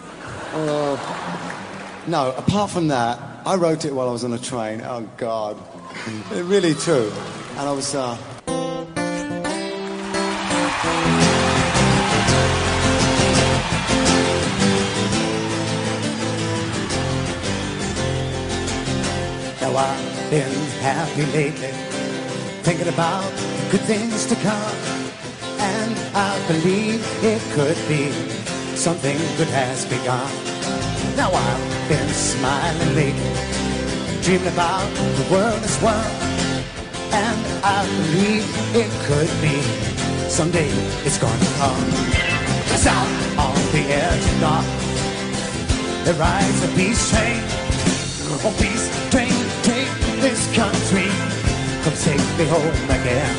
Uh, 0.54 2.04
no, 2.06 2.32
apart 2.38 2.70
from 2.70 2.89
that, 2.89 3.18
I 3.44 3.56
wrote 3.56 3.86
it 3.86 3.96
while 3.96 4.08
I 4.08 4.12
was 4.12 4.24
on 4.24 4.34
a 4.34 4.38
train. 4.38 4.82
Oh, 4.82 5.10
God. 5.18 5.58
It 6.32 6.44
really 6.44 6.76
true. 6.76 7.12
And 7.58 7.62
I 7.62 7.72
was, 7.72 7.96
uh, 7.96 8.16
Now 19.60 19.76
I've 19.76 20.20
been 20.32 20.53
happy 20.79 21.25
lately, 21.34 21.73
thinking 22.63 22.88
about 22.88 23.29
good 23.69 23.82
things 23.82 24.25
to 24.25 24.36
come. 24.36 24.75
And 25.59 25.93
I 26.15 26.32
believe 26.47 27.03
it 27.21 27.41
could 27.51 27.75
be 27.89 28.13
something 28.73 29.17
good 29.36 29.49
has 29.49 29.84
begun. 29.84 30.32
Now 31.17 31.32
I've 31.34 31.89
been 31.89 32.07
smiling 32.07 32.95
lately, 32.95 33.34
dreaming 34.23 34.47
about 34.47 34.88
the 35.19 35.27
world 35.34 35.61
as 35.67 35.75
one. 35.84 36.15
And 37.11 37.39
I 37.61 37.84
believe 37.84 38.47
it 38.73 38.91
could 39.11 39.32
be 39.43 39.59
someday 40.32 40.71
it's 41.03 41.19
gonna 41.19 41.51
come. 41.59 41.84
Cause 42.71 42.88
out 42.88 43.11
on 43.36 43.59
the 43.75 43.84
edge 43.84 44.25
of 44.32 44.39
dark, 44.39 44.65
there 46.05 46.15
rides 46.15 46.63
a 46.63 46.69
peace 46.79 47.03
train. 47.11 47.43
a 48.32 48.51
peace 48.63 48.88
train, 49.11 49.41
this 50.22 50.45
country, 50.55 51.09
come 51.84 51.97
take 51.97 52.22
me 52.38 52.45
home 52.45 52.86
again. 52.86 53.36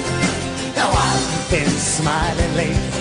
Now 0.75 0.91
I've 0.91 1.51
been 1.51 1.71
smiling 1.71 2.55
lately, 2.57 2.99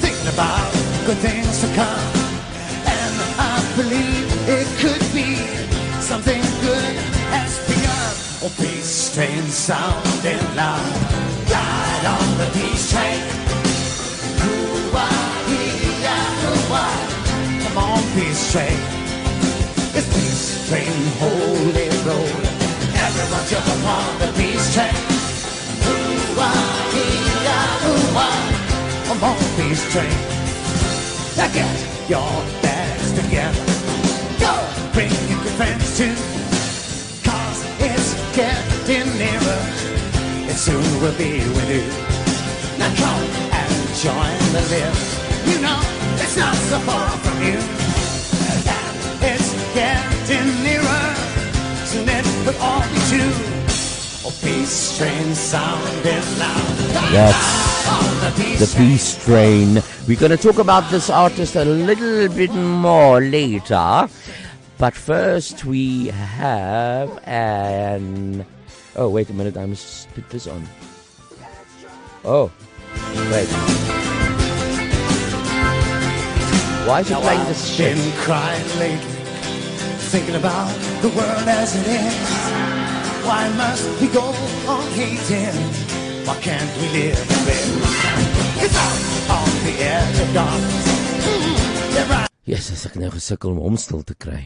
thinking 0.00 0.28
about 0.32 0.72
good 1.04 1.18
things 1.18 1.60
to 1.60 1.68
come. 1.76 2.06
And 2.88 3.14
I 3.38 3.60
believe 3.76 4.26
it 4.48 4.66
could 4.80 5.04
be 5.12 5.36
something 6.00 6.40
good 6.64 6.96
has 7.28 7.60
begun. 7.68 8.10
Oh, 8.42 8.52
peace 8.56 9.14
train 9.14 9.42
sounding 9.52 10.44
loud, 10.56 10.80
ride 11.52 12.06
on 12.08 12.28
the 12.38 12.48
peace 12.58 12.90
train. 12.90 13.44
Come 17.74 17.78
on, 17.78 18.02
peace 18.14 18.52
train. 18.52 18.78
It's 19.96 20.08
peace 20.14 20.68
train, 20.68 20.92
holy 21.18 21.88
roll. 22.06 22.43
Everyone 23.16 23.46
jump 23.46 23.64
upon 23.66 24.18
the 24.18 24.26
peace 24.34 24.74
train. 24.74 24.92
Ooh-wah-dee-yah, 25.86 27.86
ooh-wah. 27.86 28.42
Come 29.06 29.22
on, 29.22 29.38
peace 29.54 29.86
train. 29.92 30.10
Now 31.36 31.46
get 31.54 31.78
your 32.08 32.26
bags 32.60 33.12
together. 33.12 33.64
Go, 34.42 34.52
bring 34.92 35.12
your 35.30 35.38
friends 35.54 35.96
too. 35.96 36.12
Cause 37.22 37.62
it's 37.78 38.14
getting 38.34 39.06
nearer. 39.16 39.62
It 40.50 40.56
soon 40.56 40.82
will 41.00 41.14
be 41.16 41.38
with 41.54 41.70
you. 41.70 41.86
Now 42.80 42.92
come 42.98 43.22
and 43.54 43.94
join 43.94 44.38
the 44.50 44.62
lift. 44.74 45.22
You 45.46 45.60
know 45.62 45.78
it's 46.18 46.34
not 46.36 46.56
so 46.56 46.80
far 46.80 47.10
from 47.10 47.40
you. 47.44 47.60
Peace 54.30 54.96
train 54.96 55.34
sounding 55.34 56.38
loud. 56.38 56.76
That's 57.12 57.74
the 58.58 58.78
peace 58.78 59.22
Train. 59.24 59.82
We're 60.08 60.18
going 60.18 60.30
to 60.30 60.36
talk 60.36 60.58
about 60.58 60.90
this 60.90 61.10
artist 61.10 61.56
a 61.56 61.64
little 61.64 62.28
bit 62.34 62.52
more 62.52 63.20
later. 63.20 64.08
But 64.78 64.94
first, 64.94 65.64
we 65.64 66.08
have 66.08 67.18
an. 67.24 68.46
Oh, 68.96 69.08
wait 69.10 69.28
a 69.30 69.34
minute. 69.34 69.56
I 69.56 69.66
must 69.66 70.12
put 70.14 70.28
this 70.30 70.46
on. 70.46 70.66
Oh, 72.24 72.50
wait. 73.30 73.48
Why 76.86 77.00
is 77.00 77.10
it 77.10 77.18
playing 77.18 77.44
this 77.44 77.74
shit? 77.74 77.96
been 77.96 78.12
crying 78.18 78.78
lately, 78.78 79.14
thinking 80.12 80.34
about 80.36 80.72
the 81.02 81.08
world 81.08 81.48
as 81.48 81.76
it 81.76 81.86
is. 81.86 82.83
Why 83.24 83.48
must 83.56 84.00
we 84.00 84.08
go 84.08 84.26
on 84.68 84.84
hating? 84.92 85.56
Why 86.26 86.36
can't 86.40 86.72
we 86.80 86.86
live 86.98 87.24
with? 87.46 87.68
It's 88.64 88.76
out 88.76 89.00
on 89.38 89.50
the 89.64 89.74
edge 89.80 90.20
of 90.20 90.34
darkness. 90.34 90.88
Are 92.10 92.28
Jesus, 92.44 92.84
ek 92.84 92.98
nou 93.00 93.08
gesukkel 93.14 93.54
om 93.54 93.62
hom 93.64 93.78
stil 93.80 94.02
te 94.04 94.12
kry. 94.20 94.42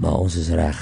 Maar 0.00 0.24
ons 0.24 0.38
is 0.40 0.48
reg. 0.56 0.80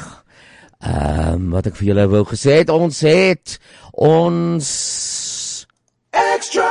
Ehm 0.87 1.51
wat 1.51 1.66
ek 1.66 1.79
vir 1.81 1.91
julle 1.91 2.07
wou 2.12 2.22
gesê 2.31 2.61
het, 2.61 2.70
ons 2.70 3.01
het 3.03 3.59
ons 3.91 4.70
Extra 6.14 6.70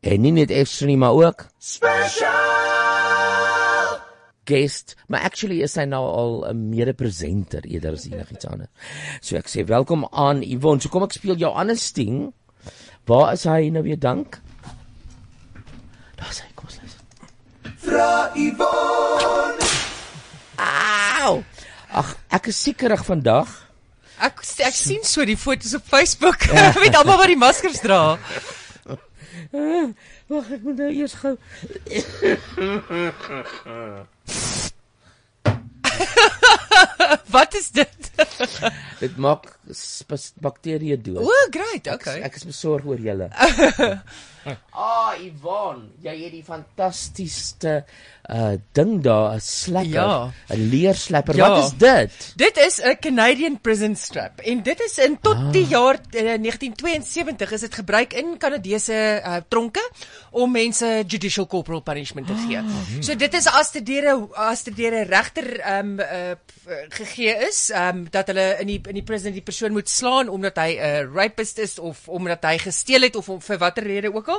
en 0.00 0.22
nie 0.22 0.32
net 0.32 0.54
ekstra 0.54 0.86
nie, 0.86 1.00
maar 1.00 1.18
ook 1.18 1.48
special. 1.58 2.47
Guest, 4.48 4.96
maar 5.08 5.20
actually 5.28 5.60
is 5.66 5.76
hy 5.76 5.84
nou 5.88 6.02
al 6.08 6.34
'n 6.48 6.68
mede-presenter 6.70 7.66
eerder 7.68 7.92
as 7.92 8.06
enigiets 8.08 8.48
anders. 8.48 8.70
So 9.20 9.36
ek 9.36 9.48
sê 9.48 9.64
welkom 9.66 10.08
aan 10.12 10.42
Yvonne. 10.42 10.80
So 10.80 10.88
kom 10.88 11.04
ek 11.04 11.12
speel 11.12 11.36
jou 11.36 11.52
ander 11.52 11.76
sting. 11.76 12.32
Waar 13.04 13.32
is 13.32 13.44
hy 13.44 13.68
nou 13.70 13.82
weer 13.82 13.98
dank? 13.98 14.40
Daar's 16.16 16.40
hy, 16.40 16.48
kom 16.54 16.66
ons 16.66 16.78
luister. 16.80 17.04
Vra 17.76 18.32
Yvonne. 18.34 19.64
Au! 20.58 21.44
Ag, 21.90 22.16
ek 22.30 22.50
is 22.52 22.62
siekerig 22.62 23.04
vandag. 23.04 23.48
Ek 24.18 24.42
ek 24.66 24.74
sien 24.74 25.04
so 25.06 25.24
die 25.24 25.36
foto's 25.38 25.74
op 25.78 25.86
Facebook 25.86 26.48
met 26.82 26.96
almal 26.98 27.20
wat 27.20 27.30
die 27.30 27.38
maskers 27.38 27.80
dra. 27.80 28.18
Wag, 30.28 30.50
ek 30.52 30.62
moet 30.66 30.76
nou 30.76 30.90
eers 30.92 31.14
gou. 31.22 31.36
Wat 37.34 37.54
is 37.54 37.70
dit? 37.70 37.94
Dit 39.02 39.16
maak 39.20 39.46
bakterieë 40.42 40.96
dood. 41.02 41.22
O, 41.22 41.30
great, 41.54 41.86
Ek- 41.86 41.94
okay. 42.00 42.18
Ek 42.26 42.34
is 42.40 42.46
besorg 42.48 42.86
oor 42.88 42.98
julle. 43.02 43.28
Ah, 44.70 45.12
Yvonne, 45.18 45.88
jy 46.02 46.14
het 46.24 46.32
die 46.32 46.44
fantastiese 46.44 47.84
uh 48.28 48.56
ding 48.76 49.00
daar, 49.02 49.34
'n 49.36 49.40
slapper, 49.40 49.90
Ja. 49.92 50.30
'n 50.50 50.68
leerslapper. 50.70 51.36
Ja. 51.36 51.48
Wat 51.48 51.64
is 51.64 51.72
dit? 51.78 52.32
Dit 52.36 52.56
is 52.56 52.80
'n 52.82 52.96
Canadian 53.00 53.60
prison 53.60 53.96
strap 53.96 54.40
en 54.40 54.62
dit 54.62 54.80
is 54.80 54.98
in 54.98 55.18
tot 55.20 55.36
Ah. 55.36 55.52
die 55.52 55.66
jaar 55.66 55.94
uh, 56.12 56.36
1972 56.36 57.52
is 57.52 57.60
dit 57.60 57.74
gebruik 57.74 58.12
in 58.12 58.36
Kanadese 58.38 59.22
uh, 59.24 59.36
tronke 59.48 59.90
om 60.30 60.50
mense 60.50 61.04
judicial 61.06 61.46
corporal 61.46 61.80
punishment 61.80 62.26
te 62.26 62.34
gee. 62.34 62.58
Ah. 62.58 62.64
So 63.00 63.14
dit 63.14 63.34
is 63.34 63.46
as 63.46 63.72
deur 63.72 64.16
'n 64.16 64.28
as 64.34 64.62
deur 64.64 64.92
'n 64.92 65.08
regter 65.08 65.78
um 65.78 66.00
uh, 66.00 66.34
gegee 66.88 67.34
is, 67.48 67.70
um 67.74 68.06
dat 68.10 68.26
hulle 68.26 68.56
in 68.60 68.66
die 68.66 68.80
in 68.88 68.94
die 68.94 69.02
prison 69.02 69.32
die 69.32 69.42
persoon 69.42 69.72
moet 69.72 69.88
slaan 69.88 70.28
omdat 70.28 70.56
hy 70.56 70.76
'n 70.76 71.06
uh, 71.06 71.14
rapist 71.14 71.58
is 71.58 71.78
of 71.78 72.08
omdat 72.08 72.42
hy 72.44 72.58
gesteel 72.58 73.00
het 73.02 73.16
of 73.16 73.28
om, 73.28 73.40
vir 73.40 73.58
watter 73.58 73.84
rede 73.84 74.14
ook 74.14 74.28
al. 74.28 74.37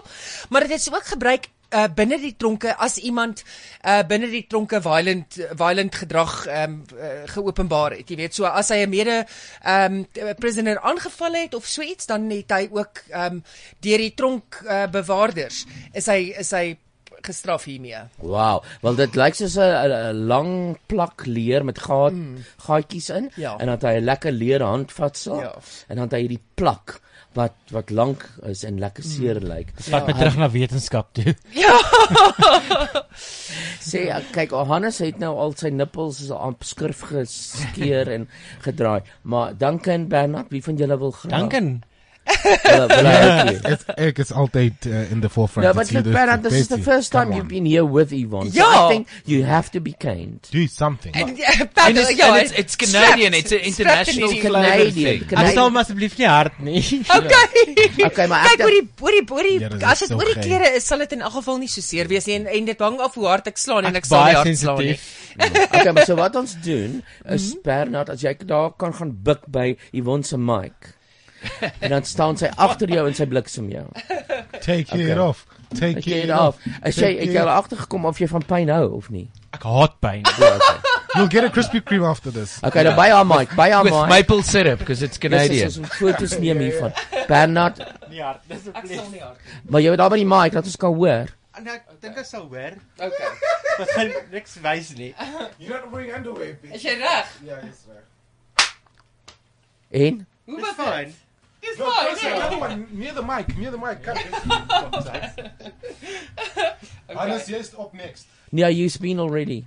Maar 0.49 0.67
dit 0.67 0.79
is 0.79 0.91
ook 0.93 1.05
gebruik 1.05 1.47
uh 1.69 1.85
binne 1.95 2.17
die 2.17 2.33
tronke 2.37 2.71
as 2.81 2.97
iemand 2.97 3.43
uh 3.85 4.01
binne 4.07 4.25
die 4.31 4.45
tronke 4.49 4.81
violent 4.81 5.37
violent 5.53 5.95
gedrag 5.95 6.45
ehm 6.47 6.63
um, 6.71 6.83
uh, 6.97 7.27
geopenbaar 7.29 7.91
het. 7.91 8.09
Jy 8.09 8.15
weet, 8.15 8.33
so 8.35 8.45
as 8.45 8.69
hy 8.69 8.81
'n 8.85 8.89
mede 8.89 9.25
ehm 9.61 9.93
um, 9.93 10.35
prisoner 10.39 10.79
aangeval 10.81 11.33
het 11.33 11.53
of 11.55 11.65
so 11.65 11.81
iets, 11.81 12.05
dan 12.05 12.29
het 12.29 12.49
hy 12.51 12.69
ook 12.71 13.03
ehm 13.09 13.33
um, 13.33 13.43
deur 13.79 13.97
die 13.97 14.13
tronk 14.13 14.61
uh, 14.65 14.87
bewaarders 14.87 15.65
is 15.93 16.05
hy 16.07 16.33
is 16.39 16.51
hy 16.51 16.77
gestraf 17.21 17.63
hiermee. 17.63 17.99
Wow, 18.17 18.63
wel 18.81 18.95
dit 18.95 19.15
lyk 19.15 19.35
soos 19.35 19.55
'n 19.57 20.25
lang 20.27 20.77
plak 20.87 21.25
leer 21.25 21.65
met 21.65 21.79
gat 21.79 22.13
Mm. 22.13 22.43
gaatjies 22.57 23.09
in 23.09 23.29
Ja. 23.35 23.51
en 23.59 23.65
dan 23.65 23.75
het 23.77 23.81
hy 23.83 23.95
'n 23.99 24.03
lekker 24.05 24.31
leer 24.31 24.61
handvatsel 24.63 25.39
Ja. 25.41 25.53
en 25.87 25.95
dan 25.95 26.03
het 26.05 26.11
hy 26.13 26.19
hierdie 26.19 26.43
plak 26.55 26.99
wat 27.37 27.53
wat 27.71 27.91
lank 27.93 28.23
is 28.49 28.63
en 28.65 28.79
lekker 28.81 29.05
seer 29.05 29.37
lyk. 29.43 29.69
Dit 29.77 29.91
vat 29.93 30.07
my 30.09 30.15
terug 30.17 30.39
na 30.41 30.49
wetenskap 30.53 31.11
toe. 31.13 31.35
Ja. 31.63 31.75
Sê 33.89 34.05
ja, 34.07 34.19
kyk, 34.33 34.51
Johannes 34.53 34.99
het 35.03 35.19
nou 35.21 35.31
al 35.41 35.53
sy 35.57 35.71
nippels 35.73 36.19
op 36.35 36.65
skrif 36.67 37.01
geskeer 37.09 38.09
en 38.13 38.27
gedraai. 38.65 39.01
Maar 39.23 39.55
Duncan 39.57 40.07
Bernard, 40.11 40.51
wie 40.53 40.61
van 40.63 40.77
julle 40.79 40.97
wil 40.99 41.13
graag? 41.15 41.33
Duncan. 41.35 41.71
Hy 42.29 42.55
help 42.63 42.91
you? 42.91 43.71
It's, 43.73 43.85
ek 43.97 44.19
is 44.23 44.31
altyd 44.31 44.85
uh, 44.87 45.11
in 45.11 45.21
the 45.21 45.29
forefront. 45.29 45.65
No, 45.65 45.71
It's 45.71 45.77
but 45.79 45.91
you 45.91 46.01
look, 46.03 46.13
Bernard, 46.13 46.43
this 46.43 46.53
is 46.53 46.67
the 46.69 46.77
first 46.77 47.11
time 47.11 47.31
you've 47.33 47.47
been 47.49 47.65
here 47.65 47.83
with 47.85 48.11
Yvonne. 48.13 48.51
So 48.51 48.59
Ja. 48.59 48.85
I 48.87 48.89
think 48.93 49.07
you 49.25 49.43
have 49.45 49.71
to 49.71 49.79
be 49.81 49.93
kind. 49.93 50.39
Do 50.51 50.67
something. 50.67 51.13
En, 51.15 51.29
uh, 51.29 51.85
And 51.85 51.97
it's- 52.01 52.15
ja, 52.17 52.27
and 52.33 52.43
it's- 52.45 52.53
it's 52.59 52.75
Canadian, 52.75 53.33
it's 53.33 53.51
an 53.51 53.59
international 53.59 54.29
in 54.31 54.41
Canadian. 54.41 55.23
Ek 55.29 55.53
sal 55.55 55.63
hom 55.69 55.77
asseblief 55.81 56.17
nie 56.19 56.27
hard 56.29 56.59
nie. 56.59 56.83
Okay. 57.19 58.05
Okay, 58.05 58.27
maar 58.31 58.45
ek 58.45 58.59
kyk 58.59 58.65
oor 58.65 58.75
die 58.75 58.85
oor 59.01 59.15
die 59.17 59.25
oor 59.33 59.43
die 59.49 59.57
Ja, 59.59 59.91
as 59.91 59.99
dit 60.05 60.09
so 60.11 60.17
oor 60.19 60.29
die 60.29 60.37
klere 60.39 60.69
is, 60.77 60.85
sal 60.87 61.01
dit 61.03 61.11
in 61.17 61.21
elk 61.25 61.33
geval 61.39 61.57
nie 61.59 61.67
so 61.71 61.81
seer 61.83 62.07
wees 62.11 62.27
nie 62.29 62.35
en, 62.39 62.47
en 62.47 62.65
dit 62.69 62.79
hang 62.85 62.99
af 63.03 63.15
hoe 63.19 63.27
hard 63.27 63.47
ek 63.51 63.57
slaan 63.59 63.85
en 63.89 63.95
Ek 63.99 64.05
sal 64.07 64.25
nie 64.29 64.37
hard 64.37 64.57
slaan 64.61 64.79
nie. 64.85 64.95
Okay, 65.39 65.91
maar 65.95 66.05
so 66.07 66.15
wat 66.19 66.35
ons 66.39 66.55
doen 66.63 67.01
is 67.25 67.49
Mhm. 67.55 67.61
Bernard, 67.63 68.09
as 68.13 68.21
jy 68.23 68.33
daar 68.45 68.71
kan 68.77 68.93
gaan 68.93 69.11
buk 69.23 69.45
by 69.47 69.75
Yvonne 69.93 70.23
se 70.27 70.37
mic. 70.37 70.93
En 71.83 71.89
dan 71.89 72.03
staan 72.03 72.37
sy 72.37 72.49
agter 72.57 72.89
jou 72.89 73.07
en 73.07 73.13
sy 73.15 73.25
bliksem 73.25 73.69
jou. 73.71 73.85
Take 74.59 74.97
it 74.99 75.17
off. 75.17 75.45
Take 75.69 76.01
Take 76.01 76.15
it 76.17 76.23
it 76.25 76.31
off. 76.33 76.57
As 76.81 76.95
jy 76.97 77.13
Take 77.17 77.37
het 77.37 77.47
agtergekom 77.47 78.05
of 78.09 78.17
jy 78.19 78.27
van 78.31 78.41
pyn 78.45 78.69
hou 78.73 78.87
of 78.97 79.09
nie? 79.13 79.27
Ek 79.53 79.63
haat 79.63 79.99
pyn. 80.03 80.23
Ja, 80.39 80.55
okay. 80.55 80.77
You'll 81.15 81.27
get 81.33 81.43
a 81.43 81.49
Krispy 81.49 81.81
Kreme 81.81 82.05
after 82.05 82.29
this. 82.31 82.59
Okay, 82.63 82.83
dan 82.85 82.93
by 82.95 83.07
haar 83.09 83.25
mic, 83.25 83.49
by 83.57 83.69
haar 83.73 83.83
With 83.83 83.93
mic. 83.95 84.09
maple 84.09 84.43
syrup, 84.45 84.83
'cause 84.85 85.01
it's 85.01 85.17
Canadian. 85.17 85.65
Dis 85.65 85.77
is 85.77 85.79
ons 85.81 85.95
foto's 85.97 86.35
neem 86.39 86.59
hiervan. 86.61 86.93
Bernard, 87.27 87.79
Nie 88.11 88.21
hard, 88.21 88.41
asseblief. 88.49 89.09
nie 89.11 89.19
hard. 89.23 89.37
maar 89.69 89.81
jy 89.81 89.89
moet 89.89 89.97
daar 90.03 90.09
by 90.13 90.19
die 90.21 90.25
mic 90.29 90.53
laat 90.53 90.65
ons 90.69 90.75
kan 90.77 90.93
hoor. 90.93 91.33
Nee, 91.63 91.73
ek 91.73 92.01
dink 92.01 92.17
ek 92.21 92.25
sal 92.29 92.45
hoor. 92.47 92.77
Okay. 92.95 93.31
Wat 93.79 93.89
gaan 93.95 94.11
niks 94.31 94.53
wys 94.63 94.93
nie. 94.95 95.09
You're 95.57 95.79
not 95.81 95.89
wearing 95.91 96.13
underwear, 96.15 96.53
bitch. 96.61 96.75
Is 96.77 96.83
jy 96.85 96.93
reg? 97.01 97.33
Ja, 97.45 97.57
dis 97.65 97.81
reg. 97.89 98.05
En 99.91 100.27
Hoe 100.45 100.59
was 100.61 100.75
dit? 100.77 101.13
Dis 101.61 101.77
No, 101.77 101.85
fyn. 101.91 102.07
closer, 102.07 102.29
nee. 102.29 102.35
another 102.35 102.57
one 102.59 102.87
near 102.91 103.13
the 103.13 103.21
mic, 103.23 103.57
near 103.57 103.71
the 103.71 103.77
mic. 103.77 104.03
Come. 104.03 104.17
Hannes, 107.17 107.47
jy's 107.47 107.73
op 107.75 107.93
next. 107.93 108.27
Yeah, 108.51 108.67
you've 108.69 108.97
been 109.01 109.19
already. 109.19 109.65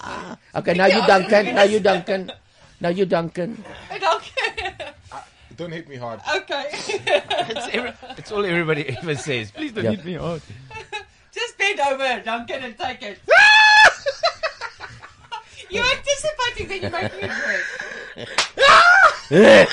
Ah, 0.00 0.36
okay, 0.54 0.74
now 0.74 0.86
you 0.86 1.00
Duncan. 1.06 1.54
Now 1.54 1.62
you 1.64 1.80
Duncan. 1.80 2.30
Now 2.80 2.90
you 2.90 3.06
Duncan. 3.06 3.64
Dankie. 3.90 4.30
Don't 5.56 5.72
hit 5.72 5.88
me 5.88 5.96
hard. 5.96 6.20
Okay. 6.36 6.66
it's, 6.70 7.68
every, 7.72 7.92
it's 8.16 8.30
all 8.30 8.44
everybody 8.46 8.86
ever 8.96 9.16
says. 9.16 9.50
Please 9.50 9.72
don't 9.72 9.84
Yeah. 9.84 9.90
hit 9.90 10.04
me 10.04 10.14
hard. 10.14 10.40
Just 11.32 11.58
bend 11.58 11.80
over, 11.80 12.20
Duncan, 12.24 12.62
and 12.62 12.78
take 12.78 13.02
it. 13.02 13.18
You're 15.70 15.84
anticipating, 15.84 16.68
then 16.68 16.80
you're 16.82 16.90
making 16.90 17.28
it 19.30 19.68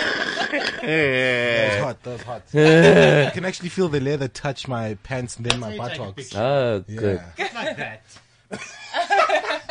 worse. 0.60 0.82
That 0.82 1.68
was 1.70 1.84
hot. 1.84 2.04
That 2.04 2.12
was 2.12 2.22
hot. 2.24 2.42
I 2.54 3.32
can 3.32 3.46
actually 3.46 3.70
feel 3.70 3.90
the 3.90 4.00
leather 4.00 4.28
touch 4.28 4.68
my 4.68 4.96
pants 5.04 5.38
and 5.38 5.46
then 5.46 5.60
my 5.60 5.78
buttocks. 5.78 6.36
Oh, 6.36 6.80
good. 6.88 7.22
Yeah. 7.38 7.50
like 7.54 7.78
that. 7.78 8.02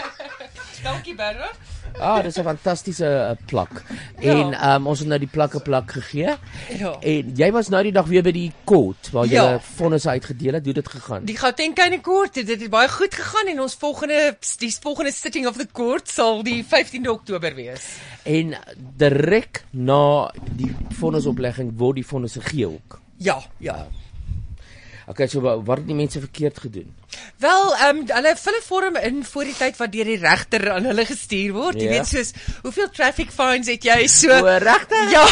Dankie, 0.84 1.14
Bernard. 1.16 1.56
Ah, 1.98 2.22
dis 2.22 2.36
'n 2.36 2.42
fantastiese 2.42 3.06
uh, 3.06 3.46
plak. 3.46 3.82
En 4.18 4.70
um, 4.70 4.86
ons 4.86 4.98
het 4.98 5.08
nou 5.08 5.18
die 5.18 5.28
plakke 5.30 5.60
plak 5.60 5.92
gegee. 5.92 6.34
Ja. 6.78 6.96
En 7.00 7.30
jy 7.36 7.50
was 7.52 7.68
nou 7.68 7.82
die 7.82 7.92
dag 7.92 8.06
weer 8.06 8.22
by 8.22 8.32
die 8.32 8.52
court 8.64 9.10
waar 9.12 9.26
jy 9.26 9.32
Ja. 9.34 9.60
fondse 9.60 10.08
uitgedeel 10.08 10.52
het. 10.58 10.64
Hoe 10.64 10.74
dit 10.74 10.88
gegaan? 10.88 11.24
Die 11.24 11.36
Gauteng 11.36 11.74
County 11.74 12.00
Court, 12.00 12.34
dit 12.34 12.48
het 12.48 12.70
baie 12.70 12.88
goed 12.88 13.14
gegaan 13.14 13.46
en 13.46 13.60
ons 13.60 13.74
volgende 13.74 14.36
die 14.58 14.74
volgende 14.80 15.12
sitting 15.12 15.46
of 15.46 15.56
the 15.56 15.68
court 15.72 16.08
sal 16.08 16.42
die 16.42 16.64
15de 16.64 17.10
Oktober 17.10 17.54
wees. 17.54 17.96
En 18.22 18.54
direk 18.96 19.64
na 19.70 20.32
die 20.56 20.76
vonnisoplegging 20.98 21.72
word 21.78 21.94
die 21.94 22.04
fondse 22.04 22.40
gegee 22.40 22.66
ook. 22.66 23.00
Ja, 23.16 23.38
ja. 23.58 23.86
Okay, 25.06 25.26
so 25.28 25.40
wa- 25.40 25.58
wat 25.62 25.78
het 25.78 25.86
die 25.86 25.94
mense 25.94 26.20
verkeerd 26.20 26.58
gedoen? 26.58 26.94
Wel, 27.38 27.74
ehm 27.76 27.96
um, 27.96 28.04
hulle 28.08 28.32
vul 28.36 28.52
'n 28.58 28.62
vorm 28.66 28.96
in 28.96 29.24
voor 29.24 29.44
die 29.44 29.54
tyd 29.58 29.76
wat 29.76 29.92
deur 29.92 30.04
die 30.04 30.16
regter 30.16 30.70
aan 30.72 30.84
hulle 30.84 31.04
gestuur 31.04 31.52
word. 31.52 31.74
Jy 31.76 31.82
Ja. 31.84 31.90
weet 31.90 32.06
soos 32.06 32.32
hoeveel 32.62 32.88
traffic 32.90 33.30
fines 33.30 33.66
het 33.66 33.82
jy 33.84 34.06
so 34.06 34.30
O, 34.30 34.44
regtig? 34.58 35.10
Ja. 35.16 35.26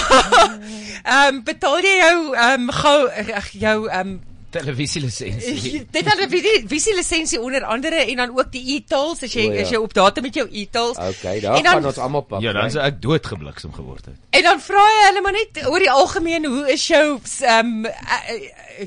Ehm 1.04 1.34
um, 1.34 1.42
betaal 1.44 1.78
jy 1.80 1.96
jou 1.98 2.34
ehm 2.34 2.60
um, 2.60 2.70
gou 2.70 3.08
ag 3.34 3.48
jou 3.52 3.88
ehm 3.88 4.00
um, 4.08 4.20
Televisielisensie. 4.52 5.86
Dit 5.96 6.04
het 6.04 6.20
'n 6.20 6.68
visie 6.68 6.94
lisensie 6.94 7.40
onder 7.40 7.64
andere 7.64 8.04
en 8.04 8.16
dan 8.16 8.38
ook 8.38 8.52
die 8.52 8.76
e-tolls 8.76 9.22
as 9.22 9.32
jy 9.32 9.46
O, 9.48 9.52
ja. 9.52 9.62
as 9.62 9.70
jy 9.70 9.76
op 9.80 9.94
datum 9.94 10.22
met 10.22 10.34
jou 10.34 10.46
e-tolls. 10.50 10.96
Okay, 10.96 11.40
daar 11.40 11.56
En 11.56 11.62
dan- 11.62 11.72
gaan 11.72 11.86
ons 11.86 11.98
almal 11.98 12.20
pak. 12.22 12.40
Ja, 12.42 12.52
dan 12.52 12.70
sou 12.70 12.84
ek 12.84 13.00
doodgebliksem 13.02 13.72
geword 13.72 14.04
het. 14.04 14.14
En 14.30 14.42
dan 14.42 14.60
vra 14.60 14.84
jy 14.96 15.06
hulle 15.08 15.20
maar 15.20 15.32
net 15.32 15.66
oor 15.66 15.78
die 15.78 15.90
algemeen, 15.90 16.44
hoe 16.44 16.72
is 16.72 16.86
jou 16.86 17.20
um 17.58 17.86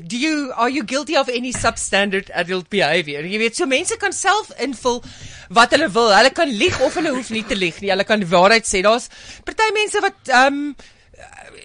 do 0.06 0.16
you 0.16 0.52
are 0.54 0.70
you 0.70 0.84
guilty 0.86 1.16
of 1.16 1.28
any 1.28 1.52
substandard 1.52 2.30
adult 2.30 2.68
behavior? 2.68 3.24
Jy 3.24 3.38
weet, 3.38 3.56
so 3.56 3.66
mense 3.66 3.96
kan 3.96 4.12
self 4.12 4.50
invul 4.58 5.02
wat 5.48 5.70
hulle 5.70 5.90
wil. 5.90 6.10
Hulle 6.14 6.30
kan 6.30 6.48
lieg 6.50 6.80
of 6.80 6.94
hulle 6.94 7.10
hoef 7.14 7.30
nie 7.30 7.44
te 7.44 7.56
lieg 7.56 7.80
nie. 7.80 7.90
Hulle 7.90 8.04
kan 8.04 8.18
die 8.22 8.28
waarheid 8.28 8.66
sê. 8.66 8.82
Daar's 8.82 9.08
party 9.44 9.70
mense 9.72 10.00
wat 10.00 10.34
um 10.46 10.74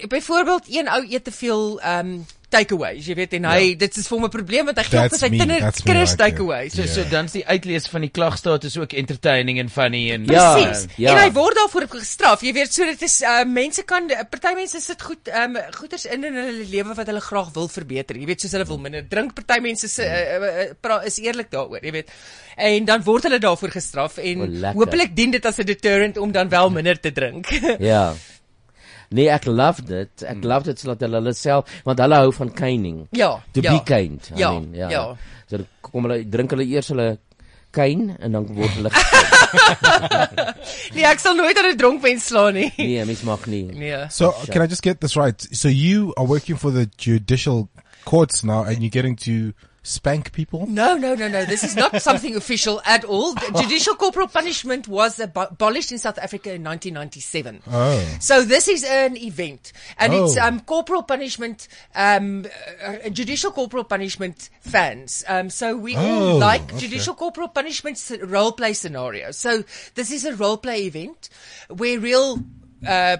byvoorbeeld 0.07 0.65
een 0.69 0.88
ou 0.90 1.02
eet 1.10 1.23
te 1.23 1.32
veel 1.32 1.82
um 1.86 2.26
takeaways, 2.52 3.06
jy 3.07 3.15
weet 3.15 3.34
en 3.38 3.45
hy 3.49 3.60
Ja. 3.72 3.76
dit 3.86 3.98
is 3.98 4.07
vir 4.07 4.18
hom 4.18 4.26
'n 4.28 4.30
probleem 4.34 4.65
want 4.69 4.78
hy 4.78 4.84
gee 4.84 4.99
op 4.99 5.14
sy 5.15 5.30
right 5.30 6.18
there. 6.18 6.32
takeaways. 6.32 6.73
So 6.76 6.86
so 6.86 7.03
dan's 7.10 7.32
die 7.32 7.45
uitlees 7.48 7.88
van 7.88 8.02
die 8.02 8.10
klagstatus 8.11 8.78
ook 8.78 8.94
entertaining 8.94 9.60
en 9.60 9.69
funny 9.69 10.11
en 10.11 10.26
Presies. 10.26 10.86
ja. 10.98 11.11
En 11.15 11.18
hy 11.23 11.32
word 11.32 11.56
daarvoor 11.56 11.88
gestraf. 11.88 12.41
Jy 12.44 12.53
weet, 12.53 12.73
so 12.73 12.86
dit 12.86 13.02
is 13.02 13.22
uh, 13.22 13.44
mense 13.45 13.84
kan 13.84 14.07
party 14.07 14.53
mense 14.56 14.80
sit 14.82 15.02
goed 15.02 15.28
um 15.34 15.57
goeders 15.80 16.06
in 16.06 16.23
in 16.23 16.34
hulle 16.36 16.65
lewe 16.69 16.94
wat 16.95 17.07
hulle 17.07 17.22
graag 17.22 17.53
wil 17.53 17.68
verbeter. 17.68 18.15
Jy 18.18 18.26
weet, 18.26 18.41
soos 18.41 18.52
hulle 18.52 18.65
wil 18.68 18.78
minder 18.78 19.07
drink. 19.07 19.34
Party 19.34 19.60
mense 19.61 19.88
se 19.88 20.03
uh, 20.03 20.68
uh, 20.68 20.73
pra- 20.82 21.02
is 21.06 21.18
eerlik 21.19 21.49
daaroor, 21.52 21.80
jy 21.82 21.91
weet. 21.91 22.10
En 22.57 22.86
dan 22.86 23.02
word 23.03 23.23
hulle 23.23 23.40
daarvoor 23.40 23.69
gestraf 23.72 24.18
en 24.18 24.60
lekker. 24.60 24.73
hopelik 24.80 25.15
dien 25.15 25.32
dit 25.32 25.45
as 25.45 25.57
'n 25.60 25.64
deterrent 25.65 26.18
om 26.18 26.32
dan 26.32 26.49
wel 26.49 26.69
minder 26.69 26.99
te 26.99 27.11
drink. 27.11 27.48
Ja. 27.80 28.14
Nee, 29.12 29.28
ek 29.30 29.46
love 29.46 29.82
dit. 29.84 30.24
Ek 30.24 30.40
love 30.44 30.64
dit 30.70 30.80
sodat 30.80 31.02
hulle 31.04 31.20
hulle 31.20 31.34
self 31.36 31.68
want 31.86 32.00
hulle 32.00 32.16
hou 32.24 32.32
van 32.32 32.52
caning. 32.56 33.02
Ja, 33.12 33.42
To 33.54 33.62
ja. 33.62 33.74
be 33.78 33.84
kind. 33.84 34.32
I 34.36 34.40
Ja, 34.40 34.52
mean, 34.54 34.72
ja. 34.74 34.90
ja. 34.90 35.04
So 35.52 35.60
kom 35.82 36.04
hulle 36.08 36.24
drink 36.30 36.52
hulle 36.56 36.64
eers 36.64 36.88
hulle 36.94 37.18
kyn 37.72 38.16
en 38.20 38.32
dan 38.36 38.48
word 38.56 38.72
hulle 38.80 38.90
nee, 40.96 41.06
ek 41.08 41.20
sal 41.24 41.36
nooit 41.40 41.58
aan 41.60 41.70
'n 41.72 41.78
dronk 41.80 42.02
mens 42.04 42.28
slaan 42.32 42.54
nie. 42.56 42.72
Nee, 42.78 43.06
mens 43.06 43.24
mag 43.28 43.46
nie. 43.48 43.64
Nee. 43.72 44.06
So 44.10 44.32
can 44.52 44.62
I 44.64 44.68
just 44.68 44.84
get 44.84 45.00
this 45.02 45.16
right? 45.16 45.40
So 45.52 45.68
you 45.68 46.14
are 46.18 46.26
working 46.28 46.58
for 46.58 46.72
the 46.72 46.88
judicial 46.98 47.70
courts 48.06 48.44
now, 48.44 48.64
and 48.64 48.80
you're 48.82 48.90
getting 48.90 49.16
to 49.28 49.54
spank 49.84 50.32
people? 50.32 50.68
No, 50.68 50.95
no, 50.95 51.16
no, 51.16 51.28
no. 51.28 51.44
This 51.45 51.64
is 51.64 51.76
not 51.76 52.02
something 52.02 52.36
official 52.36 52.82
at 52.86 53.03
all. 53.03 53.34
Judicial 53.62 53.95
corporal 53.95 54.28
punishment 54.28 54.88
was 54.88 55.18
abo- 55.18 55.52
abolished 55.52 55.91
in 55.91 55.98
South 55.98 56.18
Africa 56.20 56.53
in 56.53 56.64
1997. 56.64 57.62
Oh. 57.72 58.18
So 58.20 58.44
this 58.44 58.68
is 58.68 58.84
an 58.84 59.18
event, 59.18 59.74
and 59.98 60.14
it's 60.14 60.38
Oh. 60.38 60.41
um, 60.48 60.60
corporal 60.62 61.03
punishment, 61.03 61.68
um, 61.95 62.45
uh, 62.84 63.10
judicial 63.10 63.52
corporal 63.52 63.84
punishment 63.84 64.49
fans. 64.62 65.24
Um, 65.28 65.49
so 65.49 65.76
we 65.76 65.95
all 65.95 66.34
Oh, 66.34 66.38
like 66.38 66.64
okay. 66.64 66.78
judicial 66.78 67.16
corporal 67.16 67.48
punishment 67.48 67.98
s- 67.98 68.12
role 68.22 68.52
play 68.52 68.74
scenario. 68.74 69.32
So 69.32 69.64
this 69.95 70.12
is 70.12 70.26
a 70.26 70.36
role 70.36 70.58
play 70.58 70.84
event 70.86 71.30
where 71.70 71.99
real. 71.99 72.40
Uh, 72.84 73.18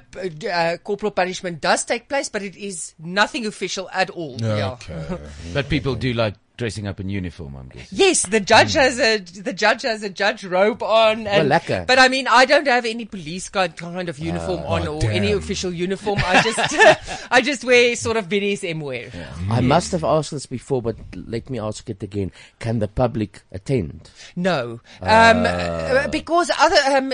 uh, 0.52 0.78
corporal 0.84 1.12
punishment 1.12 1.62
does 1.62 1.86
take 1.86 2.10
place, 2.10 2.30
but 2.30 2.42
it 2.42 2.56
is 2.56 2.96
nothing 2.98 3.46
official 3.46 3.88
at 3.94 4.10
all. 4.10 4.36
Yeah. 4.42 4.76
But 5.54 5.70
people 5.70 5.94
do 5.94 6.14
like 6.14 6.34
dressing 6.62 6.86
up 6.86 7.00
in 7.02 7.10
uniform, 7.10 7.56
I'm 7.58 7.70
guessing. 7.74 7.98
Yes, 8.04 8.22
the 8.36 8.40
judge 8.40 8.74
has 8.78 9.00
a 9.00 9.18
the 9.50 9.54
judge 9.54 9.82
has 9.82 10.04
a 10.04 10.10
judge 10.10 10.44
robe 10.46 10.84
on, 10.84 11.26
and 11.26 11.50
Well, 11.50 11.60
lekker. 11.60 11.88
but 11.88 11.98
I 11.98 12.08
mean, 12.08 12.28
I 12.30 12.46
don't 12.46 12.68
have 12.68 12.86
any 12.86 13.06
police 13.06 13.50
kind 13.50 13.76
kind 13.76 14.10
of 14.14 14.20
uniform 14.20 14.62
Ah, 14.66 14.74
on 14.78 14.88
oh, 14.88 15.02
or 15.02 15.10
any 15.10 15.32
official 15.34 15.74
uniform. 15.74 16.20
I 16.24 16.42
just 16.46 16.60
I 17.32 17.42
just 17.42 17.64
wear 17.66 17.96
sort 17.96 18.18
of 18.22 18.30
BDSM 18.30 18.80
wear. 18.82 19.10
I 19.50 19.62
must 19.62 19.92
have 19.92 20.04
asked 20.04 20.32
this 20.32 20.46
before, 20.46 20.82
but 20.82 20.98
let 21.16 21.50
me 21.50 21.58
ask 21.60 21.90
it 21.90 22.04
again. 22.04 22.32
Can 22.60 22.78
the 22.80 22.88
public 22.88 23.42
attend? 23.52 24.12
No, 24.36 24.80
um, 25.02 25.44
Ah. 25.50 26.06
uh, 26.06 26.08
because 26.10 26.52
other 26.60 26.78
um. 26.98 27.14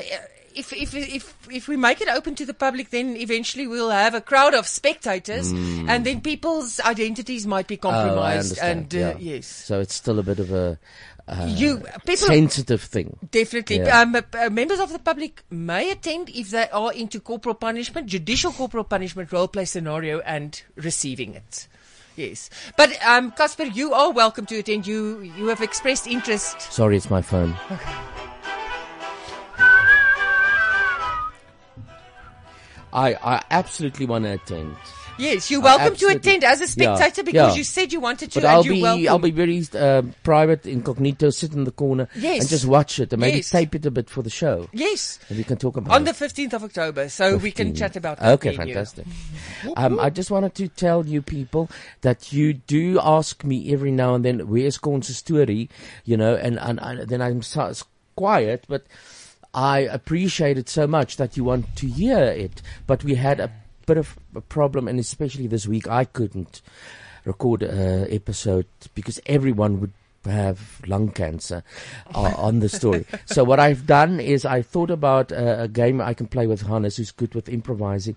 If, 0.58 0.74
if 0.74 0.94
if 0.96 1.34
if 1.52 1.68
we 1.68 1.78
make 1.78 2.02
it 2.02 2.08
open 2.10 2.36
to 2.36 2.46
the 2.46 2.54
public, 2.54 2.90
then 2.90 3.16
eventually 3.16 3.68
we'll 3.68 3.90
have 3.92 4.16
a 4.16 4.22
crowd 4.22 4.54
of 4.54 4.66
spectators, 4.68 5.54
Mm. 5.54 5.88
and 5.90 6.06
then 6.06 6.22
people's 6.22 6.80
identities 6.80 7.46
might 7.46 7.68
be 7.68 7.76
Oh, 7.78 7.82
compromised. 7.90 8.58
understand. 8.60 8.94
and 8.94 8.96
uh, 8.96 9.20
yeah. 9.20 9.36
yes, 9.36 9.48
So 9.48 9.80
it's 9.80 9.94
still 9.96 10.20
a 10.20 10.24
bit 10.24 10.40
of 10.40 10.52
a 10.52 10.80
uh, 11.28 11.46
You- 11.50 11.84
people- 12.06 12.28
sensitive 12.28 12.82
thing. 12.82 13.18
Definitely. 13.32 13.80
Yeah. 13.80 14.02
Um, 14.02 14.16
uh, 14.16 14.50
members 14.50 14.80
of 14.80 14.92
the 14.94 15.00
public 15.00 15.44
may 15.50 15.92
attend 15.92 16.30
if 16.30 16.52
they 16.52 16.70
are 16.70 16.94
into 16.94 17.20
corporal 17.20 17.56
punishment, 17.56 18.08
judicial 18.08 18.52
corporal 18.54 18.86
punishment, 18.86 19.32
role 19.34 19.48
play 19.50 19.66
scenario, 19.66 20.20
and 20.22 20.62
receiving 20.76 21.34
it. 21.36 21.68
Yes. 22.16 22.50
But, 22.78 22.98
um, 23.06 23.32
Casper, 23.32 23.66
you 23.66 23.94
are 23.94 24.10
welcome 24.12 24.46
to 24.48 24.56
attend. 24.58 24.88
You, 24.88 25.20
you 25.22 25.48
have 25.50 25.62
expressed 25.62 26.08
interest. 26.08 26.62
Sorry, 26.74 26.96
it's 26.98 27.10
my 27.12 27.22
phone. 27.22 27.54
I 32.98 33.14
I 33.36 33.44
absolutely 33.52 34.06
want 34.08 34.26
to 34.26 34.32
attend. 34.34 34.76
Yes, 35.20 35.50
you're 35.50 35.62
welcome 35.62 35.96
to 35.96 36.08
attend 36.10 36.44
as 36.44 36.62
a 36.62 36.66
Yeah, 36.80 36.96
spectator 36.96 37.24
because 37.24 37.54
yeah. 37.54 37.58
you 37.58 37.64
said 37.64 37.92
you 37.92 38.00
wanted 38.00 38.32
to 38.32 38.40
But 38.40 38.46
and 38.46 38.54
I'll 38.54 38.64
be 38.64 38.82
welcome. 38.82 39.08
I'll 39.10 39.18
be 39.20 39.32
very 39.32 39.66
uh, 39.74 40.04
private, 40.24 40.68
incognito, 40.68 41.32
sit 41.32 41.54
in 41.54 41.64
the 41.64 41.72
corner 41.72 42.08
Yes. 42.16 42.42
and 42.42 42.50
just 42.50 42.66
watch 42.66 43.00
it 43.00 43.12
and 43.14 43.20
maybe 43.20 43.38
Yes. 43.38 43.50
tape 43.50 43.74
it 43.74 43.86
a 43.88 43.92
bit 43.92 44.12
for 44.12 44.22
the 44.22 44.30
show. 44.30 44.70
Yes. 44.74 45.18
And 45.30 45.40
we 45.40 45.44
can 45.44 45.58
talk 45.58 45.76
about 45.76 45.96
on 45.96 46.04
the 46.04 46.12
15th 46.12 46.54
of 46.54 46.64
October, 46.64 47.10
so 47.10 47.38
we 47.38 47.50
can 47.52 47.74
chat 47.74 47.96
about 47.96 48.20
that. 48.20 48.34
Okay, 48.34 48.56
fantastic. 48.56 49.08
Um, 49.76 50.00
I 50.00 50.12
just 50.12 50.30
wanted 50.30 50.54
to 50.56 50.68
tell 50.68 51.04
you 51.06 51.24
people 51.24 51.68
that 52.02 52.32
you 52.32 52.54
do 52.54 53.00
ask 53.02 53.44
me 53.44 53.74
every 53.74 53.92
now 53.92 54.14
and 54.14 54.24
then, 54.24 54.48
where's 54.48 54.78
Corn's 54.78 55.10
story? 55.18 55.68
You 56.06 56.18
know, 56.18 56.36
and, 56.36 56.60
and, 56.60 56.80
and 56.80 57.10
then 57.10 57.24
I'm 57.24 57.42
so, 57.42 57.74
quiet, 58.16 58.66
but 58.68 58.86
I 59.58 59.80
appreciate 59.80 60.60
it 60.60 60.70
so 60.70 60.86
much 60.86 61.18
that 61.18 61.36
you 61.36 61.44
want 61.44 61.76
to 61.78 61.88
hear 61.88 62.20
it. 62.20 62.62
But 62.86 63.04
we 63.04 63.16
had 63.16 63.40
a 63.40 63.52
bit 63.88 63.98
of 63.98 64.16
a 64.36 64.42
problem, 64.42 64.88
and 64.88 65.00
especially 65.00 65.48
this 65.48 65.66
week, 65.66 65.88
I 65.88 66.06
couldn't 66.06 66.62
record 67.26 67.64
a 67.64 68.08
episode 68.14 68.68
because 68.94 69.20
everyone 69.26 69.82
would 69.82 69.94
have 70.26 70.80
lung 70.86 71.10
cancer 71.10 71.64
uh, 72.14 72.36
on 72.38 72.60
the 72.60 72.70
story. 72.70 73.08
so 73.26 73.44
what 73.44 73.60
I've 73.60 73.88
done 73.88 74.20
is 74.20 74.46
I 74.46 74.62
thought 74.62 74.92
about 74.92 75.32
a, 75.32 75.64
a 75.64 75.68
game 75.68 76.02
I 76.02 76.14
can 76.14 76.28
play 76.28 76.46
with 76.46 76.62
Hannes, 76.62 76.98
who's 76.98 77.10
good 77.10 77.34
with 77.34 77.50
improvising. 77.50 78.16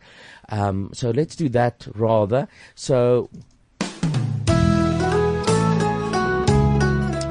Um, 0.51 0.91
so 0.93 1.11
let's 1.11 1.37
do 1.37 1.49
that 1.49 1.89
rather. 1.95 2.49
So. 2.75 3.31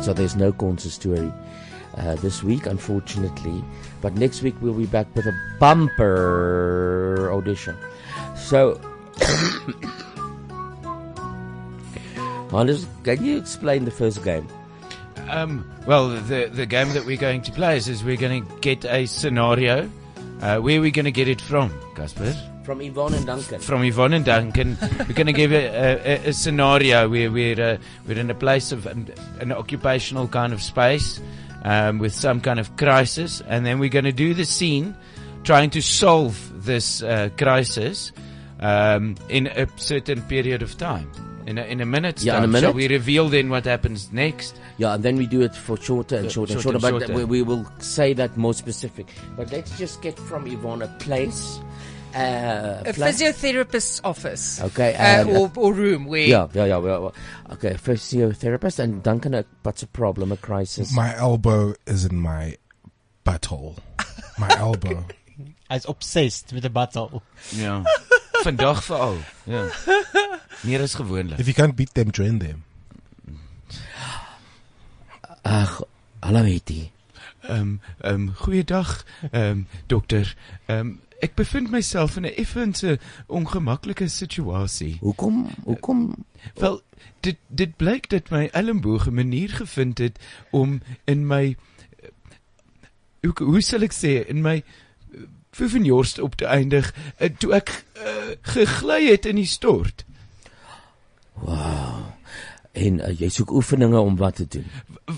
So 0.02 0.14
there's 0.14 0.36
no 0.36 0.52
Corn's 0.52 0.92
story 0.92 1.32
uh, 2.00 2.16
this 2.16 2.44
week, 2.44 2.66
unfortunately. 2.66 3.64
But 4.02 4.16
next 4.16 4.42
week 4.42 4.56
we'll 4.62 4.74
be 4.74 4.86
back 4.86 5.08
with 5.16 5.26
a 5.26 5.34
bumper 5.60 7.30
audition. 7.32 7.76
So, 8.36 8.80
can 13.04 13.26
you 13.26 13.38
explain 13.38 13.86
the 13.86 13.92
first 13.92 14.24
game? 14.24 14.48
Um, 15.30 15.70
well, 15.86 16.10
the 16.10 16.50
the 16.52 16.66
game 16.66 16.90
that 16.94 17.06
we're 17.06 17.18
going 17.18 17.42
to 17.44 17.52
play 17.52 17.78
is, 17.78 17.88
is 17.88 18.04
we're 18.04 18.18
going 18.18 18.46
to 18.46 18.60
get 18.62 18.86
a 18.86 19.06
scenario. 19.06 19.90
Uh, 20.42 20.60
where 20.60 20.80
are 20.80 20.82
we 20.82 20.90
going 20.92 21.06
to 21.06 21.12
get 21.12 21.28
it 21.28 21.42
from, 21.42 21.72
Casper? 21.96 22.34
From 22.64 22.82
Yvonne 22.82 23.14
and 23.14 23.26
Duncan. 23.26 23.60
From 23.60 23.84
Yvonne 23.84 24.14
and 24.14 24.26
Duncan. 24.26 24.78
we're 24.82 25.14
going 25.14 25.28
to 25.28 25.34
give 25.34 25.52
a, 25.52 25.66
a, 26.26 26.30
a 26.30 26.34
scenario 26.34 27.10
where 27.10 27.32
we're 27.32 27.62
uh, 27.62 27.78
we're 28.08 28.18
in 28.18 28.30
a 28.32 28.36
place 28.36 28.72
of 28.72 28.86
an, 28.86 29.14
an 29.40 29.52
occupational 29.52 30.28
kind 30.28 30.54
of 30.54 30.62
space 30.62 31.20
um, 31.64 32.00
with 32.00 32.14
some 32.14 32.42
kind 32.42 32.60
of 32.60 32.76
crisis, 32.78 33.42
and 33.48 33.66
then 33.66 33.80
we're 33.80 33.90
going 33.90 34.06
to 34.06 34.12
do 34.12 34.34
the 34.34 34.46
scene, 34.46 34.96
trying 35.44 35.70
to 35.72 35.82
solve 35.82 36.66
this 36.66 37.02
uh, 37.04 37.30
crisis 37.38 38.12
um, 38.60 39.16
in 39.30 39.48
a 39.48 39.68
certain 39.78 40.22
period 40.24 40.62
of 40.62 40.78
time. 40.78 41.10
In 41.46 41.58
a, 41.58 41.64
in 41.64 41.82
a 41.82 41.86
minute's 41.86 42.24
Yeah, 42.24 42.38
in 42.38 42.44
a 42.44 42.48
minute. 42.48 42.68
Shall 42.68 42.74
we 42.74 42.88
reveal 42.88 43.28
then 43.30 43.50
what 43.50 43.66
happens 43.66 44.12
next? 44.14 44.60
Yeah, 44.78 44.94
and 44.94 45.04
then 45.04 45.16
we 45.16 45.26
do 45.26 45.42
it 45.42 45.56
for 45.56 45.78
shorter 45.78 46.18
and 46.18 46.26
Yeah, 46.26 46.32
shorter 46.32 46.54
and 46.54 46.62
shorter 46.62 46.80
shorter. 46.80 46.96
and 46.96 47.00
But 47.00 47.08
shorter. 47.08 47.26
We, 47.26 47.42
we 47.42 47.42
will 47.42 47.66
say 47.80 48.14
that 48.14 48.38
more 48.38 48.54
specific. 48.54 49.08
But 49.36 49.52
let's 49.52 49.76
just 49.78 50.02
get 50.04 50.20
from 50.20 50.46
Yvonne 50.46 50.84
a 50.84 50.88
place. 51.00 51.60
Uh, 52.14 52.82
A 52.86 52.94
physiotherapist's 52.94 54.02
office. 54.04 54.60
Okay, 54.62 54.94
Uh, 54.96 54.98
and- 54.98 55.30
or, 55.38 55.52
or 55.56 55.74
room 55.74 56.06
where. 56.06 56.26
Yeah, 56.28 56.48
yeah, 56.54 56.66
yeah. 56.66 56.78
Well, 56.78 57.02
well, 57.02 57.14
okay, 57.52 57.74
physiotherapist 57.76 58.80
and 58.80 59.04
Duncan. 59.04 59.36
uh, 59.36 59.44
What's 59.64 59.84
a 59.84 59.88
problem? 59.88 60.32
A 60.32 60.38
crisis? 60.38 60.92
My 60.96 61.16
elbow 61.16 61.76
is 61.86 62.06
in 62.06 62.20
my 62.20 62.58
butthole. 63.26 63.78
My 64.40 64.50
elbow. 64.58 65.06
Hy's 65.70 65.86
obsessed 65.88 66.52
met 66.54 66.66
'n 66.66 66.72
battle. 66.74 67.22
Ja. 67.54 67.84
Vandag 68.44 68.82
veral. 68.84 69.18
Ja. 69.46 69.68
Meer 70.64 70.82
as 70.82 70.96
gewoonlik. 70.96 71.38
If 71.40 71.46
you 71.48 71.54
can't 71.54 71.76
beat 71.76 71.94
them, 71.94 72.10
join 72.12 72.40
them. 72.40 72.64
Ag, 75.46 75.82
hallo 76.24 76.44
Hetty. 76.44 76.92
Ehm 77.42 77.52
um, 77.60 77.80
ehm 78.02 78.14
um, 78.14 78.34
goeiedag 78.36 79.06
ehm 79.32 79.44
um, 79.52 79.68
dokter. 79.88 80.36
Ehm 80.66 80.80
um, 80.80 81.00
ek 81.20 81.36
bevind 81.36 81.72
myself 81.72 82.18
in 82.18 82.26
'n 82.26 82.36
effense 82.36 83.00
ongemaklike 83.28 84.08
situasie. 84.08 84.98
Hoekom? 85.00 85.50
Hoekom? 85.64 86.26
Wel, 86.56 86.82
dit 87.20 87.38
dit 87.48 87.76
blyk 87.76 88.10
dat 88.10 88.30
my 88.30 88.50
elmboog 88.52 89.08
'n 89.08 89.14
manier 89.14 89.50
gevind 89.50 89.98
het 89.98 90.20
om 90.50 90.82
in 91.06 91.28
my 91.28 91.56
eh, 92.00 92.10
hoe 93.22 93.34
hoe 93.44 93.62
sal 93.62 93.82
ek 93.82 93.94
sê 93.94 94.28
in 94.28 94.42
my 94.42 94.64
Vivenjorst 95.52 96.20
op 96.20 96.36
te 96.36 96.46
eindig 96.46 96.94
uh, 97.20 97.30
toe 97.38 97.54
ek 97.54 97.84
uh, 97.98 98.38
gegly 98.42 99.10
het 99.10 99.26
in 99.26 99.36
die 99.36 99.50
stort. 99.50 100.06
Wow. 101.34 102.19
En 102.80 103.00
uh, 103.00 103.12
jy 103.20 103.30
soek 103.34 103.52
oefeninge 103.52 104.00
om 104.00 104.18
wat 104.20 104.38
te 104.40 104.46
doen. 104.48 104.68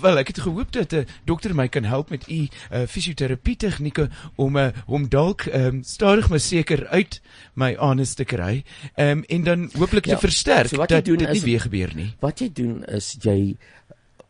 Wel, 0.02 0.18
ek 0.22 0.32
het 0.32 0.40
gehoop 0.46 0.72
dat 0.74 0.92
'n 0.92 1.04
uh, 1.04 1.18
dokter 1.28 1.54
my 1.54 1.68
kan 1.68 1.84
help 1.84 2.10
met 2.10 2.28
u 2.28 2.40
uh, 2.48 2.86
fisioterapie 2.88 3.56
tegnieke 3.56 4.08
om 4.34 4.56
uh, 4.56 4.68
om 4.86 5.08
dalk 5.08 5.44
um, 5.52 5.82
stadig 5.82 6.28
maar 6.28 6.40
seker 6.40 6.86
uit 6.88 7.20
my 7.54 7.76
anus 7.78 8.14
te 8.14 8.24
kry 8.24 8.64
um, 8.96 9.24
en 9.24 9.44
dan 9.44 9.70
hooplik 9.78 10.04
te 10.04 10.18
versterk 10.18 10.68
so 10.68 10.76
wat 10.76 10.88
dat 10.88 11.04
dit 11.04 11.30
nie 11.32 11.40
weer 11.40 11.60
gebeur 11.60 11.94
nie. 11.94 12.14
Wat 12.20 12.38
jy 12.38 12.50
doen 12.52 12.84
is 12.84 13.16
jy 13.20 13.56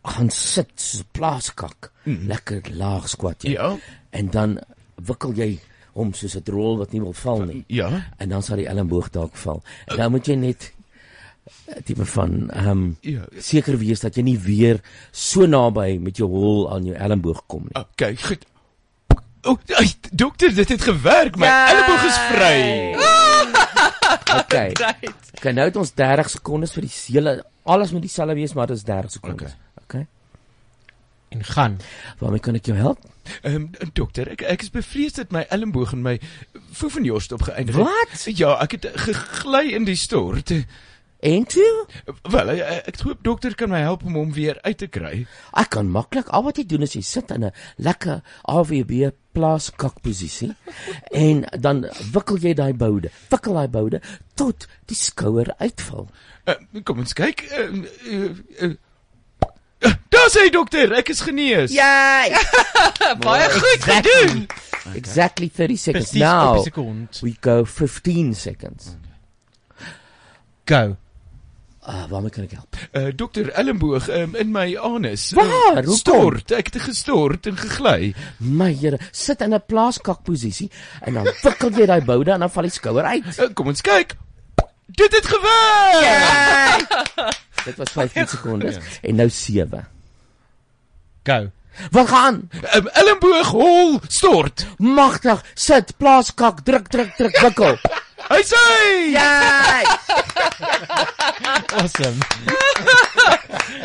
gaan 0.02 0.30
sit 0.30 0.98
'n 0.98 1.04
plaaskak. 1.12 1.92
Mm. 2.02 2.26
Lekker 2.26 2.62
laag 2.74 3.08
squat 3.08 3.42
jy. 3.42 3.50
Ja. 3.50 3.76
En 4.10 4.30
dan 4.30 4.58
wikkel 4.94 5.32
jy 5.32 5.60
hom 5.92 6.12
soos 6.12 6.36
'n 6.36 6.50
rol 6.50 6.78
wat 6.78 6.92
nie 6.92 7.00
wil 7.00 7.12
val 7.12 7.44
nie. 7.44 7.64
Ja. 7.66 8.12
En 8.16 8.28
dan 8.28 8.42
sal 8.42 8.56
die 8.56 8.68
elmboog 8.68 9.10
dalk 9.10 9.36
val. 9.36 9.62
En 9.86 9.96
dan 9.96 10.10
moet 10.10 10.26
jy 10.26 10.34
net 10.34 10.62
eh, 10.62 10.81
tipe 11.84 12.04
van 12.04 12.50
ehm 12.50 12.68
um, 12.68 12.96
Ja. 13.00 13.24
seker 13.38 13.78
wees 13.78 14.00
dat 14.00 14.14
jy 14.16 14.22
nie 14.22 14.38
weer 14.38 14.80
so 15.10 15.46
naby 15.46 15.98
met 16.00 16.16
jou 16.16 16.28
hol 16.30 16.70
aan 16.72 16.84
jou 16.84 16.96
elmboog 16.96 17.42
kom 17.46 17.62
nie. 17.68 17.74
Okay, 17.82 18.16
goed. 18.16 18.44
O, 19.42 19.50
oh, 19.50 19.88
dokter, 20.12 20.54
dit 20.54 20.68
het 20.68 20.82
gewerk. 20.82 21.36
My 21.36 21.46
Ja. 21.46 21.68
elmboog 21.74 22.04
is 22.04 22.18
vry. 22.30 22.60
Okay. 24.32 24.72
Okay, 25.36 25.52
nou 25.52 25.66
het 25.66 25.76
ons 25.76 25.92
30 25.94 26.30
sekondes 26.30 26.72
vir 26.72 26.84
die 26.86 26.92
hele 27.12 27.32
alles 27.64 27.92
moet 27.92 28.02
dieselfde 28.04 28.34
wees, 28.34 28.52
maar 28.54 28.66
dit 28.66 28.76
is 28.76 28.84
30 28.84 29.10
sekondes. 29.10 29.54
Okay. 29.82 30.06
En 31.32 31.44
gaan. 31.44 31.78
Waarmee 32.18 32.40
kan 32.40 32.54
ek 32.54 32.66
jou 32.66 32.76
help? 32.78 32.98
Ehm 33.42 33.54
um, 33.54 33.70
dokter, 33.92 34.28
ek 34.34 34.42
ek 34.42 34.62
is 34.62 34.70
bevrees 34.70 35.12
dat 35.16 35.32
my 35.32 35.44
elmboog 35.48 35.92
in 35.96 36.02
my 36.02 36.18
voevenjorst 36.72 37.32
opgeëindig 37.32 37.76
Wat? 37.76 38.24
Ja, 38.36 38.56
ek 38.60 38.76
het 38.78 38.88
gegly 39.06 39.72
in 39.72 39.84
die 39.88 39.96
stort. 39.96 40.50
En 40.50 40.66
toe? 41.22 41.86
Wel, 42.30 42.50
ek, 42.56 42.86
ek 42.90 43.00
hoop 43.06 43.22
dokter 43.22 43.54
kan 43.54 43.70
my 43.70 43.80
help 43.84 44.02
om 44.04 44.16
hom 44.18 44.32
weer 44.34 44.58
uit 44.66 44.78
te 44.78 44.88
kry. 44.90 45.26
Ek 45.54 45.70
kan 45.76 45.90
maklik 45.90 46.30
al 46.34 46.42
wat 46.48 46.58
jy 46.58 46.64
doen 46.66 46.82
is 46.82 46.96
jy 46.98 47.02
sit 47.06 47.30
in 47.30 47.44
'n 47.46 47.52
lekker 47.78 48.22
AWB 48.42 49.12
plaaskakposisie 49.32 50.52
en 51.26 51.44
dan 51.58 51.86
wikkel 52.12 52.38
jy 52.42 52.54
daai 52.54 52.74
boude, 52.74 53.10
wikkel 53.30 53.54
daai 53.54 53.68
boude 53.68 54.00
tot 54.34 54.66
die 54.90 54.98
skouer 54.98 55.54
uitval. 55.62 56.08
Uh, 56.46 56.58
kom 56.84 56.98
ons 56.98 57.14
kyk. 57.14 57.46
Uh, 57.54 57.86
uh, 58.10 58.72
uh, 59.86 59.92
daar 60.10 60.28
sê 60.34 60.48
dokter, 60.50 60.90
ek 60.98 61.14
is 61.14 61.22
genees. 61.22 61.70
Jy. 61.70 62.34
Baie 63.24 63.46
goed 63.54 63.86
gedoen. 63.86 64.46
Exactly 64.98 65.48
30 65.48 65.78
seconds. 65.78 66.10
Presies 66.10 66.22
op 66.22 66.26
Now 66.26 66.54
die 66.58 66.66
sekond. 66.66 67.20
we 67.22 67.36
go 67.40 67.64
15 67.64 68.34
seconds. 68.34 68.96
Go. 70.66 70.96
Ah, 71.82 72.04
waarmee 72.08 72.30
kan 72.30 72.44
ek 72.46 72.52
help? 72.54 72.76
Uh, 72.94 73.08
dokter 73.18 73.48
Ellenboog 73.58 74.06
um, 74.14 74.36
in 74.38 74.52
my 74.54 74.76
anus. 74.78 75.32
Waar? 75.34 75.80
Uh, 75.82 75.94
stort. 75.98 76.52
Ek 76.54 76.68
het 76.70 76.76
gestort 76.84 77.48
en 77.50 77.56
gegly. 77.58 78.12
My 78.38 78.68
Here, 78.70 79.00
sit 79.10 79.42
in 79.42 79.50
'n 79.50 79.62
plaaskakposisie 79.66 80.70
en 81.02 81.18
dan 81.18 81.26
wikkel 81.42 81.74
jy 81.74 81.86
daai 81.90 82.04
boude 82.06 82.30
en 82.30 82.46
dan 82.46 82.50
val 82.50 82.68
die 82.68 82.70
skouer 82.70 83.02
uit. 83.04 83.26
Uh, 83.34 83.48
kom 83.54 83.72
ons 83.74 83.82
kyk. 83.82 84.14
Dit 84.86 85.10
het 85.10 85.26
gewerk. 85.26 86.86
Dit 87.66 87.76
was 87.76 87.90
15 87.90 88.28
sekondes 88.28 88.78
en 89.02 89.18
nou 89.18 89.28
7. 89.30 89.82
Go. 91.26 91.50
Wat 91.90 92.08
gaan? 92.08 92.48
Um, 92.76 92.88
Ellenboog 92.88 93.50
hol 93.50 93.98
stort. 94.06 94.66
Magtig, 94.78 95.42
sit, 95.54 95.96
plaaskak, 95.96 96.62
druk, 96.62 96.86
druk, 96.88 97.16
druk, 97.16 97.40
wikkel. 97.40 97.78
Hy 98.30 98.42
sê! 98.42 98.56
Jy! 99.12 99.84
Awesome. 101.72 102.20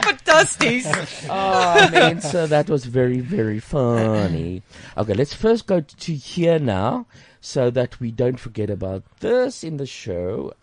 Fantasties. 0.03 0.85
Oh, 1.29 1.89
man, 1.91 2.21
so 2.21 2.47
that 2.47 2.69
was 2.69 2.85
very, 2.85 3.19
very 3.19 3.59
funny. 3.59 4.61
Okay, 4.97 5.13
let's 5.13 5.33
first 5.33 5.67
go 5.67 5.81
to 5.81 6.13
here 6.13 6.59
now 6.59 7.07
so 7.41 7.69
that 7.71 7.99
we 7.99 8.11
don't 8.11 8.39
forget 8.39 8.69
about 8.69 9.03
this 9.19 9.63
in 9.63 9.77
the 9.77 9.85
show. 9.85 10.53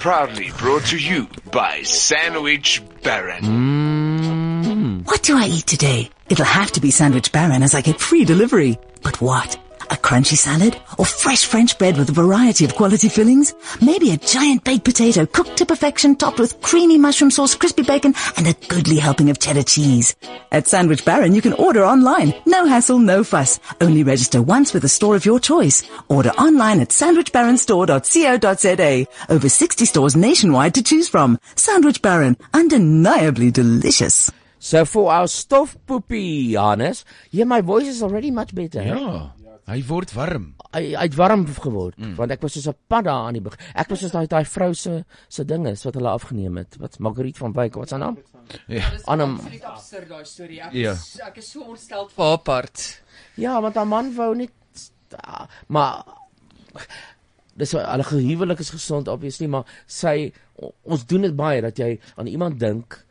Proudly 0.00 0.50
brought 0.58 0.86
to 0.86 0.98
you 0.98 1.28
by 1.50 1.82
Sandwich 1.82 2.82
Baron. 3.02 3.42
Mm. 3.42 5.06
What 5.06 5.22
do 5.22 5.36
I 5.36 5.46
eat 5.46 5.66
today? 5.66 6.10
It'll 6.28 6.44
have 6.44 6.72
to 6.72 6.80
be 6.80 6.90
Sandwich 6.90 7.32
Baron 7.32 7.62
as 7.62 7.74
I 7.74 7.80
get 7.80 8.00
free 8.00 8.24
delivery. 8.24 8.78
But 9.02 9.20
what? 9.20 9.58
A 9.90 9.96
crunchy 9.96 10.36
salad? 10.36 10.76
Or 10.98 11.06
fresh 11.06 11.44
French 11.46 11.78
bread 11.78 11.96
with 11.96 12.10
a 12.10 12.12
variety 12.12 12.64
of 12.64 12.74
quality 12.74 13.08
fillings? 13.08 13.54
Maybe 13.80 14.10
a 14.10 14.16
giant 14.18 14.64
baked 14.64 14.84
potato 14.84 15.24
cooked 15.26 15.56
to 15.58 15.66
perfection 15.66 16.16
topped 16.16 16.38
with 16.38 16.60
creamy 16.60 16.98
mushroom 16.98 17.30
sauce, 17.30 17.54
crispy 17.54 17.82
bacon, 17.84 18.14
and 18.36 18.46
a 18.46 18.52
goodly 18.68 18.96
helping 18.96 19.30
of 19.30 19.38
cheddar 19.38 19.62
cheese. 19.62 20.14
At 20.52 20.66
Sandwich 20.66 21.04
Baron, 21.04 21.34
you 21.34 21.40
can 21.42 21.52
order 21.54 21.84
online. 21.86 22.34
No 22.46 22.66
hassle, 22.66 22.98
no 22.98 23.24
fuss. 23.24 23.58
Only 23.80 24.02
register 24.02 24.42
once 24.42 24.74
with 24.74 24.84
a 24.84 24.88
store 24.88 25.16
of 25.16 25.24
your 25.24 25.40
choice. 25.40 25.82
Order 26.08 26.30
online 26.30 26.80
at 26.80 26.88
sandwichbaronstore.co.za. 26.90 29.06
Over 29.34 29.48
60 29.48 29.84
stores 29.86 30.16
nationwide 30.16 30.74
to 30.74 30.82
choose 30.82 31.08
from. 31.08 31.38
Sandwich 31.54 32.02
Baron, 32.02 32.36
undeniably 32.52 33.50
delicious. 33.50 34.30
So 34.60 34.84
for 34.84 35.12
our 35.12 35.26
stofpoepie, 35.26 36.54
Hannes, 36.58 37.04
yeah, 37.30 37.44
my 37.44 37.60
voice 37.60 37.86
is 37.86 38.02
already 38.02 38.32
much 38.32 38.52
better. 38.54 38.80
hè? 38.82 39.30
Hy 39.68 39.82
word 39.88 40.12
warm. 40.16 40.54
Hy 40.72 40.94
hy 40.96 41.02
het 41.04 41.14
warm 41.18 41.42
geword 41.46 41.96
mm. 41.98 42.14
want 42.16 42.30
ek 42.32 42.42
was 42.42 42.52
soos 42.56 42.68
'n 42.68 42.76
padda 42.88 43.12
aan 43.26 43.34
die 43.36 43.40
begin. 43.44 43.60
Ek 43.74 43.88
was 43.92 44.00
soos 44.00 44.12
daai 44.12 44.26
daai 44.26 44.44
vrou 44.44 44.72
se 44.74 45.04
se 45.28 45.44
dinge 45.44 45.74
wat 45.84 45.94
hulle 45.94 46.08
afgeneem 46.10 46.56
het. 46.56 46.76
Wat 46.80 46.98
Margriet 46.98 47.36
van 47.38 47.52
Wyk, 47.52 47.74
wat 47.76 47.88
se 47.88 47.96
naam? 47.96 48.16
Ja. 48.66 48.90
Annem. 49.04 49.34
Absoluut 49.36 49.64
absurd 49.64 50.08
daai 50.08 50.24
storie. 50.24 50.60
Ek 50.62 50.72
Ja. 50.72 50.92
is 50.92 51.20
ek 51.20 51.36
is 51.36 51.50
so 51.50 51.60
ontstel 51.60 52.08
vir 52.08 52.24
haar 52.24 52.38
part. 52.38 53.02
Ja, 53.36 53.60
want 53.60 53.74
haar 53.76 53.86
man 53.86 54.14
wou 54.14 54.34
net 54.34 54.50
ah, 55.24 55.46
maar 55.68 56.04
dis 57.56 57.72
hulle 57.72 58.04
gehuwelik 58.04 58.58
is 58.60 58.70
gesond 58.70 59.08
obviously, 59.08 59.46
maar 59.46 59.64
sy 59.86 60.32
ons 60.84 61.04
doen 61.06 61.22
dit 61.22 61.36
baie 61.36 61.60
dat 61.62 61.78
jy 61.78 61.98
aan 62.16 62.26
iemand 62.26 62.58
dink 62.60 63.04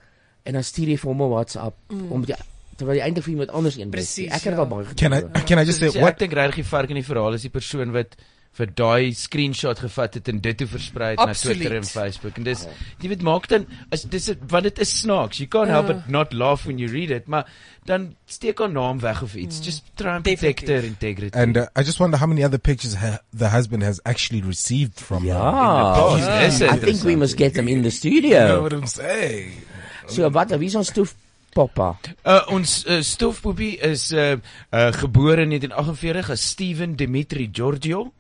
en 0.48 0.54
dan 0.54 0.64
stuur 0.64 0.88
jy 0.88 0.98
vir 0.98 1.10
hom 1.12 1.22
'n 1.22 1.30
WhatsApp 1.30 1.76
Mm. 1.92 2.12
om 2.12 2.24
jy 2.26 2.36
terwyl 2.78 2.96
jy 3.00 3.04
eintlik 3.08 3.24
vir 3.28 3.34
iemand 3.36 3.52
anders 3.58 3.78
een 3.78 3.90
Precies, 3.92 4.28
Ek 4.32 4.44
het 4.48 4.54
dit 4.54 4.54
ja. 4.54 4.60
al 4.64 4.68
baie 4.72 4.86
gedoen. 4.86 4.98
Can 5.10 5.14
I- 5.18 5.44
can 5.46 5.60
I 5.60 5.66
just 5.66 5.80
say 5.80 5.90
So, 5.90 6.00
what- 6.00 6.14
Ek 6.14 6.20
dink 6.20 6.34
regtig 6.34 6.56
die 6.64 6.70
vark 6.72 6.90
in 6.90 6.96
die 7.02 7.04
verhaal 7.06 7.34
is 7.34 7.42
die 7.42 7.50
persoon 7.54 7.92
wat 7.92 8.16
vir 8.58 8.70
daai 8.74 9.14
screenshot 9.14 9.78
gevat 9.78 10.16
het 10.18 10.30
en 10.32 10.40
dit 10.42 10.58
toe 10.58 10.66
versprei 10.68 11.12
het 11.14 11.20
na. 11.20 11.34
Twitter 11.34 11.76
en 11.78 11.84
Facebook 11.86 12.38
en 12.40 12.44
dis 12.48 12.64
jy 13.04 13.10
weet 13.12 13.22
maak 13.22 13.46
dan 13.52 13.68
as 13.94 14.02
dis 14.10 14.32
want 14.50 14.64
dit 14.64 14.80
is 14.82 14.94
snaaks 15.02 15.38
you 15.38 15.48
can't 15.48 15.70
help 15.70 15.88
Ja. 15.88 15.94
but 15.94 16.08
not 16.10 16.34
laugh 16.34 16.66
when 16.66 16.80
you 16.80 16.90
read 16.90 17.12
it 17.12 17.28
maar 17.28 17.46
dan 17.86 18.16
steek 18.26 18.58
haar 18.58 18.72
naam 18.72 19.00
weg 19.00 19.22
of 19.22 19.36
iets 19.36 19.60
just 19.62 19.84
try 19.96 20.16
and 20.16 20.24
protect 20.24 20.68
her 20.68 20.82
integrity 20.84 21.38
And 21.38 21.56
uh, 21.58 21.68
I 21.76 21.84
just 21.84 22.00
wonder 22.00 22.18
how 22.18 22.26
many 22.28 22.44
other 22.44 22.58
pictures 22.58 22.96
ha- 22.96 23.20
the 23.32 23.50
husband 23.50 23.84
has 23.84 24.00
actually 24.06 24.42
received 24.42 25.00
from 25.00 25.22
her. 25.22 25.38
Ja, 25.38 26.18
I 26.18 26.80
think 26.80 27.04
we 27.04 27.16
must 27.16 27.38
get 27.38 27.54
them 27.54 27.68
in 27.68 27.84
the 27.84 27.92
studio. 27.92 28.40
You 28.40 28.48
know 28.48 28.62
what 28.64 28.74
I'm 28.74 28.88
saying? 28.88 29.52
So 30.08 30.30
wat, 30.32 30.50
wie 30.58 30.66
is 30.68 30.76
ons 30.76 30.88
stoef 30.88 31.14
poppa? 31.58 31.90
Uh, 32.22 32.44
ons 32.54 32.78
uh, 32.86 33.02
stofpoepie 33.06 33.78
is 33.86 34.12
uh, 34.14 34.36
uh, 34.38 34.92
gebore 35.00 35.48
in 35.48 35.56
1948 35.56 36.30
as 36.36 36.46
Steven 36.54 36.96
Dimitri 37.00 37.50
Giorgio. 37.52 38.12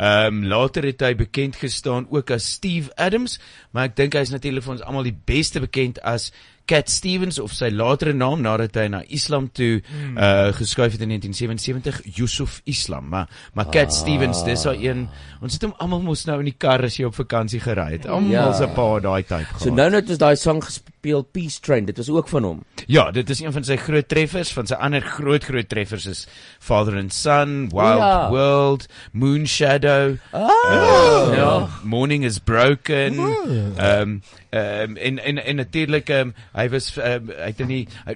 Ehm 0.00 0.26
um, 0.40 0.44
later 0.48 0.86
het 0.88 1.02
hy 1.04 1.12
bekend 1.14 1.58
gestaan 1.60 2.06
ook 2.08 2.30
as 2.32 2.46
Steve 2.56 2.88
Adams, 2.96 3.36
maar 3.70 3.90
ek 3.90 3.98
dink 3.98 4.14
hy 4.16 4.22
is 4.24 4.32
natuurlik 4.32 4.64
vir 4.64 4.72
ons 4.78 4.84
almal 4.86 5.04
die 5.04 5.18
beste 5.28 5.60
bekend 5.60 6.00
as 6.08 6.30
Cat 6.70 6.90
Stevens 6.92 7.40
of 7.42 7.50
sy 7.56 7.70
latere 7.74 8.12
naam 8.14 8.44
nadat 8.44 8.76
hy 8.78 8.86
na 8.92 9.00
Islam 9.08 9.48
toe 9.52 9.80
Hmm. 9.90 10.16
uh 10.18 10.52
geskuif 10.54 10.92
het 10.94 11.00
in 11.02 11.08
1977 11.10 12.00
Yusuf 12.16 12.60
Islam. 12.64 13.08
Maar 13.10 13.28
maar 13.54 13.66
Cat 13.74 13.90
Ah. 13.90 13.96
Stevens, 14.00 14.44
dis 14.46 14.62
daai 14.62 14.86
een 14.88 15.08
ons 15.42 15.52
het 15.56 15.62
hom 15.66 15.74
almal 15.78 16.02
mos 16.04 16.24
nou 16.28 16.38
in 16.38 16.44
die 16.50 16.56
kar 16.58 16.84
as 16.84 16.96
jy 17.00 17.04
op 17.08 17.14
vakansie 17.18 17.60
gery 17.60 17.90
het. 17.96 18.06
Almal 18.06 18.30
Ja. 18.30 18.52
se 18.52 18.66
pa 18.74 19.00
daai 19.00 19.22
tyd 19.22 19.46
gehad. 19.46 19.62
So 19.62 19.70
nou 19.74 19.90
net 19.90 20.10
is 20.10 20.18
daai 20.18 20.36
sang 20.36 20.62
gespeel 20.64 21.22
Peace 21.32 21.60
Train, 21.60 21.84
dit 21.86 21.96
was 21.96 22.08
ook 22.10 22.28
van 22.28 22.44
hom. 22.44 22.62
Ja, 22.86 23.10
dit 23.10 23.30
is 23.30 23.40
een 23.40 23.52
van 23.52 23.64
sy 23.64 23.76
groot 23.76 24.08
treffers. 24.08 24.52
Van 24.52 24.66
sy 24.66 24.74
ander 24.74 25.00
groot 25.00 25.44
groot 25.44 25.68
treffers 25.68 26.06
is 26.06 26.26
Father 26.60 26.96
and 26.98 27.12
Son, 27.12 27.68
Wild 27.72 27.98
Ja. 27.98 28.30
World, 28.30 28.86
Moon 29.12 29.46
Shadow. 29.46 30.16
Ah. 30.32 30.48
uh, 30.70 31.36
ja, 31.36 31.68
Morning 31.84 32.24
is 32.24 32.38
Broken. 32.38 33.18
Ooh. 33.18 34.20
Ehm 34.50 34.90
um, 34.90 34.96
ehm 34.96 34.96
en 34.96 35.18
en 35.18 35.44
en 35.44 35.56
natuurlik 35.56 36.08
ehm 36.08 36.20
um, 36.20 36.34
hy 36.52 36.68
was 36.68 36.96
um, 36.96 37.28
hy 37.30 37.50
het 37.52 37.60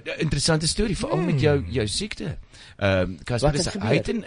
uh, 0.03 0.13
interessante 0.17 0.67
storie 0.67 0.97
veral 0.97 1.17
met 1.23 1.41
jou 1.41 1.63
jou 1.69 1.87
siekte. 1.87 2.37
Ehm 2.77 3.01
um, 3.01 3.17
Casper 3.23 3.53
is 3.55 3.65
het 3.65 3.81
hy 3.81 3.95
het 3.95 4.09
in 4.11 4.23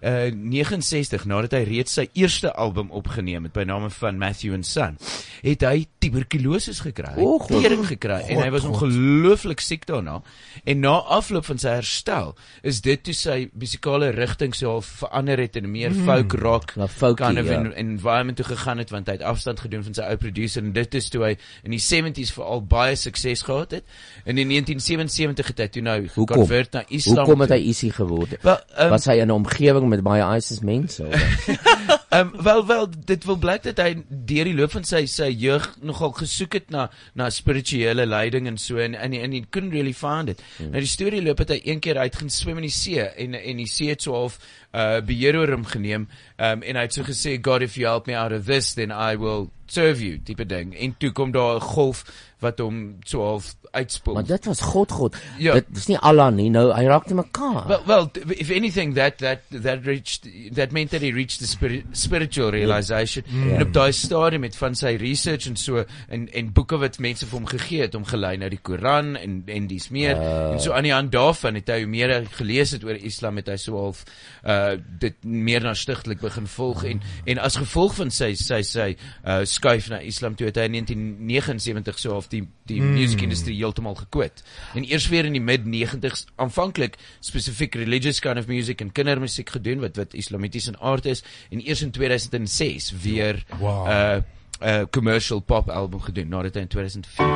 1969 0.00 1.24
nadat 1.30 1.52
hy 1.54 1.60
reeds 1.68 1.92
sy 1.98 2.06
eerste 2.18 2.50
album 2.58 2.90
opgeneem 2.96 3.44
het 3.46 3.54
by 3.54 3.62
name 3.68 3.90
van 3.94 4.18
Matthew 4.18 4.54
and 4.56 4.66
Son, 4.66 4.96
het 5.44 5.62
hy 5.66 5.84
tuberkulose 6.02 6.74
gekry. 6.80 7.12
Hy 7.14 7.22
O, 7.22 7.36
het 7.38 7.46
God. 7.50 7.62
tering 7.64 7.84
gekry 7.86 8.18
en 8.32 8.40
hy 8.42 8.48
was 8.50 8.64
God, 8.64 8.74
God. 8.76 8.88
ongelooflik 8.90 9.60
siek 9.62 9.86
daarna. 9.88 10.18
En 10.64 10.80
na 10.82 10.96
afloop 11.18 11.46
van 11.46 11.58
sy 11.62 11.74
herstel 11.78 12.34
is 12.66 12.80
dit 12.84 13.02
toe 13.06 13.14
sy 13.16 13.38
musikale 13.54 14.10
rigting 14.16 14.54
so 14.56 14.70
half 14.78 14.90
verander 15.04 15.38
het 15.44 15.56
en 15.60 15.70
meer 15.70 15.90
Mm. 15.90 16.04
folk 16.06 16.32
rock 16.40 16.72
folkie, 16.88 17.24
kind 17.26 17.38
of 17.38 17.46
ja. 17.46 17.52
en- 17.60 17.72
environment 17.76 18.36
toe 18.36 18.46
gegaan 18.46 18.78
het 18.78 18.90
want 18.90 19.06
hy 19.06 19.12
het 19.18 19.22
afstand 19.26 19.60
gedoen 19.60 19.82
van 19.84 19.94
sy 19.94 20.02
ou 20.10 20.16
producer 20.16 20.62
en 20.62 20.72
dit 20.72 20.94
is 20.94 21.08
toe 21.10 21.22
hy 21.24 21.36
in 21.64 21.70
die 21.74 21.80
70s 21.82 22.32
veral 22.32 22.62
baie 22.66 22.96
sukses 22.96 23.42
gehad 23.42 23.70
het. 23.70 23.84
En 24.24 24.38
in 24.38 24.48
1977 24.48 25.46
het 25.54 25.58
hy 25.58 25.68
toe 25.68 25.82
nou 25.82 26.08
gekonvert 26.08 26.72
na 26.72 26.82
Islam. 26.88 27.24
Hoekom 27.26 27.40
het 27.40 27.50
hy 27.50 27.59
isie 27.62 27.92
geword? 27.92 28.36
Wel, 28.42 28.58
ehm, 28.76 28.90
was 28.90 29.04
hy 29.04 29.20
in 29.20 29.28
'n 29.28 29.38
omgewing 29.40 29.88
met 29.88 30.02
baie 30.02 30.36
ISIS 30.36 30.60
mense? 30.60 31.04
Ehm 32.10 32.30
um, 32.34 32.42
wel 32.42 32.66
wel 32.66 32.88
dit 33.04 33.24
wil 33.24 33.36
blyk 33.38 33.62
dat 33.62 33.78
hy 33.78 33.90
deur 34.08 34.48
die 34.48 34.54
loop 34.58 34.72
van 34.74 34.82
sy 34.84 35.04
sy 35.06 35.28
jeug 35.30 35.68
nogal 35.86 36.10
gesoek 36.18 36.56
het 36.58 36.72
na 36.74 36.88
na 37.14 37.28
spirituele 37.30 38.02
leiding 38.06 38.48
en 38.50 38.58
so 38.58 38.82
en 38.82 38.96
en 38.98 39.14
en 39.14 39.36
he 39.36 39.44
couldn't 39.50 39.70
really 39.72 39.94
find 39.94 40.32
it. 40.32 40.42
Hmm. 40.56 40.72
Nou 40.72 40.82
die 40.82 40.90
storie 40.90 41.22
loop 41.22 41.38
het 41.38 41.52
hy 41.54 41.60
een 41.62 41.78
keer 41.78 42.00
uit 42.02 42.16
gaan 42.16 42.32
swem 42.34 42.58
in 42.58 42.66
die 42.66 42.74
see 42.74 42.98
en 42.98 43.38
en 43.38 43.62
die 43.62 43.68
see 43.70 43.92
het 43.92 44.02
so 44.02 44.18
half 44.18 44.40
uh 44.74 44.98
beheer 45.06 45.38
oor 45.38 45.54
hom 45.54 45.64
geneem. 45.64 46.08
Ehm 46.36 46.58
um, 46.58 46.66
en 46.66 46.80
hy 46.80 46.82
het 46.88 46.98
so 46.98 47.06
gesê 47.06 47.38
God 47.38 47.62
if 47.62 47.78
you 47.78 47.86
help 47.86 48.10
me 48.10 48.18
out 48.18 48.34
of 48.34 48.50
this 48.50 48.74
then 48.74 48.90
I 48.90 49.14
will 49.14 49.46
serve 49.70 50.02
you 50.02 50.18
tipe 50.18 50.46
ding. 50.50 50.74
En 50.74 50.96
toe 50.98 51.12
kom 51.12 51.30
daar 51.30 51.62
'n 51.62 51.68
golf 51.76 52.02
wat 52.40 52.58
hom 52.58 52.80
so 53.04 53.24
half 53.24 53.54
uitspoel. 53.70 54.14
Maar 54.14 54.26
dit 54.26 54.44
was 54.44 54.60
God 54.60 54.92
God. 54.92 55.16
Ja. 55.38 55.52
Dit 55.52 55.66
is 55.74 55.86
nie 55.86 55.98
Allah 55.98 56.30
nie. 56.34 56.48
Nou 56.50 56.66
hy 56.74 56.84
raak 56.88 57.06
te 57.06 57.14
mekaar. 57.14 57.66
Well, 57.68 57.82
well, 57.86 58.08
if 58.36 58.50
anything, 58.50 58.94
that 58.94 59.18
that 59.18 59.46
that 59.50 59.84
reached 59.86 60.26
that 60.56 60.72
meant 60.72 60.90
that 60.90 61.04
he 61.04 61.12
reached 61.12 61.38
the 61.38 61.46
spirit, 61.46 61.84
spiritual 61.92 62.50
realization. 62.50 63.24
Ja. 63.26 63.56
En 63.56 63.66
op 63.68 63.72
daai 63.72 63.92
stadium 63.92 64.44
met 64.46 64.56
van 64.56 64.74
sy 64.78 64.96
research 65.00 65.46
en 65.50 65.56
so 65.60 65.84
en 66.08 66.26
en 66.32 66.52
boeke 66.52 66.80
wat 66.80 66.98
mense 66.98 67.26
vir 67.26 67.38
hom 67.38 67.46
gegee 67.50 67.84
het 67.86 67.94
om 67.94 68.06
gelei 68.08 68.36
na 68.40 68.50
die 68.50 68.60
Koran 68.62 69.14
en 69.20 69.42
en 69.46 69.68
dis 69.70 69.88
meer. 69.94 70.16
Ah. 70.16 70.54
En 70.54 70.60
so 70.60 70.74
aan 70.74 70.88
die 70.88 70.94
hand 70.94 71.12
daarvan 71.14 71.60
het 71.60 71.70
hy 71.70 71.84
meer 71.90 72.14
gelees 72.38 72.74
het 72.74 72.84
oor 72.84 72.98
Islam 72.98 73.38
het 73.40 73.52
hy 73.52 73.58
so 73.60 73.78
half 73.78 74.04
uh 74.44 74.78
dit 75.00 75.24
meer 75.24 75.62
na 75.62 75.74
stigtelik 75.74 76.20
begin 76.20 76.46
volg 76.48 76.84
en 76.88 77.02
en 77.24 77.38
as 77.38 77.58
gevolg 77.60 77.94
van 77.98 78.10
sy 78.14 78.32
sy 78.38 78.62
sy 78.66 78.88
uh 79.24 79.40
skuif 79.48 79.90
na 79.92 80.00
Islam 80.00 80.34
toe 80.38 80.48
het 80.48 80.58
hy 80.58 80.66
in 80.70 80.78
1979 80.80 81.98
so 81.98 82.14
half 82.16 82.29
die 82.30 82.44
die 82.70 82.78
Hmm. 82.80 82.92
musiekindustrie 82.94 83.56
heeltemal 83.58 83.94
gekwit. 83.98 84.42
En 84.74 84.84
eers 84.84 85.08
weer 85.08 85.24
in 85.24 85.32
die 85.34 85.40
mid 85.42 85.64
90s 85.66 86.26
aanvanklik 86.36 86.96
spesifiek 87.20 87.74
religious 87.74 88.20
kind 88.20 88.38
of 88.38 88.46
music 88.46 88.80
en 88.80 88.92
kindermusiek 88.92 89.50
gedoen 89.50 89.80
wat 89.80 89.96
wat 89.96 90.14
islamities 90.14 90.66
in 90.70 90.78
aard 90.80 91.06
is 91.06 91.22
en 91.50 91.60
eers 91.66 91.82
in 91.82 91.90
2006 91.90 92.92
weer 93.02 93.44
Wow. 93.58 93.86
uh 93.88 94.22
'n 94.60 94.68
uh, 94.68 94.82
commercial 94.90 95.40
pop 95.40 95.70
album 95.70 96.00
gedoen 96.00 96.28
nadat 96.28 96.54
hy 96.54 96.60
in 96.60 96.68
2004 96.68 97.26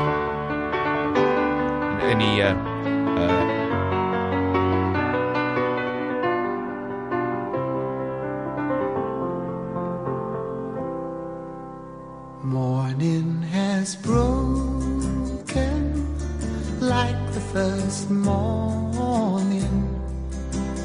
in, 2.03 2.11
in 2.11 2.19
die 2.19 2.41
uh, 2.43 2.53
uh 3.17 3.63
Morning 12.43 13.43
has 13.43 13.97
broken 13.97 14.64
like 16.89 17.33
the 17.33 17.41
first 17.41 18.11
morning. 18.11 19.75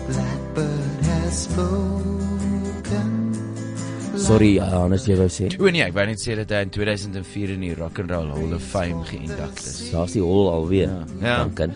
Blackbird 0.07 1.05
has 1.05 1.43
spoken. 1.43 3.09
Sorry, 4.19 4.57
Hannes, 4.59 5.05
jy 5.07 5.15
wou 5.19 5.29
sê. 5.31 5.49
O 5.59 5.71
nee, 5.71 5.83
ek 5.85 5.95
wou 5.95 6.05
net 6.09 6.21
sê 6.21 6.35
dat 6.39 6.51
hy 6.53 6.61
in 6.67 6.71
2004 6.75 7.55
in 7.55 7.63
die 7.65 7.73
Rock 7.77 8.01
and 8.03 8.11
Roll 8.13 8.31
Hall 8.35 8.55
of 8.57 8.63
Fame 8.65 9.03
geïndak 9.07 9.59
is. 9.61 9.89
Daar's 9.93 10.15
die 10.15 10.23
hol 10.23 10.49
alweer. 10.51 10.91
Ja. 11.23 11.43
Dankie. 11.43 11.71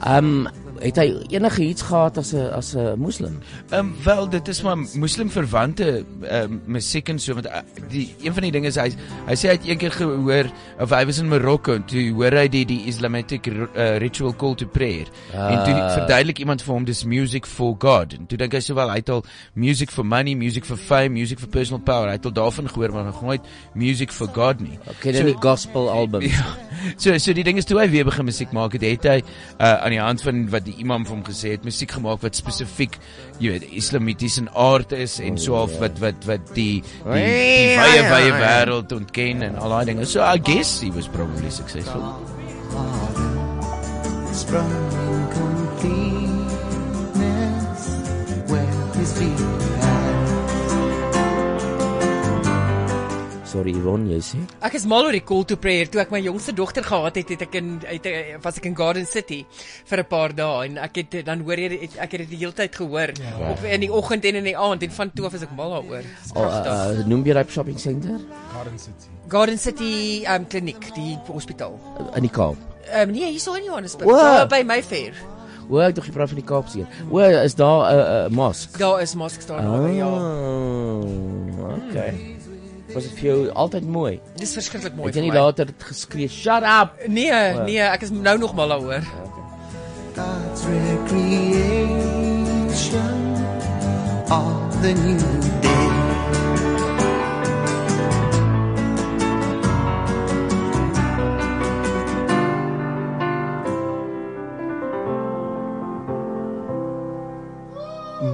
Ehm 0.00 0.46
het 0.80 0.96
hy 0.96 1.06
enige 1.30 1.62
iets 1.62 1.82
gehad 1.82 2.18
as 2.18 2.32
'n 2.34 2.50
as 2.56 2.74
'n 2.74 2.98
moslim? 2.98 3.38
Ehm 3.70 3.80
um, 3.80 3.94
wel 4.04 4.28
dit 4.28 4.48
is 4.48 4.62
maar 4.62 4.76
moslim 4.94 5.30
verwante 5.30 6.04
ehm 6.22 6.52
um, 6.52 6.62
musiek 6.66 7.08
en 7.08 7.18
so 7.18 7.34
want 7.34 7.46
uh, 7.46 7.60
die 7.88 8.14
een 8.22 8.32
van 8.34 8.42
die 8.42 8.52
dinge 8.52 8.66
is 8.66 8.76
hy 8.76 8.90
hy 9.26 9.34
sê 9.36 9.48
hy 9.48 9.56
het 9.58 9.64
eendag 9.64 9.96
gehoor 9.96 10.50
of 10.80 10.90
hy 10.90 11.04
was 11.06 11.18
in 11.18 11.28
Marokko 11.28 11.74
en 11.74 11.84
toe 11.84 12.10
hoor 12.12 12.32
hy 12.32 12.48
die 12.48 12.64
die 12.66 12.84
Islamic 12.86 13.46
uh, 13.46 13.98
ritual 13.98 14.34
call 14.36 14.54
to 14.54 14.66
prayer 14.66 15.06
uh, 15.34 15.50
en 15.50 15.64
toe 15.64 15.74
Ah. 15.80 15.92
verduidelik 15.94 16.38
iemand 16.38 16.62
vir 16.62 16.74
hom 16.74 16.84
dis 16.84 17.04
music 17.04 17.46
for 17.46 17.74
God 17.78 18.12
en 18.18 18.26
toe 18.26 18.36
dink 18.38 18.52
hy 18.52 18.60
so 18.60 18.74
wel 18.74 18.88
hy 18.90 18.96
het 18.96 19.08
al 19.10 19.24
music 19.54 19.90
for 19.90 20.04
money, 20.04 20.34
music 20.34 20.64
for 20.64 20.76
fame, 20.76 21.08
music 21.08 21.38
for 21.38 21.48
personal 21.48 21.80
power. 21.80 22.06
Hy 22.08 22.12
het 22.18 22.24
al 22.24 22.32
daarvan 22.32 22.68
gehoor 22.68 22.92
maar 22.92 23.04
nog 23.04 23.22
nooit 23.22 23.40
music 23.74 24.10
for 24.12 24.28
God 24.28 24.60
nie. 24.60 24.78
Ken 25.00 25.14
jy 25.14 25.22
die 25.24 25.36
gospel 25.40 25.90
albums? 25.90 26.26
Ja. 26.80 26.94
So 26.96 27.18
so 27.18 27.32
die 27.36 27.44
ding 27.44 27.58
is 27.58 27.64
toe 27.68 27.78
hy 27.78 27.88
weer 27.90 28.04
begin 28.04 28.24
musiek 28.24 28.52
maak 28.52 28.72
het, 28.72 28.82
het 28.82 29.04
hy 29.04 29.16
uh, 29.20 29.84
aan 29.84 29.90
die 29.90 30.00
hand 30.00 30.22
van 30.22 30.48
wat 30.50 30.64
die 30.70 30.78
imam 30.84 31.04
vir 31.06 31.14
hom 31.16 31.24
gesê 31.26 31.54
het, 31.56 31.66
musiek 31.66 31.90
gemaak 31.98 32.22
wat 32.24 32.38
spesifiek 32.38 32.98
jy 33.42 33.54
weet 33.56 33.66
islamities 33.82 34.38
in 34.40 34.48
aard 34.54 34.92
is 34.96 35.18
en 35.24 35.38
so 35.40 35.58
half 35.58 35.74
wat 35.82 36.00
wat 36.02 36.26
wat 36.28 36.54
die 36.56 36.80
die, 36.80 36.82
die 37.04 37.76
wye 37.78 38.02
wye 38.08 38.32
wêreld 38.38 38.92
ontken 38.96 39.42
en 39.46 39.58
al 39.60 39.70
daai 39.76 39.84
dinge. 39.92 40.06
So 40.06 40.22
I 40.24 40.38
guess 40.38 40.80
he 40.80 40.90
was 40.90 41.08
probably 41.08 41.50
successful. 41.50 42.02
Sprung 44.32 44.70
in 45.04 45.28
completeness 45.36 46.40
where 48.50 48.70
his 48.96 49.12
feet 49.18 49.49
Sorry 53.50 53.72
Yvonne, 53.74 54.06
jy 54.12 54.20
sê? 54.22 54.38
Ek 54.62 54.74
is 54.78 54.84
mal 54.86 55.08
oor 55.08 55.14
die 55.16 55.24
call 55.26 55.42
to 55.50 55.56
prayer. 55.58 55.88
Toe 55.90 55.98
ek 56.04 56.12
my 56.14 56.20
jongste 56.22 56.52
dogter 56.54 56.84
gehad 56.86 57.16
het, 57.18 57.32
het 57.34 57.40
ek 57.48 57.54
in 57.58 57.70
het, 57.82 58.04
eh, 58.06 58.36
was 58.44 58.58
ek 58.60 58.66
in 58.68 58.76
Garden 58.78 59.06
City 59.10 59.40
vir 59.90 59.98
'n 59.98 60.04
paar 60.08 60.32
dae 60.32 60.66
en 60.66 60.78
ek 60.78 60.94
het 61.00 61.24
dan 61.26 61.40
hoor 61.42 61.56
jy 61.58 61.68
het- 61.80 61.96
ek 61.98 62.12
het 62.12 62.20
dit 62.20 62.30
die 62.30 62.36
hele 62.38 62.52
tyd 62.52 62.76
gehoor 62.76 63.10
Ja. 63.18 63.50
op 63.50 63.64
in 63.64 63.80
die 63.80 63.90
oggend 63.92 64.24
en 64.24 64.34
in 64.36 64.44
die 64.44 64.56
aand 64.56 64.82
en 64.82 64.90
van 64.90 65.10
toe 65.12 65.26
af 65.26 65.34
is 65.34 65.42
ek 65.42 65.50
mal 65.56 65.70
daaroor. 65.70 66.04
Oh, 66.36 66.42
uh, 66.42 67.06
noem 67.06 67.24
jy 67.24 67.32
daai 67.34 67.48
shopping 67.48 67.78
center 67.78 68.20
Garden 68.52 68.78
City. 68.78 69.08
Garden 69.28 69.58
City 69.58 70.24
um 70.28 70.46
kliniek, 70.46 70.94
die 70.94 71.18
hospitaal. 71.26 71.78
in 72.14 72.22
die 72.22 72.30
Kaap? 72.30 72.56
Um 73.02 73.10
nee, 73.10 73.30
hierso 73.32 73.54
in 73.54 73.64
Johannesburg, 73.64 74.08
O. 74.08 74.12
daar 74.16 74.46
by 74.46 74.62
Mayfair. 74.64 75.12
O, 75.68 75.78
ek 75.78 75.94
dink 75.94 76.06
jy 76.06 76.12
praat 76.12 76.28
van 76.28 76.36
die 76.38 76.44
Kaap 76.46 76.68
seer. 76.68 76.86
O, 77.10 77.18
is 77.18 77.54
daar 77.54 77.92
'n 77.92 77.98
uh, 77.98 78.24
uh, 78.24 78.28
mosque? 78.30 78.78
Daar 78.78 79.00
is 79.02 79.14
mosques 79.14 79.46
daar 79.46 79.62
naby, 79.62 79.96
ja. 79.96 80.06
Oh, 80.06 81.04
okay. 81.88 82.36
Was 82.94 83.02
dit 83.06 83.12
vir 83.20 83.26
jou 83.28 83.50
altyd 83.54 83.84
mooi? 83.86 84.20
Dis 84.40 84.52
verskriklik 84.56 84.94
mooi 84.96 85.06
Het 85.06 85.14
jy 85.20 85.22
nie 85.28 85.32
later 85.32 85.66
dit 85.66 85.82
geskree, 85.90 86.28
"Shut 86.28 86.62
up." 86.62 86.90
Nee, 87.06 87.30
O. 87.32 87.62
nee, 87.64 87.78
ek 87.78 88.02
is 88.02 88.10
nou 88.10 88.38
nog 88.38 88.54
mal 88.54 88.68
daaroor. 88.68 89.02
God's 90.14 90.64
recreation 90.64 91.64
of 94.30 94.80
the 94.82 94.92
new 94.92 95.18
day. 95.62 95.68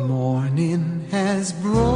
Morning 0.09 1.05
has 1.11 1.53
broken 1.53 1.96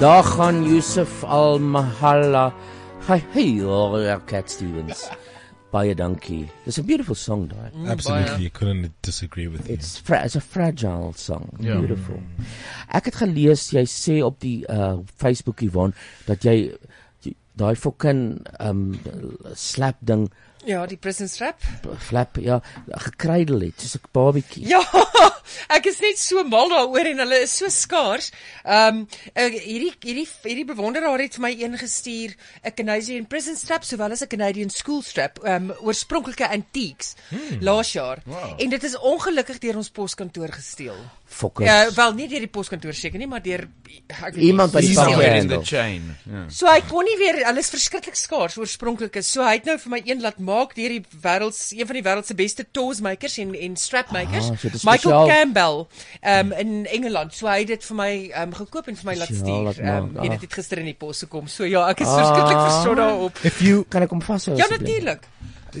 Daar 0.00 0.24
gaan 0.24 0.64
Yusuf 0.64 1.24
Al 1.24 1.58
Mahalla. 1.58 2.52
Hi, 3.08 3.18
hey, 3.32 3.60
oh, 3.64 4.16
Cat 4.26 4.50
Stevens. 4.50 5.08
Baie 5.72 5.94
dankie. 5.94 6.48
It's 6.66 6.78
a 6.78 6.82
beautiful 6.82 7.14
song, 7.14 7.46
daai. 7.48 7.70
Mm, 7.74 7.86
Absolutely, 7.92 8.42
you 8.42 8.50
couldn't 8.50 8.90
disagree 9.02 9.46
with. 9.46 9.68
It's 9.70 9.98
fra 9.98 10.24
it's 10.24 10.34
a 10.34 10.40
fragile 10.40 11.12
song. 11.14 11.46
Ja. 11.60 11.76
Beautiful. 11.78 12.18
Ek 12.90 13.06
het 13.06 13.20
gelees 13.20 13.68
jy 13.76 13.84
sê 13.86 14.16
op 14.26 14.40
die 14.42 14.64
uh 14.66 14.96
Facebook 15.20 15.62
Yvonne 15.62 15.94
dat 16.26 16.42
jy 16.48 16.56
jy- 17.22 17.36
daai 17.60 17.76
fucking 17.78 18.24
um 18.58 18.82
slap 19.54 20.00
ding 20.02 20.26
Ja, 20.68 20.86
die 20.86 20.96
prison 21.00 21.28
strap. 21.28 21.62
flap 21.98 22.36
ja 22.36 22.60
gekruidel 22.88 23.60
het 23.60 23.80
soos 23.80 23.94
'n 23.96 24.08
babietjie. 24.12 24.66
Ja, 24.68 24.80
ek 25.76 25.86
is 25.86 26.00
net 26.00 26.18
so 26.18 26.44
mal 26.44 26.68
daaroor 26.68 27.06
en 27.06 27.18
hulle 27.18 27.38
is 27.42 27.56
so 27.56 27.68
skaars. 27.68 28.30
Ehm 28.64 29.00
um, 29.00 29.06
hierdie 29.34 29.94
hierdie 30.00 30.28
hierdie 30.42 30.64
bewonderaar 30.68 31.18
het 31.18 31.34
vir 31.34 31.42
my 31.42 31.52
een 31.62 31.78
gestuur 31.78 32.36
'n 32.64 32.74
Canadian 32.74 33.26
prison 33.26 33.56
strap 33.56 33.84
sowel 33.84 34.10
as 34.12 34.20
'n 34.22 34.28
Canadian 34.28 34.70
school 34.70 35.02
strap, 35.02 35.38
ehm 35.44 35.70
um, 35.70 35.76
oorspronklike 35.80 36.48
antiques 36.48 37.14
Hmm. 37.30 37.58
laas 37.60 37.92
jaar. 37.92 38.18
Wow. 38.26 38.60
En 38.60 38.68
dit 38.70 38.84
is 38.84 38.98
ongelukkig 38.98 39.58
deur 39.58 39.76
ons 39.76 39.90
poskantoor 39.90 40.48
gesteel. 40.52 40.96
Fokkers. 41.30 41.68
Ja, 41.68 41.84
wel 41.94 42.14
nie 42.18 42.26
deur 42.28 42.42
die 42.42 42.50
poskantoor 42.50 42.96
seker 42.98 43.20
nie, 43.22 43.26
maar 43.30 43.42
deur 43.44 43.62
ek 44.10 44.34
weet 44.34 44.42
Iemand 44.48 44.72
by 44.74 44.80
die 44.82 44.96
handle. 44.98 45.60
chain. 45.64 46.08
Ja. 46.26 46.40
So 46.50 46.66
hy 46.66 46.80
kon 46.88 47.06
nie 47.06 47.14
weer, 47.20 47.38
hulle 47.46 47.62
is 47.62 47.70
verskriklik 47.70 48.18
skaars 48.18 48.56
oorspronklik 48.58 49.14
is. 49.20 49.28
So 49.30 49.44
hy 49.46 49.52
het 49.60 49.68
nou 49.70 49.76
vir 49.78 49.92
my 49.94 50.00
een 50.08 50.24
laat 50.24 50.40
maak 50.42 50.74
deur 50.74 50.90
die 50.96 51.04
wêreld 51.22 51.54
een 51.70 51.86
van 51.86 51.98
die 52.00 52.02
wêreld 52.08 52.26
se 52.26 52.34
beste 52.34 52.66
toys 52.74 53.00
makers 53.06 53.38
en 53.38 53.54
en 53.54 53.76
strap 53.78 54.10
makers, 54.10 54.50
Ah, 54.50 54.56
so 54.74 54.90
Michael. 54.90 55.28
Campbell, 55.30 55.78
um 56.34 56.52
in 56.52 56.74
Engeland. 56.98 57.34
So 57.34 57.46
hy 57.46 57.60
het 57.62 57.68
dit 57.76 57.84
vir 57.92 57.96
my 58.02 58.10
um 58.42 58.52
gekoop 58.58 58.88
en 58.90 58.96
vir 58.96 59.10
my 59.12 59.16
laat 59.22 59.30
stuur. 59.30 59.54
Um 59.54 59.64
maak, 59.64 59.78
en 59.78 60.10
ah. 60.18 60.28
dit 60.34 60.40
het 60.48 60.58
gister 60.58 60.82
in 60.82 60.90
die 60.90 60.98
pos 60.98 61.22
gekom. 61.28 61.46
So 61.46 61.64
ja, 61.64 61.86
ek 61.94 62.02
is 62.02 62.10
verskriklik 62.10 62.58
verstoor 62.66 62.96
daarop. 63.04 63.38
If 63.46 63.62
you 63.62 63.84
kan 63.88 64.02
ek 64.02 64.10
hom 64.10 64.20
vashou 64.26 64.58
Ja, 64.58 64.66
natuurlik. 64.70 65.28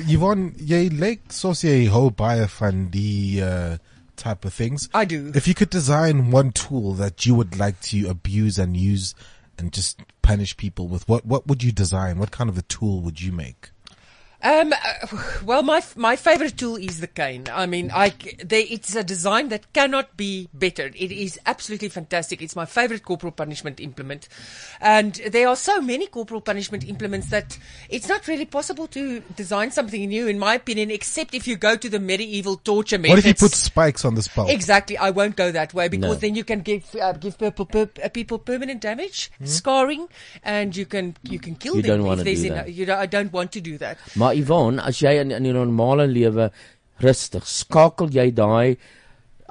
Yvonne, 0.06 0.52
jy 0.62 0.84
lyk 0.94 1.26
soos 1.34 1.64
jy 1.66 1.88
hou 1.90 2.10
baie 2.14 2.46
van 2.60 2.86
die 2.94 3.42
uh 3.42 3.74
type 4.20 4.44
of 4.44 4.54
things. 4.54 4.88
I 4.94 5.04
do. 5.04 5.32
If 5.34 5.48
you 5.48 5.54
could 5.54 5.70
design 5.70 6.30
one 6.30 6.52
tool 6.52 6.94
that 6.94 7.26
you 7.26 7.34
would 7.34 7.58
like 7.58 7.80
to 7.82 8.08
abuse 8.08 8.58
and 8.58 8.76
use 8.76 9.14
and 9.58 9.72
just 9.72 10.00
punish 10.22 10.56
people 10.56 10.86
with, 10.86 11.08
what 11.08 11.26
what 11.26 11.46
would 11.48 11.62
you 11.62 11.72
design? 11.72 12.18
What 12.18 12.30
kind 12.30 12.48
of 12.48 12.56
a 12.56 12.62
tool 12.62 13.00
would 13.00 13.20
you 13.20 13.32
make? 13.32 13.70
Um, 14.42 14.72
uh, 14.72 15.06
well, 15.44 15.62
my 15.62 15.82
my 15.96 16.16
favorite 16.16 16.56
tool 16.56 16.76
is 16.76 17.00
the 17.00 17.06
cane. 17.06 17.44
I 17.52 17.66
mean, 17.66 17.90
I 17.92 18.08
c- 18.10 18.36
they, 18.42 18.62
it's 18.62 18.94
a 18.94 19.04
design 19.04 19.48
that 19.50 19.70
cannot 19.74 20.16
be 20.16 20.48
bettered. 20.54 20.94
It 20.96 21.12
is 21.12 21.38
absolutely 21.44 21.90
fantastic. 21.90 22.40
It's 22.40 22.56
my 22.56 22.64
favorite 22.64 23.02
corporal 23.02 23.32
punishment 23.32 23.80
implement, 23.80 24.28
and 24.80 25.14
there 25.30 25.46
are 25.46 25.56
so 25.56 25.82
many 25.82 26.06
corporal 26.06 26.40
punishment 26.40 26.88
implements 26.88 27.28
that 27.28 27.58
it's 27.90 28.08
not 28.08 28.26
really 28.28 28.46
possible 28.46 28.86
to 28.88 29.20
design 29.36 29.70
something 29.72 30.08
new, 30.08 30.26
in 30.26 30.38
my 30.38 30.54
opinion, 30.54 30.90
except 30.90 31.34
if 31.34 31.46
you 31.46 31.56
go 31.56 31.76
to 31.76 31.88
the 31.90 31.98
medieval 32.00 32.56
torture 32.56 32.98
methods. 32.98 33.16
What 33.16 33.18
if 33.18 33.26
you 33.26 33.34
put 33.48 33.52
spikes 33.54 34.04
on 34.06 34.14
the 34.14 34.26
belt? 34.34 34.48
Exactly, 34.50 34.96
I 34.96 35.10
won't 35.10 35.36
go 35.36 35.50
that 35.52 35.74
way 35.74 35.88
because 35.88 36.16
No. 36.16 36.20
then 36.20 36.34
you 36.34 36.44
can 36.44 36.60
give 36.60 36.94
uh, 36.96 37.12
give 37.12 37.38
people 37.38 37.66
per, 37.66 37.90
uh, 38.02 38.08
people 38.08 38.38
permanent 38.38 38.80
damage, 38.80 39.30
Hmm? 39.38 39.44
scarring, 39.44 40.08
and 40.42 40.74
you 40.74 40.86
can 40.86 41.14
you 41.24 41.38
can 41.38 41.56
kill 41.56 41.76
You 41.76 41.82
them. 41.82 41.98
don't 41.98 42.06
wanna 42.06 42.24
do 42.24 42.30
eno- 42.30 42.54
that. 42.54 42.72
You 42.72 42.86
don't, 42.86 42.98
I 42.98 43.06
don't 43.06 43.32
want 43.32 43.52
to 43.52 43.60
do 43.60 43.76
that. 43.78 43.98
Maar 44.30 44.38
Yvonne, 44.38 44.82
as 44.86 45.00
jy 45.02 45.16
in 45.18 45.32
in 45.34 45.42
die 45.42 45.52
normale 45.52 46.04
lewe 46.06 46.52
rustig, 47.02 47.48
skakel 47.50 48.12
jy 48.14 48.28
daai 48.30 48.78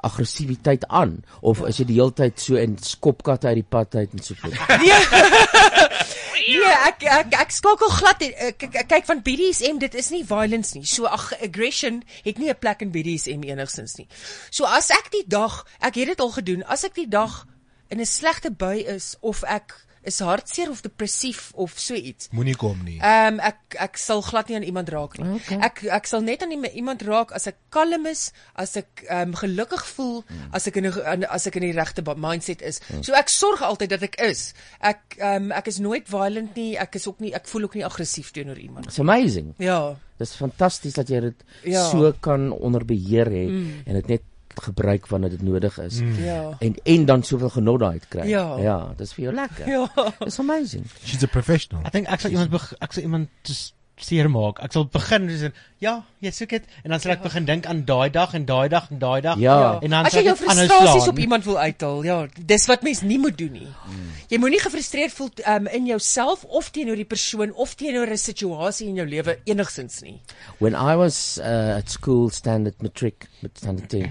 aggressiwiteit 0.00 0.86
aan 0.88 1.18
of 1.44 1.60
is 1.68 1.82
jy 1.82 1.84
die 1.90 1.98
hele 1.98 2.14
tyd 2.16 2.40
so 2.40 2.56
in 2.56 2.78
skopkat 2.80 3.44
uit 3.44 3.58
die 3.58 3.66
pad 3.74 3.98
uit 3.98 4.14
en 4.16 4.24
so 4.24 4.38
voort? 4.40 4.56
Nee, 6.50 6.70
ek 6.88 7.04
ek 7.04 7.36
ek 7.42 7.52
skakel 7.52 7.92
glad 7.92 8.24
ek 8.24 8.64
kyk 8.88 9.04
van 9.06 9.20
BDSM, 9.26 9.76
dit 9.84 9.98
is 10.00 10.08
nie 10.14 10.22
violence 10.24 10.72
nie. 10.72 10.88
So 10.88 11.04
ag 11.04 11.28
aggression 11.36 12.00
het 12.24 12.40
nie 12.40 12.48
'n 12.48 12.56
plek 12.56 12.80
in 12.80 12.90
BDSM 12.90 13.44
enigsins 13.44 13.98
nie. 14.00 14.08
So 14.48 14.64
as 14.64 14.88
ek 14.88 15.12
die 15.12 15.26
dag, 15.28 15.66
ek 15.84 16.00
het 16.00 16.16
dit 16.16 16.20
al 16.20 16.32
gedoen, 16.32 16.64
as 16.64 16.88
ek 16.88 16.96
die 16.96 17.08
dag 17.08 17.44
in 17.92 18.00
'n 18.00 18.06
slegte 18.08 18.50
bui 18.50 18.80
is 18.80 19.16
of 19.20 19.44
ek 19.44 19.76
is 20.02 20.18
hartseer 20.24 20.70
of 20.70 20.80
depressief 20.82 21.50
of 21.54 21.74
so 21.78 21.94
iets. 21.94 22.28
Moenie 22.32 22.54
kom 22.56 22.78
nie. 22.84 22.98
Ehm 23.00 23.34
um, 23.34 23.40
ek 23.40 23.76
ek 23.78 23.98
sal 24.00 24.22
glad 24.22 24.48
nie 24.48 24.56
aan 24.56 24.62
iemand 24.64 24.88
raak 24.88 25.18
nie. 25.18 25.34
Okay. 25.36 25.58
Ek 25.60 25.82
ek 25.84 26.06
sal 26.06 26.22
net 26.24 26.42
aan 26.42 26.50
iem- 26.52 26.64
iemand 26.74 27.02
raak 27.02 27.32
as 27.36 27.46
ek 27.46 27.56
kalm 27.70 28.06
is, 28.06 28.32
as 28.54 28.76
ek 28.76 29.04
ehm 29.08 29.28
um, 29.28 29.34
gelukkig 29.34 29.84
voel, 29.94 30.24
as 30.52 30.66
ek 30.66 30.76
in 30.76 30.86
'n 30.86 31.24
as 31.28 31.46
ek 31.46 31.56
in 31.56 31.62
die 31.68 31.72
regte 31.76 32.02
mindset 32.16 32.62
is. 32.62 32.80
Hmm. 32.88 33.02
So 33.02 33.12
ek 33.12 33.28
sorg 33.28 33.60
altyd 33.62 33.90
dat 33.90 34.02
ek 34.02 34.20
is. 34.20 34.54
Ek 34.80 35.16
ehm 35.18 35.50
um, 35.50 35.52
ek 35.52 35.66
is 35.68 35.78
nooit 35.78 36.08
violent 36.08 36.56
nie, 36.56 36.76
ek 36.78 36.94
is 36.96 37.06
ook 37.06 37.20
nie 37.20 37.34
ek 37.34 37.46
voel 37.46 37.64
ook 37.64 37.74
nie 37.74 37.84
aggressief 37.84 38.30
teenoor 38.32 38.56
iemand. 38.58 38.86
It's 38.86 38.98
amazing. 39.00 39.54
Ja. 39.58 39.96
Dis 40.18 40.34
fantasties 40.36 40.94
dat 40.94 41.08
jy 41.08 41.20
dit 41.20 41.44
Ja. 41.64 41.90
so 41.90 42.12
kan 42.20 42.52
onder 42.52 42.84
beheer 42.84 43.26
hê 43.26 43.48
Mm. 43.48 43.82
en 43.86 43.94
dit 43.94 44.08
net 44.08 44.22
gebruik 44.62 45.06
wanneer 45.08 45.30
dit 45.30 45.42
nodig 45.42 45.78
is. 45.78 46.00
Mm. 46.00 46.24
Ja. 46.24 46.56
En 46.60 46.74
en 46.84 47.04
dan 47.06 47.22
soveel 47.22 47.50
genot 47.50 47.82
uit 47.82 48.08
kry. 48.08 48.26
Ja. 48.28 48.56
Ja, 48.58 48.78
dis 48.96 49.12
vir 49.12 49.24
jou 49.24 49.34
lekker. 49.34 49.68
Ja. 49.68 50.12
Dis 50.24 50.38
amazing. 50.38 50.86
She's 51.04 51.22
a 51.22 51.26
professional. 51.26 51.82
Dink 51.92 52.06
ek 52.08 52.20
sal 52.20 52.30
iemand 52.30 52.74
ek 52.80 52.92
sal 52.92 53.02
iemand 53.02 53.28
just 53.42 53.74
seermaak. 54.00 54.62
Ek 54.64 54.72
sal 54.72 54.86
begin 54.88 55.26
dis 55.28 55.42
ja, 55.84 55.90
jy 56.24 56.30
soek 56.32 56.48
dit 56.54 56.64
en 56.84 56.90
dan 56.94 57.00
sal 57.02 57.12
ek 57.12 57.20
begin 57.22 57.44
dink 57.44 57.66
aan 57.68 57.82
daai 57.84 58.08
dag 58.10 58.32
en 58.34 58.46
daai 58.48 58.68
dag 58.72 58.86
en 58.90 58.98
daai 58.98 59.20
dag 59.20 59.36
Ja. 59.38 59.76
en 59.82 59.90
dan 59.92 60.06
As 60.08 60.12
sal 60.14 60.22
jy 60.22 60.30
ek 60.30 60.30
jou 60.30 60.36
dit 60.38 60.48
aanhou 60.48 60.66
frustrasies 60.68 61.02
slaan. 61.04 61.12
op 61.12 61.18
iemand 61.18 61.44
wil 61.44 61.58
uithaal, 61.58 62.02
ja, 62.08 62.16
dis 62.52 62.64
wat 62.66 62.82
mens 62.82 63.02
nie 63.02 63.18
moet 63.20 63.36
doen 63.38 63.52
nie. 63.52 63.68
Jy 64.32 64.38
moenie 64.40 64.60
gefrustreerd 64.62 65.12
voel 65.12 65.28
um, 65.52 65.66
in 65.66 65.84
jouself 65.86 66.44
of 66.48 66.70
teenoor 66.72 66.96
die 66.96 67.04
persoon 67.04 67.52
of 67.52 67.74
teenoor 67.76 68.08
'n 68.08 68.16
situasie 68.16 68.88
in 68.88 68.94
jou 68.94 69.06
lewe 69.06 69.36
enigsins 69.44 70.00
nie. 70.02 70.20
When 70.58 70.72
I 70.72 70.96
was 70.96 71.36
uh, 71.38 71.76
at 71.76 71.90
school, 71.90 72.30
standard 72.30 72.80
matric, 72.82 73.28
standard 73.54 73.88
10, 73.90 74.08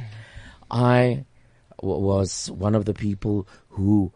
I 0.72 1.26
w- 1.82 2.00
was 2.00 2.52
one 2.52 2.76
of 2.76 2.86
the 2.86 2.94
people 2.94 3.48
who 3.70 4.12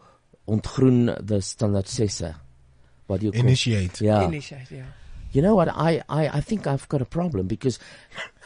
ontgroen 0.48 1.16
the 1.26 1.42
standard 1.42 1.86
sessa. 1.86 2.36
What 3.08 3.20
do 3.20 3.28
you 3.28 3.32
call 3.32 3.42
Initiate. 3.42 4.02
Yeah. 4.02 4.24
Initiate, 4.24 4.72
ja. 4.72 4.84
You 5.32 5.42
know 5.42 5.56
what? 5.56 5.68
I, 5.70 6.04
I, 6.10 6.28
I 6.28 6.42
think 6.42 6.68
I've 6.68 6.88
got 6.90 7.02
a 7.02 7.06
problem 7.06 7.48
because 7.48 7.80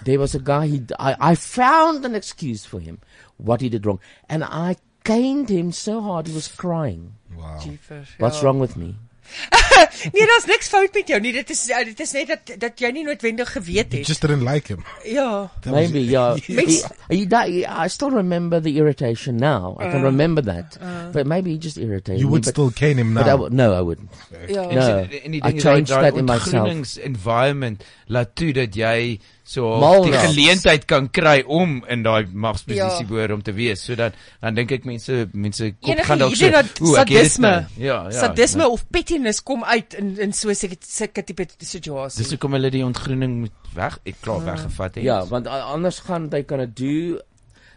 there 0.04 0.20
was 0.20 0.34
a 0.36 0.40
guy, 0.40 0.68
he, 0.68 0.84
I, 0.98 1.32
I 1.32 1.36
found 1.36 2.06
an 2.06 2.16
excuse 2.16 2.64
for 2.64 2.80
him, 2.80 3.00
what 3.36 3.60
he 3.60 3.68
did 3.70 3.86
wrong. 3.86 4.00
And 4.30 4.44
I 4.44 4.78
caned 5.04 5.50
him 5.50 5.74
so 5.74 6.02
hard, 6.02 6.28
he 6.28 6.34
was 6.34 6.48
crying. 6.48 7.16
Wow. 7.36 7.60
Jeepers, 7.62 8.08
What's 8.20 8.42
ja. 8.42 8.46
wrong 8.46 8.60
with 8.60 8.78
me? 8.78 8.96
nee, 10.14 10.26
daar's 10.26 10.46
niks 10.46 10.68
fout 10.72 10.94
met 10.94 11.08
jou 11.08 11.20
nie. 11.22 11.32
Dit 11.36 11.50
is 11.50 11.62
uh, 11.70 11.84
dit 11.86 12.00
is 12.00 12.12
net 12.16 12.28
dat 12.28 12.52
dat 12.62 12.80
jy 12.80 12.92
nie 12.96 13.04
noodwendig 13.06 13.52
geweet 13.52 13.94
You 13.94 14.04
just 14.04 14.22
didn't 14.22 14.44
like 14.48 14.68
him. 14.74 14.84
Ja. 15.06 15.50
That 15.62 15.74
was- 15.74 15.82
Maybe, 15.92 16.04
yeah. 16.06 16.38
Mens- 16.60 16.84
he, 17.10 17.16
he, 17.18 17.26
di- 17.28 17.66
I 17.66 17.88
still 17.90 18.10
remember 18.12 18.62
the 18.62 18.76
irritation 18.78 19.36
now. 19.36 19.76
I 19.80 19.90
can 19.92 20.02
Uh, 20.02 20.10
remember 20.10 20.42
that. 20.44 20.78
uh. 20.82 21.12
but 21.12 21.26
maybe 21.28 21.52
he 21.52 21.58
just 21.58 21.78
irritated 21.78 22.20
You 22.22 22.28
me. 22.28 22.32
would 22.32 22.44
but- 22.46 22.54
still 22.54 22.72
cane 22.72 22.98
him 22.98 23.14
now. 23.14 23.22
I 23.24 23.36
w- 23.38 23.54
no, 23.56 23.74
I 23.74 23.82
wouldn't. 23.82 24.12
Ja. 24.50 24.66
No, 24.72 24.88
En, 24.98 25.10
en 25.24 25.32
die 25.32 25.42
I 25.44 25.60
changed 25.60 25.88
that 25.94 26.16
in 26.16 26.26
myself. 26.26 26.54
ontgroenings 26.54 26.98
environment 26.98 27.84
laat 28.08 28.36
toe 28.36 28.54
dat 28.54 28.76
jy 28.76 29.20
so 29.48 29.78
Mal 29.80 30.02
die 30.04 30.12
geleentheid 30.12 30.86
kan 30.90 31.06
kry 31.16 31.38
om 31.48 31.78
in 31.88 32.02
daai 32.04 32.26
magsposisie 32.28 33.06
Ja. 33.06 33.08
behoort 33.08 33.32
om 33.32 33.42
te 33.44 33.54
wees. 33.56 33.80
So 33.86 33.96
dan 33.96 34.12
dan 34.42 34.56
dink 34.58 34.72
ek 34.76 34.84
mense 34.86 35.30
mense 35.32 35.70
kop 35.80 35.94
Enige 35.94 36.04
gaan 36.10 36.20
dalk 36.20 36.36
so 36.36 36.46
idee 36.46 36.52
dat 36.52 36.82
"Oeh, 36.82 37.00
ek 37.00 37.08
het 37.08 37.08
dit 37.08 37.32
sadisme, 37.32 37.48
nou." 37.52 37.64
Ja, 37.78 38.04
ja. 38.04 38.12
sadisme 38.12 38.62
ja. 38.64 38.68
of 38.70 38.84
pettiness 38.92 39.44
kom 39.44 39.64
uit 39.64 39.94
in 39.94 40.18
in 40.20 40.34
so 40.34 40.50
'n 40.50 40.56
sulke 40.80 41.24
tipe 41.24 41.46
situasie. 41.58 42.24
Dis 42.24 42.30
hoekom 42.36 42.52
hulle 42.54 42.70
die 42.70 42.84
ontgroening 42.86 43.40
moet 43.40 43.56
weg, 43.74 44.00
ek 44.06 44.16
klaar 44.22 44.40
Ja. 44.44 44.52
weggevat 44.52 44.96
het. 44.96 45.04
Ja, 45.04 45.26
want 45.26 45.48
anders 45.48 46.00
gaan 46.00 46.30
they 46.30 46.44
kan 46.44 46.60
dit 46.60 46.76
doen. 46.76 47.22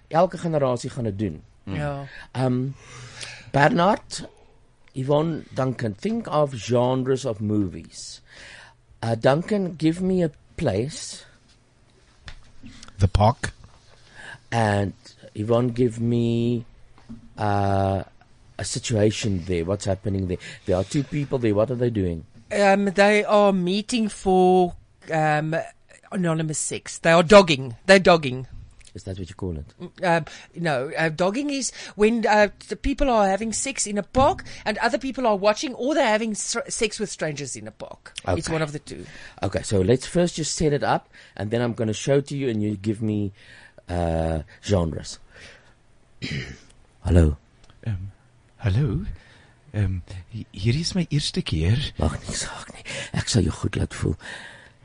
Elke 0.08 0.38
generasie 0.38 0.90
gaan 0.90 1.04
dit 1.04 1.18
doen. 1.18 1.42
Ja. 1.64 2.06
Um 2.34 2.74
Bernard 3.52 4.24
Yvonne 4.94 5.44
Duncan 5.54 5.94
think 5.94 6.26
of 6.26 6.52
genres 6.54 7.24
of 7.24 7.40
movies. 7.40 8.22
Uh 9.02 9.14
Duncan 9.20 9.74
give 9.78 10.02
me 10.02 10.24
a 10.24 10.30
place 10.56 11.24
The 13.00 13.08
park. 13.08 13.52
and 14.52 14.92
Yvonne 15.34 15.68
give 15.68 16.00
me 16.00 16.64
uh 17.38 18.02
a 18.58 18.64
situation 18.64 19.44
there. 19.46 19.64
What's 19.64 19.86
happening 19.86 20.26
there? 20.28 20.36
There 20.66 20.76
are 20.76 20.84
two 20.84 21.02
people 21.02 21.38
there. 21.38 21.54
What 21.54 21.70
are 21.70 21.76
they 21.76 21.88
doing? 21.88 22.24
Um, 22.52 22.84
they 22.86 23.24
are 23.24 23.52
meeting 23.54 24.08
for 24.10 24.74
um, 25.10 25.56
anonymous 26.12 26.58
sex. 26.58 26.98
They 26.98 27.12
are 27.12 27.22
dogging. 27.22 27.76
They're 27.86 27.98
dogging. 28.12 28.48
Is 28.94 29.04
that 29.04 29.18
what 29.18 29.28
you 29.28 29.34
call 29.36 29.56
it? 29.56 29.66
Um, 30.04 30.24
no, 30.56 30.90
uh, 30.98 31.08
dogging 31.10 31.50
is 31.50 31.70
when 31.94 32.26
uh, 32.26 32.48
the 32.68 32.76
people 32.76 33.08
are 33.08 33.28
having 33.28 33.52
sex 33.52 33.86
in 33.86 33.98
a 33.98 34.02
park 34.02 34.42
and 34.64 34.78
other 34.78 34.98
people 34.98 35.26
are 35.26 35.36
watching, 35.36 35.74
or 35.74 35.94
they're 35.94 36.06
having 36.08 36.34
str- 36.34 36.66
sex 36.68 36.98
with 36.98 37.08
strangers 37.10 37.54
in 37.54 37.68
a 37.68 37.70
park. 37.70 38.12
It's 38.26 38.48
one 38.48 38.62
of 38.62 38.72
the 38.72 38.80
two. 38.80 39.06
Okay, 39.42 39.62
so 39.62 39.80
let's 39.80 40.06
first 40.06 40.34
just 40.34 40.56
set 40.56 40.72
it 40.72 40.82
up, 40.82 41.08
and 41.36 41.50
then 41.52 41.62
I'm 41.62 41.74
going 41.74 41.88
to 41.88 41.94
show 41.94 42.20
to 42.20 42.36
you, 42.36 42.48
and 42.48 42.62
you 42.62 42.76
give 42.76 43.00
me 43.00 43.32
uh, 43.88 44.42
genres. 44.64 45.18
Hallo. 47.04 47.36
Ehm 47.86 48.10
hallo. 48.60 49.06
Ehm 49.72 50.02
hi- 50.34 50.46
hierdie 50.52 50.82
is 50.84 50.94
my 50.94 51.06
eerste 51.10 51.40
keer. 51.42 51.78
Mag 51.98 52.18
nie 52.28 52.36
saak 52.36 52.68
nie. 52.74 52.84
Ek 53.16 53.28
sal 53.32 53.46
jou 53.46 53.54
goed 53.62 53.78
laat 53.80 53.94
voel. 53.96 54.16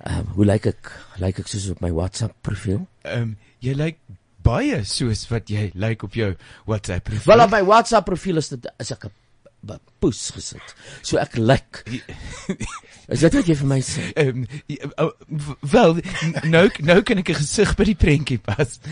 Um, 0.06 0.30
hoe 0.38 0.46
lyk 0.48 0.70
ek? 0.72 0.92
Lyk 1.20 1.42
ek 1.44 1.50
soos 1.52 1.68
op 1.74 1.82
my 1.84 1.92
WhatsApp 1.92 2.38
profiel? 2.46 2.86
Ehm 3.04 3.36
jy 3.62 3.76
lyk 3.76 4.00
baie 4.46 4.84
soos 4.86 5.26
wat 5.32 5.50
jy 5.50 5.72
lyk 5.74 6.04
op 6.06 6.14
jou 6.18 6.32
WhatsApp 6.66 7.06
profiel. 7.10 7.32
Wel 7.34 7.46
op 7.46 7.52
my 7.52 7.64
WhatsApp 7.66 8.06
profiel 8.06 8.38
is 8.42 8.52
dit 8.54 8.68
is 8.80 8.92
ek 8.92 9.06
'n 9.06 9.14
poes 10.00 10.32
gesit. 10.36 10.76
So 11.02 11.18
ek 11.18 11.38
lyk. 11.38 11.84
Is 13.14 13.22
dit 13.22 13.36
wat 13.38 13.46
jy 13.46 13.54
vir 13.60 13.68
my 13.70 13.78
sê? 13.86 14.02
Ehm 14.18 14.48
ja, 14.66 14.88
oh, 14.98 15.12
wel 15.70 16.00
nou 16.50 16.64
nou 16.82 16.96
kan 17.06 17.20
ek 17.22 17.30
'n 17.30 17.36
gesig 17.38 17.76
by 17.78 17.86
die 17.86 17.94
prentjie 17.96 18.40
pas. 18.42 18.80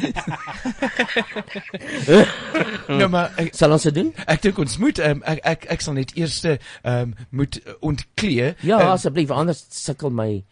nou 3.00 3.08
maar 3.10 3.34
ek, 3.42 3.50
sal 3.58 3.74
ons 3.74 3.88
dit 3.90 3.96
doen? 3.98 4.12
Ek 4.30 4.42
dink 4.46 4.60
ons 4.62 4.78
moet 4.82 5.00
ehm 5.02 5.24
ek 5.26 5.40
ek 5.54 5.66
ek 5.78 5.82
sal 5.86 5.98
net 5.98 6.14
eers 6.18 6.38
ehm 6.46 7.14
moet 7.32 7.58
eh, 7.64 7.74
ontklee. 7.82 8.54
Ja, 8.62 8.78
Ehm, 8.84 8.92
asseblief, 8.94 9.32
anders 9.34 9.66
sukkel 9.74 10.14
my 10.14 10.44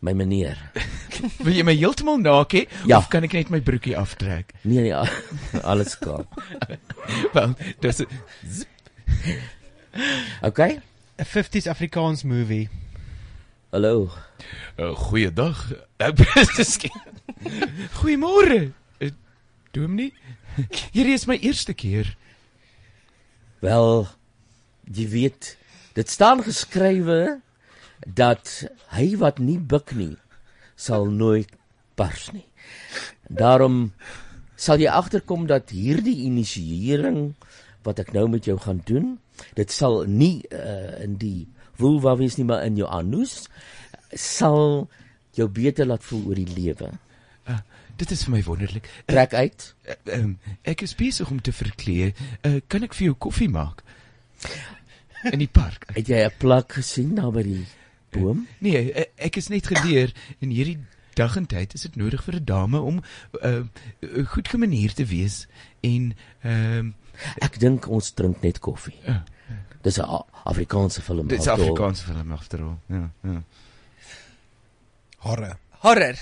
my 0.00 0.12
meneer. 0.16 0.56
Wil 1.44 1.52
jy 1.60 1.64
my 1.68 1.76
heeltemal 1.76 2.16
naak 2.18 2.52
hê 2.56 2.64
Ja. 2.88 2.96
of 2.98 3.08
kan 3.12 3.24
ek 3.28 3.32
net 3.36 3.50
my 3.50 3.60
broekie 3.60 3.96
aftrek? 3.96 4.52
Nee 4.64 4.88
nee, 4.88 4.96
alles 5.62 5.92
skaap. 5.98 6.32
Wel, 7.36 7.54
dis 7.80 8.00
Okay? 10.48 10.80
'n 11.16 11.24
50s 11.24 11.68
Afrikaans 11.68 12.22
movie. 12.22 12.68
Hallo. 13.70 14.10
Uh, 14.76 14.96
goeiedag. 14.96 15.72
Goeiemôre. 17.98 18.72
Uh, 18.98 19.10
Dominee. 19.70 20.12
Hierdie 20.92 21.14
is 21.14 21.26
my 21.26 21.38
eerste 21.40 21.72
keer. 21.72 22.16
Wel, 23.60 24.08
jy 24.84 25.06
weet, 25.08 25.56
dit 25.94 26.10
staan 26.10 26.42
geskrywe 26.42 27.40
dat 28.06 28.64
hy 28.96 29.14
wat 29.16 29.38
nie 29.38 29.58
buk 29.58 29.94
nie 29.94 30.16
sal 30.74 31.06
nooit 31.06 31.52
bars 31.94 32.32
nie. 32.34 32.48
Daarom 33.30 33.92
sal 34.56 34.82
jy 34.82 34.90
agterkom 34.90 35.46
dat 35.46 35.70
hierdie 35.70 36.26
inisiering 36.26 37.34
wat 37.84 37.98
ek 38.02 38.12
nou 38.12 38.28
met 38.28 38.44
jou 38.44 38.58
gaan 38.58 38.82
doen, 38.84 39.18
dit 39.54 39.70
sal 39.70 40.04
nie 40.06 40.42
uh, 40.52 41.02
in 41.02 41.16
die 41.20 41.48
vulva 41.80 42.16
wees 42.20 42.36
nie, 42.38 42.46
maar 42.48 42.64
in 42.66 42.76
jou 42.76 42.88
anus 42.90 43.46
sal 44.12 44.88
jou 45.36 45.48
beter 45.48 45.88
laat 45.88 46.04
voel 46.04 46.26
oor 46.30 46.40
die 46.40 46.54
lewe. 46.54 46.90
Uh, 47.48 47.58
dit 48.00 48.12
is 48.14 48.24
vir 48.26 48.34
my 48.36 48.42
wonderlik. 48.46 48.86
Uh, 48.86 49.04
Trek 49.14 49.34
uit. 49.34 49.68
Uh, 49.88 49.96
um, 50.18 50.32
ek 50.68 50.84
is 50.86 50.94
besig 50.98 51.30
om 51.32 51.40
te 51.40 51.54
verklee. 51.56 52.12
Uh, 52.44 52.58
kan 52.68 52.84
ek 52.86 52.96
vir 52.98 53.10
jou 53.10 53.18
koffie 53.28 53.50
maak? 53.52 53.82
In 55.30 55.40
die 55.40 55.50
park. 55.50 55.88
Het 55.96 56.12
jy 56.12 56.24
'n 56.26 56.38
plak 56.38 56.78
gesien 56.78 57.14
daar 57.16 57.32
by 57.32 57.44
die 57.46 57.64
boom? 58.12 58.46
Nee, 58.60 58.90
uh, 58.92 59.08
ek 59.16 59.40
is 59.40 59.48
net 59.48 59.70
geleer 59.70 60.12
in 60.40 60.52
hierdie 60.52 60.78
dag 61.14 61.36
en 61.36 61.46
tyd 61.46 61.74
is 61.76 61.84
dit 61.88 61.96
nodig 61.96 62.24
vir 62.24 62.40
'n 62.40 62.44
dame 62.44 62.80
om 62.80 63.02
uh, 63.42 63.64
uh, 64.00 64.26
goed 64.32 64.48
gemanier 64.48 64.92
te 64.92 65.04
wees 65.04 65.46
en 65.80 66.12
ehm 66.42 66.86
uh, 66.86 67.00
Ek 67.40 67.58
dink 67.60 67.88
ons 67.88 68.12
drink 68.14 68.42
net 68.42 68.58
koffie. 68.58 68.98
Uh, 69.08 69.20
Dis 69.82 69.98
'n 69.98 70.06
Afrikaanse 70.44 71.02
film. 71.02 71.26
Dit 71.28 71.40
is 71.40 71.46
'n. 71.46 71.50
Afrikaanse 71.50 72.04
film 72.04 72.32
after 72.32 72.60
all. 72.62 72.78
Ja, 72.86 73.10
ja. 73.22 73.42
Horror. 75.18 75.56
Horror. 75.70 76.16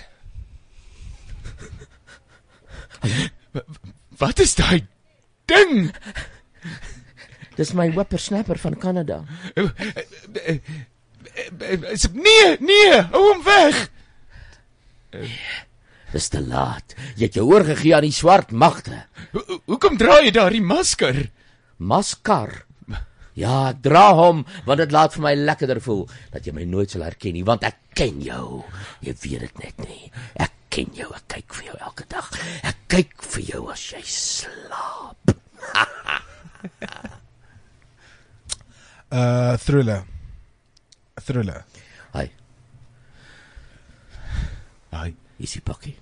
Wat 4.20 4.38
is 4.38 4.54
daai 4.54 4.86
ding? 5.44 5.94
Dis 7.56 7.72
my 7.72 7.90
whippersnapper 7.92 8.58
van 8.58 8.76
Kanada. 8.78 9.24
Is 11.92 12.06
nee, 12.12 12.56
nee, 12.60 13.00
hou 13.12 13.22
hom 13.32 13.42
weg. 13.44 13.90
Dis 16.12 16.28
te 16.32 16.40
laat. 16.42 16.94
Jy 17.16 17.28
het 17.28 17.36
jou 17.38 17.44
oorgegee 17.52 17.94
aan 17.94 18.02
die 18.08 18.14
swart 18.14 18.50
magte. 18.52 19.04
Ho- 19.32 19.60
Hoekom 19.70 19.96
dra 20.00 20.20
jy 20.24 20.32
daardie 20.34 20.62
masker? 20.64 21.28
Maskar. 21.78 22.64
Ja, 23.38 23.70
ek 23.70 23.78
dra 23.84 24.08
hom 24.18 24.42
want 24.66 24.80
dit 24.82 24.90
laat 24.92 25.14
vir 25.14 25.22
my 25.22 25.34
lekkerder 25.38 25.78
voel 25.80 26.02
dat 26.32 26.44
jy 26.44 26.52
my 26.52 26.64
nooit 26.68 26.90
sal 26.90 27.04
herken 27.06 27.32
nie 27.38 27.44
want 27.46 27.62
ek 27.64 27.78
ken 27.94 28.18
jou. 28.20 28.64
Jy 29.06 29.14
weet 29.22 29.40
dit 29.46 29.62
net 29.62 29.78
nie. 29.86 30.10
Ek 30.34 30.50
ken 30.68 30.90
jou. 30.98 31.06
Ek 31.14 31.28
kyk 31.36 31.54
vir 31.60 31.70
jou 31.70 31.76
elke 31.86 32.04
dag. 32.10 32.26
Ek 32.66 32.76
kyk 32.90 33.14
vir 33.30 33.42
jou 33.54 33.62
as 33.72 33.86
jy 33.94 34.02
slaap. 34.04 35.30
Uh 39.10 39.56
thriller. 39.58 40.04
Thriller. 41.20 41.64
Hi. 42.14 42.28
Hi. 44.94 45.08
Is 45.42 45.56
die 45.56 45.62
pakkie? 45.66 45.96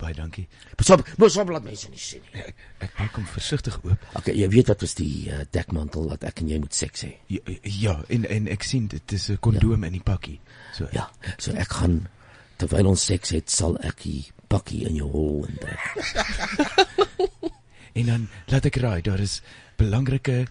Baie 0.00 0.14
dankie. 0.14 0.46
Pas 0.76 0.90
op, 0.92 1.04
mos 1.16 1.36
op 1.40 1.48
laat 1.54 1.64
mense 1.64 1.88
nie 1.90 2.00
sien 2.00 2.24
nie. 2.32 2.42
Ek, 2.42 2.64
ek 2.84 2.98
maak 2.98 3.16
hom 3.16 3.26
versigtig 3.32 3.78
oop. 3.82 4.08
Okay, 4.20 4.34
jy 4.36 4.48
weet 4.52 4.68
wat 4.72 4.84
was 4.84 4.94
die 4.98 5.30
uh, 5.32 5.44
dekmantel 5.56 6.10
wat 6.12 6.26
ek 6.28 6.42
en 6.42 6.50
jy 6.52 6.60
moet 6.60 6.76
seks 6.76 7.06
hê. 7.06 7.12
Ja, 7.32 7.56
ja 7.64 7.94
en 8.12 8.28
en 8.28 8.50
ek 8.52 8.66
sien 8.66 8.90
dit 8.92 9.16
is 9.16 9.30
'n 9.30 9.40
kondoom 9.40 9.82
ja. 9.82 9.86
in 9.86 9.98
die 9.98 10.04
pakkie. 10.04 10.40
So 10.76 10.88
Ja, 10.92 11.08
so 11.38 11.52
ek 11.52 11.72
gaan 11.80 12.08
terwyl 12.56 12.86
ons 12.92 13.04
seks 13.04 13.30
het, 13.30 13.50
sal 13.50 13.76
ek 13.84 14.02
die 14.04 14.26
pakkie 14.48 14.86
in 14.88 14.96
jou 14.96 15.10
hol 15.10 15.46
indruk. 15.48 15.80
En 17.96 18.06
dan 18.06 18.28
laat 18.52 18.66
ek 18.68 18.76
raai, 18.76 19.00
daar 19.00 19.20
is 19.24 19.40
belangrike 19.80 20.44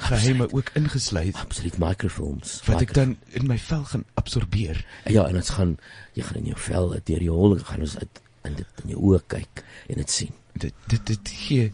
regeringsgeheime 0.00 0.52
ook 0.52 0.70
ingesluit. 0.74 1.36
Absoluut 1.36 1.78
microfilms. 1.78 2.60
Wat 2.66 2.80
ek 2.80 2.94
dan 2.94 3.16
in 3.36 3.46
my 3.46 3.58
vel 3.58 3.84
gaan 3.84 4.04
absorbeer. 4.14 4.86
Ja, 5.04 5.26
en 5.28 5.36
ons 5.40 5.52
gaan 5.56 5.76
jy 6.16 6.22
gaan 6.22 6.42
in 6.42 6.50
jou 6.52 6.58
vel 6.58 6.92
uit 6.92 7.06
deur 7.06 7.18
die 7.18 7.30
hol 7.30 7.58
gaan 7.58 7.80
ons 7.86 7.98
uit 7.98 8.20
in 8.48 8.56
dit 8.56 8.84
in 8.84 8.94
jou 8.94 9.00
oë 9.10 9.22
kyk 9.26 9.64
en 9.88 10.00
dit 10.02 10.10
sien. 10.10 10.34
Dit 10.60 10.74
dit 10.90 11.06
dit 11.06 11.30
gee 11.46 11.70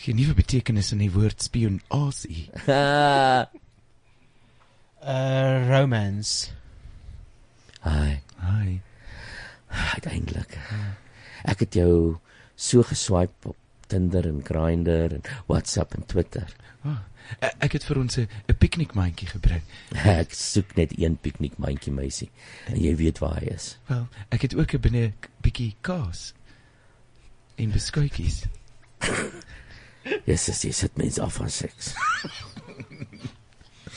gee 0.00 0.14
nuwe 0.16 0.34
betekenis 0.34 0.92
in 0.94 1.02
die 1.04 1.10
woord 1.12 1.42
spionasie. 1.44 2.48
uh 2.66 3.44
romance. 5.68 6.50
Hi. 7.84 8.22
Hi. 8.40 8.80
Uiteindelik. 9.68 10.56
Ek 11.44 11.66
het 11.66 11.76
jou 11.76 12.16
so 12.56 12.82
geswipe 12.88 13.52
op 13.52 13.56
Tinder 13.86 14.26
en 14.26 14.40
Grindr 14.44 15.18
en 15.18 15.22
WhatsApp 15.46 15.94
en 15.94 16.06
Twitter. 16.08 16.48
Oh, 16.84 16.98
ek 17.58 17.72
het 17.72 17.84
vir 17.84 17.98
ons 17.98 18.18
'n 18.18 18.28
piknikmandjie 18.58 19.28
gebring. 19.28 19.62
Ek 20.20 20.34
soek 20.34 20.76
net 20.76 20.98
een 20.98 21.16
piknikmandjie 21.16 21.92
meisie 21.92 22.30
en 22.66 22.80
jy 22.80 22.96
weet 22.96 23.18
waar 23.18 23.40
hy 23.40 23.54
is. 23.54 23.78
Wel, 23.86 24.08
ek 24.28 24.42
het 24.42 24.54
ook 24.54 24.74
'n 24.74 24.80
binne 24.80 25.12
bietjie 25.40 25.74
kaas 25.80 26.34
en 27.56 27.70
beskuitjies. 27.70 28.44
Jesus, 30.30 30.62
jy 30.62 30.72
sit 30.72 30.96
mense 30.96 31.22
af 31.22 31.34
van 31.34 31.50
seks. 31.50 31.94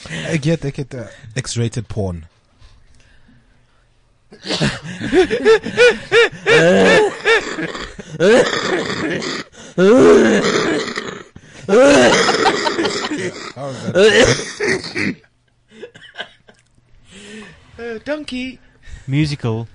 Ek 0.08 0.44
het 0.44 0.66
ek 0.66 0.76
het 0.76 0.94
uh, 0.94 1.08
X-rated 1.42 1.88
porn. 1.88 2.26
Uh, 9.78 11.07
dankie. 18.04 18.60
Musical. 19.06 19.68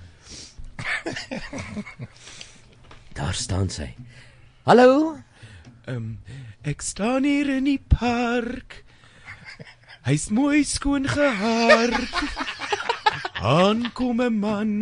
Daar 3.13 3.33
staan 3.33 3.69
sy. 3.69 3.93
Hallo. 4.65 5.17
Ehm 5.85 5.95
um, 5.95 6.19
ek 6.65 6.81
staan 6.81 7.27
hier 7.27 7.49
in 7.59 7.69
die 7.69 7.81
park. 7.91 8.81
Hy's 10.07 10.29
mooi 10.33 10.63
skoon 10.65 11.05
gehaar. 11.05 11.93
Aankom 13.37 14.17
'n 14.17 14.39
man. 14.39 14.73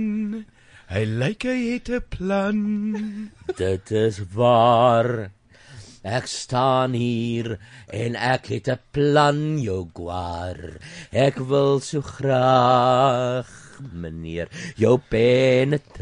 Hy 0.88 1.04
lyk 1.04 1.44
hy 1.44 1.60
het 1.76 1.92
'n 1.92 2.08
plan. 2.08 2.60
Dit 3.58 3.92
is 3.92 4.24
waar. 4.32 5.41
Ek 6.02 6.26
staan 6.26 6.98
hier 6.98 7.60
en 7.94 8.15
ek 8.18 8.48
het 8.49 8.68
'n 8.68 8.80
plan, 8.90 9.61
Jaguar. 9.61 10.82
Ek 11.14 11.38
wil 11.38 11.80
so 11.80 12.02
graag, 12.02 13.45
meneer, 13.94 14.49
jou 14.76 14.98
penetreer. 14.98 16.02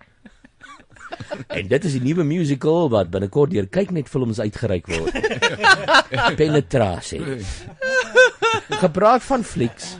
En 1.48 1.68
dit 1.68 1.84
is 1.84 1.92
die 1.92 2.02
nuwe 2.02 2.24
musical 2.24 2.88
wat 2.90 3.10
binnekort 3.10 3.50
deur 3.50 3.66
kyk 3.66 3.90
net 3.90 4.08
films 4.08 4.40
uitgereik 4.40 4.86
word. 4.86 5.12
Penetrasie. 6.40 7.44
Gepraat 8.68 9.22
van 9.22 9.44
flieks. 9.44 9.96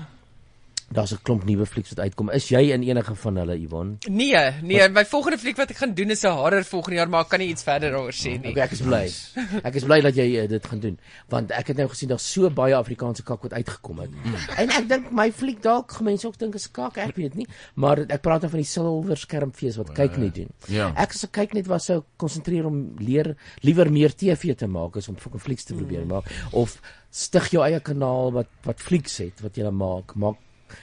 Daar's 0.90 1.12
'n 1.12 1.22
klomp 1.22 1.44
nuwe 1.44 1.66
flieks 1.66 1.92
wat 1.94 2.00
uitkom. 2.00 2.30
Is 2.30 2.48
jy 2.48 2.72
in 2.74 2.82
enige 2.82 3.14
van 3.14 3.36
hulle, 3.36 3.54
Yvonne? 3.62 3.96
Nee, 4.10 4.50
nee, 4.62 4.88
my 4.88 5.04
volgende 5.06 5.38
fliek 5.38 5.56
wat 5.56 5.70
ek 5.70 5.76
gaan 5.76 5.94
doen 5.94 6.10
is 6.10 6.24
'n 6.24 6.34
horror 6.34 6.64
volgende 6.64 6.96
jaar, 6.96 7.08
maar 7.08 7.20
ek 7.20 7.28
kan 7.28 7.38
nie 7.38 7.48
iets 7.48 7.62
verder 7.62 7.92
daaroor 7.92 8.12
sê 8.12 8.40
nie. 8.40 8.50
Okay, 8.50 8.62
ek 8.62 8.70
is 8.70 8.80
bly. 8.80 9.10
Ek 9.68 9.74
is 9.74 9.84
bly 9.84 10.00
dat 10.00 10.14
jy 10.14 10.42
uh, 10.42 10.48
dit 10.48 10.66
gaan 10.66 10.80
doen, 10.80 10.98
want 11.28 11.50
ek 11.50 11.66
het 11.66 11.76
nou 11.76 11.88
gesien 11.88 12.08
daar's 12.08 12.32
so 12.32 12.50
baie 12.50 12.74
Afrikaanse 12.74 13.22
kak 13.22 13.42
wat 13.42 13.52
uitgekom 13.52 13.98
het. 13.98 14.10
En 14.56 14.70
ek 14.70 14.88
dink 14.88 15.10
my 15.12 15.32
fliek 15.32 15.62
dalk 15.62 16.00
mense 16.00 16.26
ook 16.26 16.38
dink 16.38 16.54
is 16.54 16.70
kak, 16.70 16.98
ek 16.98 17.16
weet 17.16 17.34
nie, 17.34 17.46
maar 17.74 17.98
ek 17.98 18.20
praat 18.20 18.42
nou 18.42 18.50
van 18.50 18.60
die 18.60 18.66
silwer 18.68 19.16
skermfees 19.16 19.76
wat 19.76 19.94
kyk 19.94 20.16
nie 20.16 20.30
doen. 20.30 20.50
Ja. 20.66 20.92
Ek 20.96 21.14
as 21.14 21.24
'n 21.24 21.30
kyk 21.30 21.54
net 21.54 21.66
was 21.66 21.84
sou 21.86 22.02
konsentreer 22.16 22.66
om 22.66 22.96
leer 22.98 23.36
liewer 23.62 23.92
meer 23.92 24.10
TV 24.10 24.56
te 24.56 24.66
maak 24.66 24.96
as 24.96 25.08
om 25.08 25.16
flieks 25.16 25.64
te 25.64 25.74
probeer 25.74 26.06
maak 26.06 26.24
of 26.50 26.80
stig 27.10 27.50
jou 27.50 27.62
eie 27.62 27.80
kanaal 27.80 28.32
wat 28.32 28.48
wat 28.64 28.80
flieks 28.80 29.18
het 29.18 29.40
wat 29.40 29.56
jy 29.56 29.70
maak. 29.70 30.16
Maak 30.16 30.36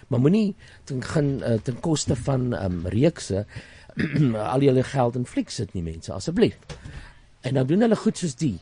maar 0.08 0.20
moenie 0.20 0.56
ten 0.84 1.04
gaan 1.04 1.32
uh, 1.44 1.58
ten 1.64 1.80
koste 1.80 2.16
van 2.16 2.54
um, 2.54 2.82
reekse 2.88 3.46
al 4.54 4.62
julle 4.62 4.84
geld 4.84 5.16
in 5.16 5.26
flieks 5.26 5.56
sit 5.62 5.74
nie 5.74 5.84
mense 5.84 6.14
asseblief. 6.14 6.58
En 7.42 7.58
nou 7.58 7.66
doen 7.66 7.86
hulle 7.86 7.96
goed 7.96 8.18
soos 8.18 8.36
die. 8.38 8.58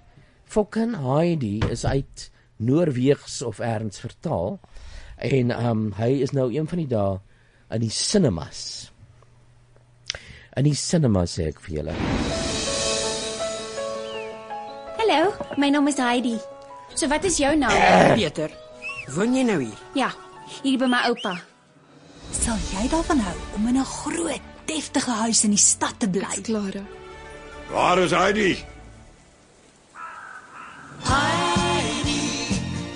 Fucking 0.46 0.96
Heidi 1.02 1.60
is 1.70 1.86
uit 1.86 2.30
Noorweegs 2.58 3.42
of 3.42 3.60
erns 3.60 4.00
vertaal 4.00 4.60
en 5.18 5.52
um 5.52 5.88
hy 5.98 6.12
is 6.24 6.32
nou 6.36 6.52
een 6.54 6.68
van 6.68 6.84
die 6.84 6.90
dae 6.92 7.18
in 7.76 7.84
die 7.84 7.92
cinemas. 7.92 8.92
In 10.56 10.68
die 10.68 10.76
cinemas 10.80 11.36
sê 11.36 11.50
ek 11.52 11.60
vir 11.66 11.80
julle. 11.80 11.96
Hallo, 15.00 15.34
my 15.60 15.72
naam 15.74 15.90
is 15.92 16.00
Heidi. 16.00 16.38
So 16.96 17.10
wat 17.12 17.26
is 17.28 17.40
jou 17.42 17.52
naam? 17.60 17.76
Peter, 18.16 18.54
woon 19.16 19.36
jy 19.36 19.44
nou 19.44 19.60
hier? 19.64 19.82
Ja, 19.98 20.14
hier 20.62 20.78
by 20.78 20.86
my 20.86 21.02
oupa. 21.10 21.40
Sal 22.32 22.58
jy 22.72 22.88
daarvan 22.90 23.20
hou 23.20 23.36
om 23.56 23.68
in 23.68 23.78
'n 23.78 23.86
groot, 23.86 24.42
deftige 24.66 25.12
huis 25.12 25.44
in 25.44 25.50
die 25.52 25.60
stad 25.60 26.00
te 26.00 26.10
bly? 26.10 26.42
Klare. 26.42 26.84
Waar 27.72 27.98
is 27.98 28.12
Heidi? 28.12 28.64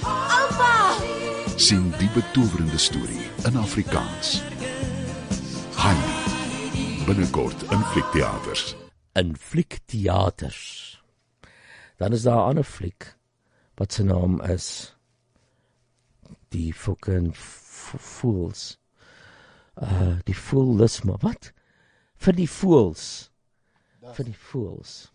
Oupa! 0.04 0.96
sien 1.56 1.94
die 1.98 2.10
betowerende 2.14 2.78
storie 2.78 3.30
in 3.46 3.58
Afrikaans. 3.58 4.42
Heidi 5.76 7.04
binnekort 7.06 7.64
in 7.72 7.82
fliekteaters. 7.84 8.76
in 9.14 9.36
fliekteaters. 9.38 11.02
Dan 11.98 12.12
is 12.12 12.22
daar 12.22 12.38
'n 12.38 12.48
ander 12.48 12.64
fliek 12.64 13.16
wat 13.76 13.94
se 13.94 14.04
naam 14.04 14.42
is 14.42 14.96
die 16.50 16.74
fucking 16.74 17.32
fools. 17.36 18.78
Uh 19.82 20.18
die 20.26 20.36
foolisme. 20.36 21.16
Wat? 21.22 21.52
Vir 22.20 22.36
die 22.36 22.48
fools. 22.48 23.30
Vir 24.16 24.26
die 24.26 24.36
fools. 24.36 25.12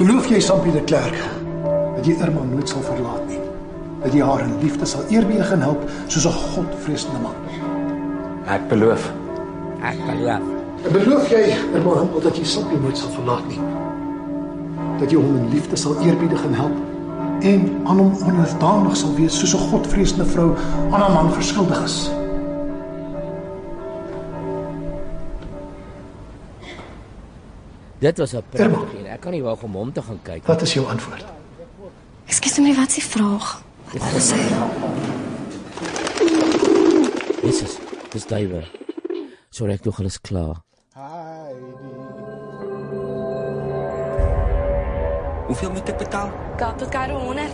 Beloof 0.00 0.30
jy 0.32 0.40
Sampie 0.40 0.72
de 0.72 0.82
Klerk 0.88 1.16
dat 1.96 2.06
jy 2.08 2.14
Irma 2.24 2.44
nooit 2.48 2.68
sal 2.70 2.84
verlaat 2.86 3.26
nie? 3.28 3.40
Dat 4.00 4.14
jy 4.16 4.22
haar 4.24 4.44
in 4.46 4.54
liefde 4.62 4.86
sal 4.88 5.04
eerbiedig 5.12 5.50
en 5.52 5.66
help 5.66 5.82
soos 6.06 6.24
'n 6.26 6.38
godvreesende 6.54 7.20
man? 7.20 7.36
Ek 8.46 8.68
beloof. 8.68 9.12
Ek 9.82 9.98
beloof. 10.06 10.42
Beloof 10.92 11.28
jy 11.30 11.44
Irma 11.74 11.98
Humpel 12.00 12.20
dat 12.20 12.36
jy 12.36 12.44
Sampie 12.44 12.78
nooit 12.78 12.96
sal 12.96 13.10
verlaat 13.10 13.46
nie? 13.48 13.79
Dat 15.00 15.10
jy 15.10 15.16
hom 15.16 15.36
in 15.36 15.48
liefde 15.48 15.76
sal 15.80 15.96
eerbiedig 16.04 16.42
en 16.44 16.54
help 16.54 16.78
en 17.40 17.62
aan 17.88 17.98
hom 18.02 18.10
onderdanig 18.20 18.96
sal 19.00 19.14
wees 19.16 19.38
soos 19.38 19.54
'n 19.54 19.68
godvreesende 19.70 20.26
vrou 20.28 20.56
aan 20.92 21.02
'n 21.02 21.12
man 21.12 21.32
verskuldig 21.32 21.84
is? 21.84 22.10
Dit 27.98 28.18
was 28.18 28.32
'n 28.32 28.42
pragtige 28.48 28.98
een. 28.98 29.06
Ek 29.06 29.20
kan 29.20 29.32
nie 29.32 29.42
wou 29.42 29.56
om 29.62 29.74
hom 29.74 29.92
te 29.92 30.02
gaan 30.02 30.18
kyk. 30.22 30.46
Wat 30.46 30.62
is 30.62 30.74
jou 30.74 30.86
antwoord? 30.86 31.24
Ekskuus 32.26 32.58
my, 32.58 32.74
wat 32.74 32.88
is 32.88 32.94
die 32.94 33.04
vraag? 33.04 33.62
Wat 33.92 34.12
is 34.14 34.30
hy? 34.30 34.38
Jesus, 37.42 37.78
dis 38.10 38.26
David. 38.26 38.64
Sorry 39.50 39.72
ek 39.72 39.82
dog 39.82 39.96
hulle 39.96 40.08
is 40.08 40.20
klaar. 40.20 40.62
Heidi. 40.92 41.29
Hoeveel 45.50 45.70
moet 45.70 45.88
ek 45.88 45.96
betaal? 45.98 46.28
Kaap 46.56 46.78
tot 46.78 46.88
Karoo 46.88 47.18
100. 47.18 47.50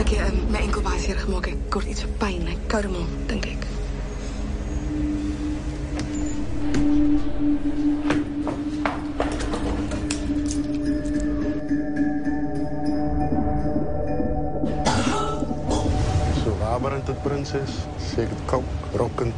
Ek 0.00 0.08
het 0.08 0.30
um, 0.30 0.38
my 0.48 0.62
enkel 0.62 0.80
baie 0.80 0.96
seer 1.04 1.20
gemaak. 1.20 1.50
Ek 1.52 1.68
kort 1.68 1.92
iets 1.92 2.06
vir 2.06 2.14
pyn. 2.22 2.48
Ek 2.48 2.62
koude 2.72 2.88
mond, 2.88 3.12
dink 3.28 3.50
ek. 3.52 3.68
So 16.40 16.56
waberend 16.64 17.04
tot 17.12 17.20
prinses, 17.28 17.82
betekent 18.16 18.44
koud, 18.44 18.64
rokkend. 18.94 19.34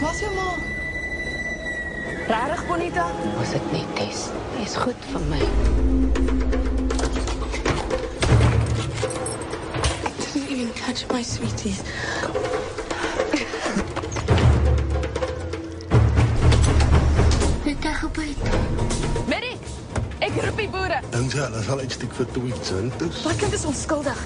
Was 0.00 0.18
je 0.18 0.30
man? 0.34 0.58
Rarig, 2.28 2.66
Bonita? 2.66 3.06
Was 3.36 3.52
het 3.52 3.72
niet, 3.72 4.08
is, 4.08 4.26
Hij 4.52 4.62
is 4.62 4.76
goed 4.76 4.94
voor 5.10 5.20
mij. 5.20 5.38
I 5.38 5.44
didn't 10.32 10.50
even 10.50 10.72
catch 10.72 11.12
my 11.12 11.22
sweeties. 11.22 11.78
Ik 17.62 17.76
krijg 17.80 18.02
een 18.02 18.36
Mary! 19.28 19.61
Ek 20.22 20.36
roep 20.44 20.60
die 20.60 20.68
boere. 20.70 21.00
Dink 21.10 21.34
jy 21.34 21.42
hulle 21.42 21.62
sal 21.66 21.82
uitsteek 21.82 22.12
vir 22.14 22.28
twee 22.36 22.58
centus? 22.62 23.22
Daai 23.24 23.38
kind 23.40 23.56
is 23.56 23.64
onskuldig. 23.66 24.20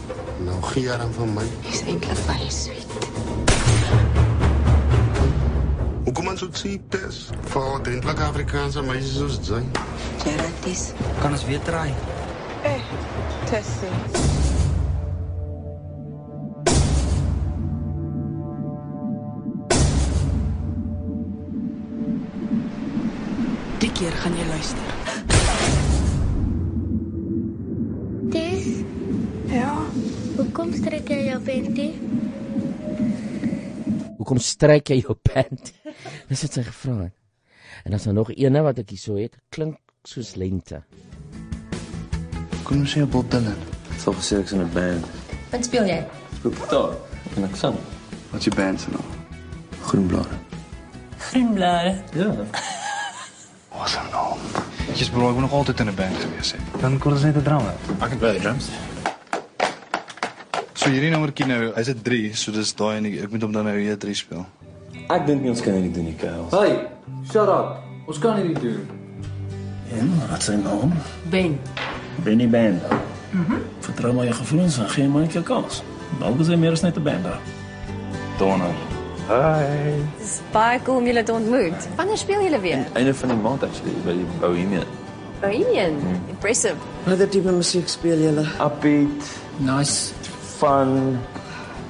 Nou 0.44 0.58
gee 0.72 0.98
dan 1.02 1.12
van 1.16 1.32
my. 1.38 1.46
Dis 1.64 1.82
eintlik 1.88 2.20
baie 2.28 2.50
sweet. 2.52 2.84
Hoekom 6.06 6.28
ons 6.32 6.44
dit 6.44 6.84
Tess? 6.92 7.30
Vir 7.50 7.72
ordentlik 7.72 8.20
Afrikaanse 8.28 8.84
meisies 8.84 9.16
soos 9.16 9.40
jy. 9.48 9.62
Gerard 10.22 10.70
is. 10.70 10.90
Kan 11.22 11.36
ons 11.36 11.44
weer 11.48 11.64
try? 11.66 11.88
Eh, 12.62 12.80
Tessie. 13.50 13.92
Die 23.80 23.92
keer 23.92 24.12
gaan 24.22 24.36
jy 24.36 24.48
luister. 24.48 25.05
Hoekom 30.86 31.02
strek 31.02 31.10
jy 31.10 31.22
jou 31.26 31.38
panty? 31.42 31.86
Hoekom 34.18 34.38
stryk 34.38 34.90
jy 34.92 34.96
jou 35.00 35.16
pant? 35.18 35.72
Dis 36.28 36.44
wat 36.44 36.58
sy 36.58 36.62
gevra 36.62 36.94
het. 37.00 37.14
En 37.82 37.90
dan 37.90 37.98
is 37.98 38.06
daar 38.06 38.14
nog 38.14 38.30
eene 38.30 38.62
wat 38.62 38.78
ek 38.78 38.92
hierso 38.94 39.16
het. 39.18 39.34
Klink 39.50 39.80
soos 40.06 40.36
lente. 40.38 40.82
Kom 42.62 42.84
ons 42.84 42.94
sê 42.94 43.02
Bob 43.02 43.26
Dylan. 43.30 43.58
Sal 43.98 44.14
gesê 44.14 44.38
ek's 44.38 44.54
in 44.54 44.62
'n 44.62 44.70
band. 44.74 45.04
Wat 45.50 45.64
speel 45.64 45.86
jy? 45.86 46.00
Speel 46.38 46.54
gitaar 46.54 46.94
en 47.36 47.44
ek 47.44 47.56
sang. 47.56 47.78
Wat 48.30 48.38
is 48.38 48.44
je 48.44 48.54
band 48.54 48.80
se 48.80 48.90
naam? 48.90 49.10
Groenblare. 49.82 50.38
Groenblare. 51.18 51.94
Ja. 52.14 52.30
Wat 53.74 53.90
'n 53.90 54.10
naam. 54.14 54.38
Jy's 54.94 55.10
bro, 55.10 55.30
ek 55.30 55.38
nog 55.38 55.52
altyd 55.52 55.80
in 55.80 55.88
'n 55.90 55.94
band 55.94 56.16
gewees 56.16 56.52
het. 56.52 56.80
Dan 56.80 56.98
kon 56.98 57.12
ons 57.12 57.22
net 57.22 57.34
'n. 57.34 57.74
Ek 58.00 58.08
kan 58.10 58.18
baie 58.18 58.40
drums. 58.40 58.70
So 60.86 60.92
hierdie 60.94 61.08
nommertjie 61.10 61.46
nou, 61.50 61.62
hy's 61.74 61.88
'n 61.90 61.98
3, 62.06 62.18
so 62.38 62.52
dis 62.54 62.68
daai 62.78 62.98
en 62.98 63.06
ek 63.10 63.30
moet 63.32 63.42
hom 63.42 63.50
dan 63.52 63.64
nou 63.66 63.72
hier 63.74 63.96
3 63.98 64.14
speel. 64.14 64.44
Ek 65.10 65.24
dink 65.26 65.42
nie 65.42 65.50
ons 65.50 65.60
kan 65.60 65.74
dit 65.82 65.94
doen 65.94 66.04
nie, 66.04 66.14
Kyle. 66.14 66.44
Hey, 66.54 66.86
shut 67.26 67.48
up. 67.50 67.80
Ons 68.06 68.20
kan 68.22 68.36
hierdie 68.36 68.60
doen. 68.62 68.86
En 69.98 70.12
wat 70.30 70.42
sy 70.46 70.54
naam? 70.54 70.92
Ben. 71.30 71.58
Benny 72.22 72.46
Band. 72.48 72.82
Mhm. 73.32 73.58
Vertrou 73.80 74.12
maar 74.14 74.24
jou 74.26 74.34
gevoelens 74.34 74.78
en 74.78 74.88
gee 74.88 75.08
my 75.08 75.26
jou 75.26 75.42
kans. 75.42 75.82
Dalk 76.20 76.38
is 76.40 76.46
hy 76.46 76.54
meer 76.56 76.72
as 76.72 76.82
net 76.82 76.96
'n 76.96 77.02
band. 77.02 77.26
Donner. 78.38 78.74
Hi. 79.26 79.98
Dis 80.18 80.40
baie 80.52 80.78
cool 80.84 80.96
om 80.98 81.06
julle 81.06 81.22
te 81.22 81.32
ontmoet. 81.32 81.88
Wanneer 81.96 82.16
speel 82.16 82.42
julle 82.42 82.60
weer? 82.60 82.86
Einde 82.94 83.14
van 83.14 83.28
die 83.28 83.38
maand 83.38 83.62
actually 83.62 83.94
by 84.04 84.12
die 84.12 84.26
Bohemian. 84.40 84.86
Bohemian. 85.40 85.98
Impressive. 86.28 86.76
Watter 87.04 87.28
tipe 87.28 87.50
musiek 87.50 87.88
speel 87.88 88.18
julle? 88.18 88.46
Upbeat, 88.60 89.34
Nice. 89.58 90.12
Fun. 90.58 91.18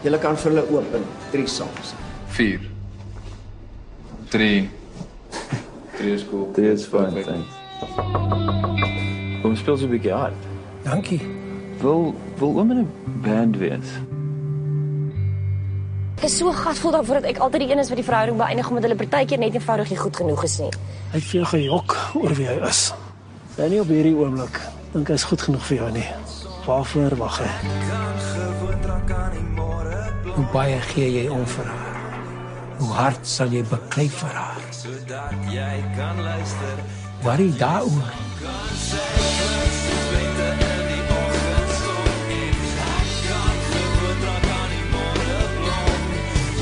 Julle 0.04 0.18
kan 0.22 0.36
vir 0.36 0.50
hulle 0.52 0.64
open 0.78 1.06
drie 1.32 1.46
songs. 1.48 1.94
4 2.36 2.60
3 4.28 4.68
3 5.98 6.12
is 6.12 6.26
cool. 6.30 6.50
Dit 6.54 6.64
is 6.64 6.86
fun, 6.86 7.12
thanks. 7.12 7.54
Kom 9.42 9.56
speel 9.56 9.76
so 9.76 9.86
'n 9.86 9.90
bietjie 9.90 10.12
hard. 10.12 10.34
Dankie. 10.84 11.20
Wil 11.80 12.14
wil 12.38 12.58
oom 12.58 12.70
in 12.70 12.78
'n 12.78 12.90
band 13.22 13.56
wees? 13.56 13.90
Ek 16.16 16.24
is 16.24 16.36
so 16.38 16.52
gatvol 16.52 16.90
daarvoor 16.90 17.20
dat 17.20 17.24
ek 17.24 17.38
altyd 17.38 17.60
die 17.60 17.70
een 17.70 17.78
is 17.78 17.88
wat 17.88 17.96
die 17.96 18.04
verhouding 18.04 18.38
beëindig 18.38 18.68
omdat 18.68 18.82
hulle 18.82 18.96
partykeer 18.96 19.38
net 19.38 19.54
eenvoudig 19.54 19.90
nie 19.90 19.98
goed 19.98 20.16
genoeg 20.16 20.44
is 20.44 20.58
nie. 20.58 20.70
Hy 21.12 21.18
het 21.18 21.30
jou 21.30 21.44
gejok 21.44 21.96
oor 22.14 22.34
wie 22.34 22.46
hy 22.46 22.56
is. 22.68 22.94
Ben 23.56 23.70
nie 23.70 23.80
op 23.80 23.88
hierdie 23.88 24.16
oomblik. 24.16 24.60
Dink 24.92 25.08
hy's 25.08 25.24
goed 25.24 25.40
genoeg 25.40 25.64
vir 25.68 25.76
jou 25.76 25.90
nie. 25.92 26.08
Waarvoor 26.66 27.16
wag 27.16 27.38
hy? 27.38 27.50
Hoe 30.36 30.44
baie 30.52 30.76
gee 30.92 31.06
jy 31.12 31.28
om 31.32 31.46
vir 31.48 31.64
haar? 31.64 31.94
Hoe 32.76 32.90
hard 32.92 33.22
sal 33.24 33.48
jy 33.56 33.62
beklei 33.70 34.04
vir 34.12 34.34
haar? 34.36 34.60
Sodat 34.76 35.32
jy 35.48 35.76
kan 35.96 36.20
luister. 36.20 36.82
Waar 37.24 37.40
is 37.40 37.56
daaroor? 37.56 38.10
Kan 38.42 38.74
sy 38.76 39.00
klits 39.16 39.80
beter 40.12 40.60
in 40.66 40.82
die 40.90 41.04
oggend 41.16 41.72
stond 41.78 42.34
en 42.36 42.60
ek 42.90 43.14
kan 43.24 43.56
gewoon 43.64 44.20
raak 44.26 44.48
aan 44.58 44.70
die 44.74 44.84
môre 44.92 45.40
blom. 45.56 46.00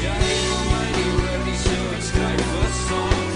Jy 0.04 0.14
moet 0.22 0.66
my 0.70 0.86
nie 0.94 1.10
hoor 1.16 1.38
nie 1.48 1.58
so 1.66 2.02
skryf 2.10 2.44
verstaan. 2.54 3.26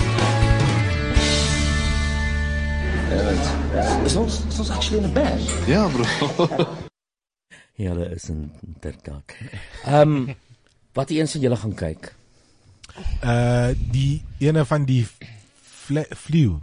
Ja, 3.11 3.19
dat 3.75 4.07
is 4.07 4.17
ons, 4.23 4.39
is 4.47 4.59
ons 4.63 4.71
actually 4.71 5.03
in 5.03 5.11
the 5.11 5.15
band. 5.19 5.51
Ja, 5.67 5.89
bro. 5.91 6.07
Ja, 7.79 7.93
hulle 7.95 8.09
is 8.15 8.27
inderdaad. 8.33 9.35
Ehm 9.87 10.01
um, 10.17 10.35
wat 10.99 11.11
eens 11.15 11.33
van 11.37 11.41
julle 11.45 11.57
gaan 11.57 11.75
kyk? 11.79 12.09
Uh 13.23 13.71
die 13.93 14.23
ene 14.43 14.65
van 14.67 14.85
die 14.89 15.05
fle- 15.63 16.09
flew. 16.17 16.59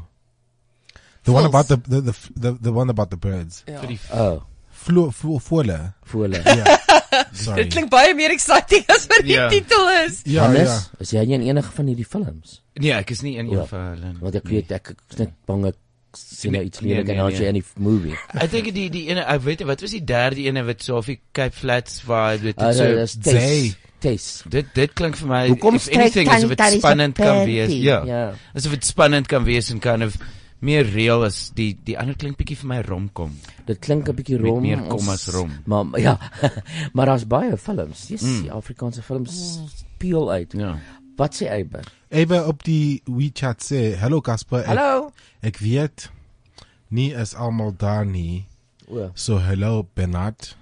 The 1.24 1.32
one 1.32 1.46
about 1.48 1.68
the 1.72 1.78
the, 1.88 2.02
the 2.04 2.14
the 2.40 2.52
the 2.62 2.72
one 2.74 2.90
about 2.92 3.10
the 3.10 3.18
birds. 3.18 3.64
Ja. 3.66 3.82
Oh. 4.12 4.42
Flo 4.72 5.08
flo 5.12 5.38
vole. 5.40 5.94
Vole. 6.04 6.42
Ja. 6.44 6.76
Sorry. 7.32 7.64
Dit 7.64 7.72
klink 7.74 7.90
baie 7.90 8.12
meer 8.16 8.30
exciting 8.36 8.84
as 8.92 9.08
wat 9.08 9.24
die 9.24 9.34
Ja. 9.38 9.48
titel 9.50 9.88
is. 10.04 10.20
Ja, 10.28 10.44
Hannes, 10.44 10.68
ja. 10.92 11.00
is 11.00 11.12
jy 11.16 11.24
nie 11.26 11.38
in 11.40 11.48
enige 11.48 11.72
van 11.72 11.88
hierdie 11.88 12.06
films? 12.06 12.60
Nee, 12.76 12.92
ek 12.94 13.10
is 13.16 13.22
nie 13.24 13.38
in 13.40 13.48
Ja, 13.50 13.62
een 13.64 13.68
van 13.72 13.88
hulle 13.94 14.12
nie. 14.12 14.20
Want 14.22 14.36
ek 14.36 14.52
weet 14.52 14.72
ek 14.76 14.92
is 15.10 15.18
net 15.24 15.32
bang 15.48 15.66
ek 15.72 15.80
sien 16.18 16.52
nou 16.52 16.64
iets 16.64 16.80
Nee, 16.82 16.90
lelik 16.94 17.08
nee, 17.08 17.16
en 17.18 17.26
nee. 17.28 17.38
jy 17.40 17.48
in 17.48 17.54
die 17.54 17.64
movie. 17.80 18.16
Ek 18.34 18.52
dink 18.52 18.74
die 18.74 18.90
die 18.90 19.08
ene 19.10 19.26
ek 19.26 19.42
weet 19.42 19.60
nie, 19.60 19.68
wat 19.68 19.82
was 19.82 19.92
die 19.92 20.04
derde 20.04 20.42
ene 20.46 20.64
wat 20.66 20.82
so 20.84 20.98
of 20.98 21.06
die 21.06 21.20
Cape 21.32 21.56
Flats 21.56 22.02
vibe 22.06 22.42
dit 22.52 22.60
Ah, 22.62 22.72
so 22.74 22.84
dis 22.96 23.18
Tess. 23.20 23.76
Tess. 24.00 24.44
Dit 24.50 24.74
dit 24.76 24.94
klink 24.94 25.16
vir 25.18 25.28
my 25.28 25.48
Hoekom 25.50 25.76
if 25.76 25.88
anything 25.90 26.28
asof 26.30 26.50
dit 26.50 26.58
Tantaris 26.58 26.76
op 26.76 26.80
spannend 26.86 27.16
kan 27.16 27.46
wees. 27.46 27.72
Ja. 27.74 28.04
Ja. 28.06 28.34
Asof 28.54 28.72
dit 28.72 28.86
spannend 28.86 29.28
kan 29.28 29.44
wees 29.48 29.70
en 29.72 29.80
kind 29.80 30.04
of 30.04 30.18
meer 30.66 30.86
real 30.88 31.24
as 31.26 31.52
die 31.54 31.78
die 31.86 31.98
ander 32.00 32.16
klink 32.16 32.38
bietjie 32.38 32.56
vir 32.58 32.68
my 32.68 32.82
romkom. 32.82 33.32
Dit 33.68 33.80
klink 33.80 34.08
'n 34.10 34.16
bietjie 34.16 34.38
Met 34.40 34.46
rom. 34.52 34.62
meer 34.62 34.82
kom 34.88 35.10
as 35.10 35.28
rom. 35.30 35.52
Maar 35.66 36.00
ja, 36.00 36.18
maar 36.94 37.06
daar's 37.06 37.28
baie 37.28 37.58
films. 37.58 38.08
Dis 38.08 38.22
Mm. 38.22 38.50
Afrikaanse 38.50 39.02
films 39.02 39.60
speel 39.76 40.32
uit. 40.32 40.54
Ja. 40.58 40.80
Wat 41.18 41.34
sê 41.36 41.48
Eibe? 41.50 41.82
Eibe 42.12 42.42
op 42.48 42.64
die 42.64 43.02
WeChat 43.08 43.62
sê, 43.64 43.96
"Hallo 44.00 44.22
Casper." 44.22 44.66
Hallo. 44.68 45.12
Ek 45.42 45.58
weet 45.60 46.10
nie 46.92 47.12
is 47.14 47.34
almal 47.36 47.72
daar 47.78 48.06
nie. 48.06 48.46
O. 48.88 49.12
So 49.16 49.40
hallo 49.40 49.84
Bernard. 49.96 50.56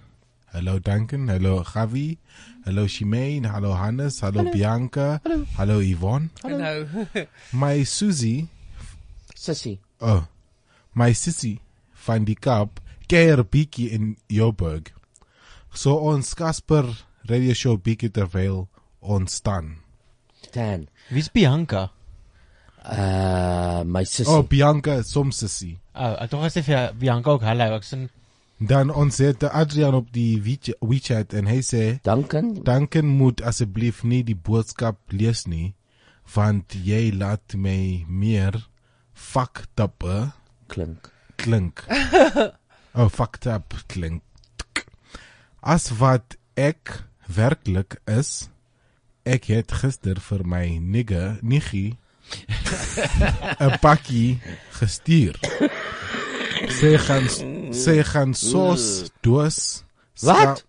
Hallo 0.54 0.78
Duncan, 0.80 1.28
hallo 1.30 1.64
Javi, 1.64 2.18
hallo 2.66 2.86
Shimane, 2.88 3.46
hallo 3.50 3.74
Hannes, 3.74 4.22
hallo, 4.22 4.38
Hallo. 4.44 4.52
Bianca, 4.52 5.20
Hallo. 5.26 5.46
hallo 5.58 5.80
Yvonne. 5.82 6.30
Hallo. 6.44 6.88
My 7.52 7.84
Susie, 7.84 8.48
Sissy. 9.36 9.80
oh, 10.00 10.28
my 10.94 11.10
sissy 11.14 11.60
van 12.06 12.24
die 12.26 12.36
Kaap 12.36 12.80
keer 13.08 13.44
bietjie 13.44 13.90
in 13.92 14.16
Joburg. 14.30 14.92
So 15.74 15.96
ons 15.98 16.36
Casper 16.36 16.86
radio 17.28 17.54
show 17.54 17.76
bietjie 17.78 18.12
terwyl 18.14 18.68
ons 19.02 19.34
staan. 19.34 19.78
Dan. 20.54 20.88
Wie's 21.10 21.30
Bianca? 21.30 21.90
Uh 22.84 23.84
my 23.86 24.04
sissy. 24.04 24.30
Oh, 24.30 24.44
Bianca 24.44 25.00
is 25.00 25.12
soms 25.14 25.40
sissy. 25.44 25.78
Oh, 25.96 26.16
ek 26.20 26.32
dink 26.32 26.44
as 26.50 26.58
jy 26.60 26.66
vir 26.68 26.92
Bianca 27.00 27.36
ook 27.36 27.46
hallo, 27.48 27.76
ek 27.78 27.88
sien 27.88 28.10
Dan 28.64 28.92
ons 28.96 29.18
het 29.20 29.44
Adrian 29.44 29.96
op 29.98 30.12
die 30.14 30.40
WeChat- 30.40 31.34
en 31.34 31.48
hy 31.52 31.60
sê 31.60 32.00
Duncan 32.04 32.54
Duncan 32.64 33.08
moet 33.08 33.42
asseblief 33.42 34.04
nie 34.04 34.22
die 34.24 34.38
boodskap 34.38 35.00
lees 35.12 35.46
nie 35.48 35.74
want 36.36 36.72
jy 36.72 37.12
laat 37.12 37.56
my 37.56 38.06
meer 38.08 38.56
fucked 39.14 39.80
up 39.80 40.06
klink. 40.68 41.10
Klink. 41.38 41.84
oh, 42.96 43.10
fucked 43.10 43.48
up 43.48 43.74
klink. 43.88 44.24
As 45.62 45.90
wat 46.00 46.38
ek 46.56 47.04
werklik 47.28 47.98
is, 48.08 48.50
ik 49.24 49.44
heb 49.44 49.72
gisteren 49.72 50.22
voor 50.22 50.48
mijn 50.48 50.90
nigger, 50.90 51.38
nichi 51.41 51.98
een 53.58 53.80
pakje 53.80 54.38
gestuurd. 54.70 55.58
Ze 56.68 56.98
gaan, 56.98 57.30
ze 57.74 58.04
gaan 58.04 58.36
zo 58.36 58.76
dus... 59.20 59.84
Wat? 60.20 60.66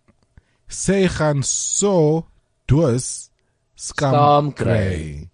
Ze 0.67 1.09
gaan 1.09 1.45
zo 1.45 2.27
dus 2.65 3.31
scam 3.75 4.53
krijgen. 4.53 5.31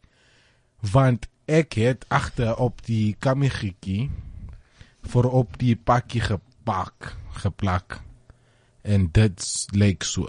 Want 0.81 1.27
ik 1.45 1.73
heb 1.73 2.05
achter 2.09 2.57
op 2.57 2.85
die 2.85 3.17
kamigiki 3.19 4.11
voor 5.03 5.25
op 5.25 5.59
die 5.59 5.77
pakje 5.77 6.21
gepak, 6.21 7.17
geplakt. 7.31 8.01
En 8.83 9.09
dat 9.13 9.67
leek 9.71 10.03
zo. 10.03 10.29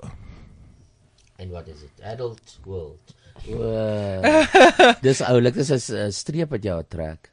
En 1.41 1.49
wat 1.49 1.67
is 1.67 1.79
dit? 1.79 2.05
Adult 2.05 2.59
World. 2.63 3.15
Wow. 3.49 4.45
dis 5.05 5.21
oulik, 5.25 5.55
dis 5.57 5.71
'n 5.89 6.11
streep 6.13 6.53
wat 6.53 6.61
jy 6.63 6.75
trek. 6.85 7.31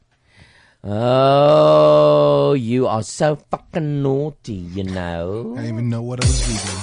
Oh, 0.81 2.55
you 2.57 2.87
are 2.89 3.03
so 3.03 3.37
fucking 3.51 4.01
naughty, 4.01 4.65
you 4.73 4.85
know. 4.85 5.53
I 5.59 5.61
didn't 5.61 5.75
even 5.75 5.91
know 5.91 6.01
what 6.01 6.25
I 6.25 6.27
was 6.27 6.41
reading. 6.49 6.81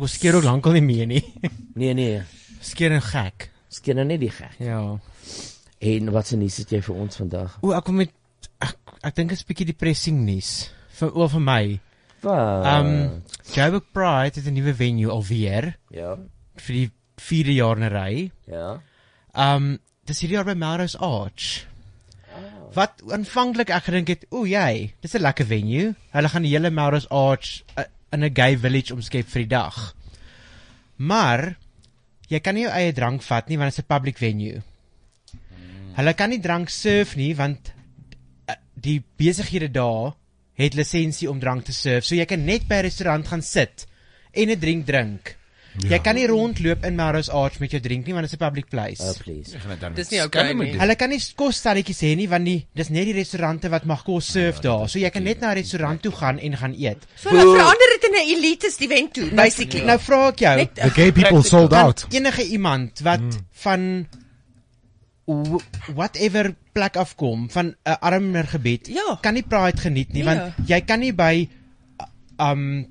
was 0.00 0.12
skeer 0.18 0.34
ook 0.36 0.44
lankal 0.44 0.72
nie 0.72 0.82
meer 0.82 1.06
nie. 1.14 1.24
Nee 1.74 1.94
nee. 1.94 2.22
Skeer 2.60 2.92
en 2.92 3.02
gek. 3.02 3.50
Skeer 3.68 3.98
en 3.98 4.06
net 4.06 4.20
die 4.20 4.30
gek. 4.30 4.54
Ja. 4.58 4.98
En 5.78 6.10
wat 6.10 6.26
se 6.26 6.36
nuus 6.36 6.56
het 6.56 6.70
jy 6.70 6.80
vir 6.82 6.94
ons 6.94 7.16
vandag? 7.16 7.58
O, 7.62 7.72
ek 7.76 7.84
kom 7.86 8.00
met 8.00 8.10
ek, 8.64 8.74
ek 9.02 9.14
dink 9.14 9.30
dit 9.30 9.38
is 9.38 9.44
'n 9.44 9.48
bietjie 9.52 9.66
depressing 9.72 10.24
nuus 10.26 10.70
vir 10.98 11.14
oor 11.14 11.28
vir 11.28 11.40
my. 11.40 11.80
Wat? 12.20 12.66
Um 12.66 13.22
Joburg 13.54 13.84
Pride 13.92 14.40
het 14.40 14.46
'n 14.46 14.54
nuwe 14.54 14.74
venue 14.74 15.10
alweer. 15.10 15.76
Ja. 15.90 16.16
Vir 16.56 16.74
die 16.74 16.90
4de 17.18 17.54
jaar 17.54 17.76
in 17.76 17.84
'n 17.84 17.92
ry. 17.94 18.30
Ja. 18.46 18.80
Um 19.34 19.78
dis 20.04 20.20
hierdie 20.20 20.36
jaar 20.36 20.44
by 20.44 20.54
Melrose 20.54 20.98
Arch. 20.98 21.66
Wat 22.74 23.00
aanvanklik 23.10 23.70
ek 23.70 23.84
gedink 23.88 24.08
het, 24.08 24.26
o 24.30 24.44
jy, 24.44 24.92
dis 25.00 25.14
'n 25.14 25.22
lekker 25.22 25.46
venue. 25.46 25.94
Hulle 26.12 26.28
gaan 26.28 26.42
die 26.42 26.52
hele 26.52 26.70
Melrose 26.70 27.08
Arch 27.08 27.62
uh, 27.78 27.84
in 28.12 28.24
'n 28.24 28.34
gay 28.34 28.56
village 28.56 28.94
omskep 28.94 29.26
vir 29.28 29.42
die 29.42 29.54
dag. 29.54 29.94
Maar 30.96 31.56
jy 32.28 32.40
kan 32.40 32.54
nie 32.54 32.64
jou 32.66 32.72
eie 32.72 32.92
drank 32.92 33.22
vat 33.22 33.48
nie 33.48 33.56
want 33.56 33.74
dit 33.74 33.78
is 33.78 33.84
'n 33.84 33.94
public 33.94 34.18
venue. 34.18 34.62
Hulle 35.96 36.14
kan 36.14 36.30
nie 36.30 36.40
drank 36.40 36.68
serve 36.68 37.16
nie 37.16 37.34
want 37.34 37.72
uh, 38.48 38.54
die 38.74 39.02
besighede 39.16 39.70
daar 39.70 40.14
het 40.54 40.74
lisensie 40.74 41.30
om 41.30 41.40
drank 41.40 41.64
te 41.64 41.72
serve. 41.72 42.06
So 42.06 42.14
jy 42.14 42.24
kan 42.24 42.44
net 42.44 42.68
by 42.68 42.74
'n 42.74 42.82
restaurant 42.82 43.26
gaan 43.26 43.42
sit 43.42 43.86
en 44.32 44.50
'n 44.50 44.58
drink 44.58 44.86
drink. 44.86 45.37
Ja. 45.82 45.90
Jy 45.94 45.98
kan 46.02 46.14
nie 46.18 46.26
rondloop 46.26 46.84
in 46.84 46.96
Melrose 46.98 47.32
Arch 47.32 47.58
met 47.62 47.70
jou 47.70 47.80
drink 47.80 48.06
nie 48.06 48.14
want 48.14 48.26
dit 48.26 48.32
is 48.32 48.38
'n 48.38 48.44
public 48.44 48.68
place. 48.68 49.02
Oh 49.02 49.14
please. 49.22 49.56
Dis 49.94 50.10
nie 50.10 50.22
okay 50.22 50.52
nie. 50.52 50.78
Hulle 50.78 50.96
kan 50.96 51.10
nie 51.10 51.20
kosstelletjies 51.36 52.00
hê 52.02 52.16
nie 52.16 52.28
want 52.28 52.44
die 52.44 52.66
dis 52.74 52.88
net 52.90 53.04
die 53.04 53.12
restaurante 53.14 53.68
wat 53.70 53.84
mag 53.84 54.02
kos 54.04 54.26
serve 54.32 54.60
daar. 54.60 54.88
So 54.88 54.98
jy 54.98 55.10
kan 55.10 55.22
net 55.22 55.40
na 55.40 55.50
'n 55.50 55.54
restaurant 55.54 56.02
toe 56.02 56.12
gaan 56.12 56.38
en 56.38 56.56
gaan 56.56 56.74
eet. 56.74 57.06
So 57.16 57.30
hulle 57.30 57.56
verander 57.56 57.88
dit 57.94 58.04
in 58.10 58.14
'n 58.14 58.28
elites 58.36 58.80
event 58.80 59.12
toe, 59.14 59.30
basically. 59.30 59.84
Nou 59.84 59.98
vra 59.98 60.28
ek 60.28 60.38
jou, 60.38 60.56
Net- 60.56 60.74
The 60.74 60.90
gay 60.90 61.12
people 61.12 61.42
sold 61.42 61.72
out. 61.72 62.06
Enige 62.10 62.42
iemand 62.42 63.00
wat 63.00 63.20
mm. 63.20 63.46
van 63.52 64.06
whatever 65.94 66.54
plek 66.72 66.96
afkom 66.96 67.50
van 67.50 67.74
'n 67.84 67.96
armer 68.00 68.46
gebied 68.46 68.86
ja. 68.88 69.18
kan 69.20 69.34
nie 69.34 69.42
pride 69.42 69.76
geniet 69.76 70.12
nie 70.12 70.24
Ja. 70.24 70.34
want 70.34 70.54
jy 70.68 70.80
kan 70.80 71.00
nie 71.00 71.12
by 71.12 71.48
um 72.38 72.86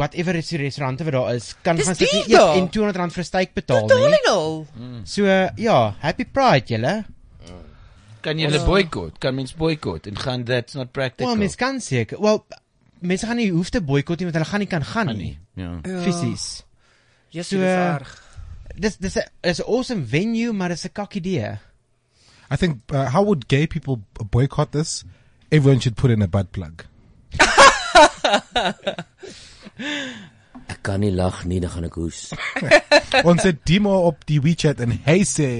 whatever 0.00 0.34
is 0.40 0.48
die 0.48 0.58
restaurante 0.62 1.04
wat 1.04 1.12
daar 1.12 1.34
is 1.36 1.50
kan 1.62 1.76
Dis 1.76 1.84
gaan 1.86 1.94
sit 1.98 2.08
eet 2.12 2.28
daar. 2.32 2.56
en 2.56 2.68
200 2.72 2.96
rand 2.96 3.12
vir 3.12 3.20
'n 3.22 3.26
steak 3.28 3.52
betaal 3.54 3.84
Totaal 3.86 4.08
nie. 4.08 4.16
en 4.24 4.30
al. 4.32 4.66
So 5.04 5.24
uh, 5.28 5.50
ja, 5.56 5.92
happy 6.00 6.24
pride 6.24 6.66
julle. 6.72 7.04
Kan 8.20 8.36
jy 8.38 8.44
hulle 8.50 8.60
boikot? 8.66 9.16
Kan 9.18 9.34
mens 9.34 9.54
boikot 9.56 10.06
en 10.06 10.16
gaan 10.16 10.44
that's 10.44 10.74
not 10.76 10.92
practical. 10.92 11.26
Wel, 11.32 11.36
mens 11.40 11.54
kan 11.56 11.80
seker. 11.80 12.20
Wel, 12.20 12.44
mense 13.00 13.24
gaan 13.26 13.36
nie 13.40 13.48
hoef 13.50 13.70
te 13.72 13.80
boikot 13.80 14.18
nie 14.20 14.26
want 14.28 14.36
hulle 14.36 14.50
gaan 14.50 14.60
nie 14.60 14.68
kan 14.68 14.84
gaan 14.84 15.16
nie. 15.16 15.38
Ja. 15.56 15.78
Ja. 15.84 16.00
Fisies. 16.04 16.64
Jesus, 17.30 17.48
So, 17.48 17.56
dis 17.56 17.66
uh, 17.66 17.94
erg. 17.94 18.22
Dis 18.76 18.96
dis 18.98 19.16
'n 19.16 19.22
is 19.42 19.60
'n 19.60 19.64
awesome 19.68 20.04
venue, 20.04 20.52
maar 20.52 20.68
dis 20.68 20.84
'n 20.84 20.92
kak 20.92 21.14
idee. 21.16 21.58
I 22.52 22.56
think 22.56 22.76
uh, 22.92 23.08
how 23.14 23.24
would 23.24 23.44
gay 23.48 23.66
people 23.66 23.96
boycott 24.30 24.72
this? 24.72 25.04
Everyone 25.50 25.80
should 25.80 25.96
put 25.96 26.10
in 26.10 26.20
a 26.22 26.26
butt 26.28 26.50
plug. 26.50 26.84
Ek 30.70 30.80
kan 30.86 31.00
nie 31.02 31.12
lag 31.14 31.42
nie, 31.48 31.60
dan 31.62 31.72
gaan 31.74 31.88
ek 31.88 31.96
hoes. 31.98 32.20
Ons 33.28 33.46
het 33.48 33.62
Dimo 33.68 33.94
op 34.08 34.22
die 34.28 34.40
WeChat 34.44 34.80
en 34.84 34.94
hy 35.06 35.20
sê: 35.28 35.50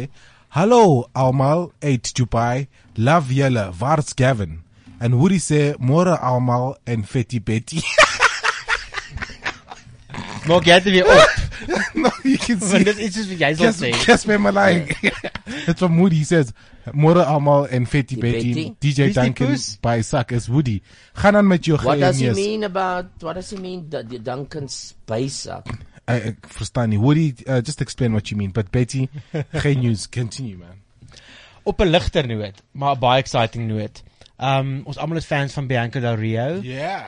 "Hallo 0.56 1.06
almal, 1.12 1.70
uit 1.82 2.12
Dubai. 2.16 2.68
Love 2.96 3.34
julle. 3.34 3.70
Waar's 3.78 4.12
Gavin?" 4.16 4.60
En 5.00 5.16
Woody 5.16 5.40
sê: 5.40 5.74
"Môre 5.78 6.18
almal 6.20 6.76
en 6.84 7.04
Fetty 7.04 7.40
Betty." 7.42 7.80
Maak 10.48 10.64
jy 10.64 10.80
dit 10.84 10.92
weer 10.98 11.08
op? 11.08 11.39
no, 11.94 12.10
you 12.24 12.38
can 12.38 12.60
see. 12.68 12.82
Is 12.88 12.98
iets 12.98 13.28
wat 13.28 13.38
jy 13.40 13.54
sal 13.54 13.66
Guess- 13.66 13.80
sê. 13.82 13.90
Guess 14.06 14.26
my 14.26 14.36
malang. 14.38 14.88
It's 15.68 15.80
from 15.80 15.98
Woody. 15.98 16.16
He 16.16 16.24
says, 16.24 16.52
Môre 16.94 17.24
almal 17.26 17.66
en 17.70 17.86
Fetty 17.86 18.16
Betty. 18.16 18.52
Betty? 18.54 18.74
DJ 18.80 19.08
die 19.10 19.12
Duncan 19.12 19.56
by 19.82 20.00
Sak 20.00 20.32
is 20.32 20.48
Woody. 20.48 20.80
Gaan 21.14 21.36
aan 21.36 21.46
met 21.48 21.64
jou 21.66 21.76
What 21.82 21.98
does 22.00 22.18
he 22.18 22.30
mean 22.32 22.64
about 22.64 23.06
what 23.20 23.34
does 23.34 23.50
he 23.50 23.58
mean 23.58 23.88
that 23.90 24.08
the 24.08 24.18
Duncan's 24.18 24.94
base 25.06 25.46
up? 25.46 25.68
I, 26.08 26.16
ek 26.32 26.46
verstaan 26.50 26.90
nie. 26.90 26.98
Woody, 26.98 27.34
uh, 27.46 27.60
just 27.60 27.80
explain 27.82 28.12
what 28.14 28.30
you 28.30 28.36
mean. 28.38 28.50
But 28.50 28.70
Betty, 28.72 29.08
geen 29.62 29.80
news. 29.80 30.06
Continue, 30.10 30.56
man. 30.56 30.80
Op 31.64 31.80
'n 31.82 31.90
ligter 31.90 32.26
noot, 32.26 32.62
maar 32.72 32.94
'n 32.96 33.00
baie 33.00 33.20
exciting 33.20 33.66
noot. 33.68 34.02
Um 34.38 34.82
ons 34.86 34.96
almal 34.98 35.18
is 35.18 35.26
fans 35.26 35.52
van 35.52 35.66
Bianca 35.66 36.00
Del 36.00 36.16
Rio. 36.16 36.60
Yeah. 36.62 37.04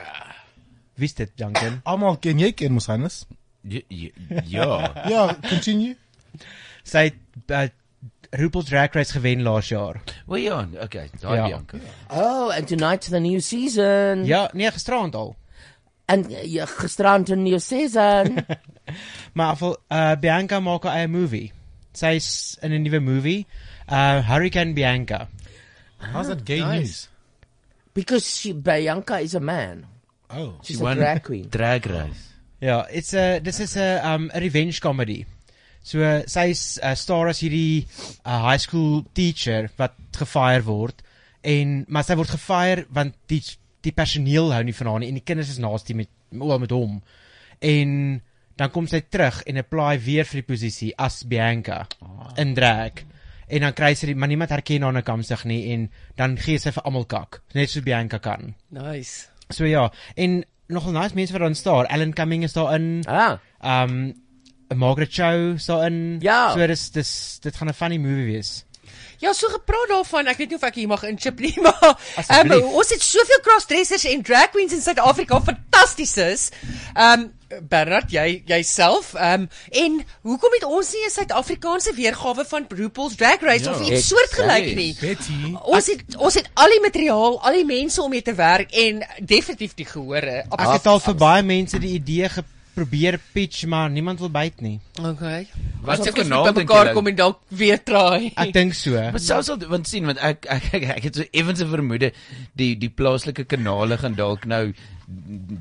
Wie's 0.95 1.13
dit, 1.15 1.31
Duncan? 1.35 1.81
Almal 1.83 2.17
ken 2.21 2.39
jy 2.39 2.51
ken 2.53 2.73
mos 2.73 2.87
Hannes? 3.63 3.83
Ja. 3.87 4.11
Ja. 4.45 4.91
ja, 5.13 5.37
continue. 5.49 5.95
Sy 6.83 6.97
het 6.97 7.51
uh, 7.51 7.67
RuPaul's 8.33 8.65
Drag 8.65 8.93
Race 8.93 9.11
gewen 9.13 9.41
laas 9.41 9.69
jaar. 9.69 10.01
Wel 10.25 10.37
ja, 10.37 10.67
okay, 10.81 11.09
daai 11.19 11.37
Ja. 11.37 11.45
Bianca. 11.47 11.77
Oh, 12.09 12.49
and 12.51 12.67
tonight's 12.67 13.09
the 13.09 13.19
new 13.19 13.39
season. 13.39 14.25
Ja, 14.25 14.49
nee, 14.53 14.71
gisterand 14.71 15.15
al. 15.15 15.35
En 16.05 16.25
ja, 16.29 16.65
gisterand 16.65 17.29
'n 17.29 17.43
new 17.43 17.59
season. 17.59 18.45
Maar 19.37 19.55
vir 19.57 19.77
uh, 19.89 20.11
Bianca 20.19 20.59
maak 20.59 20.83
haar 20.83 20.97
eie 20.97 21.07
movie. 21.07 21.51
Sy's 21.93 22.57
in 22.61 22.73
'n 22.73 22.81
nuwe 22.81 22.99
movie, 22.99 23.45
uh 23.87 24.19
Hurricane 24.27 24.73
Bianca. 24.73 25.27
How's 26.11 26.27
that 26.27 26.43
gay 26.43 26.59
nice. 26.59 26.79
news? 26.79 27.09
Because 27.93 28.25
she 28.27 28.53
Bianca 28.53 29.19
is 29.19 29.35
a 29.35 29.39
man. 29.39 29.85
Oh, 30.29 30.57
she's 30.63 30.81
a 30.81 30.95
drag 30.95 31.23
queen. 31.23 31.47
Drag 31.49 31.85
race. 31.85 32.32
Ja, 32.63 32.85
it's 32.87 33.13
a 33.13 33.39
dis 33.43 33.59
is 33.59 33.75
'n 33.75 33.99
um 34.07 34.29
'n 34.31 34.39
revenge 34.39 34.79
comedy. 34.79 35.25
So 35.83 35.99
uh, 35.99 36.23
sy's 36.25 36.79
uh, 36.79 36.95
star 36.95 37.27
as 37.27 37.41
hierdie 37.43 37.85
uh, 38.25 38.39
high 38.49 38.61
school 38.61 39.03
teacher 39.13 39.69
wat 39.75 39.97
gefire 40.15 40.63
word 40.63 41.03
en 41.41 41.83
maar 41.89 42.05
sy 42.07 42.15
word 42.15 42.31
gefire 42.31 42.85
want 42.89 43.17
die 43.27 43.41
die 43.83 43.91
personeel 43.91 44.53
hou 44.55 44.61
nie 44.63 44.75
van 44.77 44.87
haar 44.87 45.01
nie 45.03 45.09
en 45.11 45.19
die 45.19 45.27
kinders 45.27 45.51
is 45.51 45.59
naastie 45.59 45.95
met 45.95 46.07
oor 46.39 46.59
met 46.59 46.71
hom. 46.71 47.01
En 47.59 48.21
dan 48.55 48.71
kom 48.71 48.87
sy 48.87 49.01
terug 49.11 49.41
en 49.43 49.59
apply 49.59 49.99
weer 49.99 50.23
vir 50.23 50.41
die 50.41 50.47
posisie 50.53 50.93
as 50.95 51.23
Bianca 51.27 51.81
oh. 51.99 52.31
in 52.37 52.55
drag. 52.55 53.03
En 53.51 53.67
dan 53.67 53.75
kry 53.75 53.91
sy 53.93 54.07
die 54.13 54.15
maar 54.15 54.31
niemand 54.31 54.55
herken 54.55 54.87
haar 54.87 54.95
in 54.95 55.03
'n 55.03 55.09
kamsig 55.11 55.43
nie 55.51 55.73
en 55.73 55.89
dan 56.15 56.39
gee 56.39 56.57
sy 56.57 56.71
vir 56.71 56.87
almal 56.87 57.05
kak, 57.05 57.41
net 57.53 57.69
so 57.69 57.81
Bianca 57.81 58.23
kan. 58.23 58.55
Nice. 58.71 59.27
So 59.51 59.65
ja, 59.67 59.89
en 60.15 60.45
nogal 60.67 60.91
nice 60.91 61.15
mense 61.15 61.31
wat 61.31 61.41
dan 61.41 61.55
staan. 61.55 61.85
Ellen 61.85 62.13
Cumming 62.13 62.43
is 62.43 62.53
daarin. 62.53 63.03
Ah. 63.07 63.37
Um 63.61 64.13
Margaret 64.75 65.13
Cho 65.13 65.53
is 65.55 65.65
daarin. 65.65 66.17
Ja. 66.19 66.51
So 66.53 66.67
dis 66.67 66.91
dis 66.91 67.39
dit 67.41 67.55
gaan 67.55 67.67
'n 67.69 67.73
funny 67.73 67.97
movie 67.97 68.25
wees. 68.25 68.65
Ja, 69.17 69.33
so 69.33 69.47
gepraat 69.47 69.87
daarvan, 69.87 70.27
ek 70.27 70.37
weet 70.37 70.49
nie 70.49 70.57
of 70.57 70.63
ek 70.67 70.75
hier 70.75 70.87
mag 70.87 71.03
inchip 71.07 71.39
nie, 71.39 71.53
maar 71.63 71.95
um, 72.41 72.51
ons 72.75 72.89
het 72.91 73.01
soveel 73.01 73.39
crossdressers 73.45 74.03
en 74.05 74.21
drag 74.21 74.49
queens 74.51 74.73
in 74.75 74.81
Suid-Afrika 74.83 75.39
fantasties 75.41 76.17
is. 76.17 76.49
Um 76.93 77.31
Bernard, 77.61 78.11
jy 78.11 78.43
jouself, 78.45 79.13
um 79.13 79.47
en 79.71 79.99
hoekom 80.21 80.51
het 80.53 80.63
ons 80.63 80.93
nie 80.93 81.05
'n 81.05 81.09
Suid-Afrikaanse 81.09 81.93
weergawe 81.95 82.45
van 82.45 82.65
RuPaul's 82.69 83.15
Drag 83.15 83.41
Race 83.41 83.63
Ja. 83.65 83.71
of 83.71 83.89
iets 83.89 84.07
soortgelyk 84.07 84.75
nie? 84.75 84.95
Betty. 84.99 85.53
Ons 85.63 85.87
het 85.87 86.15
ons 86.17 86.33
het 86.33 86.49
al 86.53 86.69
die 86.69 86.81
materiaal, 86.81 87.39
al 87.41 87.51
die 87.53 87.65
mense 87.65 88.01
om 88.01 88.09
mee 88.09 88.21
te 88.21 88.33
werk 88.33 88.71
en 88.71 89.03
definitief 89.19 89.73
die 89.75 89.85
gehore. 89.85 90.43
Ek 90.49 90.73
het 90.73 90.87
al 90.87 90.99
vir 90.99 91.15
baie 91.15 91.43
mense 91.43 91.79
die 91.79 91.93
idee 91.93 92.29
geprobeer 92.29 93.19
pitch, 93.33 93.65
maar 93.65 93.89
niemand 93.89 94.19
wil 94.19 94.29
byt 94.29 94.61
nie. 94.61 94.79
Okay. 95.01 95.47
Wat 95.83 96.03
se 96.03 96.11
kanaal 96.11 96.43
dink 96.43 96.57
mekaar 96.57 96.93
kom 96.93 97.07
en 97.07 97.15
dalk 97.15 97.39
weer 97.47 97.83
try. 97.83 98.31
Ek 98.35 98.53
dink 98.53 98.73
so. 98.73 98.91
Maar 98.91 99.19
sou 99.19 99.41
sal 99.43 99.57
want 99.67 99.87
sien 99.87 100.05
want 100.05 100.17
ek 100.17 100.45
ek 100.49 100.73
ek, 100.73 100.83
ek 100.97 101.03
het 101.03 101.15
so 101.15 101.23
effens 101.31 101.61
'n 101.61 101.69
vermoede 101.69 102.11
die 102.55 102.75
die 102.75 102.89
plaaslike 102.89 103.43
kanale 103.45 103.97
gaan 103.97 104.15
dalk 104.15 104.45
nou 104.45 104.73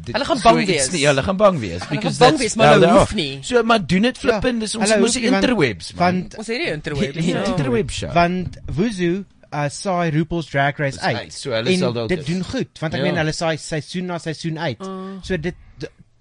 dit- 0.05 0.15
Hulle 0.15 0.25
gaan 0.25 0.39
so 0.39 0.49
bang 0.49 0.61
iets 0.63 0.71
wees. 0.71 0.91
Nie, 0.91 1.01
ja, 1.01 1.09
hulle 1.13 1.23
gaan 1.23 1.37
bang 1.37 1.59
wees 1.61 1.87
because 1.89 2.19
gaan 2.19 2.19
bang 2.19 2.31
that's 2.31 2.41
wees, 2.43 2.55
maar 2.57 2.73
hulle 2.75 2.91
hoef 2.99 3.15
nie. 3.15 3.39
So 3.43 3.63
maar 3.63 3.87
doen 3.87 4.03
dit 4.03 4.19
flippend, 4.19 4.61
dis 4.61 4.75
ons 4.77 4.97
mos 4.97 5.13
die 5.13 5.23
interwebs. 5.31 5.93
man. 5.95 6.05
Want 6.05 6.37
Ons 6.39 6.47
het 6.47 6.59
die 6.65 6.71
interwebs. 6.73 7.13
Die- 7.13 7.23
die 7.23 7.35
ja. 7.35 7.45
interweb 7.45 7.91
show. 7.91 8.13
Want 8.13 8.57
Wuzu 8.67 9.25
uh, 9.53 9.69
saai 9.69 10.11
RuPaul's 10.11 10.47
Drag 10.51 10.77
Race 10.79 10.97
Dis 10.97 11.05
uit. 11.05 11.17
uit, 11.17 11.33
so 11.33 11.51
hulle 11.51 11.77
sal 11.79 12.07
dit 12.09 12.27
doen 12.27 12.45
goed, 12.45 12.79
want 12.81 12.95
ek 12.95 13.01
Ja. 13.01 13.07
meen 13.07 13.17
hulle 13.21 13.33
saai 13.33 13.57
seisoen 13.59 14.07
na 14.07 14.19
seisoen 14.19 14.59
uit. 14.59 14.79
Mm. 14.81 15.19
So 15.23 15.37
dit 15.37 15.55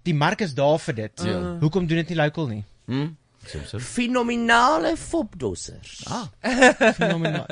die 0.04 0.14
mark 0.14 0.42
is 0.42 0.54
daar 0.54 0.80
vir 0.80 0.96
dit. 0.96 1.22
Ja. 1.24 1.58
Hoekom 1.62 1.88
doen 1.88 1.98
dit 1.98 2.10
nie 2.10 2.18
local 2.18 2.48
nie? 2.48 2.64
Hm? 2.88 3.08
Fenominale 3.80 4.96
fopdossers. 4.98 6.04
Ah. 6.08 6.28
Fenomenaal. 6.94 7.46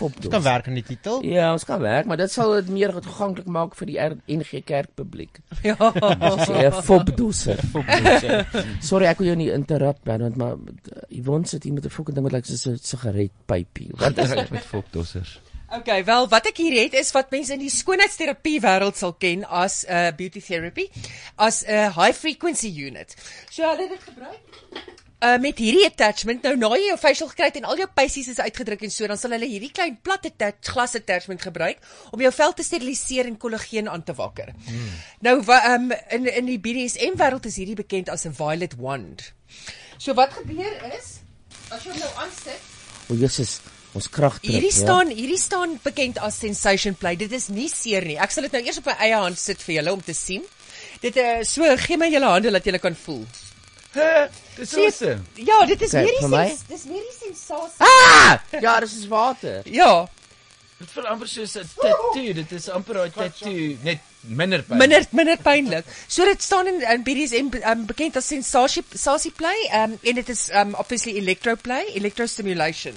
Fopdossers. 0.00 0.30
Ons 0.30 0.34
kan 0.34 0.44
werk 0.46 0.68
aan 0.70 0.78
die 0.78 0.86
titel. 0.86 1.20
Ja, 1.28 1.50
ons 1.52 1.66
kan 1.68 1.80
werk, 1.82 2.08
maar 2.08 2.20
dit 2.20 2.32
sal 2.32 2.54
dit 2.60 2.70
meer 2.72 2.94
toeganklik 3.04 3.50
maak 3.52 3.76
vir 3.78 3.90
die 3.90 3.98
NG 4.38 4.62
Kerk 4.66 4.94
publiek. 4.98 5.40
Ja. 5.70 5.76
Sê 6.40 6.70
fopdosser. 6.72 7.60
Fopdosser. 7.74 8.46
Sorry, 8.88 9.10
ek 9.10 9.20
wil 9.20 9.30
jou 9.32 9.36
nie 9.42 9.50
interrupt, 9.52 10.00
Bernard, 10.08 10.38
maar 10.40 10.56
uh, 10.56 11.02
Yvonne 11.12 11.48
sit 11.50 11.66
hier 11.68 11.76
met 11.76 11.84
'n 11.84 11.92
fucking 11.92 12.16
ding 12.16 12.24
wat 12.26 12.38
lyk 12.38 12.48
soos 12.48 12.66
'n 12.66 12.80
sigaretpypie. 12.80 13.90
Wat 14.00 14.18
is 14.18 14.32
dit 14.32 14.50
met 14.56 14.64
fopdossers? 14.64 15.38
Okay, 15.70 16.00
wel 16.04 16.26
wat 16.28 16.48
ek 16.50 16.56
hier 16.58 16.74
het 16.82 16.96
is 16.98 17.12
wat 17.14 17.30
mense 17.30 17.52
in 17.54 17.60
die 17.62 17.70
skoonheidsterapie 17.70 18.58
wêreld 18.64 18.96
sal 18.98 19.12
ken 19.12 19.44
as 19.44 19.84
'n 19.84 19.92
uh, 19.92 20.16
beauty 20.16 20.40
therapy, 20.40 20.88
as 21.36 21.62
'n 21.62 21.70
uh, 21.70 21.92
high 21.94 22.16
frequency 22.16 22.72
unit. 22.86 23.14
So 23.50 23.62
hulle 23.68 23.86
het 23.86 23.90
dit 23.94 24.02
gebruik 24.08 24.99
Uh 25.20 25.36
met 25.36 25.58
hierdie 25.60 25.84
attachment 25.84 26.42
nou 26.46 26.54
na 26.56 26.70
jy 26.78 26.86
jou 26.88 26.96
facial 27.00 27.28
gekry 27.28 27.50
het 27.50 27.58
en 27.60 27.68
al 27.68 27.82
jou 27.82 27.88
pysies 27.92 28.30
is 28.32 28.40
uitgedruk 28.40 28.86
en 28.86 28.92
so 28.94 29.08
dan 29.10 29.20
sal 29.20 29.34
hulle 29.36 29.48
hierdie 29.50 29.72
klein 29.76 29.98
plat 30.00 30.24
attach 30.24 30.72
glas 30.72 30.96
attachment 30.96 31.42
gebruik 31.44 31.82
om 32.10 32.22
jou 32.24 32.32
vel 32.32 32.56
te 32.56 32.64
steriliseer 32.64 33.28
en 33.28 33.36
kollageen 33.36 33.88
aan 33.92 34.04
te 34.04 34.16
wakker. 34.16 34.54
Hmm. 34.66 34.90
Nou 35.20 35.36
wa, 35.44 35.60
um, 35.74 35.90
in 36.16 36.24
in 36.26 36.48
die 36.48 36.58
BDSM 36.58 37.20
wêreld 37.20 37.46
is 37.52 37.60
hierdie 37.60 37.76
bekend 37.76 38.08
as 38.08 38.24
'n 38.26 38.32
violet 38.32 38.76
wand. 38.80 39.32
So 39.98 40.14
wat 40.14 40.32
gebeur 40.32 40.74
is 40.96 41.20
as 41.70 41.84
jy 41.84 41.92
hom 41.92 42.00
nou 42.00 42.12
aansit 42.24 42.78
O, 43.10 43.16
Jesus, 43.18 43.58
ons 43.98 44.06
krag 44.06 44.36
terug. 44.38 44.54
Hierdie 44.54 44.74
staan 44.74 45.08
hierdie 45.10 45.38
staan 45.40 45.72
bekend 45.82 46.20
as 46.22 46.38
sensation 46.38 46.94
play. 46.94 47.16
Dit 47.18 47.32
is 47.34 47.48
nie 47.50 47.66
seer 47.68 48.06
nie. 48.06 48.16
Ek 48.22 48.30
sal 48.30 48.46
dit 48.46 48.54
nou 48.54 48.62
eers 48.62 48.78
op 48.78 48.86
my 48.86 48.94
eie 49.02 49.16
hand 49.18 49.40
sit 49.40 49.62
vir 49.66 49.80
julle 49.80 49.94
om 49.96 50.04
te 50.06 50.14
sien. 50.14 50.44
Dit 51.02 51.18
uh, 51.18 51.40
so 51.48 51.66
gee 51.82 51.98
my 51.98 52.06
julle 52.12 52.30
hande 52.30 52.52
dat 52.54 52.68
julle 52.70 52.78
kan 52.78 52.94
voel. 52.94 53.26
Dis 54.56 54.70
Sien- 54.70 54.86
awesome. 54.86 55.22
Ja, 55.34 55.64
dit 55.66 55.82
is 55.82 55.90
Kyk, 55.90 56.02
meer 56.04 56.12
die 56.16 56.20
vir 56.20 56.28
my. 56.28 56.46
sens, 56.48 56.62
dis 56.68 56.84
meer 56.84 57.02
die 57.02 57.16
sensasie. 57.18 57.86
Ah! 57.86 58.38
Ja, 58.60 58.80
dis 58.80 58.96
is 58.98 59.06
water. 59.08 59.62
Ja, 59.64 60.08
Dit 60.80 60.88
voel 60.94 61.06
amper 61.12 61.28
soos 61.28 61.56
'n 61.60 61.68
tattoo. 61.76 62.32
Dit 62.32 62.52
is 62.56 62.68
amper 62.72 62.96
'n 63.04 63.10
tattoo, 63.12 63.76
net 63.84 63.98
minder 64.24 64.62
pyn. 64.62 64.78
minder 64.78 65.04
minder 65.12 65.36
pynlik. 65.36 65.84
So 66.08 66.24
dit 66.24 66.42
staan 66.42 66.66
in, 66.66 66.80
in 66.80 67.02
BDSM 67.04 67.50
um, 67.68 67.84
bekend 67.86 68.16
as 68.16 68.24
sensation 68.26 68.84
sensation 68.88 69.32
play 69.36 69.68
um, 69.74 69.98
en 70.02 70.14
dit 70.14 70.28
is 70.28 70.48
um, 70.54 70.74
obviously 70.74 71.18
electroplay, 71.18 71.84
electrostimulation. 72.00 72.94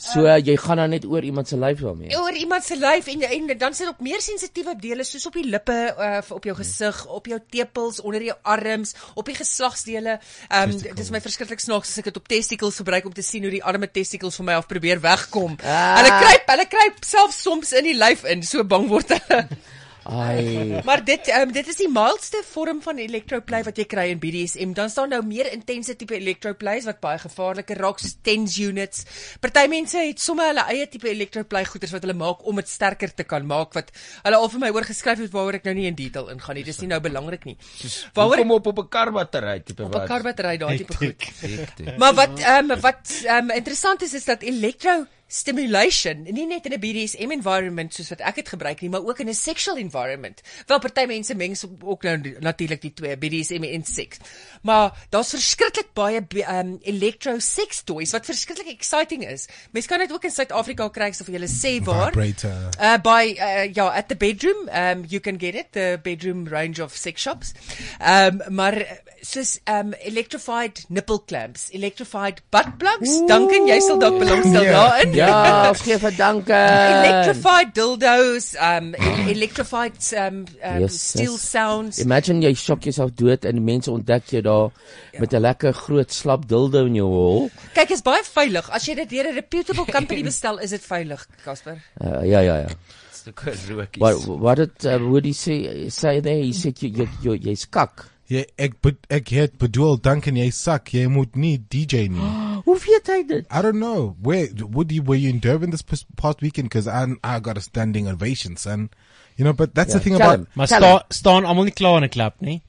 So 0.00 0.24
uh, 0.24 0.38
jy 0.40 0.56
gaan 0.56 0.80
dan 0.80 0.94
net 0.94 1.04
oor 1.04 1.24
iemand 1.24 1.48
se 1.48 1.58
lyf 1.60 1.82
daarmee. 1.84 2.16
oor 2.16 2.32
iemand 2.32 2.64
se 2.64 2.76
lyf 2.80 3.06
en 3.12 3.22
en 3.22 3.58
dan 3.58 3.74
sit 3.74 3.88
op 3.88 4.00
meer 4.00 4.20
sensitiewe 4.20 4.74
dele 4.80 5.04
soos 5.04 5.26
op 5.28 5.36
die 5.36 5.44
lippe, 5.44 5.76
uh, 5.98 6.20
op 6.28 6.44
jou 6.44 6.56
gesig, 6.56 7.02
op 7.06 7.26
jou 7.26 7.40
tepels, 7.50 8.00
onder 8.00 8.22
jou 8.22 8.36
arms, 8.42 8.94
op 9.14 9.28
die 9.28 9.36
geslagsdele. 9.36 10.18
Ehm 10.48 10.70
um, 10.70 10.78
dit 10.80 10.98
is 10.98 11.10
my 11.10 11.20
verskriklik 11.20 11.60
snaaks 11.60 11.92
as 11.92 11.98
ek 12.00 12.10
dit 12.10 12.16
op 12.16 12.28
testicles 12.28 12.80
gebruik 12.80 13.04
om 13.04 13.12
te 13.12 13.22
sien 13.22 13.44
hoe 13.44 13.52
die 13.52 13.64
arme 13.64 13.90
testicles 13.90 14.40
van 14.40 14.48
my 14.50 14.56
af 14.60 14.70
probeer 14.70 15.00
wegkom. 15.00 15.58
Ah. 15.64 15.98
Hulle 16.00 16.14
kruip, 16.22 16.54
hulle 16.54 16.66
kruip 16.76 17.04
self 17.04 17.36
soms 17.36 17.72
in 17.76 17.92
die 17.92 17.98
lyf 17.98 18.24
in, 18.24 18.42
so 18.42 18.64
bang 18.64 18.88
word 18.88 19.12
hulle. 19.18 19.44
Ai. 20.04 20.80
Maar 20.88 21.04
dit 21.04 21.28
um, 21.28 21.52
dit 21.52 21.68
is 21.68 21.76
die 21.76 21.88
mildste 21.92 22.40
vorm 22.46 22.80
van 22.82 22.98
electroplay 23.02 23.62
wat 23.66 23.78
jy 23.78 23.84
kry 23.90 24.06
in 24.12 24.20
BDSM. 24.22 24.72
Dan 24.76 24.90
staan 24.90 25.12
nou 25.12 25.20
meer 25.26 25.50
intense 25.52 25.96
tipe 25.96 26.16
electroplays 26.16 26.86
wat 26.88 27.00
baie 27.02 27.18
gevaarliker 27.20 27.80
raak 27.80 28.00
soos 28.00 28.16
tense 28.24 28.56
units. 28.62 29.04
Party 29.40 29.66
mense 29.72 30.00
het 30.00 30.22
sommer 30.22 30.50
hulle 30.50 30.64
eie 30.72 30.88
tipe 30.88 31.10
electroplay 31.10 31.64
goeders 31.68 31.92
wat 31.96 32.06
hulle 32.06 32.16
maak 32.16 32.46
om 32.48 32.60
dit 32.62 32.68
sterker 32.70 33.14
te 33.14 33.26
kan 33.28 33.46
maak 33.46 33.76
wat 33.76 33.92
hulle 34.24 34.40
al 34.40 34.50
vir 34.54 34.64
my 34.64 34.72
oorgeskryf 34.74 35.24
het 35.26 35.34
waaroor 35.36 35.60
ek 35.60 35.68
nou 35.68 35.76
nie 35.78 35.88
in 35.90 35.98
detail 35.98 36.32
ingaan 36.34 36.60
nie. 36.60 36.66
Dis 36.66 36.80
nie 36.82 36.90
nou 36.90 37.00
belangrik 37.04 37.46
nie. 37.48 37.56
Waaroor 38.16 38.44
kom 38.44 38.56
op 38.58 38.72
op 38.72 38.82
'n 38.84 38.88
karbattery 38.88 39.60
tipe 39.60 39.84
op 39.84 39.94
'n 39.94 40.06
karbattery 40.06 40.56
daai 40.56 40.76
tipe 40.78 40.96
goed. 40.96 41.30
Hektiek. 41.40 41.96
Maar 41.98 42.14
wat 42.14 42.38
ehm 42.40 42.70
um, 42.70 42.80
wat 42.80 43.04
ehm 43.24 43.50
um, 43.50 43.56
interessant 43.56 44.02
is 44.02 44.14
is 44.14 44.24
dat 44.24 44.42
electro 44.42 45.06
stimulation 45.30 46.22
nie 46.26 46.46
net 46.46 46.66
in 46.66 46.72
'n 46.74 46.80
BDSM 46.82 47.30
environment 47.30 47.94
soos 47.94 48.08
wat 48.10 48.20
ek 48.20 48.34
dit 48.42 48.48
gebruik 48.48 48.80
nie, 48.82 48.90
maar 48.90 49.04
ook 49.06 49.20
in 49.20 49.28
'n 49.28 49.34
sexual 49.34 49.76
environment. 49.76 50.40
Wel 50.66 50.78
party 50.78 51.04
mense 51.06 51.34
meng 51.34 51.56
ook 51.84 52.02
nou 52.02 52.36
natuurlik 52.40 52.80
die 52.82 52.92
twee, 52.94 53.16
BDSM 53.16 53.64
en 53.64 53.84
seks. 53.84 54.18
Maar 54.62 54.92
daar's 55.10 55.30
verskriklik 55.30 55.92
baie 55.94 56.20
um, 56.48 56.78
electro 56.82 57.38
sex 57.38 57.82
toys 57.84 58.10
wat 58.12 58.26
verskriklik 58.26 58.68
exciting 58.68 59.24
is. 59.28 59.46
Mense 59.72 59.88
kan 59.88 59.98
dit 59.98 60.12
ook 60.12 60.24
in 60.24 60.30
Suid-Afrika 60.30 60.88
kry, 60.88 61.12
sal 61.12 61.26
vir 61.26 61.34
julle 61.38 61.48
sê 61.48 61.84
waar. 61.84 62.12
Vibrator. 62.12 62.68
Uh 62.80 62.96
by 63.02 63.36
uh 63.38 63.74
ja, 63.74 63.88
at 63.88 64.08
the 64.08 64.16
bedroom, 64.16 64.68
um 64.72 65.04
you 65.08 65.20
can 65.20 65.38
get 65.38 65.54
it, 65.54 65.72
the 65.72 65.98
bedroom 66.02 66.46
range 66.48 66.82
of 66.82 66.96
sex 66.96 67.22
shops. 67.22 67.52
Um 68.00 68.40
maar 68.48 68.76
uh, 68.76 68.84
soos 69.22 69.58
um 69.68 69.92
electrified 69.92 70.84
nipple 70.88 71.20
clamps, 71.26 71.68
electrified 71.70 72.42
butt 72.50 72.78
plugs. 72.78 73.08
Duncan, 73.28 73.66
jy 73.68 73.80
sal 73.80 73.98
dalk 73.98 74.18
belangstel 74.18 74.62
Ja. 74.64 74.72
daarin. 74.72 75.14
Ja, 75.20 75.68
ons 75.70 75.82
gee 75.84 75.98
vir 75.98 76.14
dankie. 76.16 76.54
electrified 76.54 77.74
dildos, 77.76 78.54
um 78.54 78.94
e- 78.94 79.30
electrified 79.30 79.98
um, 80.18 80.44
um 80.62 80.80
Yes, 80.80 80.98
steel 81.10 81.32
yes. 81.36 81.50
sounds. 81.50 81.98
Imagine 82.02 82.42
jy 82.46 82.54
shock 82.54 82.84
jouself 82.88 83.12
dood 83.18 83.44
en 83.44 83.64
mense 83.64 83.90
ontdek 83.90 84.24
jou 84.34 84.42
daar 84.42 84.70
met 85.18 85.32
'n 85.34 85.40
lekker 85.40 85.72
groot 85.72 86.12
slap 86.12 86.46
dildo 86.48 86.86
in 86.86 86.94
jou 86.94 87.08
hol. 87.08 87.50
Kyk, 87.74 87.90
is 87.90 88.02
baie 88.02 88.22
veilig. 88.24 88.70
As 88.70 88.86
jy 88.86 88.94
dit 88.94 89.08
deur 89.10 89.28
'n 89.30 89.34
reputable 89.34 89.84
company 89.86 90.22
bestel, 90.22 90.58
is 90.58 90.70
dit 90.70 90.82
veilig, 90.82 91.26
Casper. 91.44 91.78
Uh, 92.00 92.24
ja 92.32 92.40
ja 92.40 92.56
ja. 92.56 92.68
Stukke 93.12 93.52
rokies. 93.68 94.00
Wat 94.00 94.24
wat 94.40 94.58
het 94.58 94.84
uh, 94.84 94.96
hoe 94.96 95.20
die 95.20 95.34
sê 95.34 95.86
sê 95.92 96.20
there 96.22 96.40
he 96.42 96.52
said 96.52 96.78
jy 96.80 97.06
jy 97.22 97.36
jy's 97.36 97.66
kak. 97.68 98.06
Ja, 98.30 98.44
ek 98.62 98.76
be- 98.80 98.94
ek 99.10 99.28
het 99.34 99.56
bedoel 99.58 99.96
Duncan 100.00 100.36
jy 100.38 100.50
sak, 100.54 100.92
jy 100.94 101.08
moet 101.10 101.34
nie 101.36 101.56
DJ 101.58 102.06
nie. 102.14 102.30
Hoe 102.66 102.76
weet 102.78 103.06
hy 103.10 103.22
dit? 103.26 103.46
I 103.50 103.62
don't 103.62 103.80
know. 103.82 104.14
Where 104.22 104.46
would 104.70 104.92
you 104.92 105.02
were 105.02 105.18
you 105.18 105.30
in 105.34 105.40
Durban 105.40 105.70
this 105.74 105.82
past 105.82 106.06
past 106.16 106.40
weekend 106.44 106.70
cuz 106.70 106.86
I 106.86 107.06
I 107.24 107.40
got 107.40 107.58
a 107.58 107.60
standing 107.64 108.06
ovation 108.06 108.56
son. 108.56 108.90
You 109.36 109.44
know, 109.44 109.52
but 109.52 109.74
that's 109.74 109.94
Ja, 109.94 109.98
the 109.98 110.04
thing 110.04 110.18
tell 110.18 110.26
about 110.30 110.38
him. 110.40 110.46
Maar 110.54 110.66
sta, 110.68 111.02
staan 111.10 111.44
almal 111.44 111.64
nie 111.64 111.72
klaar 111.72 111.96
in 111.98 112.04
'n 112.04 112.10
klap 112.10 112.40
nie. 112.40 112.60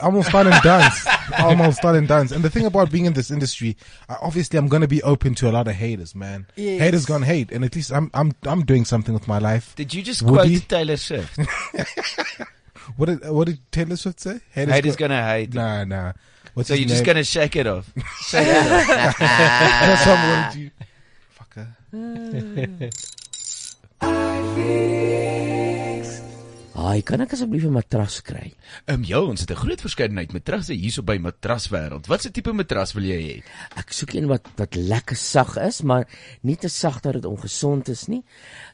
almost 0.00 0.28
start 0.28 0.46
and 0.48 0.62
dance. 0.62 1.06
almost 1.38 1.78
start 1.78 1.96
and 1.96 2.08
dance. 2.08 2.32
And 2.34 2.42
the 2.42 2.50
thing 2.50 2.64
about 2.66 2.90
being 2.90 3.04
in 3.06 3.12
this 3.12 3.30
industry, 3.30 3.76
I, 4.08 4.16
obviously 4.20 4.58
I'm 4.58 4.68
going 4.68 4.80
to 4.82 4.88
be 4.88 5.02
open 5.02 5.34
to 5.36 5.48
a 5.48 5.52
lot 5.52 5.68
of 5.68 5.74
haters, 5.76 6.14
man. 6.14 6.46
Yes. 6.56 6.80
Haters 6.80 7.06
gonna 7.06 7.26
hate, 7.26 7.52
and 7.52 7.64
at 7.64 7.76
least 7.76 7.92
I'm 7.92 8.10
I'm 8.12 8.32
I'm 8.44 8.64
doing 8.64 8.84
something 8.84 9.14
with 9.14 9.28
my 9.28 9.38
life. 9.38 9.74
Did 9.76 9.94
you 9.94 10.02
just 10.02 10.22
Woody? 10.22 10.58
quote 10.58 10.68
Taylor 10.68 10.96
Swift? 10.96 11.38
What 12.96 13.06
did 13.06 13.28
what 13.30 13.46
did 13.46 13.58
Taylor 13.72 13.96
Swift 13.96 14.20
say? 14.20 14.40
Haters 14.52 14.96
go- 14.96 15.08
gonna 15.08 15.26
hate. 15.26 15.54
Nah, 15.54 15.84
nah. 15.84 16.12
What's 16.54 16.68
so 16.68 16.74
you're 16.74 16.88
just 16.88 17.04
gonna 17.04 17.24
shake 17.24 17.56
it 17.56 17.66
off. 17.66 17.92
Shake 18.22 18.46
it 18.46 18.56
off. 18.56 18.86
That's 19.18 20.06
what 20.06 20.18
I'm 20.18 20.54
gonna. 20.54 20.70
Fucker. 21.38 21.66
Hi, 26.76 27.00
kan 27.00 27.22
ek 27.24 27.30
asseblief 27.32 27.64
'n 27.64 27.72
matras 27.72 28.18
kry? 28.20 28.50
Ehm 28.84 29.00
um, 29.00 29.04
ja, 29.08 29.20
ons 29.24 29.40
het 29.40 29.50
'n 29.50 29.56
groot 29.56 29.80
verskeidenheid 29.80 30.32
matrasse 30.36 30.74
hierso 30.76 31.00
by 31.02 31.16
Matraswêreld. 31.16 32.04
Watse 32.06 32.30
tipe 32.30 32.52
matras 32.52 32.92
wil 32.92 33.04
jy 33.04 33.16
hê? 33.16 33.36
Ek 33.80 33.92
soek 33.92 34.12
een 34.12 34.26
wat 34.28 34.44
wat 34.58 34.74
lekker 34.76 35.16
sag 35.16 35.56
is, 35.56 35.80
maar 35.80 36.04
nie 36.42 36.56
te 36.56 36.68
sag 36.68 37.00
dat 37.00 37.14
dit 37.14 37.24
ongesond 37.24 37.88
is 37.88 38.08
nie. 38.08 38.22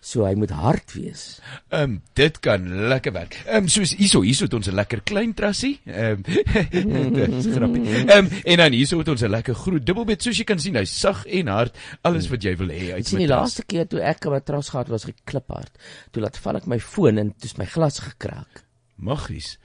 So 0.01 0.24
hy 0.27 0.35
moet 0.35 0.51
hard 0.51 0.93
wees. 0.95 1.39
Ehm 1.70 1.83
um, 1.83 2.03
dit 2.15 2.41
kan 2.41 2.89
lekker 2.89 3.12
werk. 3.12 3.39
Ehm 3.47 3.57
um, 3.62 3.69
soos 3.69 3.95
hierso, 3.95 4.23
hierso 4.23 4.45
het 4.45 4.55
ons 4.55 4.66
'n 4.66 4.74
lekker 4.74 5.03
klein 5.05 5.33
trassie. 5.35 5.79
Ehm 5.87 6.19
um, 6.19 6.23
dit 7.15 7.29
is 7.29 7.47
grappie. 7.55 7.87
Ehm 7.87 8.11
um, 8.19 8.29
en 8.45 8.57
dan 8.57 8.73
hierso 8.73 8.99
het 8.99 9.09
ons 9.09 9.23
'n 9.23 9.31
lekker 9.31 9.55
groot 9.55 9.87
dubbelbed 9.87 10.23
soos 10.23 10.39
jy 10.39 10.45
kan 10.45 10.59
sien, 10.59 10.74
hy's 10.74 10.91
sag 10.91 11.24
en 11.27 11.47
hard, 11.47 11.77
alles 12.03 12.27
wat 12.29 12.43
jy 12.43 12.57
wil 12.57 12.69
hê 12.69 12.95
uit 12.95 13.07
Sien 13.07 13.19
die 13.19 13.29
matras. 13.29 13.43
laaste 13.43 13.62
keer 13.65 13.87
toe 13.87 14.01
ek 14.03 14.27
'n 14.27 14.31
matras 14.31 14.69
gehad 14.70 14.89
was 14.89 15.05
gekliphard. 15.05 15.70
Toe 16.11 16.23
laat 16.23 16.37
val 16.37 16.57
ek 16.57 16.66
my 16.66 16.81
foon 16.81 17.19
en 17.19 17.35
toe's 17.39 17.57
my 17.59 17.65
glas 17.65 17.91
gekraak. 17.98 18.64
Maggies. 19.02 19.59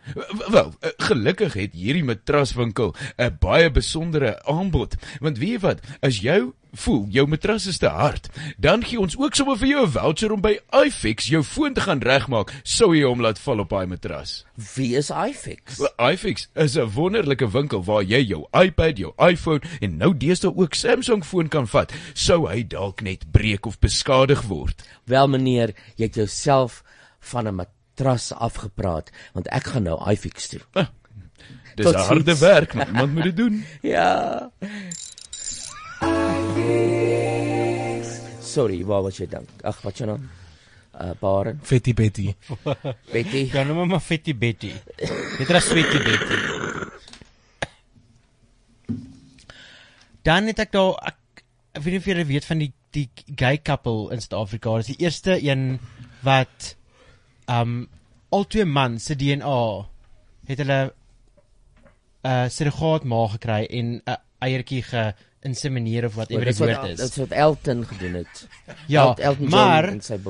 Wel, 0.49 0.73
eh, 0.79 0.89
gelukkig 0.97 1.53
het 1.53 1.73
hierdie 1.73 2.03
matraswinkel 2.03 2.95
'n 3.17 3.37
baie 3.39 3.71
besondere 3.71 4.43
aanbod. 4.43 4.95
Want 5.19 5.37
weet 5.37 5.49
jy 5.49 5.59
wat, 5.59 5.79
as 6.01 6.21
jy 6.21 6.51
voel 6.73 7.05
jou 7.09 7.27
matras 7.27 7.65
is 7.65 7.77
te 7.77 7.89
hard, 7.89 8.29
dan 8.57 8.83
gee 8.83 8.99
ons 8.99 9.17
ook 9.17 9.35
sommer 9.35 9.57
vir 9.57 9.67
jou 9.67 9.85
'n 9.85 9.91
voucher 9.91 10.31
om 10.31 10.41
by 10.41 10.59
iFix 10.85 11.27
jou 11.27 11.43
foon 11.43 11.73
te 11.73 11.81
gaan 11.81 11.99
regmaak, 11.99 12.53
sou 12.63 12.95
jy 12.95 13.03
hom 13.03 13.21
laat 13.21 13.39
val 13.39 13.59
op 13.59 13.69
daai 13.69 13.85
matras. 13.85 14.45
Wie 14.75 14.95
is 14.95 15.09
iFix? 15.09 15.81
IFix 15.97 16.47
is 16.55 16.77
'n 16.77 16.89
wonderlike 16.93 17.51
winkel 17.51 17.83
waar 17.83 18.03
jy 18.03 18.21
jou 18.25 18.47
iPad, 18.51 18.97
jou 18.97 19.13
iPhone 19.17 19.61
en 19.81 19.97
nou 19.97 20.17
deesdae 20.17 20.55
ook 20.55 20.73
Samsung 20.73 21.25
foon 21.25 21.47
kan 21.47 21.67
vat, 21.67 21.93
sou 22.13 22.47
hy 22.47 22.63
dalk 22.63 23.01
net 23.01 23.31
breek 23.31 23.65
of 23.65 23.79
beskadig 23.79 24.41
word. 24.41 24.83
Wel 25.05 25.27
meneer, 25.27 25.73
jy 25.95 26.05
het 26.05 26.15
jouself 26.15 26.83
van 27.19 27.47
'n 27.47 27.55
matras 27.97 28.31
afgepraat, 28.33 29.09
want 29.33 29.47
ek 29.49 29.71
gaan 29.73 29.83
nou 29.87 29.97
iFix 30.11 30.47
toe. 30.51 30.61
Ah, 30.77 30.87
Dis 31.77 31.85
harde 31.93 32.31
ziens. 32.33 32.39
werk, 32.41 32.73
maar 32.73 32.87
iemand 32.87 33.13
moet 33.13 33.23
dit 33.23 33.37
doen. 33.37 33.63
Ja. 33.81 34.49
Sorry, 38.41 38.83
waar 38.85 39.01
was 39.05 39.17
jy 39.17 39.27
dan? 39.29 39.45
Ag, 39.63 39.81
wat 39.85 39.97
jy 39.99 40.05
nou? 40.09 40.19
Uh 40.97 41.11
Baren. 41.19 41.59
Fetty 41.63 41.93
Betty. 41.93 42.31
Betty. 43.13 43.43
Ja, 43.53 43.63
noem 43.63 43.87
maar 43.91 44.01
Fetty 44.01 44.33
Betty. 44.37 44.71
Dit 45.37 45.49
is 45.49 45.67
Sweetie 45.67 46.01
Betty. 46.01 46.37
Dan 50.25 50.49
het 50.49 50.59
ek 50.59 50.71
daar 50.73 50.97
ek, 51.11 51.43
ek 51.77 51.83
weet 51.85 51.93
nie 51.93 52.01
of 52.01 52.09
julle 52.09 52.25
weet 52.31 52.45
van 52.49 52.63
die 52.65 52.71
die 52.97 53.05
gay 53.37 53.59
couple 53.61 54.09
in 54.15 54.21
Suid-Afrika. 54.23 54.73
Dit 54.79 54.87
is 54.87 54.95
die 54.95 55.05
eerste 55.05 55.37
een 55.43 55.67
wat 56.25 56.73
um 57.47 57.87
al 58.29 58.43
twee 58.47 58.65
mans 58.65 59.03
se 59.05 59.15
DNA 59.15 59.85
het 60.47 60.57
hulle 60.57 60.79
'n 62.23 62.27
uh, 62.27 62.49
surrogaat 62.49 63.03
ma 63.03 63.27
gekry 63.27 63.65
en 63.69 64.01
'n 64.05 64.17
eiertjie 64.39 64.83
geïnsemineer 64.83 66.05
of 66.05 66.15
wat 66.15 66.29
ewer 66.29 66.45
wat- 66.45 66.57
woord 66.57 66.83
is. 66.89 66.97
Dis 66.99 67.15
wat 67.17 67.31
Elton 67.31 67.85
gedoen 67.85 68.13
het. 68.13 68.47
Ja, 68.87 69.01
El- 69.03 69.15
Elton 69.15 69.49
maar 69.49 69.83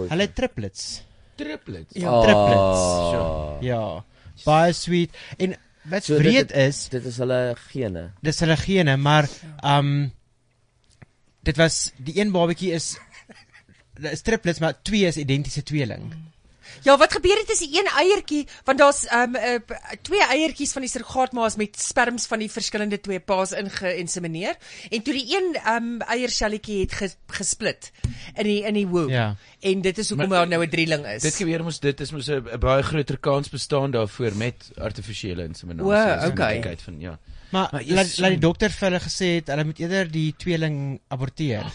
hulle 0.10 0.34
triplets. 0.34 1.03
Triplets. 1.35 1.94
Ja, 1.94 2.22
triplets. 2.22 2.80
Oh. 3.18 3.57
Ja. 3.61 4.03
Baie 4.45 4.73
sweet. 4.73 5.15
En 5.38 5.56
wat 5.84 6.03
So 6.03 6.15
so 6.15 6.22
dit- 6.22 6.34
dit- 6.48 6.52
is, 6.52 6.88
dit 6.89 7.06
is 7.06 7.18
hulle 7.18 7.56
gene. 7.72 8.11
dis 8.22 8.39
hulle 8.39 8.57
gene, 8.57 8.98
maar 8.98 9.30
um 9.64 10.11
dit 11.44 11.57
was 11.57 11.91
die 11.98 12.19
een 12.19 12.31
babatjie 12.31 12.72
is 12.72 12.98
dit 13.94 14.11
is 14.11 14.22
triplets, 14.22 14.60
maar 14.60 14.81
twee 14.81 15.06
is 15.07 15.18
identiese 15.18 15.64
tweeling. 15.64 16.14
Ja, 16.84 16.98
wat 16.98 17.14
gebeur 17.14 17.38
het 17.41 17.49
is 17.49 17.60
die 17.60 17.80
een 17.80 17.89
eiertjie, 17.99 18.48
want 18.65 18.80
daar's 18.80 19.03
um 19.14 19.35
uh, 19.35 19.57
twee 20.02 20.23
eiertjies 20.23 20.72
van 20.76 20.85
die 20.85 20.91
surrogaatmaas 20.91 21.56
met 21.60 21.80
sperms 21.80 22.27
van 22.27 22.39
die 22.39 22.49
verskillende 22.52 22.99
twee 22.99 23.19
paas 23.19 23.52
ingeïnsemineer 23.57 24.57
en 24.89 25.03
toe 25.03 25.14
die 25.14 25.26
een 25.35 25.56
um 25.73 25.89
eierselletjie 26.02 26.80
het 26.85 26.98
ges, 26.99 27.18
gesplit 27.39 27.91
in 28.35 28.44
die 28.44 28.60
in 28.68 28.73
die 28.73 28.88
womb. 28.88 29.10
Ja. 29.14 29.35
En 29.60 29.81
dit 29.81 29.98
is 29.98 30.10
hoekom 30.10 30.30
daar 30.30 30.48
nou 30.48 30.64
'n 30.64 30.69
drieling 30.69 31.06
is. 31.06 31.22
Dit 31.22 31.35
gebeur 31.35 31.64
mos 31.64 31.80
dit 31.80 31.99
is 31.99 32.11
mos 32.11 32.30
'n 32.30 32.60
baie 32.60 32.84
groter 32.84 33.18
kans 33.18 33.49
bestaan 33.49 33.91
daarvoor 33.91 34.35
met 34.35 34.72
artifisiële 34.77 35.44
inseminasie. 35.44 35.91
O, 35.91 35.94
as 35.94 36.23
die 36.23 36.31
okay. 36.31 36.53
moontlikheid 36.53 36.81
van 36.81 36.99
ja. 36.99 37.19
Maar, 37.49 37.68
maar 37.72 37.84
laat 37.85 38.18
laat 38.18 38.30
die 38.35 38.44
dokter 38.44 38.72
vir 38.72 38.89
hulle 38.89 38.99
gesê 38.99 39.27
het 39.39 39.48
hulle 39.48 39.64
moet 39.64 39.80
eerder 39.80 40.11
die 40.11 40.34
tweeling 40.38 40.99
aborteer. 41.07 41.65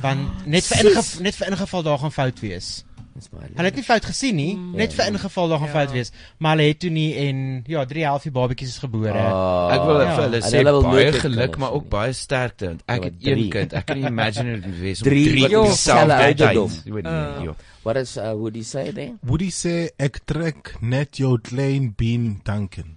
Want 0.00 0.46
net 0.46 0.64
vir 0.64 0.84
ingeval 0.84 1.22
net 1.22 1.36
vir 1.36 1.52
ingeval 1.52 1.82
daar 1.82 1.98
gaan 1.98 2.12
fout 2.12 2.40
wees. 2.40 2.84
Hulle 3.12 3.68
het 3.68 3.74
nie 3.76 3.82
fout 3.84 4.04
gesien 4.08 4.34
nie, 4.36 4.54
net 4.56 4.92
vir 4.96 5.06
ingeval 5.12 5.48
daar 5.48 5.58
gaan 5.58 5.68
Ja. 5.68 5.72
fout 5.74 5.90
wees, 5.92 6.12
maar 6.38 6.56
hulle 6.56 6.68
het 6.68 6.78
toe 6.80 6.90
nie 6.90 7.14
en 7.28 7.62
ja, 7.66 7.84
3 7.84 8.04
halfie 8.06 8.30
babatjies 8.32 8.68
is 8.68 8.78
gebore. 8.78 9.12
Ah. 9.12 9.74
Ek 9.74 9.84
wil 9.86 10.00
ja. 10.00 10.14
vir 10.16 10.22
hulle 10.24 10.40
sê 10.42 10.56
hulle 10.62 10.82
baie 10.82 11.12
geluk, 11.12 11.20
kinders 11.22 11.56
maar 11.58 11.72
ook 11.76 11.88
baie 11.92 12.12
sterkte 12.12 12.66
want 12.66 12.82
ek 12.86 13.02
Ja, 13.02 13.08
het 13.10 13.14
een 13.26 13.50
kind. 13.50 13.72
Ek 13.72 13.86
kan 13.86 13.96
nie 14.00 14.06
imagine 14.08 14.50
hoe 14.56 14.60
dit 14.60 14.78
wees 14.80 15.02
om 15.02 15.08
Drie 15.08 15.28
drie 15.28 15.42
wat 15.42 15.52
op 15.52 15.64
dieselfde 15.66 16.06
dieselfde 16.06 16.24
ouderdom. 16.24 16.68
tyd. 16.68 16.84
Jy 16.84 16.92
weet 16.92 17.04
nie, 17.04 17.44
ja. 17.50 17.54
What 17.82 17.96
is 17.96 18.16
uh, 18.16 18.32
would 18.32 18.54
he 18.56 18.62
say 18.62 18.92
there? 18.92 19.12
Woody 19.22 19.50
sê 19.50 19.88
ek 19.98 20.20
trek 20.24 20.76
net 20.80 21.16
jou 21.18 21.38
klein 21.40 21.92
been 21.96 22.40
danken. 22.44 22.96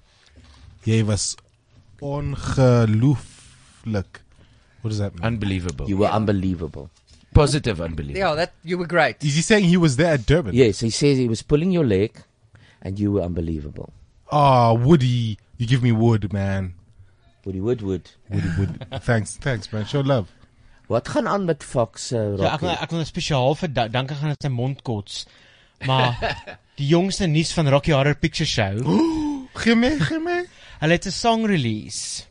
Jy 0.86 1.04
was 1.06 1.36
ongelooflik. 2.00 4.22
What 4.82 4.90
does 4.92 5.00
that 5.00 5.14
mean? 5.16 5.26
Unbelievable. 5.34 5.88
You 5.88 5.98
were 5.98 6.10
unbelievable. 6.12 6.90
Positive 7.36 7.84
unbelievable. 7.84 8.20
Ja, 8.22 8.36
that 8.36 8.54
you 8.64 8.78
were 8.80 8.88
great. 8.88 9.24
Is 9.24 9.36
he 9.36 9.42
saying 9.42 9.66
he 9.70 9.78
was 9.78 9.96
there 9.98 10.14
at 10.14 10.26
Durban? 10.26 10.54
Yes, 10.56 10.80
he 10.82 10.90
says 10.90 11.18
he 11.20 11.28
was 11.28 11.42
pulling 11.44 11.72
your 11.76 11.86
leg 11.86 12.12
and 12.82 12.98
you 13.00 13.12
were 13.12 13.26
unbelievable. 13.26 13.90
Ah, 14.32 14.74
Woody, 14.74 15.38
you 15.58 15.68
give 15.68 15.84
me 15.84 15.92
wood, 15.92 16.32
man. 16.34 16.74
Woody 17.46 17.62
Woodwood. 17.62 18.10
Woody 18.30 18.50
Wood. 18.58 18.88
thanks, 19.04 19.38
thanks, 19.38 19.72
man. 19.72 19.86
Show 19.86 20.02
love. 20.04 20.28
Wat 20.88 21.08
gaan 21.10 21.28
aan 21.28 21.46
met 21.46 21.64
Fox 21.64 22.12
uh, 22.12 22.20
Ja, 22.38 22.54
ek 22.56 22.62
wil, 22.62 22.70
Rocky? 22.70 22.84
ek 22.84 22.90
wil 22.94 23.00
nou 23.02 23.08
spesiaal 23.10 23.56
vir 23.58 23.72
da- 23.74 23.88
dankie 23.90 24.16
gaan 24.20 24.30
aan 24.34 24.42
sy 24.42 24.52
mond 24.54 24.82
kots. 24.86 25.26
Maar 25.86 26.18
die 26.80 26.88
jongste 26.88 27.26
nuus 27.28 27.54
van 27.58 27.70
Rocky 27.74 27.92
Horror 27.92 28.16
Picture 28.22 28.46
Show. 28.50 28.86
Gee 29.64 29.76
my, 29.76 29.92
gee 30.00 30.20
my. 30.22 30.44
Hulle 30.82 30.98
het 30.98 31.06
'n 31.10 31.12
song 31.16 31.46
release 31.50 32.26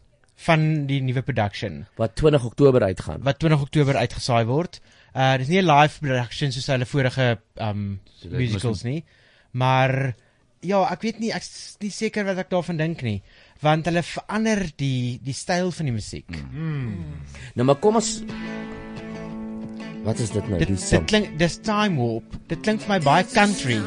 van 0.44 0.86
die 0.88 1.00
nuwe 1.00 1.22
production 1.22 1.86
wat 1.96 2.14
20 2.20 2.44
Oktober 2.44 2.82
uitgaan. 2.84 3.22
Wat 3.24 3.38
20 3.40 3.62
Oktober 3.64 3.96
uitgesaai 3.96 4.44
word. 4.48 4.80
Uh 5.14 5.36
dis 5.40 5.48
nie 5.48 5.60
'n 5.62 5.66
live 5.70 6.00
production 6.00 6.52
soos 6.52 6.66
hulle 6.72 6.86
vorige 6.86 7.38
um 7.56 8.00
So 8.20 8.28
dit 8.28 8.38
musicals 8.38 8.82
nie. 8.84 9.04
Maar 9.52 10.14
ja, 10.60 10.82
ek 10.92 11.02
weet 11.02 11.18
nie, 11.20 11.30
ek 11.32 11.42
is 11.42 11.76
nie 11.80 11.90
seker 11.90 12.24
wat 12.24 12.38
ek 12.38 12.50
daarvan 12.50 12.76
dink 12.76 13.02
nie, 13.02 13.22
want 13.60 13.84
hulle 13.86 14.02
verander 14.02 14.64
die 14.76 15.20
die 15.22 15.32
styl 15.36 15.70
van 15.70 15.86
die 15.86 15.92
musiek. 15.94 16.28
Mm. 16.52 16.94
Nou 17.54 17.64
maar 17.66 17.76
kom 17.76 17.96
ons 17.96 18.22
Wat 20.04 20.18
is 20.20 20.30
dit 20.30 20.48
nou? 20.48 20.58
Dit 20.58 20.68
Die 20.68 20.76
dit 20.76 20.84
song. 20.84 21.06
klink 21.06 21.38
dis 21.38 21.56
time 21.64 21.96
warp. 21.96 22.36
Dit 22.48 22.60
klink 22.60 22.80
vir 22.82 22.88
my 22.88 23.00
baie 23.00 23.24
country. 23.24 23.80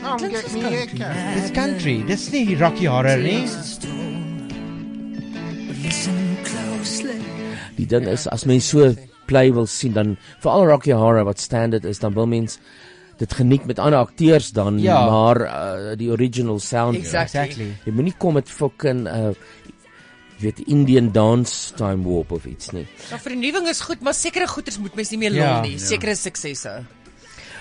Dis 0.00 1.50
country. 1.52 2.00
Dis 2.08 2.30
nie 2.32 2.56
Rocky 2.56 2.86
Horror 2.88 3.20
nie. 3.20 3.44
Die 7.76 7.86
ding 7.88 8.06
is 8.08 8.26
as 8.28 8.44
mens 8.48 8.68
so 8.72 8.90
play 9.30 9.50
wil 9.54 9.66
sien 9.70 9.92
dan 9.96 10.14
veral 10.42 10.66
Rocky 10.70 10.92
Horror 10.96 11.24
wat 11.28 11.40
standard 11.40 11.84
is 11.88 12.00
dan 12.02 12.14
wil 12.16 12.26
mens 12.26 12.58
dit 13.20 13.32
geniet 13.36 13.66
met 13.68 13.78
ander 13.78 14.00
akteurs 14.00 14.50
dan 14.56 14.78
Ja. 14.80 15.04
maar 15.10 15.40
uh, 15.44 15.96
die 15.96 16.08
original 16.10 16.58
sound. 16.58 16.96
Exactly. 16.96 17.40
Exactly. 17.40 17.68
Jy 17.84 17.92
moenie 17.92 18.14
kom 18.18 18.34
met 18.40 18.48
fucking 18.48 19.06
uh 19.08 19.32
weet 20.40 20.62
Indian 20.72 21.10
dance 21.12 21.74
time 21.76 22.00
warp 22.08 22.30
of 22.32 22.46
iets 22.48 22.70
nie. 22.72 22.86
Ja, 23.10 23.18
vernuwing 23.20 23.66
is 23.68 23.82
goed, 23.84 24.00
maar 24.00 24.14
sekere 24.16 24.46
goeders 24.48 24.78
moet 24.80 24.94
mens 24.96 25.10
nie 25.12 25.18
meer 25.20 25.34
Ja. 25.36 25.50
lol 25.60 25.66
nie. 25.68 25.74
Ja. 25.76 25.84
Sekere 25.84 26.14
suksesse. 26.16 26.78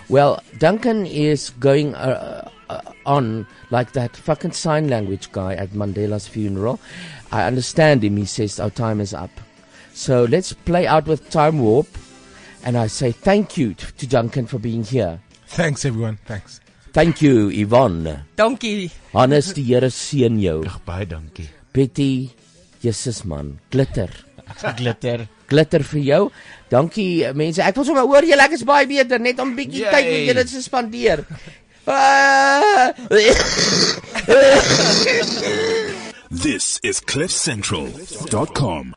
Well, 0.09 0.41
Duncan 0.57 1.05
is 1.05 1.51
going 1.59 1.93
uh, 1.95 2.49
uh, 2.69 2.81
on 3.05 3.45
like 3.69 3.93
that 3.93 4.15
fucking 4.17 4.53
sign 4.53 4.87
language 4.87 5.31
guy 5.31 5.53
at 5.53 5.69
Mandela's 5.69 6.27
funeral. 6.27 6.79
I 7.31 7.43
understand 7.45 8.03
him. 8.03 8.17
He 8.17 8.25
says 8.25 8.59
our 8.59 8.71
time 8.71 9.01
is 9.01 9.13
up. 9.13 9.29
So 9.93 10.23
let's 10.25 10.53
play 10.53 10.87
out 10.87 11.05
with 11.05 11.29
Time 11.29 11.59
Warp. 11.59 11.87
And 12.63 12.75
I 12.77 12.87
say 12.87 13.11
thank 13.11 13.55
you 13.57 13.73
t- 13.73 13.85
to 13.97 14.07
Duncan 14.07 14.45
for 14.47 14.59
being 14.59 14.83
here. 14.83 15.21
Thanks, 15.47 15.85
everyone. 15.85 16.17
Thanks. 16.25 16.59
Thank 16.91 17.21
you, 17.21 17.49
Yvonne. 17.49 18.25
Dankie. 18.35 18.91
Hannes, 19.13 19.53
die 19.53 19.63
Here 19.63 19.89
seën 19.93 20.39
jou. 20.41 20.63
Ag 20.65 20.81
baie 20.85 21.05
dankie. 21.05 21.47
Betty, 21.73 22.31
Jesus 22.81 23.23
man, 23.25 23.59
glitter. 23.71 24.09
Glitter. 24.77 25.27
Glitter 25.49 25.83
vir 25.91 26.01
jou. 26.05 26.23
Dankie 26.69 27.25
mense. 27.37 27.61
Ek 27.65 27.75
wil 27.79 27.87
sommer 27.87 28.05
hoor 28.09 28.23
julle 28.27 28.43
ek 28.45 28.53
is 28.59 28.65
baie 28.67 28.87
beter 28.89 29.19
net 29.21 29.37
om 29.41 29.55
bietjie 29.57 29.83
Yay. 29.85 29.93
tyd 29.93 30.05
met 30.13 30.23
julle 30.29 30.43
te 30.49 30.59
spandeer. 30.65 31.19
This 36.29 36.79
is 36.83 37.01
CliffCentral.com. 37.01 38.85